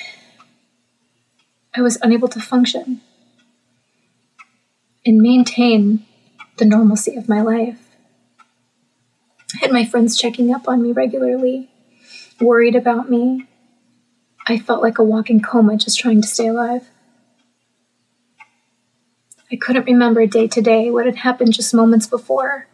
I 1.75 1.81
was 1.81 1.99
unable 2.03 2.29
to 2.29 2.41
function 2.41 3.01
and 5.05 5.19
maintain 5.19 6.07
the 6.59 6.65
normalcy 6.65 7.17
of 7.17 7.29
my 7.29 7.41
life. 7.41 7.97
I 9.53 9.59
had 9.59 9.73
my 9.73 9.85
friends 9.85 10.17
checking 10.17 10.55
up 10.55 10.69
on 10.69 10.81
me 10.81 10.93
regularly, 10.93 11.69
worried 12.41 12.77
about 12.77 13.11
me. 13.11 13.49
I 14.47 14.57
felt 14.57 14.83
like 14.83 14.99
a 14.99 15.05
walking 15.05 15.41
coma 15.41 15.77
just 15.77 15.99
trying 15.99 16.23
to 16.23 16.29
stay 16.29 16.47
alive. 16.47 16.89
I 19.53 19.57
couldn't 19.57 19.87
remember 19.87 20.27
day 20.27 20.47
to 20.47 20.63
day 20.63 20.91
what 20.91 21.07
had 21.07 21.17
happened 21.17 21.55
just 21.55 21.75
moments 21.75 22.07
before. 22.07 22.69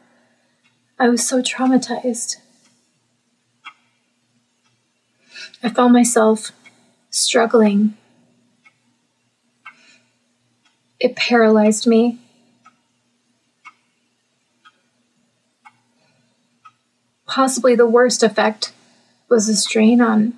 I 0.99 1.09
was 1.09 1.27
so 1.27 1.41
traumatized. 1.41 2.37
I 5.63 5.71
found 5.71 5.95
myself 5.95 6.53
struggling. 7.09 7.97
It 11.01 11.17
paralyzed 11.17 11.87
me. 11.87 12.19
Possibly 17.27 17.75
the 17.75 17.87
worst 17.87 18.23
effect 18.23 18.73
was 19.29 19.49
a 19.49 19.57
strain 19.57 20.01
on 20.01 20.35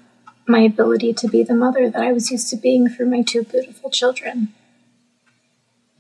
my 0.47 0.60
ability 0.60 1.12
to 1.15 1.28
be 1.28 1.43
the 1.43 1.55
mother 1.55 1.90
that 1.90 2.02
I 2.02 2.12
was 2.12 2.31
used 2.31 2.48
to 2.51 2.56
being 2.56 2.89
for 2.89 3.05
my 3.05 3.23
two 3.23 3.43
beautiful 3.43 3.90
children. 3.90 4.55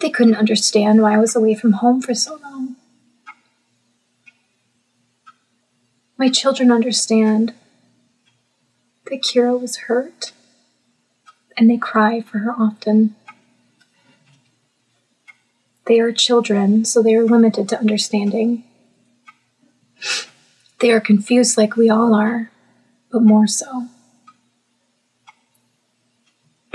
They 0.00 0.10
couldn't 0.10 0.36
understand 0.36 1.02
why 1.02 1.14
I 1.14 1.18
was 1.18 1.34
away 1.34 1.54
from 1.54 1.72
home 1.72 2.00
for 2.00 2.14
so 2.14 2.38
long. 2.42 2.76
My 6.16 6.28
children 6.28 6.70
understand 6.70 7.54
that 9.06 9.22
Kira 9.22 9.60
was 9.60 9.76
hurt, 9.76 10.32
and 11.56 11.68
they 11.68 11.76
cry 11.76 12.20
for 12.20 12.38
her 12.38 12.52
often. 12.52 13.16
They 15.86 16.00
are 16.00 16.12
children, 16.12 16.84
so 16.84 17.02
they 17.02 17.14
are 17.14 17.24
limited 17.24 17.68
to 17.70 17.78
understanding. 17.78 18.64
They 20.80 20.92
are 20.92 21.00
confused 21.00 21.56
like 21.56 21.76
we 21.76 21.88
all 21.88 22.14
are, 22.14 22.50
but 23.10 23.22
more 23.22 23.46
so. 23.46 23.88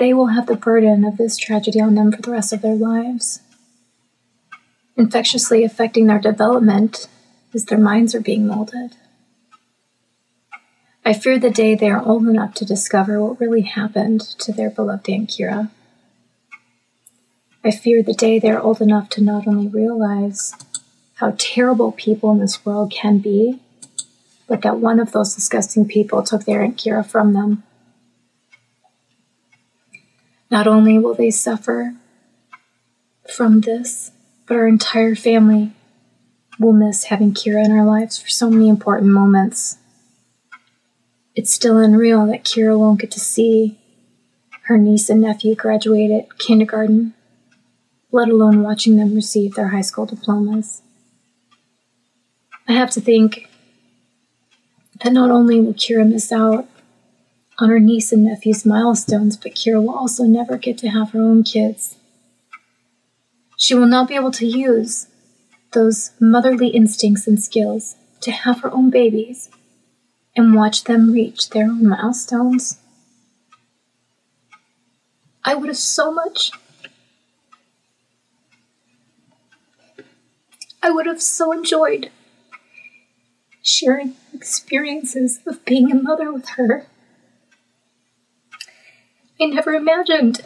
They 0.04 0.14
will 0.14 0.36
have 0.36 0.48
the 0.48 0.58
burden 0.58 1.06
of 1.06 1.16
this 1.16 1.38
tragedy 1.38 1.80
on 1.80 1.96
them 1.96 2.12
for 2.12 2.22
the 2.22 2.32
rest 2.32 2.52
of 2.52 2.62
their 2.62 2.76
lives. 2.76 3.40
Infectiously 4.98 5.64
affecting 5.64 6.08
their 6.08 6.20
development 6.20 7.08
as 7.54 7.64
their 7.64 7.78
minds 7.78 8.14
are 8.14 8.20
being 8.20 8.46
molded. 8.46 8.98
I 11.06 11.14
fear 11.14 11.40
the 11.40 11.50
day 11.50 11.74
they 11.74 11.90
are 11.90 12.06
old 12.06 12.28
enough 12.28 12.54
to 12.56 12.66
discover 12.66 13.24
what 13.24 13.40
really 13.40 13.62
happened 13.62 14.20
to 14.40 14.52
their 14.52 14.70
beloved 14.70 15.10
Aunt 15.10 15.30
Kira. 15.30 15.72
I 17.64 17.72
fear 17.72 18.04
the 18.04 18.14
day 18.14 18.40
they 18.40 18.52
are 18.52 18.60
old 18.60 18.82
enough 18.82 19.08
to 19.12 19.24
not 19.24 19.48
only 19.48 19.70
realize 19.70 20.54
how 21.14 21.36
terrible 21.38 21.94
people 21.94 22.30
in 22.34 22.40
this 22.40 22.66
world 22.66 22.92
can 22.92 23.20
be, 23.20 23.62
but 24.50 24.64
that 24.64 24.80
one 24.80 25.00
of 25.00 25.14
those 25.14 25.34
disgusting 25.34 25.88
people 25.88 26.24
took 26.24 26.44
their 26.44 26.62
Aunt 26.62 26.76
Kira 26.76 27.06
from 27.06 27.32
them. 27.32 27.64
Not 30.54 30.68
only 30.68 31.00
will 31.00 31.16
they 31.16 31.32
suffer 31.32 31.96
from 33.28 33.62
this, 33.62 34.12
but 34.46 34.56
our 34.56 34.68
entire 34.68 35.16
family 35.16 35.72
will 36.60 36.74
miss 36.74 37.06
having 37.06 37.34
Kira 37.34 37.66
in 37.66 37.72
our 37.72 37.84
lives 37.84 38.20
for 38.20 38.30
so 38.30 38.52
many 38.52 38.70
important 38.70 39.12
moments. 39.12 39.80
It's 41.34 41.52
still 41.52 41.80
unreal 41.80 42.28
that 42.28 42.44
Kira 42.44 42.78
won't 42.78 43.02
get 43.02 43.10
to 43.14 43.20
see 43.20 43.80
her 44.66 44.78
niece 44.78 45.10
and 45.10 45.22
nephew 45.22 45.56
graduate 45.56 46.12
at 46.12 46.38
kindergarten, 46.38 47.16
let 48.12 48.30
alone 48.30 48.62
watching 48.62 48.98
them 48.98 49.16
receive 49.16 49.56
their 49.56 49.70
high 49.70 49.82
school 49.82 50.06
diplomas. 50.06 50.84
I 52.68 52.74
have 52.74 52.92
to 52.92 53.02
think 53.02 53.50
that 55.04 55.14
not 55.14 55.32
only 55.32 55.60
will 55.60 55.74
Kira 55.74 56.08
miss 56.08 56.32
out 56.32 56.68
on 57.64 57.70
her 57.70 57.80
niece 57.80 58.12
and 58.12 58.26
nephew's 58.26 58.66
milestones, 58.66 59.38
but 59.38 59.56
Kira 59.56 59.82
will 59.82 59.96
also 59.96 60.26
never 60.26 60.58
get 60.58 60.78
to 60.80 60.90
have 60.90 61.12
her 61.12 61.22
own 61.22 61.44
kids. 61.44 61.96
She 63.56 63.74
will 63.74 63.88
not 63.88 64.10
be 64.10 64.16
able 64.16 64.32
to 64.32 64.46
use 64.46 65.08
those 65.72 66.12
motherly 66.20 66.68
instincts 66.68 67.26
and 67.26 67.42
skills 67.42 67.96
to 68.20 68.32
have 68.32 68.60
her 68.62 68.74
own 68.74 68.90
babies 68.90 69.50
and 70.36 70.54
watch 70.54 70.84
them 70.84 71.14
reach 71.14 71.52
their 71.52 71.68
own 71.68 71.88
milestones. 71.88 72.80
I 75.46 75.56
would 75.56 75.70
have 75.70 75.78
so 75.78 76.12
much. 76.12 76.52
I 80.82 80.92
would 80.92 81.06
have 81.06 81.22
so 81.22 81.54
enjoyed 81.54 82.12
sharing 83.62 84.16
experiences 84.34 85.40
of 85.48 85.64
being 85.64 85.90
a 85.94 85.96
mother 85.96 86.30
with 86.34 86.50
her. 86.58 86.88
I 89.44 89.48
never 89.48 89.74
imagined 89.74 90.46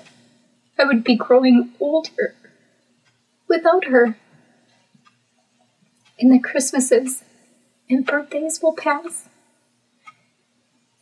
I 0.79 0.83
would 0.83 1.03
be 1.03 1.15
growing 1.15 1.71
older 1.79 2.33
without 3.47 3.85
her. 3.85 4.17
And 6.19 6.31
the 6.31 6.39
Christmases 6.39 7.23
and 7.87 8.07
birthdays 8.07 8.59
will 8.59 8.73
pass. 8.73 9.29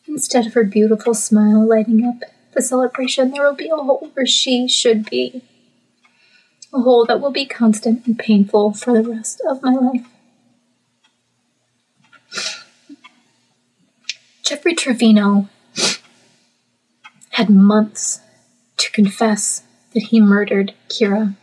Instead 0.09 0.45
of 0.45 0.55
her 0.55 0.65
beautiful 0.65 1.13
smile 1.13 1.65
lighting 1.65 2.05
up 2.05 2.30
the 2.53 2.61
celebration, 2.61 3.31
there 3.31 3.43
will 3.43 3.55
be 3.55 3.69
a 3.69 3.77
hole 3.77 4.11
where 4.13 4.26
she 4.26 4.67
should 4.67 5.09
be. 5.09 5.41
A 6.73 6.81
hole 6.81 7.05
that 7.05 7.22
will 7.22 7.31
be 7.31 7.45
constant 7.45 8.05
and 8.05 8.19
painful 8.19 8.73
for 8.73 8.91
the 8.91 9.09
rest 9.09 9.41
of 9.47 9.63
my 9.63 9.73
life. 9.73 10.05
Jeffrey 14.43 14.76
Trevino 14.76 15.47
had 17.35 17.49
months 17.49 18.21
to 18.77 18.89
confess 18.91 19.63
that 19.93 20.03
he 20.03 20.21
murdered 20.21 20.73
Kira. 20.87 21.35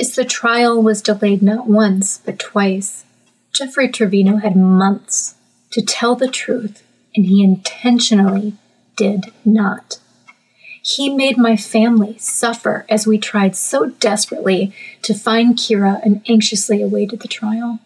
As 0.00 0.16
the 0.16 0.24
trial 0.24 0.82
was 0.82 1.00
delayed 1.00 1.42
not 1.42 1.68
once, 1.68 2.20
but 2.24 2.40
twice, 2.40 3.04
Jeffrey 3.52 3.88
Trevino 3.88 4.38
had 4.38 4.56
months 4.56 5.36
to 5.70 5.80
tell 5.80 6.16
the 6.16 6.26
truth, 6.26 6.82
and 7.14 7.26
he 7.26 7.40
intentionally 7.40 8.54
did 8.96 9.32
not. 9.44 10.00
He 10.82 11.08
made 11.08 11.38
my 11.38 11.56
family 11.56 12.18
suffer 12.18 12.84
as 12.88 13.06
we 13.06 13.16
tried 13.16 13.54
so 13.54 13.90
desperately 14.00 14.74
to 15.02 15.14
find 15.14 15.56
Kira 15.56 16.00
and 16.04 16.20
anxiously 16.28 16.82
awaited 16.82 17.20
the 17.20 17.28
trial. 17.28 17.78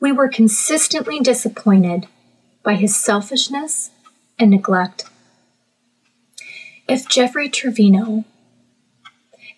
We 0.00 0.12
were 0.12 0.28
consistently 0.28 1.20
disappointed 1.20 2.06
by 2.62 2.76
his 2.76 2.96
selfishness 2.96 3.90
and 4.38 4.50
neglect. 4.50 5.04
If 6.88 7.08
Jeffrey 7.08 7.48
Trevino 7.48 8.24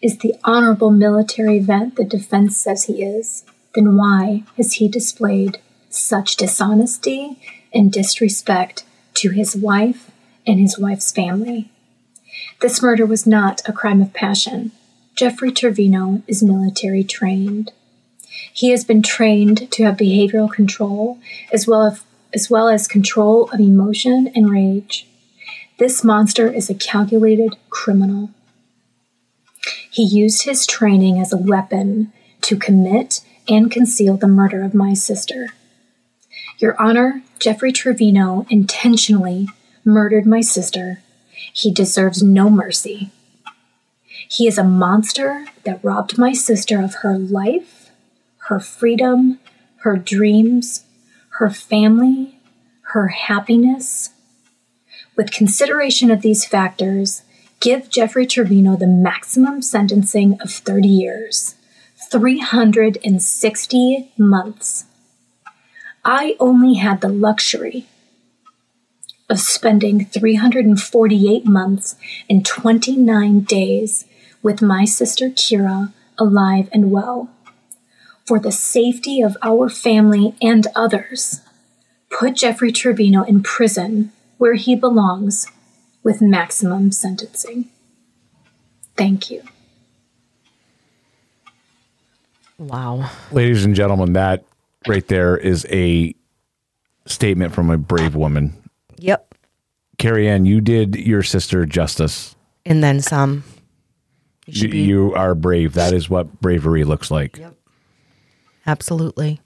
is 0.00 0.18
the 0.18 0.34
honorable 0.44 0.90
military 0.90 1.58
vet 1.58 1.96
the 1.96 2.04
defense 2.04 2.56
says 2.56 2.84
he 2.84 3.02
is, 3.02 3.44
then 3.74 3.98
why 3.98 4.44
has 4.56 4.74
he 4.74 4.88
displayed 4.88 5.58
such 5.90 6.36
dishonesty 6.36 7.38
and 7.74 7.92
disrespect 7.92 8.84
to 9.14 9.28
his 9.30 9.54
wife 9.54 10.10
and 10.46 10.58
his 10.58 10.78
wife's 10.78 11.12
family? 11.12 11.70
This 12.62 12.80
murder 12.80 13.04
was 13.04 13.26
not 13.26 13.60
a 13.68 13.74
crime 13.74 14.00
of 14.00 14.14
passion. 14.14 14.72
Jeffrey 15.14 15.52
Trevino 15.52 16.22
is 16.26 16.42
military 16.42 17.04
trained. 17.04 17.72
He 18.54 18.70
has 18.70 18.84
been 18.84 19.02
trained 19.02 19.70
to 19.72 19.84
have 19.84 19.98
behavioral 19.98 20.50
control 20.50 21.18
as 21.52 21.66
well 21.66 21.84
as, 21.84 22.02
as 22.32 22.48
well 22.48 22.70
as 22.70 22.88
control 22.88 23.50
of 23.50 23.60
emotion 23.60 24.32
and 24.34 24.50
rage. 24.50 25.06
This 25.78 26.02
monster 26.02 26.52
is 26.52 26.68
a 26.68 26.74
calculated 26.74 27.56
criminal. 27.70 28.30
He 29.88 30.02
used 30.02 30.42
his 30.42 30.66
training 30.66 31.20
as 31.20 31.32
a 31.32 31.36
weapon 31.36 32.12
to 32.42 32.56
commit 32.56 33.20
and 33.48 33.70
conceal 33.70 34.16
the 34.16 34.26
murder 34.26 34.62
of 34.62 34.74
my 34.74 34.92
sister. 34.92 35.50
Your 36.58 36.80
Honor, 36.82 37.22
Jeffrey 37.38 37.70
Trevino 37.70 38.44
intentionally 38.50 39.48
murdered 39.84 40.26
my 40.26 40.40
sister. 40.40 41.00
He 41.52 41.72
deserves 41.72 42.24
no 42.24 42.50
mercy. 42.50 43.10
He 44.28 44.48
is 44.48 44.58
a 44.58 44.64
monster 44.64 45.46
that 45.62 45.82
robbed 45.84 46.18
my 46.18 46.32
sister 46.32 46.82
of 46.82 46.96
her 47.02 47.16
life, 47.16 47.90
her 48.48 48.58
freedom, 48.58 49.38
her 49.82 49.96
dreams, 49.96 50.84
her 51.38 51.50
family, 51.50 52.40
her 52.92 53.08
happiness. 53.08 54.10
With 55.18 55.32
consideration 55.32 56.10
of 56.12 56.22
these 56.22 56.44
factors, 56.44 57.22
give 57.58 57.90
Jeffrey 57.90 58.24
Trevino 58.24 58.76
the 58.76 58.86
maximum 58.86 59.62
sentencing 59.62 60.40
of 60.40 60.52
30 60.52 60.86
years, 60.86 61.56
360 62.08 64.12
months. 64.16 64.84
I 66.04 66.36
only 66.38 66.74
had 66.74 67.00
the 67.00 67.08
luxury 67.08 67.86
of 69.28 69.40
spending 69.40 70.04
348 70.04 71.44
months 71.44 71.96
and 72.30 72.46
29 72.46 73.40
days 73.40 74.04
with 74.40 74.62
my 74.62 74.84
sister 74.84 75.30
Kira 75.30 75.92
alive 76.16 76.68
and 76.72 76.92
well. 76.92 77.28
For 78.24 78.38
the 78.38 78.52
safety 78.52 79.20
of 79.20 79.36
our 79.42 79.68
family 79.68 80.36
and 80.40 80.68
others, 80.76 81.40
put 82.08 82.36
Jeffrey 82.36 82.70
Trevino 82.70 83.24
in 83.24 83.42
prison 83.42 84.12
where 84.38 84.54
he 84.54 84.74
belongs 84.74 85.46
with 86.02 86.22
maximum 86.22 86.90
sentencing. 86.90 87.68
Thank 88.96 89.30
you. 89.30 89.42
Wow. 92.58 93.10
Ladies 93.30 93.64
and 93.64 93.74
gentlemen, 93.74 94.14
that 94.14 94.44
right 94.86 95.06
there 95.06 95.36
is 95.36 95.66
a 95.70 96.14
statement 97.06 97.54
from 97.54 97.70
a 97.70 97.78
brave 97.78 98.14
woman. 98.14 98.56
Yep. 98.98 99.34
Carrie 99.98 100.28
Ann, 100.28 100.44
you 100.44 100.60
did 100.60 100.96
your 100.96 101.22
sister 101.22 101.66
justice. 101.66 102.34
And 102.64 102.82
then 102.82 103.00
some. 103.00 103.44
You, 104.46 104.68
you 104.68 105.14
are 105.14 105.34
brave. 105.34 105.74
That 105.74 105.92
is 105.92 106.08
what 106.08 106.40
bravery 106.40 106.84
looks 106.84 107.10
like. 107.10 107.36
Yep. 107.36 107.54
Absolutely. 108.66 109.40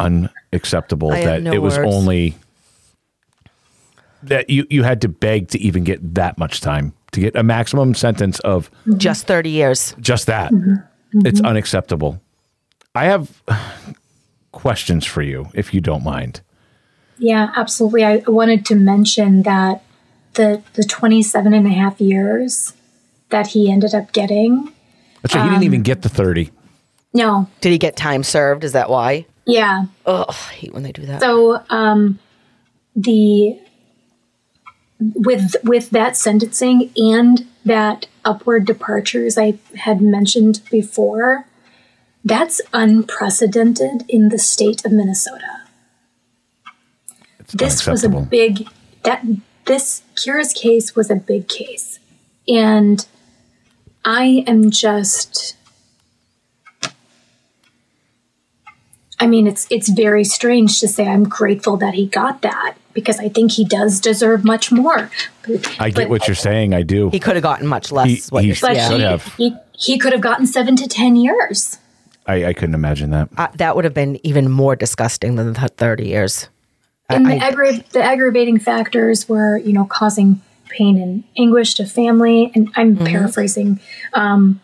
Unacceptable 0.00 1.12
I 1.12 1.24
that 1.24 1.42
no 1.42 1.52
it 1.52 1.58
was 1.58 1.76
words. 1.76 1.94
only 1.94 2.36
that 4.22 4.50
you, 4.50 4.66
you 4.70 4.82
had 4.82 5.00
to 5.02 5.08
beg 5.08 5.48
to 5.48 5.58
even 5.60 5.84
get 5.84 6.14
that 6.14 6.38
much 6.38 6.60
time 6.60 6.92
to 7.12 7.20
get 7.20 7.36
a 7.36 7.42
maximum 7.42 7.94
sentence 7.94 8.38
of 8.40 8.70
Just 8.96 9.26
30 9.26 9.50
years. 9.50 9.94
just 10.00 10.26
that. 10.26 10.52
Mm-hmm. 10.52 10.70
Mm-hmm. 10.72 11.26
It's 11.26 11.40
unacceptable. 11.40 12.20
I 12.94 13.04
have 13.06 13.42
questions 14.52 15.04
for 15.06 15.22
you, 15.22 15.48
if 15.54 15.72
you 15.72 15.80
don't 15.80 16.04
mind. 16.04 16.40
Yeah, 17.18 17.50
absolutely. 17.56 18.04
I 18.04 18.16
wanted 18.26 18.64
to 18.66 18.74
mention 18.74 19.42
that 19.42 19.82
the 20.34 20.62
the 20.74 20.84
27 20.84 21.52
and 21.52 21.66
a 21.66 21.70
half 21.70 22.00
years 22.00 22.74
that 23.30 23.48
he 23.48 23.70
ended 23.70 23.94
up 23.94 24.12
getting. 24.12 24.72
That's 25.22 25.34
right. 25.34 25.42
He 25.42 25.48
didn't 25.48 25.58
um, 25.58 25.64
even 25.64 25.82
get 25.82 26.02
the 26.02 26.08
30. 26.08 26.50
No, 27.14 27.48
Did 27.62 27.72
he 27.72 27.78
get 27.78 27.96
time 27.96 28.22
served? 28.22 28.62
Is 28.64 28.72
that 28.72 28.90
why? 28.90 29.26
yeah. 29.46 29.86
Oh, 30.06 30.26
I 30.28 30.32
hate 30.52 30.74
when 30.74 30.82
they 30.82 30.92
do 30.92 31.06
that. 31.06 31.20
So 31.22 31.60
um, 31.70 32.18
the 32.94 33.58
with 35.00 35.54
with 35.64 35.90
that 35.90 36.16
sentencing 36.16 36.90
and 36.96 37.46
that 37.64 38.06
upward 38.24 38.66
departures 38.66 39.38
I 39.38 39.58
had 39.76 40.00
mentioned 40.00 40.60
before, 40.70 41.46
that's 42.24 42.60
unprecedented 42.72 44.04
in 44.08 44.28
the 44.28 44.38
state 44.38 44.84
of 44.84 44.92
Minnesota. 44.92 45.62
It's 47.38 47.54
this 47.54 47.86
was 47.86 48.04
a 48.04 48.08
big 48.08 48.68
that 49.04 49.24
this 49.66 50.02
Kira's 50.16 50.52
case 50.52 50.96
was 50.96 51.10
a 51.10 51.16
big 51.16 51.48
case, 51.48 52.00
and 52.46 53.06
I 54.04 54.44
am 54.46 54.70
just. 54.70 55.54
I 59.20 59.26
mean, 59.26 59.48
it's 59.48 59.66
it's 59.70 59.88
very 59.88 60.22
strange 60.24 60.78
to 60.80 60.88
say 60.88 61.08
I'm 61.08 61.24
grateful 61.24 61.76
that 61.78 61.94
he 61.94 62.06
got 62.06 62.42
that 62.42 62.76
because 62.98 63.18
I 63.20 63.28
think 63.28 63.52
he 63.52 63.64
does 63.64 64.00
deserve 64.00 64.44
much 64.44 64.72
more. 64.72 65.10
I 65.78 65.90
get 65.90 66.10
what 66.10 66.26
you're 66.26 66.34
saying. 66.34 66.74
I 66.74 66.82
do. 66.82 67.10
He 67.10 67.20
could 67.20 67.36
have 67.36 67.42
gotten 67.42 67.66
much 67.66 67.92
less. 67.92 68.08
He- 68.08 68.22
what 68.30 68.42
he 68.44 68.50
But 68.50 68.58
saying. 68.76 68.88
Could 68.90 68.96
he, 69.00 69.02
have. 69.06 69.34
he 69.36 69.54
he 69.72 69.98
could 69.98 70.12
have 70.12 70.20
gotten 70.22 70.46
seven 70.46 70.74
to 70.76 70.86
ten 70.88 71.14
years. 71.16 71.78
I, 72.26 72.46
I 72.46 72.52
couldn't 72.52 72.74
imagine 72.74 73.10
that. 73.10 73.28
Uh, 73.38 73.48
that 73.56 73.74
would 73.76 73.84
have 73.84 73.94
been 73.94 74.18
even 74.26 74.50
more 74.50 74.76
disgusting 74.76 75.36
than 75.36 75.52
the 75.52 75.68
30 75.68 76.06
years. 76.08 76.48
I- 77.08 77.14
And 77.14 77.24
the, 77.26 77.36
I- 77.42 77.50
aggra- 77.52 77.88
the 77.90 78.02
aggravating 78.02 78.58
factors 78.58 79.28
were, 79.28 79.56
you 79.58 79.72
know, 79.72 79.84
causing 79.86 80.42
pain 80.68 81.00
and 81.00 81.24
anguish 81.38 81.74
to 81.76 81.86
family. 81.86 82.50
And 82.54 82.68
I'm 82.76 82.96
Mm-hmm. 82.96 83.06
paraphrasing, 83.06 83.80
um, 84.12 84.60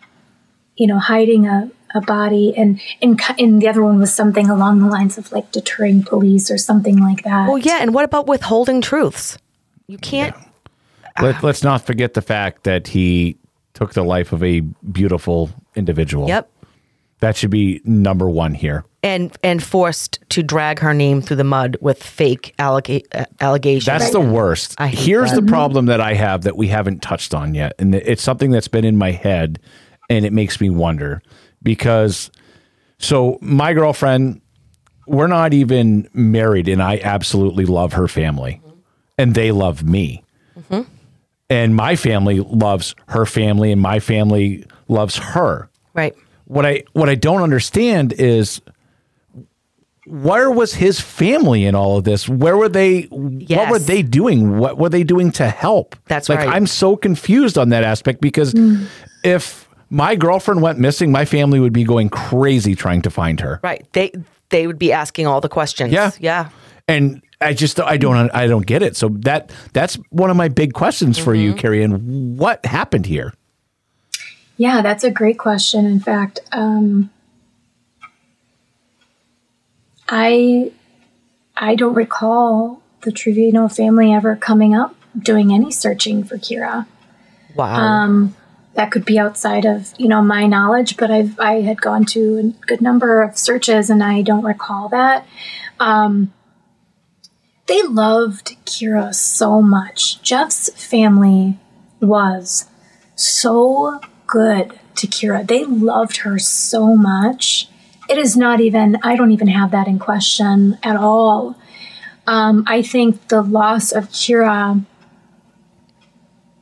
you 0.77 0.86
know, 0.86 0.98
hiding 0.98 1.47
a, 1.47 1.70
a 1.95 2.01
body. 2.01 2.55
And, 2.57 2.81
and, 3.01 3.21
and 3.39 3.62
the 3.62 3.69
other 3.69 3.83
one 3.83 3.99
was 3.99 4.12
something 4.12 4.51
along 4.51 4.81
the 4.81 4.87
lines 4.89 5.16
of 5.16 5.31
like 5.33 5.51
deterring 5.53 6.03
police 6.03 6.51
or 6.51 6.59
something 6.59 6.99
like 6.99 7.23
that. 7.25 7.49
well, 7.49 7.59
yeah. 7.59 7.79
And 7.81 7.95
what 7.95 8.05
about 8.05 8.27
withholding 8.27 8.81
truths? 8.81 9.39
You 9.87 9.99
can't. 9.99 10.35
Let, 11.21 11.43
let's 11.43 11.62
not 11.62 11.87
forget 11.87 12.15
the 12.15 12.23
fact 12.23 12.65
that 12.65 12.89
he 12.89 13.37
took 13.75 13.93
the 13.93 14.03
life 14.03 14.33
of 14.33 14.43
a 14.43 14.61
beautiful 14.61 15.51
individual. 15.75 16.29
Yep. 16.29 16.51
That 17.21 17.37
should 17.37 17.51
be 17.51 17.81
number 17.85 18.29
one 18.29 18.55
here. 18.55 18.85
And 19.03 19.37
and 19.43 19.62
forced 19.62 20.19
to 20.31 20.43
drag 20.43 20.79
her 20.81 20.93
name 20.95 21.21
through 21.23 21.37
the 21.37 21.45
mud 21.45 21.77
with 21.81 22.03
fake 22.03 22.55
allega- 22.59 23.05
uh, 23.12 23.27
allegations. 23.41 23.87
That's 23.87 24.11
the 24.11 24.21
worst. 24.21 24.75
I 24.79 24.89
hate 24.89 24.99
Here's 24.99 25.31
that. 25.31 25.41
the 25.41 25.47
problem 25.47 25.87
that 25.87 26.01
I 26.01 26.15
have 26.15 26.43
that 26.43 26.57
we 26.57 26.69
haven't 26.69 27.03
touched 27.03 27.35
on 27.35 27.55
yet. 27.55 27.75
And 27.79 27.95
it's 27.95 28.23
something 28.23 28.51
that's 28.51 28.69
been 28.69 28.85
in 28.85 28.97
my 28.97 29.12
head 29.12 29.59
and 30.11 30.25
it 30.25 30.33
makes 30.33 30.61
me 30.61 30.71
wonder 30.71 31.23
because 31.65 32.31
so 32.99 33.39
my 33.41 33.73
girlfriend, 33.73 34.41
we're 35.07 35.27
not 35.27 35.53
even 35.53 36.09
married 36.12 36.69
and 36.69 36.82
I 36.82 37.01
absolutely 37.03 37.65
love 37.66 37.95
her 37.95 38.07
family 38.07 38.61
and 39.19 39.35
they 39.35 39.53
love 39.53 39.82
me. 39.82 40.23
Mm-hmm. 40.57 40.82
and 41.51 41.74
my 41.74 41.97
family 41.97 42.39
loves 42.39 42.95
her 43.09 43.27
family, 43.27 43.73
and 43.73 43.81
my 43.81 43.99
family 43.99 44.65
loves 44.86 45.16
her. 45.16 45.69
Right. 45.93 46.15
What 46.45 46.65
I 46.65 46.85
what 46.93 47.09
I 47.09 47.16
don't 47.16 47.43
understand 47.43 48.12
is 48.12 48.61
where 50.07 50.51
was 50.51 50.74
his 50.74 51.01
family 51.01 51.65
in 51.65 51.74
all 51.74 51.97
of 51.97 52.05
this? 52.05 52.28
Where 52.28 52.57
were 52.57 52.69
they? 52.69 53.03
What 53.03 53.70
were 53.70 53.78
they 53.81 54.03
doing? 54.03 54.59
What 54.59 54.78
were 54.78 54.89
they 54.89 55.03
doing 55.03 55.32
to 55.32 55.49
help? 55.49 55.97
That's 56.07 56.28
like 56.28 56.39
right. 56.39 56.49
I'm 56.49 56.66
so 56.66 56.97
confused 56.97 57.59
on 57.59 57.70
that 57.70 57.82
aspect 57.82 58.20
because 58.20 58.55
mm. 58.55 58.86
if 59.24 59.64
my 59.95 60.16
girlfriend 60.16 60.61
went 60.61 60.79
missing, 60.81 61.12
my 61.12 61.25
family 61.25 61.61
would 61.61 61.73
be 61.73 61.85
going 61.85 62.09
crazy 62.09 62.75
trying 62.75 63.01
to 63.03 63.11
find 63.11 63.39
her. 63.41 63.61
Right. 63.62 63.87
They 63.93 64.12
they 64.51 64.66
would 64.66 64.79
be 64.79 64.93
asking 64.93 65.27
all 65.27 65.41
the 65.41 65.49
questions. 65.49 65.93
Yeah. 65.93 66.11
Yeah. 66.19 66.51
And 66.89 67.23
I 67.41 67.55
just 67.55 67.81
I 67.81 67.97
don't 67.97 68.31
I 68.35 68.49
don't 68.49 68.66
get 68.66 68.83
it. 68.83 68.97
So 68.97 69.09
that 69.21 69.53
that's 69.73 69.95
one 70.11 70.31
of 70.31 70.37
my 70.37 70.49
big 70.49 70.73
questions 70.73 71.16
for 71.16 71.33
you, 71.33 71.55
Carrie. 71.55 71.83
And 71.83 72.37
what 72.37 72.66
happened 72.66 73.07
here? 73.07 73.33
Yeah, 74.57 74.83
that's 74.83 75.05
a 75.05 75.11
great 75.11 75.39
question. 75.39 75.87
In 75.87 76.01
fact, 76.01 76.41
um, 76.53 77.11
I 80.09 80.73
I 81.57 81.77
don't 81.77 81.95
recall 81.95 82.83
the 83.03 83.12
Trevino 83.12 83.69
family 83.69 84.12
ever 84.12 84.35
coming 84.35 84.75
up 84.75 84.95
doing 85.16 85.53
any 85.53 85.71
searching 85.71 86.25
for 86.25 86.37
Kira. 86.37 86.87
Wow. 87.55 87.77
Um, 87.77 88.37
that 88.75 88.91
could 88.91 89.05
be 89.05 89.19
outside 89.19 89.65
of 89.65 89.93
you 89.99 90.09
know 90.09 90.23
my 90.23 90.47
knowledge, 90.47 90.97
but 90.97 91.11
I've 91.11 91.39
I 91.39 91.61
had 91.61 91.81
gone 91.81 92.05
to 92.07 92.39
a 92.39 92.67
good 92.67 92.81
number 92.81 93.23
of 93.23 93.39
searches 93.39 93.91
and 93.91 94.03
I 94.03 94.23
don't 94.23 94.45
recall 94.45 94.89
that. 94.91 95.27
Um, 95.81 96.33
they 97.67 97.83
loved 97.83 98.57
Kira 98.67 99.15
so 99.15 99.63
much. 99.63 100.21
Jeff's 100.23 100.69
family 100.71 101.59
was 102.01 102.69
so 103.17 104.01
good 104.27 104.79
to 104.97 105.07
Kira. 105.07 105.47
They 105.47 105.65
loved 105.65 106.19
her 106.19 106.39
so 106.39 106.95
much. 106.95 107.69
It 108.09 108.19
is 108.19 108.37
not 108.37 108.61
even, 108.61 108.99
I 109.03 109.17
don't 109.17 109.33
even 109.33 109.49
have 109.49 109.71
that 109.71 109.89
in 109.89 109.99
question 109.99 110.79
at 110.83 110.97
all. 110.97 111.57
Um, 112.27 112.65
I 112.67 112.83
think 112.83 113.29
the 113.29 113.43
loss 113.43 113.93
of 113.93 114.11
Kira 114.11 114.85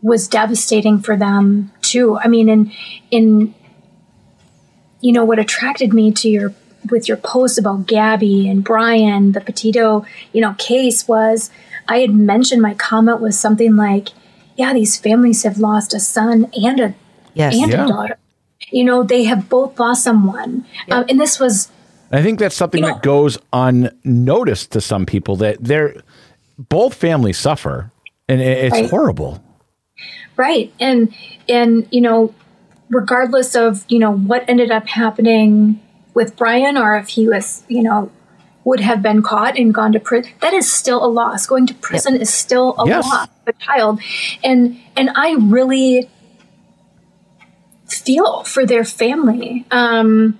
was 0.00 0.28
devastating 0.28 1.00
for 1.00 1.16
them 1.16 1.72
too. 1.92 2.18
I 2.18 2.28
mean, 2.28 2.48
in, 2.48 2.72
in, 3.10 3.54
you 5.00 5.12
know, 5.12 5.24
what 5.24 5.38
attracted 5.38 5.92
me 5.92 6.12
to 6.12 6.28
your, 6.28 6.54
with 6.90 7.08
your 7.08 7.16
post 7.16 7.58
about 7.58 7.86
Gabby 7.86 8.48
and 8.48 8.64
Brian, 8.64 9.32
the 9.32 9.40
Petito, 9.40 10.04
you 10.32 10.40
know, 10.40 10.54
case 10.58 11.06
was 11.06 11.50
I 11.88 11.98
had 11.98 12.10
mentioned 12.14 12.62
my 12.62 12.74
comment 12.74 13.20
was 13.20 13.38
something 13.38 13.76
like, 13.76 14.08
yeah, 14.56 14.72
these 14.72 14.96
families 14.96 15.42
have 15.42 15.58
lost 15.58 15.94
a 15.94 16.00
son 16.00 16.50
and 16.54 16.80
a 16.80 16.94
Yes. 17.34 17.54
and 17.56 17.70
Yeah. 17.72 17.84
a 17.84 17.88
daughter. 17.88 18.16
You 18.70 18.84
know, 18.84 19.02
they 19.02 19.24
have 19.24 19.48
both 19.48 19.78
lost 19.80 20.04
someone. 20.04 20.64
Um, 20.90 21.04
and 21.08 21.18
this 21.20 21.40
was, 21.40 21.70
I 22.12 22.22
think 22.22 22.38
that's 22.38 22.54
something 22.54 22.82
You 22.82 22.88
know- 22.88 22.94
that 22.94 23.02
goes 23.02 23.38
unnoticed 23.52 24.70
to 24.72 24.80
some 24.80 25.06
people 25.06 25.36
that 25.36 25.56
they're 25.64 25.94
both 26.68 26.94
families 26.94 27.38
suffer 27.38 27.90
and 28.28 28.40
it's 28.40 28.72
Right. 28.72 28.90
horrible. 28.90 29.40
Right. 30.36 30.72
And, 30.80 31.14
and, 31.48 31.86
you 31.90 32.00
know, 32.00 32.34
regardless 32.88 33.54
of, 33.54 33.84
you 33.88 33.98
know, 33.98 34.12
what 34.12 34.44
ended 34.48 34.70
up 34.70 34.86
happening 34.86 35.80
with 36.14 36.36
Brian 36.36 36.76
or 36.76 36.96
if 36.96 37.08
he 37.08 37.28
was, 37.28 37.64
you 37.68 37.82
know, 37.82 38.10
would 38.64 38.80
have 38.80 39.02
been 39.02 39.22
caught 39.22 39.58
and 39.58 39.74
gone 39.74 39.92
to 39.92 39.98
prison, 39.98 40.32
that 40.40 40.52
is 40.52 40.70
still 40.70 41.04
a 41.04 41.08
loss. 41.08 41.46
Going 41.46 41.66
to 41.66 41.74
prison 41.74 42.16
is 42.20 42.32
still 42.32 42.74
a 42.78 42.86
Yes. 42.86 43.04
loss 43.04 43.28
of 43.46 43.48
a 43.48 43.52
child. 43.54 44.00
And, 44.44 44.78
and 44.96 45.10
I 45.16 45.36
really 45.40 46.08
feel 47.88 48.44
for 48.44 48.64
their 48.64 48.84
family. 48.84 49.66
Um, 49.70 50.38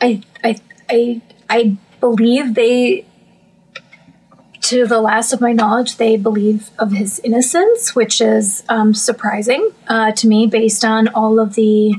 I, 0.00 0.22
I, 0.42 0.56
I, 0.90 1.22
I 1.48 1.76
believe 2.00 2.54
they, 2.54 3.06
to 4.64 4.86
the 4.86 5.00
last 5.00 5.32
of 5.32 5.40
my 5.40 5.52
knowledge, 5.52 5.96
they 5.96 6.16
believe 6.16 6.70
of 6.78 6.92
his 6.92 7.18
innocence, 7.20 7.94
which 7.94 8.20
is 8.20 8.62
um, 8.68 8.94
surprising 8.94 9.70
uh, 9.88 10.12
to 10.12 10.26
me 10.28 10.46
based 10.46 10.84
on 10.84 11.08
all 11.08 11.38
of 11.38 11.54
the 11.54 11.94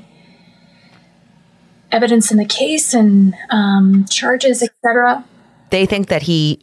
evidence 1.92 2.32
in 2.32 2.38
the 2.38 2.46
case 2.46 2.94
and 2.94 3.34
um, 3.50 4.06
charges, 4.10 4.62
etc. 4.64 5.24
They 5.70 5.86
think 5.86 6.08
that 6.08 6.24
he 6.24 6.60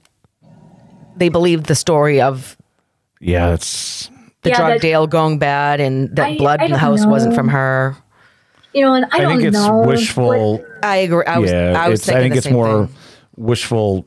they 1.17 1.29
believe 1.29 1.65
the 1.65 1.75
story 1.75 2.21
of 2.21 2.57
Yeah, 3.21 3.53
it's 3.55 4.11
the 4.43 4.51
Yeah, 4.51 4.57
drug 4.57 4.69
that- 4.73 4.81
deal 4.81 5.07
going 5.07 5.39
bad 5.39 5.81
and 5.81 6.15
that 6.17 6.31
I- 6.31 6.37
blood 6.37 6.61
I 6.61 6.65
in 6.65 6.71
the 6.73 6.79
don't 6.79 6.81
house 6.81 7.07
wasn't 7.07 7.35
from 7.35 7.49
her. 7.49 7.97
You 8.75 8.87
know, 8.87 8.95
and 8.95 9.05
I, 9.13 9.19
I, 9.19 9.21
don't 9.21 9.37
think 9.37 9.49
it's 9.49 9.57
know. 9.59 9.77
what- 9.79 9.89
wishful. 9.89 10.65
I 10.83 10.97
agree. 10.97 11.25
I 11.27 11.39
was, 11.39 11.51
yeah, 11.51 11.75
I 11.79 11.89
was 11.91 12.01
it's, 12.01 12.09
I 12.09 12.21
think 12.21 12.33
the 12.33 12.39
it's 12.39 12.45
same 12.47 12.55
more 12.55 12.87
thing. 12.87 12.97
wishful 13.37 14.07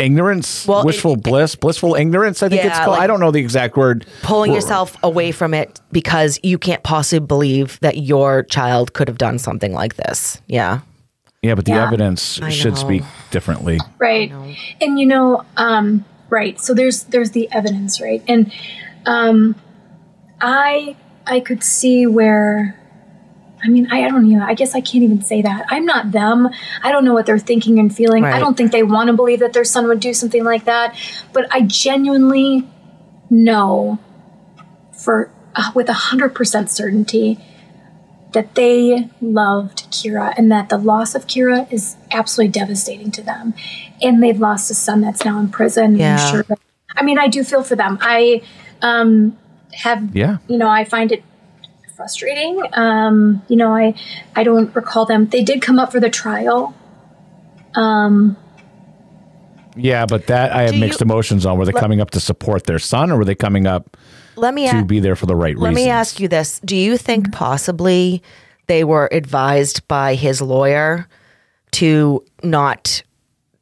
ignorance, 0.00 0.66
Well, 0.66 0.84
wishful 0.84 1.12
it- 1.14 1.22
bliss, 1.22 1.54
blissful 1.54 1.94
ignorance. 1.94 2.42
I 2.42 2.48
think 2.48 2.64
it's 2.64 2.76
called. 2.78 2.90
like- 2.92 3.00
I 3.02 3.06
don't 3.06 3.20
know 3.20 3.30
the 3.30 3.40
exact 3.40 3.76
word. 3.76 4.06
pulling 4.22 4.50
Well, 4.50 4.56
yourself 4.60 4.96
away 5.02 5.30
from 5.32 5.54
it 5.54 5.80
because 5.92 6.38
you 6.42 6.58
can't 6.58 6.82
possibly 6.82 7.26
believe 7.26 7.78
that 7.80 7.98
your 7.98 8.42
child 8.44 8.92
could 8.92 9.08
have 9.08 9.18
done 9.18 9.38
something 9.38 9.72
like 9.72 9.96
this. 9.96 10.40
Yeah. 10.46 10.80
Yeah, 11.42 11.54
but 11.54 11.64
the 11.64 11.72
Yeah. 11.72 11.86
evidence 11.86 12.40
I 12.42 12.48
should 12.50 12.74
know. 12.74 12.80
speak 12.80 13.02
differently. 13.30 13.78
right 13.98 14.30
and 14.80 14.98
you 15.00 15.06
know 15.06 15.44
um 15.56 16.04
right 16.28 16.60
so 16.60 16.74
there's 16.74 17.04
there's 17.04 17.30
the 17.30 17.48
evidence 17.52 18.00
right 18.00 18.22
and 18.28 18.52
um 19.06 19.54
i 20.40 20.94
i 21.26 21.40
could 21.40 21.62
see 21.64 22.06
where 22.06 22.76
i 23.64 23.68
mean 23.68 23.86
i, 23.90 24.04
I 24.04 24.08
don't 24.08 24.26
even, 24.26 24.42
i 24.42 24.54
guess 24.54 24.74
i 24.74 24.80
can't 24.80 25.04
even 25.04 25.22
say 25.22 25.42
that 25.42 25.66
i'm 25.68 25.84
not 25.84 26.12
them 26.12 26.48
i 26.82 26.90
don't 26.92 27.04
know 27.04 27.14
what 27.14 27.26
they're 27.26 27.38
thinking 27.38 27.78
and 27.78 27.94
feeling 27.94 28.24
i 28.24 28.38
don't 28.38 28.56
think 28.56 28.72
they 28.72 28.82
want 28.82 29.08
to 29.08 29.12
believe 29.12 29.40
that 29.40 29.52
their 29.52 29.64
son 29.64 29.86
would 29.88 30.00
do 30.00 30.12
something 30.14 30.44
like 30.44 30.64
that 30.64 30.96
but 31.32 31.46
i 31.52 31.60
genuinely 31.60 32.66
know 33.28 33.98
for 34.92 35.30
uh, 35.54 35.70
with 35.74 35.88
a 35.88 35.94
hundred 35.94 36.34
percent 36.34 36.70
certainty 36.70 37.38
that 38.32 38.54
they 38.54 39.08
loved 39.20 39.90
Kira 39.90 40.34
and 40.36 40.50
that 40.52 40.68
the 40.68 40.78
loss 40.78 41.14
of 41.14 41.26
Kira 41.26 41.70
is 41.72 41.96
absolutely 42.12 42.52
devastating 42.52 43.10
to 43.12 43.22
them. 43.22 43.54
And 44.00 44.22
they've 44.22 44.38
lost 44.38 44.70
a 44.70 44.74
son 44.74 45.00
that's 45.00 45.24
now 45.24 45.38
in 45.40 45.48
prison. 45.48 45.96
Yeah. 45.96 46.16
I'm 46.16 46.44
sure. 46.44 46.56
I 46.96 47.02
mean, 47.02 47.18
I 47.18 47.28
do 47.28 47.42
feel 47.42 47.62
for 47.62 47.76
them. 47.76 47.98
I 48.00 48.42
um, 48.82 49.36
have, 49.72 50.14
Yeah. 50.14 50.38
you 50.48 50.58
know, 50.58 50.68
I 50.68 50.84
find 50.84 51.12
it 51.12 51.24
frustrating. 52.00 52.58
Um, 52.72 53.42
you 53.48 53.56
know, 53.56 53.74
I 53.74 53.92
I 54.34 54.42
don't 54.42 54.74
recall 54.74 55.04
them. 55.04 55.26
They 55.28 55.44
did 55.44 55.60
come 55.60 55.78
up 55.78 55.92
for 55.92 56.00
the 56.00 56.08
trial. 56.08 56.74
Um, 57.74 58.38
Yeah, 59.76 60.06
but 60.06 60.26
that 60.28 60.52
I 60.52 60.62
have 60.62 60.74
mixed 60.76 61.00
you- 61.00 61.04
emotions 61.04 61.44
on. 61.44 61.58
Were 61.58 61.66
they 61.66 61.72
coming 61.72 62.00
up 62.00 62.10
to 62.12 62.20
support 62.20 62.64
their 62.64 62.78
son, 62.78 63.10
or 63.12 63.18
were 63.18 63.24
they 63.26 63.34
coming 63.34 63.66
up 63.66 63.98
Let 64.36 64.54
me 64.54 64.66
to 64.70 64.78
a- 64.78 64.84
be 64.84 64.98
there 64.98 65.14
for 65.14 65.26
the 65.26 65.36
right 65.36 65.54
reason? 65.54 65.62
let 65.62 65.68
reasons? 65.70 65.84
me 65.86 65.90
ask 65.90 66.20
you 66.20 66.28
this: 66.28 66.58
Do 66.64 66.74
you 66.74 66.96
think 66.96 67.32
possibly 67.32 68.22
they 68.66 68.82
were 68.82 69.08
advised 69.12 69.86
by 69.86 70.14
his 70.14 70.40
lawyer 70.40 71.06
to 71.72 72.24
not 72.42 73.02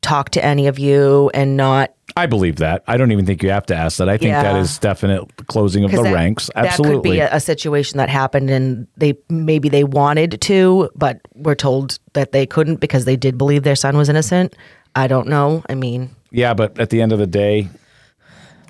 talk 0.02 0.30
to 0.30 0.44
any 0.44 0.66
of 0.66 0.78
you 0.78 1.30
and 1.34 1.56
not 1.56 1.92
I 2.16 2.26
believe 2.26 2.56
that. 2.56 2.82
I 2.88 2.96
don't 2.96 3.12
even 3.12 3.26
think 3.26 3.42
you 3.42 3.50
have 3.50 3.66
to 3.66 3.76
ask 3.76 3.98
that. 3.98 4.08
I 4.08 4.16
think 4.16 4.32
that 4.32 4.54
Yeah. 4.54 4.60
is 4.60 4.78
definite 4.78 5.46
closing 5.46 5.84
of 5.84 5.92
the 5.92 6.02
that, 6.02 6.12
ranks. 6.14 6.50
Absolutely, 6.56 6.94
that 6.94 6.96
could 6.96 7.02
be 7.12 7.18
a, 7.20 7.36
a 7.36 7.40
situation 7.40 7.98
that 7.98 8.08
happened, 8.08 8.50
and 8.50 8.86
they 8.96 9.16
maybe 9.28 9.68
they 9.68 9.84
wanted 9.84 10.40
to, 10.40 10.88
but 10.96 11.20
were 11.34 11.54
told 11.54 11.98
that 12.14 12.32
they 12.32 12.44
couldn't 12.46 12.76
because 12.80 13.04
they 13.04 13.14
did 13.16 13.36
believe 13.38 13.62
their 13.62 13.76
son 13.76 13.96
was 13.96 14.08
innocent. 14.08 14.56
I 14.96 15.06
don't 15.06 15.28
know. 15.28 15.62
I 15.68 15.74
mean, 15.74 16.10
yeah, 16.32 16.54
but 16.54 16.78
at 16.80 16.90
the 16.90 17.00
end 17.02 17.12
of 17.12 17.18
the 17.20 17.26
day, 17.26 17.68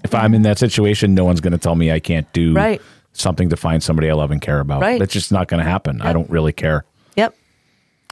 if 0.04 0.14
I'm 0.14 0.34
in 0.34 0.42
that 0.42 0.58
situation, 0.58 1.14
no 1.14 1.24
one's 1.24 1.40
going 1.40 1.52
to 1.52 1.58
tell 1.58 1.74
me 1.76 1.90
I 1.92 2.00
can't 2.00 2.30
do 2.32 2.52
Right. 2.52 2.82
something 3.12 3.48
to 3.50 3.56
find 3.56 3.82
somebody 3.82 4.10
I 4.10 4.14
love 4.14 4.30
and 4.30 4.42
care 4.42 4.60
about. 4.60 4.82
Right. 4.82 4.98
That's 4.98 5.12
just 5.12 5.32
not 5.32 5.48
going 5.48 5.62
to 5.62 5.68
happen. 5.70 6.02
I 6.02 6.12
don't 6.12 6.28
really 6.28 6.52
care. 6.52 6.84
yep. 7.16 7.34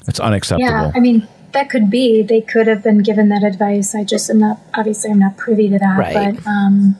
It's 0.08 0.20
unacceptable. 0.20 0.70
yeah, 0.70 0.92
I 0.94 1.00
mean, 1.00 1.26
that 1.56 1.70
could 1.70 1.90
be. 1.90 2.22
They 2.22 2.42
could 2.42 2.66
have 2.66 2.82
been 2.82 2.98
given 3.02 3.30
that 3.30 3.42
advice. 3.42 3.94
I 3.94 4.04
just 4.04 4.28
am 4.28 4.38
not, 4.38 4.60
obviously, 4.74 5.10
I'm 5.10 5.18
not 5.18 5.36
privy 5.38 5.70
to 5.70 5.78
that. 5.78 5.98
Right. 5.98 6.14
But 6.36 6.46
um, 6.46 6.96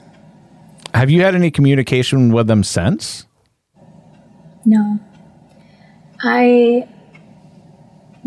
have 0.94 1.10
you 1.10 1.22
had 1.22 1.34
any 1.34 1.50
communication 1.50 2.32
with 2.32 2.46
them 2.46 2.64
since? 2.64 3.26
No. 4.64 4.98
I 6.22 6.88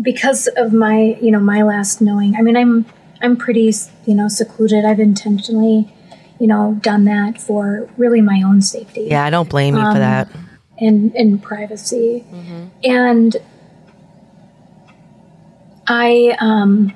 because 0.00 0.46
of 0.56 0.72
my, 0.72 1.18
you 1.20 1.30
know, 1.30 1.40
my 1.40 1.62
last 1.62 2.00
knowing. 2.00 2.36
I 2.36 2.42
mean, 2.42 2.56
I'm 2.56 2.86
I'm 3.20 3.36
pretty, 3.36 3.72
you 4.06 4.14
know, 4.14 4.28
secluded. 4.28 4.84
I've 4.84 5.00
intentionally, 5.00 5.92
you 6.38 6.46
know, 6.46 6.78
done 6.80 7.04
that 7.06 7.40
for 7.40 7.88
really 7.98 8.20
my 8.20 8.42
own 8.46 8.62
safety 8.62 9.08
Yeah, 9.10 9.24
I 9.24 9.30
don't 9.30 9.48
blame 9.48 9.74
you 9.74 9.82
Um, 9.82 9.92
for 9.94 9.98
that. 9.98 10.28
and 10.78 11.14
and 11.16 11.42
privacy. 11.42 12.24
And 12.84 13.36
I 15.90 16.36
um 16.40 16.94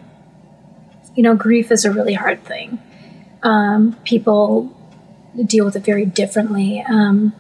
you 1.15 1.23
know, 1.23 1.37
grief 1.37 1.71
is 1.71 1.85
a 1.85 1.93
really 1.93 2.15
hard 2.15 2.45
thing. 2.45 2.79
Um 3.43 3.97
people 4.05 4.75
deal 5.43 5.65
with 5.65 5.75
it 5.77 5.85
very 5.85 6.07
differently. 6.07 6.85
Um, 6.89 7.33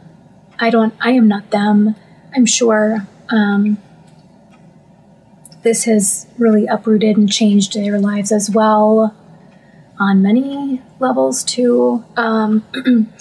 I 0.59 0.71
don't. 0.71 0.95
I 1.01 1.13
am 1.13 1.29
not 1.29 1.51
them. 1.51 1.95
I'm 2.35 2.47
sure. 2.47 3.07
Um, 3.29 3.79
this 5.63 5.85
has 5.85 6.27
really 6.37 6.67
uprooted 6.67 7.17
and 7.17 7.31
changed 7.31 7.75
their 7.75 7.99
lives 7.99 8.33
as 8.33 8.51
well 8.51 9.17
on 9.99 10.23
many 10.23 10.83
levels 10.99 11.43
too. 11.45 12.05
Um, 12.17 12.65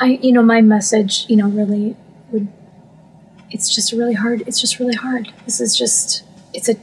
I, 0.00 0.18
you 0.22 0.32
know, 0.32 0.42
my 0.42 0.60
message, 0.62 1.26
you 1.28 1.36
know, 1.36 1.48
really 1.48 1.96
would. 2.32 2.48
It's 3.50 3.74
just 3.74 3.92
really 3.92 4.14
hard. 4.14 4.42
It's 4.46 4.60
just 4.60 4.78
really 4.78 4.94
hard. 4.94 5.32
This 5.44 5.60
is 5.60 5.76
just. 5.76 6.24
It's 6.52 6.68
a 6.68 6.76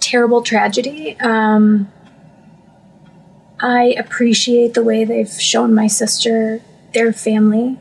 terrible 0.00 0.42
tragedy. 0.42 1.18
Um, 1.20 1.90
I 3.60 3.94
appreciate 3.98 4.74
the 4.74 4.82
way 4.84 5.04
they've 5.04 5.30
shown 5.30 5.74
my 5.74 5.88
sister, 5.88 6.60
their 6.94 7.12
family, 7.12 7.78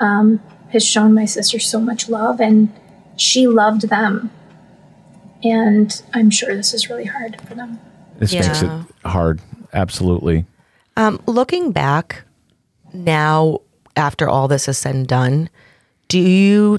um, 0.00 0.40
has 0.70 0.86
shown 0.86 1.12
my 1.12 1.24
sister 1.24 1.58
so 1.58 1.80
much 1.80 2.08
love, 2.08 2.40
and 2.40 2.72
she 3.16 3.46
loved 3.46 3.88
them. 3.88 4.30
And 5.42 6.02
I'm 6.14 6.30
sure 6.30 6.54
this 6.54 6.72
is 6.72 6.88
really 6.88 7.06
hard 7.06 7.40
for 7.42 7.54
them. 7.54 7.80
This 8.18 8.32
makes 8.32 8.62
it 8.62 8.70
hard. 9.04 9.40
Absolutely. 9.72 10.46
Um, 10.96 11.20
looking 11.26 11.72
back 11.72 12.22
now, 12.92 13.60
after 13.96 14.28
all 14.28 14.48
this 14.48 14.68
is 14.68 14.78
said 14.78 14.94
and 14.94 15.06
done, 15.06 15.50
do 16.08 16.18
you 16.18 16.78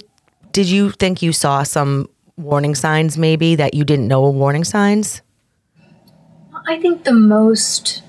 did 0.52 0.68
you 0.68 0.92
think 0.92 1.22
you 1.22 1.34
saw 1.34 1.64
some 1.64 2.08
warning 2.38 2.76
signs 2.76 3.18
maybe 3.18 3.56
that 3.56 3.74
you 3.74 3.84
didn't 3.84 4.08
know 4.08 4.22
were 4.22 4.32
warning 4.32 4.64
signs? 4.64 5.22
I 6.68 6.80
think 6.80 7.04
the 7.04 7.14
most 7.14 8.02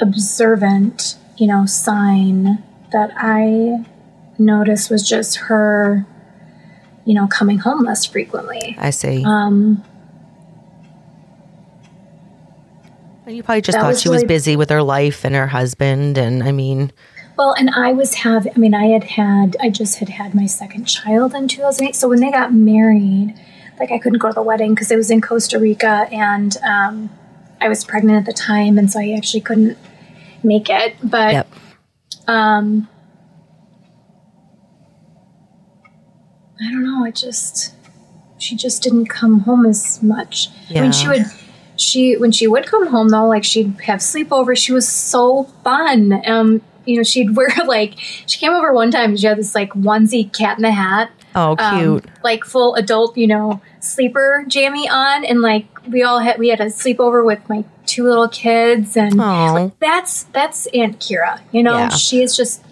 observant, 0.00 1.16
you 1.36 1.46
know, 1.46 1.66
sign 1.66 2.62
that 2.92 3.10
I 3.16 3.84
noticed 4.38 4.90
was 4.90 5.06
just 5.06 5.36
her, 5.36 6.06
you 7.04 7.14
know, 7.14 7.26
coming 7.26 7.58
home 7.58 7.84
less 7.84 8.04
frequently. 8.04 8.76
I 8.78 8.90
see. 8.90 9.22
Um, 9.24 9.84
and 13.26 13.36
you 13.36 13.42
probably 13.42 13.62
just 13.62 13.78
thought 13.78 13.88
was 13.88 14.00
she 14.00 14.08
was 14.08 14.22
really- 14.22 14.28
busy 14.28 14.56
with 14.56 14.70
her 14.70 14.82
life 14.82 15.24
and 15.24 15.34
her 15.34 15.48
husband, 15.48 16.16
and 16.16 16.42
I 16.42 16.52
mean, 16.52 16.92
Well, 17.36 17.54
and 17.58 17.70
I 17.70 17.92
was 17.92 18.14
having, 18.14 18.52
I 18.54 18.58
mean, 18.58 18.74
I 18.74 18.86
had 18.86 19.04
had, 19.04 19.56
I 19.60 19.68
just 19.68 19.98
had 19.98 20.08
had 20.08 20.34
my 20.34 20.46
second 20.46 20.86
child 20.86 21.34
in 21.34 21.48
2008. 21.48 21.94
So 21.94 22.08
when 22.08 22.20
they 22.20 22.30
got 22.30 22.54
married, 22.54 23.34
like 23.78 23.92
I 23.92 23.98
couldn't 23.98 24.20
go 24.20 24.28
to 24.28 24.34
the 24.34 24.42
wedding 24.42 24.74
because 24.74 24.90
it 24.90 24.96
was 24.96 25.10
in 25.10 25.20
Costa 25.20 25.58
Rica 25.58 26.08
and 26.10 26.56
um, 26.58 27.10
I 27.60 27.68
was 27.68 27.84
pregnant 27.84 28.18
at 28.18 28.24
the 28.24 28.32
time. 28.32 28.78
And 28.78 28.90
so 28.90 29.00
I 29.00 29.12
actually 29.12 29.42
couldn't 29.42 29.76
make 30.42 30.70
it. 30.70 30.96
But 31.02 31.32
yep. 31.32 31.48
um, 32.26 32.88
I 36.58 36.70
don't 36.70 36.84
know. 36.84 37.04
I 37.04 37.10
just, 37.10 37.74
she 38.38 38.56
just 38.56 38.82
didn't 38.82 39.06
come 39.06 39.40
home 39.40 39.66
as 39.66 40.02
much. 40.02 40.48
I 40.74 40.80
mean, 40.80 40.92
she 40.92 41.06
would, 41.06 41.26
she, 41.76 42.16
when 42.16 42.32
she 42.32 42.46
would 42.46 42.64
come 42.64 42.86
home 42.86 43.10
though, 43.10 43.26
like 43.26 43.44
she'd 43.44 43.78
have 43.82 44.00
sleepovers. 44.00 44.56
She 44.56 44.72
was 44.72 44.88
so 44.88 45.44
fun. 45.62 46.22
Um, 46.26 46.62
you 46.86 46.96
know, 46.96 47.02
she'd 47.02 47.36
wear 47.36 47.48
like, 47.66 47.94
she 47.98 48.38
came 48.38 48.52
over 48.52 48.72
one 48.72 48.90
time, 48.90 49.16
she 49.16 49.26
had 49.26 49.38
this 49.38 49.54
like 49.54 49.70
onesie 49.74 50.32
cat 50.36 50.56
in 50.58 50.62
the 50.62 50.70
hat. 50.72 51.10
Oh, 51.34 51.54
um, 51.58 51.78
cute. 52.00 52.06
like 52.24 52.44
full 52.46 52.74
adult, 52.76 53.16
you 53.18 53.26
know, 53.26 53.60
sleeper 53.80 54.44
jammy 54.48 54.88
on. 54.88 55.24
And 55.24 55.42
like, 55.42 55.66
we 55.86 56.02
all 56.02 56.20
had, 56.20 56.38
we 56.38 56.48
had 56.48 56.60
a 56.60 56.66
sleepover 56.66 57.24
with 57.26 57.46
my 57.48 57.64
two 57.84 58.04
little 58.04 58.28
kids 58.28 58.96
and 58.96 59.20
Oh. 59.20 59.70
that's, 59.78 60.22
that's 60.24 60.66
Aunt 60.68 60.98
Kira, 60.98 61.40
you 61.52 61.62
know, 61.62 61.76
Yeah. 61.76 61.88
she 61.90 62.22
is 62.22 62.34
just, 62.36 62.62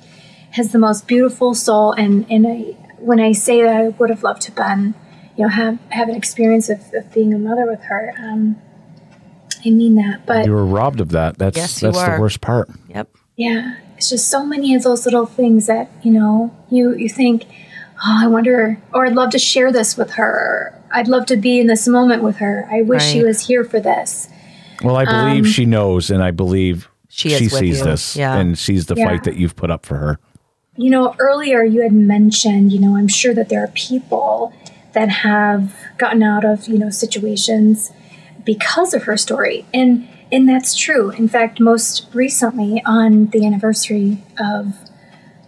has 0.52 0.72
the 0.72 0.78
most 0.78 1.06
beautiful 1.06 1.52
soul. 1.54 1.92
And, 1.92 2.24
and 2.30 2.46
I, 2.46 2.60
when 2.98 3.20
I 3.20 3.32
say 3.32 3.60
that 3.62 3.76
I 3.76 3.88
would 3.88 4.08
have 4.08 4.22
loved 4.22 4.40
to 4.42 4.52
been, 4.52 4.94
you 5.36 5.42
know, 5.44 5.48
have, 5.50 5.78
have 5.90 6.08
an 6.08 6.14
experience 6.14 6.70
of, 6.70 6.80
of 6.94 7.12
being 7.12 7.34
a 7.34 7.38
mother 7.38 7.66
with 7.66 7.82
her. 7.82 8.14
Um, 8.18 8.56
I 9.66 9.70
mean 9.70 9.94
that, 9.96 10.24
but 10.26 10.46
You 10.46 10.52
were 10.52 10.64
robbed 10.64 11.00
of 11.00 11.10
that. 11.10 11.36
That's 11.38 11.56
Yes, 11.56 11.80
that's 11.80 12.02
the 12.02 12.16
worst 12.20 12.40
part. 12.40 12.70
Yep. 12.88 13.08
yeah, 13.36 13.76
it's 13.96 14.10
just 14.10 14.28
so 14.28 14.44
many 14.44 14.74
of 14.74 14.82
those 14.82 15.04
little 15.04 15.26
things 15.26 15.66
that, 15.66 15.90
you 16.02 16.10
know, 16.12 16.54
you, 16.70 16.94
you 16.94 17.08
think, 17.08 17.44
oh, 18.04 18.20
I 18.22 18.26
wonder, 18.26 18.78
or 18.92 19.06
I'd 19.06 19.14
love 19.14 19.30
to 19.30 19.38
share 19.38 19.72
this 19.72 19.96
with 19.96 20.12
her. 20.12 20.78
I'd 20.90 21.08
love 21.08 21.26
to 21.26 21.36
be 21.36 21.60
in 21.60 21.66
this 21.66 21.86
moment 21.88 22.22
with 22.22 22.36
her. 22.36 22.68
I 22.70 22.82
wish 22.82 23.02
she 23.04 23.22
was 23.22 23.46
here 23.46 23.64
for 23.64 23.80
this. 23.80 24.28
Well, 24.82 24.96
I 24.96 25.04
believe 25.04 25.44
Um, 25.44 25.50
she 25.50 25.64
knows, 25.64 26.10
and 26.10 26.22
I 26.22 26.30
believe 26.30 26.88
She 27.08 27.30
she, 27.30 27.48
sees 27.48 27.78
you. 27.78 27.84
this, 27.84 28.16
Yeah. 28.16 28.36
and 28.36 28.58
sees 28.58 28.86
the 28.86 28.94
Yeah. 28.96 29.06
fight 29.06 29.24
that 29.24 29.36
you've 29.36 29.56
put 29.56 29.70
up 29.70 29.86
for 29.86 29.96
her. 29.96 30.18
You 30.76 30.90
know, 30.90 31.14
earlier 31.18 31.62
you 31.62 31.82
had 31.82 31.92
mentioned, 31.92 32.72
you 32.72 32.80
know, 32.80 32.96
I'm 32.96 33.06
sure 33.08 33.32
that 33.34 33.48
there 33.48 33.62
are 33.62 33.68
people 33.68 34.52
that 34.92 35.08
have 35.08 35.72
gotten 35.98 36.22
out 36.22 36.44
of, 36.44 36.66
you 36.68 36.78
know, 36.78 36.90
situations 36.90 37.92
because 38.44 38.92
of 38.94 39.04
her 39.04 39.16
story. 39.16 39.64
And 39.72 40.06
and 40.32 40.48
that's 40.48 40.74
true. 40.74 41.10
In 41.10 41.28
fact, 41.28 41.60
most 41.60 42.06
recently 42.14 42.82
on 42.84 43.26
the 43.26 43.46
anniversary 43.46 44.22
of 44.38 44.74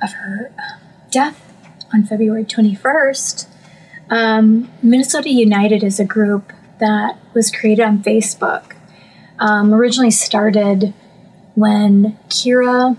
of 0.03 0.12
her 0.12 0.53
uh, 0.59 0.78
death 1.11 1.53
on 1.93 2.05
February 2.05 2.44
21st, 2.44 3.47
um, 4.11 4.70
Minnesota 4.82 5.31
United 5.31 5.82
is 5.82 5.98
a 5.98 6.05
group 6.05 6.53
that 6.78 7.19
was 7.32 7.51
created 7.51 7.82
on 7.82 8.03
Facebook. 8.03 8.74
Um, 9.39 9.73
originally 9.73 10.11
started 10.11 10.93
when 11.55 12.19
Kira 12.28 12.97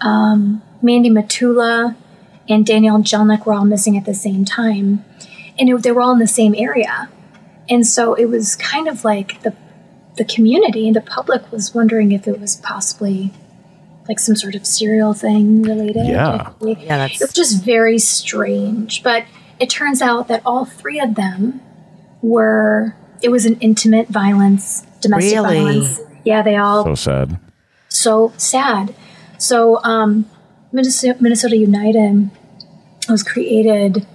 um, 0.00 0.62
Mandy 0.82 1.10
Matula 1.10 1.96
and 2.48 2.64
Danielle 2.64 3.00
Jelnick 3.00 3.44
were 3.44 3.54
all 3.54 3.64
missing 3.64 3.96
at 3.96 4.04
the 4.04 4.14
same 4.14 4.44
time. 4.44 5.04
And 5.58 5.68
it, 5.68 5.82
they 5.82 5.92
were 5.92 6.00
all 6.00 6.12
in 6.12 6.18
the 6.18 6.26
same 6.26 6.54
area. 6.56 7.08
And 7.68 7.86
so 7.86 8.14
it 8.14 8.26
was 8.26 8.54
kind 8.56 8.88
of 8.88 9.04
like 9.04 9.42
the, 9.42 9.54
the 10.16 10.24
community 10.24 10.86
and 10.86 10.96
the 10.96 11.00
public 11.00 11.50
was 11.52 11.74
wondering 11.74 12.12
if 12.12 12.26
it 12.26 12.40
was 12.40 12.56
possibly 12.56 13.32
like 14.08 14.18
some 14.20 14.36
sort 14.36 14.54
of 14.54 14.66
serial 14.66 15.12
thing 15.14 15.62
related. 15.62 16.06
Yeah. 16.06 16.50
Yeah, 16.60 16.74
that's- 16.98 17.20
It 17.20 17.24
was 17.24 17.32
just 17.32 17.62
very 17.64 17.98
strange. 17.98 19.02
But 19.02 19.24
it 19.58 19.68
turns 19.68 20.00
out 20.00 20.28
that 20.28 20.42
all 20.46 20.64
three 20.64 21.00
of 21.00 21.14
them 21.16 21.60
were, 22.22 22.94
it 23.22 23.30
was 23.30 23.46
an 23.46 23.56
intimate 23.60 24.08
violence, 24.08 24.86
domestic 25.00 25.34
Really? 25.34 25.56
violence. 25.56 26.00
Yeah, 26.24 26.42
they 26.42 26.56
all 26.56 26.84
So 26.84 26.94
sad. 26.94 27.38
so 27.88 28.32
sad. 28.36 28.94
So 29.38 29.82
um, 29.84 30.26
Minnesota, 30.72 31.16
Minnesota 31.20 31.56
United 31.56 32.30
was 33.08 33.22
created 33.22 34.06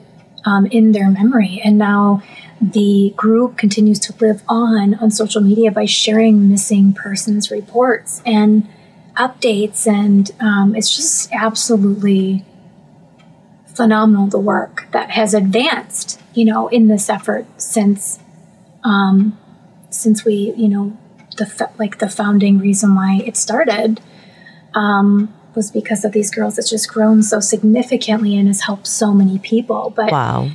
um, 0.45 0.65
in 0.67 0.91
their 0.93 1.09
memory, 1.09 1.61
and 1.63 1.77
now 1.77 2.21
the 2.61 3.13
group 3.15 3.57
continues 3.57 3.99
to 3.99 4.13
live 4.19 4.43
on 4.47 4.93
on 4.95 5.09
social 5.09 5.41
media 5.41 5.71
by 5.71 5.85
sharing 5.85 6.47
missing 6.47 6.93
persons 6.93 7.49
reports 7.49 8.21
and 8.25 8.67
updates, 9.15 9.87
and 9.87 10.31
um, 10.39 10.75
it's 10.75 10.95
just 10.95 11.31
absolutely 11.33 12.45
phenomenal 13.65 14.27
the 14.27 14.39
work 14.39 14.87
that 14.91 15.11
has 15.11 15.33
advanced, 15.33 16.19
you 16.33 16.45
know, 16.45 16.67
in 16.67 16.87
this 16.87 17.09
effort 17.09 17.45
since 17.59 18.19
um, 18.83 19.37
since 19.89 20.23
we, 20.23 20.53
you 20.55 20.67
know, 20.67 20.97
the 21.37 21.69
like 21.79 21.97
the 21.97 22.09
founding 22.09 22.59
reason 22.59 22.93
why 22.95 23.21
it 23.25 23.35
started 23.37 24.01
um, 24.75 25.33
was 25.55 25.71
because 25.71 26.05
of 26.05 26.11
these 26.11 26.29
girls. 26.29 26.57
It's 26.57 26.69
just 26.69 26.91
grown 26.91 27.23
so 27.23 27.39
significantly 27.39 28.37
and 28.37 28.47
has 28.47 28.61
helped 28.61 28.87
so 28.87 29.13
many 29.13 29.39
people. 29.39 29.91
But 29.95 30.11
Wow. 30.11 30.51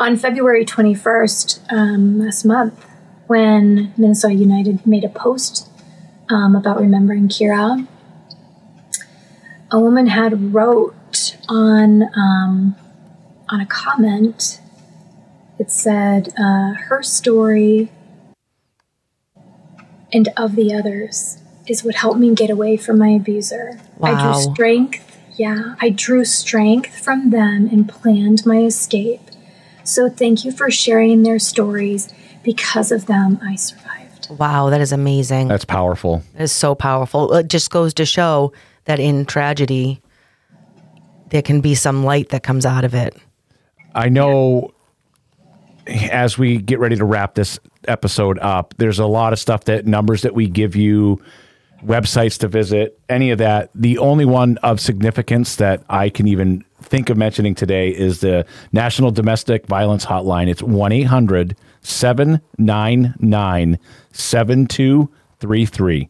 On 0.00 0.16
February 0.16 0.64
21st, 0.64 1.60
um, 1.70 2.18
last 2.18 2.44
month, 2.44 2.86
when 3.26 3.92
Minnesota 3.98 4.34
United 4.34 4.86
made 4.86 5.04
a 5.04 5.10
post 5.10 5.68
um, 6.30 6.56
about 6.56 6.80
remembering 6.80 7.28
Kira, 7.28 7.86
a 9.70 9.78
woman 9.78 10.06
had 10.06 10.54
wrote 10.54 11.36
on 11.48 12.02
um, 12.16 12.74
on 13.50 13.60
a 13.60 13.66
comment. 13.66 14.60
It 15.58 15.70
said, 15.70 16.32
uh, 16.38 16.72
"Her 16.72 17.02
story 17.02 17.92
and 20.12 20.28
of 20.36 20.56
the 20.56 20.72
others 20.72 21.38
is 21.68 21.84
what 21.84 21.96
helped 21.96 22.18
me 22.18 22.34
get 22.34 22.50
away 22.50 22.76
from 22.76 22.98
my 22.98 23.10
abuser. 23.10 23.78
I 24.02 24.20
drew 24.20 24.54
strength. 24.54 25.18
Yeah, 25.36 25.74
I 25.80 25.90
drew 25.90 26.24
strength 26.24 26.98
from 26.98 27.30
them 27.30 27.68
and 27.70 27.88
planned 27.88 28.44
my 28.44 28.62
escape. 28.64 29.29
So 29.90 30.08
thank 30.08 30.44
you 30.44 30.52
for 30.52 30.70
sharing 30.70 31.24
their 31.24 31.40
stories. 31.40 32.12
Because 32.44 32.92
of 32.92 33.06
them, 33.06 33.40
I 33.42 33.56
survived. 33.56 34.28
Wow, 34.30 34.70
that 34.70 34.80
is 34.80 34.92
amazing. 34.92 35.48
That's 35.48 35.64
powerful. 35.64 36.22
It 36.36 36.42
is 36.42 36.52
so 36.52 36.76
powerful. 36.76 37.34
It 37.34 37.48
just 37.48 37.70
goes 37.70 37.92
to 37.94 38.06
show 38.06 38.52
that 38.84 39.00
in 39.00 39.26
tragedy, 39.26 40.00
there 41.30 41.42
can 41.42 41.60
be 41.60 41.74
some 41.74 42.04
light 42.04 42.28
that 42.28 42.44
comes 42.44 42.64
out 42.64 42.84
of 42.84 42.94
it. 42.94 43.16
I 43.92 44.08
know 44.08 44.72
as 45.88 46.38
we 46.38 46.58
get 46.58 46.78
ready 46.78 46.94
to 46.94 47.04
wrap 47.04 47.34
this 47.34 47.58
episode 47.88 48.38
up, 48.38 48.74
there's 48.78 49.00
a 49.00 49.06
lot 49.06 49.32
of 49.32 49.40
stuff 49.40 49.64
that 49.64 49.88
numbers 49.88 50.22
that 50.22 50.34
we 50.34 50.46
give 50.46 50.76
you 50.76 51.20
websites 51.84 52.38
to 52.38 52.48
visit, 52.48 53.00
any 53.08 53.32
of 53.32 53.38
that. 53.38 53.70
The 53.74 53.98
only 53.98 54.24
one 54.24 54.56
of 54.58 54.80
significance 54.80 55.56
that 55.56 55.82
I 55.88 56.10
can 56.10 56.28
even 56.28 56.64
think 56.82 57.10
of 57.10 57.16
mentioning 57.16 57.54
today 57.54 57.90
is 57.90 58.20
the 58.20 58.46
National 58.72 59.10
Domestic 59.10 59.66
Violence 59.66 60.06
Hotline. 60.06 60.48
It's 60.48 60.62
1 60.62 60.92
800 60.92 61.56
799 61.82 63.78
7233. 64.12 66.08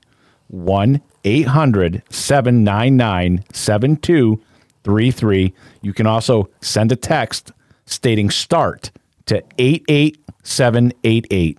1 0.49 1.01
800 1.25 2.03
799 2.11 3.45
7233. 3.53 5.55
You 5.83 5.93
can 5.93 6.07
also 6.07 6.49
send 6.61 6.93
a 6.93 6.97
text 6.97 7.53
stating 7.87 8.31
start 8.31 8.91
to 9.27 9.43
88788. 9.59 11.59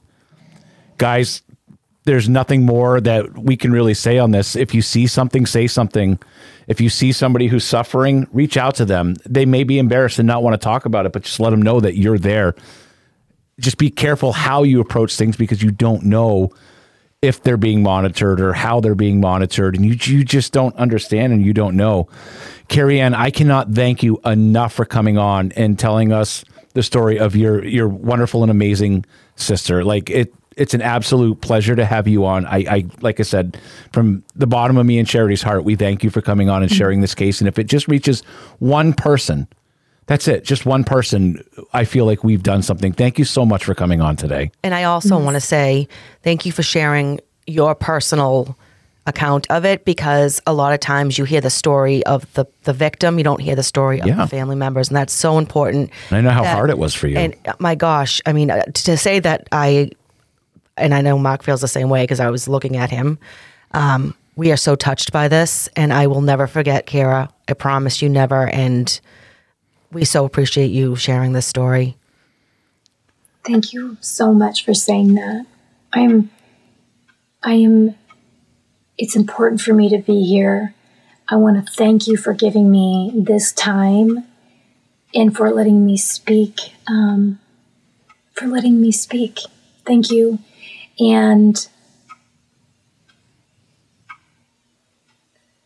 Guys, 0.98 1.42
there's 2.04 2.28
nothing 2.28 2.66
more 2.66 3.00
that 3.00 3.38
we 3.38 3.56
can 3.56 3.72
really 3.72 3.94
say 3.94 4.18
on 4.18 4.32
this. 4.32 4.56
If 4.56 4.74
you 4.74 4.82
see 4.82 5.06
something, 5.08 5.46
say 5.46 5.68
something. 5.68 6.18
If 6.72 6.80
you 6.80 6.88
see 6.88 7.12
somebody 7.12 7.48
who's 7.48 7.66
suffering, 7.66 8.28
reach 8.32 8.56
out 8.56 8.76
to 8.76 8.86
them. 8.86 9.16
They 9.28 9.46
may 9.46 9.66
be 9.66 9.78
embarrassed 9.78 10.20
and 10.20 10.28
not 10.28 10.42
want 10.42 10.54
to 10.54 10.58
talk 10.58 10.86
about 10.86 11.06
it, 11.06 11.12
but 11.12 11.24
just 11.24 11.38
let 11.42 11.50
them 11.50 11.62
know 11.62 11.82
that 11.82 11.98
you're 11.98 12.18
there. 12.18 12.56
Just 13.60 13.78
be 13.78 13.90
careful 13.90 14.32
how 14.32 14.64
you 14.64 14.80
approach 14.80 15.18
things 15.18 15.36
because 15.36 15.62
you 15.62 15.72
don't 15.72 16.04
know 16.04 16.54
if 17.22 17.44
they're 17.44 17.58
being 17.58 17.84
monitored 17.84 18.40
or 18.40 18.54
how 18.54 18.80
they're 18.80 18.96
being 18.96 19.20
monitored, 19.20 19.76
and 19.76 19.86
you 19.86 19.98
you 20.16 20.24
just 20.24 20.54
don't 20.54 20.74
understand 20.78 21.34
and 21.34 21.46
you 21.46 21.54
don't 21.54 21.76
know. 21.76 22.08
Carrie 22.70 23.02
Ann, 23.02 23.14
I 23.14 23.32
cannot 23.32 23.72
thank 23.72 24.02
you 24.02 24.22
enough 24.24 24.72
for 24.72 24.86
coming 24.86 25.18
on 25.18 25.52
and 25.58 25.78
telling 25.78 26.14
us 26.14 26.46
the 26.74 26.84
story 26.84 27.20
of 27.20 27.36
your 27.36 27.66
your 27.66 27.90
wonderful 27.90 28.44
and 28.44 28.50
amazing 28.50 29.06
sister. 29.36 29.84
Like 29.84 30.10
it 30.10 30.34
it's 30.58 30.74
an 30.74 30.82
absolute 30.82 31.40
pleasure 31.42 31.76
to 31.76 31.86
have 31.86 32.08
you 32.08 32.26
on. 32.26 32.46
I, 32.46 32.58
I 32.70 32.86
like 33.02 33.20
I 33.20 33.24
said, 33.24 33.58
from 33.94 34.24
the 34.36 34.48
bottom 34.48 34.78
of 34.78 34.86
me 34.86 35.00
and 35.00 35.08
Charity's 35.08 35.42
heart, 35.42 35.64
we 35.64 35.76
thank 35.76 36.04
you 36.04 36.10
for 36.10 36.22
coming 36.22 36.50
on 36.50 36.62
and 36.62 36.72
sharing 36.72 37.02
this 37.02 37.16
case. 37.16 37.40
And 37.40 37.48
if 37.48 37.58
it 37.58 37.66
just 37.66 37.88
reaches 37.88 38.22
one 38.60 38.94
person, 38.94 39.48
that's 40.08 40.28
it. 40.28 40.44
Just 40.44 40.66
one 40.66 40.84
person. 40.84 41.42
I 41.74 41.86
feel 41.86 42.06
like 42.06 42.24
we've 42.24 42.44
done 42.44 42.64
something. 42.64 42.92
Thank 42.92 43.18
you 43.18 43.24
so 43.26 43.46
much 43.46 43.64
for 43.64 43.74
coming 43.74 44.02
on 44.02 44.18
today. 44.18 44.52
And 44.64 44.74
I 44.76 44.84
also 44.84 45.18
want 45.18 45.36
to 45.36 45.42
say 45.42 45.88
thank 46.24 46.46
you 46.46 46.52
for 46.52 46.64
sharing 46.64 47.20
your 47.48 47.74
personal 47.76 48.58
account 49.08 49.48
of 49.50 49.66
it 49.66 49.84
because 49.84 50.40
a 50.46 50.54
lot 50.54 50.74
of 50.74 50.80
times 50.80 51.18
you 51.18 51.24
hear 51.24 51.42
the 51.42 51.50
story 51.50 52.06
of 52.06 52.32
the, 52.34 52.46
the 52.66 52.74
victim, 52.74 53.18
you 53.18 53.24
don't 53.24 53.42
hear 53.42 53.56
the 53.56 53.64
story 53.64 54.00
of 54.00 54.06
Yeah. 54.08 54.16
the 54.18 54.28
family 54.28 54.56
members, 54.56 54.90
and 54.90 54.96
that's 54.98 55.14
so 55.14 55.38
important. 55.40 55.90
And 56.10 56.18
I 56.20 56.22
know 56.22 56.30
how 56.30 56.44
that- 56.44 56.56
hard 56.56 56.70
it 56.70 56.78
was 56.78 56.94
for 56.94 57.08
you. 57.08 57.18
And 57.18 57.36
uh, 57.48 57.54
my 57.58 57.74
gosh, 57.74 58.22
I 58.28 58.34
mean, 58.34 58.52
uh, 58.52 58.62
to 58.64 58.98
say 58.98 59.20
that 59.20 59.48
I, 59.52 59.90
and 60.78 60.94
I 60.94 61.02
know 61.02 61.18
Mark 61.18 61.44
feels 61.44 61.62
the 61.62 61.68
same 61.68 61.90
way 61.90 62.04
because 62.04 62.20
I 62.20 62.30
was 62.30 62.48
looking 62.48 62.78
at 62.78 62.90
him. 62.90 63.20
Um, 63.72 64.16
we 64.36 64.52
are 64.52 64.58
so 64.58 64.76
touched 64.76 65.12
by 65.12 65.28
this, 65.28 65.70
and 65.76 65.94
I 65.94 66.08
will 66.08 66.22
never 66.22 66.48
forget, 66.48 66.88
Kira. 66.88 67.30
I 67.48 67.54
promise 67.54 68.02
you 68.02 68.10
never. 68.10 68.48
And 68.48 69.00
we 69.92 70.06
so 70.06 70.26
appreciate 70.26 70.72
you 70.72 70.96
sharing 70.96 71.34
this 71.34 71.46
story. 71.46 71.98
Thank 73.46 73.74
you 73.74 73.98
so 74.02 74.34
much 74.34 74.64
for 74.64 74.74
saying 74.74 75.16
that. 75.16 75.46
I'm 75.94 76.32
I 77.44 77.54
am 77.54 77.96
it's 78.98 79.16
important 79.16 79.62
for 79.62 79.74
me 79.74 79.90
to 79.90 79.98
be 79.98 80.24
here. 80.24 80.74
I 81.28 81.36
want 81.36 81.66
to 81.66 81.74
thank 81.74 82.08
you 82.08 82.18
for 82.18 82.34
giving 82.34 82.70
me 82.70 83.12
this 83.16 83.52
time 83.52 84.26
and 85.14 85.36
for 85.36 85.50
letting 85.50 85.86
me 85.86 85.98
speak. 85.98 86.74
Um, 86.88 87.40
for 88.34 88.48
letting 88.48 88.80
me 88.80 88.92
speak. 88.92 89.40
Thank 89.86 90.12
you. 90.12 90.40
And 91.00 91.68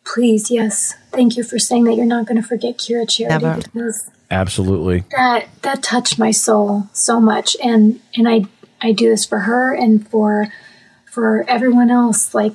please, 0.04 0.50
yes, 0.50 0.94
thank 1.10 1.36
you 1.36 1.42
for 1.42 1.58
saying 1.58 1.84
that 1.84 1.94
you're 1.94 2.06
not 2.06 2.26
going 2.26 2.40
to 2.40 2.46
forget 2.46 2.78
Kira 2.78 3.08
Charity 3.08 3.44
Never. 3.44 3.60
because 3.62 4.10
Absolutely. 4.30 5.04
that 5.16 5.48
that 5.62 5.82
touched 5.82 6.18
my 6.18 6.30
soul 6.30 6.88
so 6.92 7.20
much 7.20 7.56
and 7.62 8.00
and 8.16 8.28
i 8.28 8.44
i 8.80 8.90
do 8.90 9.08
this 9.08 9.24
for 9.24 9.40
her 9.40 9.72
and 9.72 10.08
for 10.08 10.48
for 11.04 11.44
everyone 11.48 11.90
else 11.90 12.34
like 12.34 12.52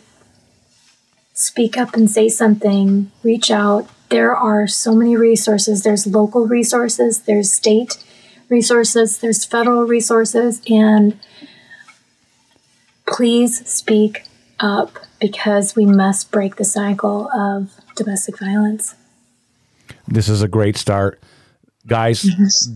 speak 1.34 1.78
up 1.78 1.96
and 1.96 2.12
say 2.12 2.28
something 2.28 3.10
reach 3.24 3.50
out 3.50 3.88
there 4.10 4.36
are 4.36 4.68
so 4.68 4.94
many 4.94 5.16
resources 5.16 5.84
there's 5.84 6.06
local 6.06 6.46
resources 6.46 7.22
there's 7.22 7.52
state 7.52 8.04
resources 8.50 9.20
there's 9.20 9.46
federal 9.46 9.84
resources 9.84 10.62
and 10.70 11.18
please 13.12 13.68
speak 13.70 14.24
up 14.60 14.98
because 15.20 15.76
we 15.76 15.86
must 15.86 16.32
break 16.32 16.56
the 16.56 16.64
cycle 16.66 17.30
of 17.32 17.70
domestic 17.96 18.40
violence 18.40 18.96
This 20.08 20.30
is 20.30 20.42
a 20.42 20.48
great 20.48 20.78
start. 20.78 21.20
Guys, 21.88 22.26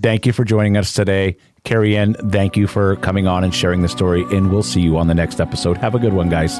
thank 0.02 0.26
you 0.26 0.34
for 0.34 0.44
joining 0.44 0.78
us 0.78 0.94
today. 0.94 1.38
Carrie 1.64 1.96
Ann, 1.96 2.16
thank 2.32 2.58
you 2.58 2.68
for 2.68 2.96
coming 2.98 3.28
on 3.28 3.44
and 3.44 3.54
sharing 3.54 3.82
the 3.82 3.88
story. 3.88 4.24
And 4.32 4.52
we'll 4.52 4.64
see 4.64 4.82
you 4.82 4.98
on 4.98 5.08
the 5.08 5.16
next 5.16 5.40
episode. 5.40 5.78
Have 5.78 5.96
a 5.96 6.00
good 6.00 6.14
one, 6.14 6.30
guys. 6.30 6.60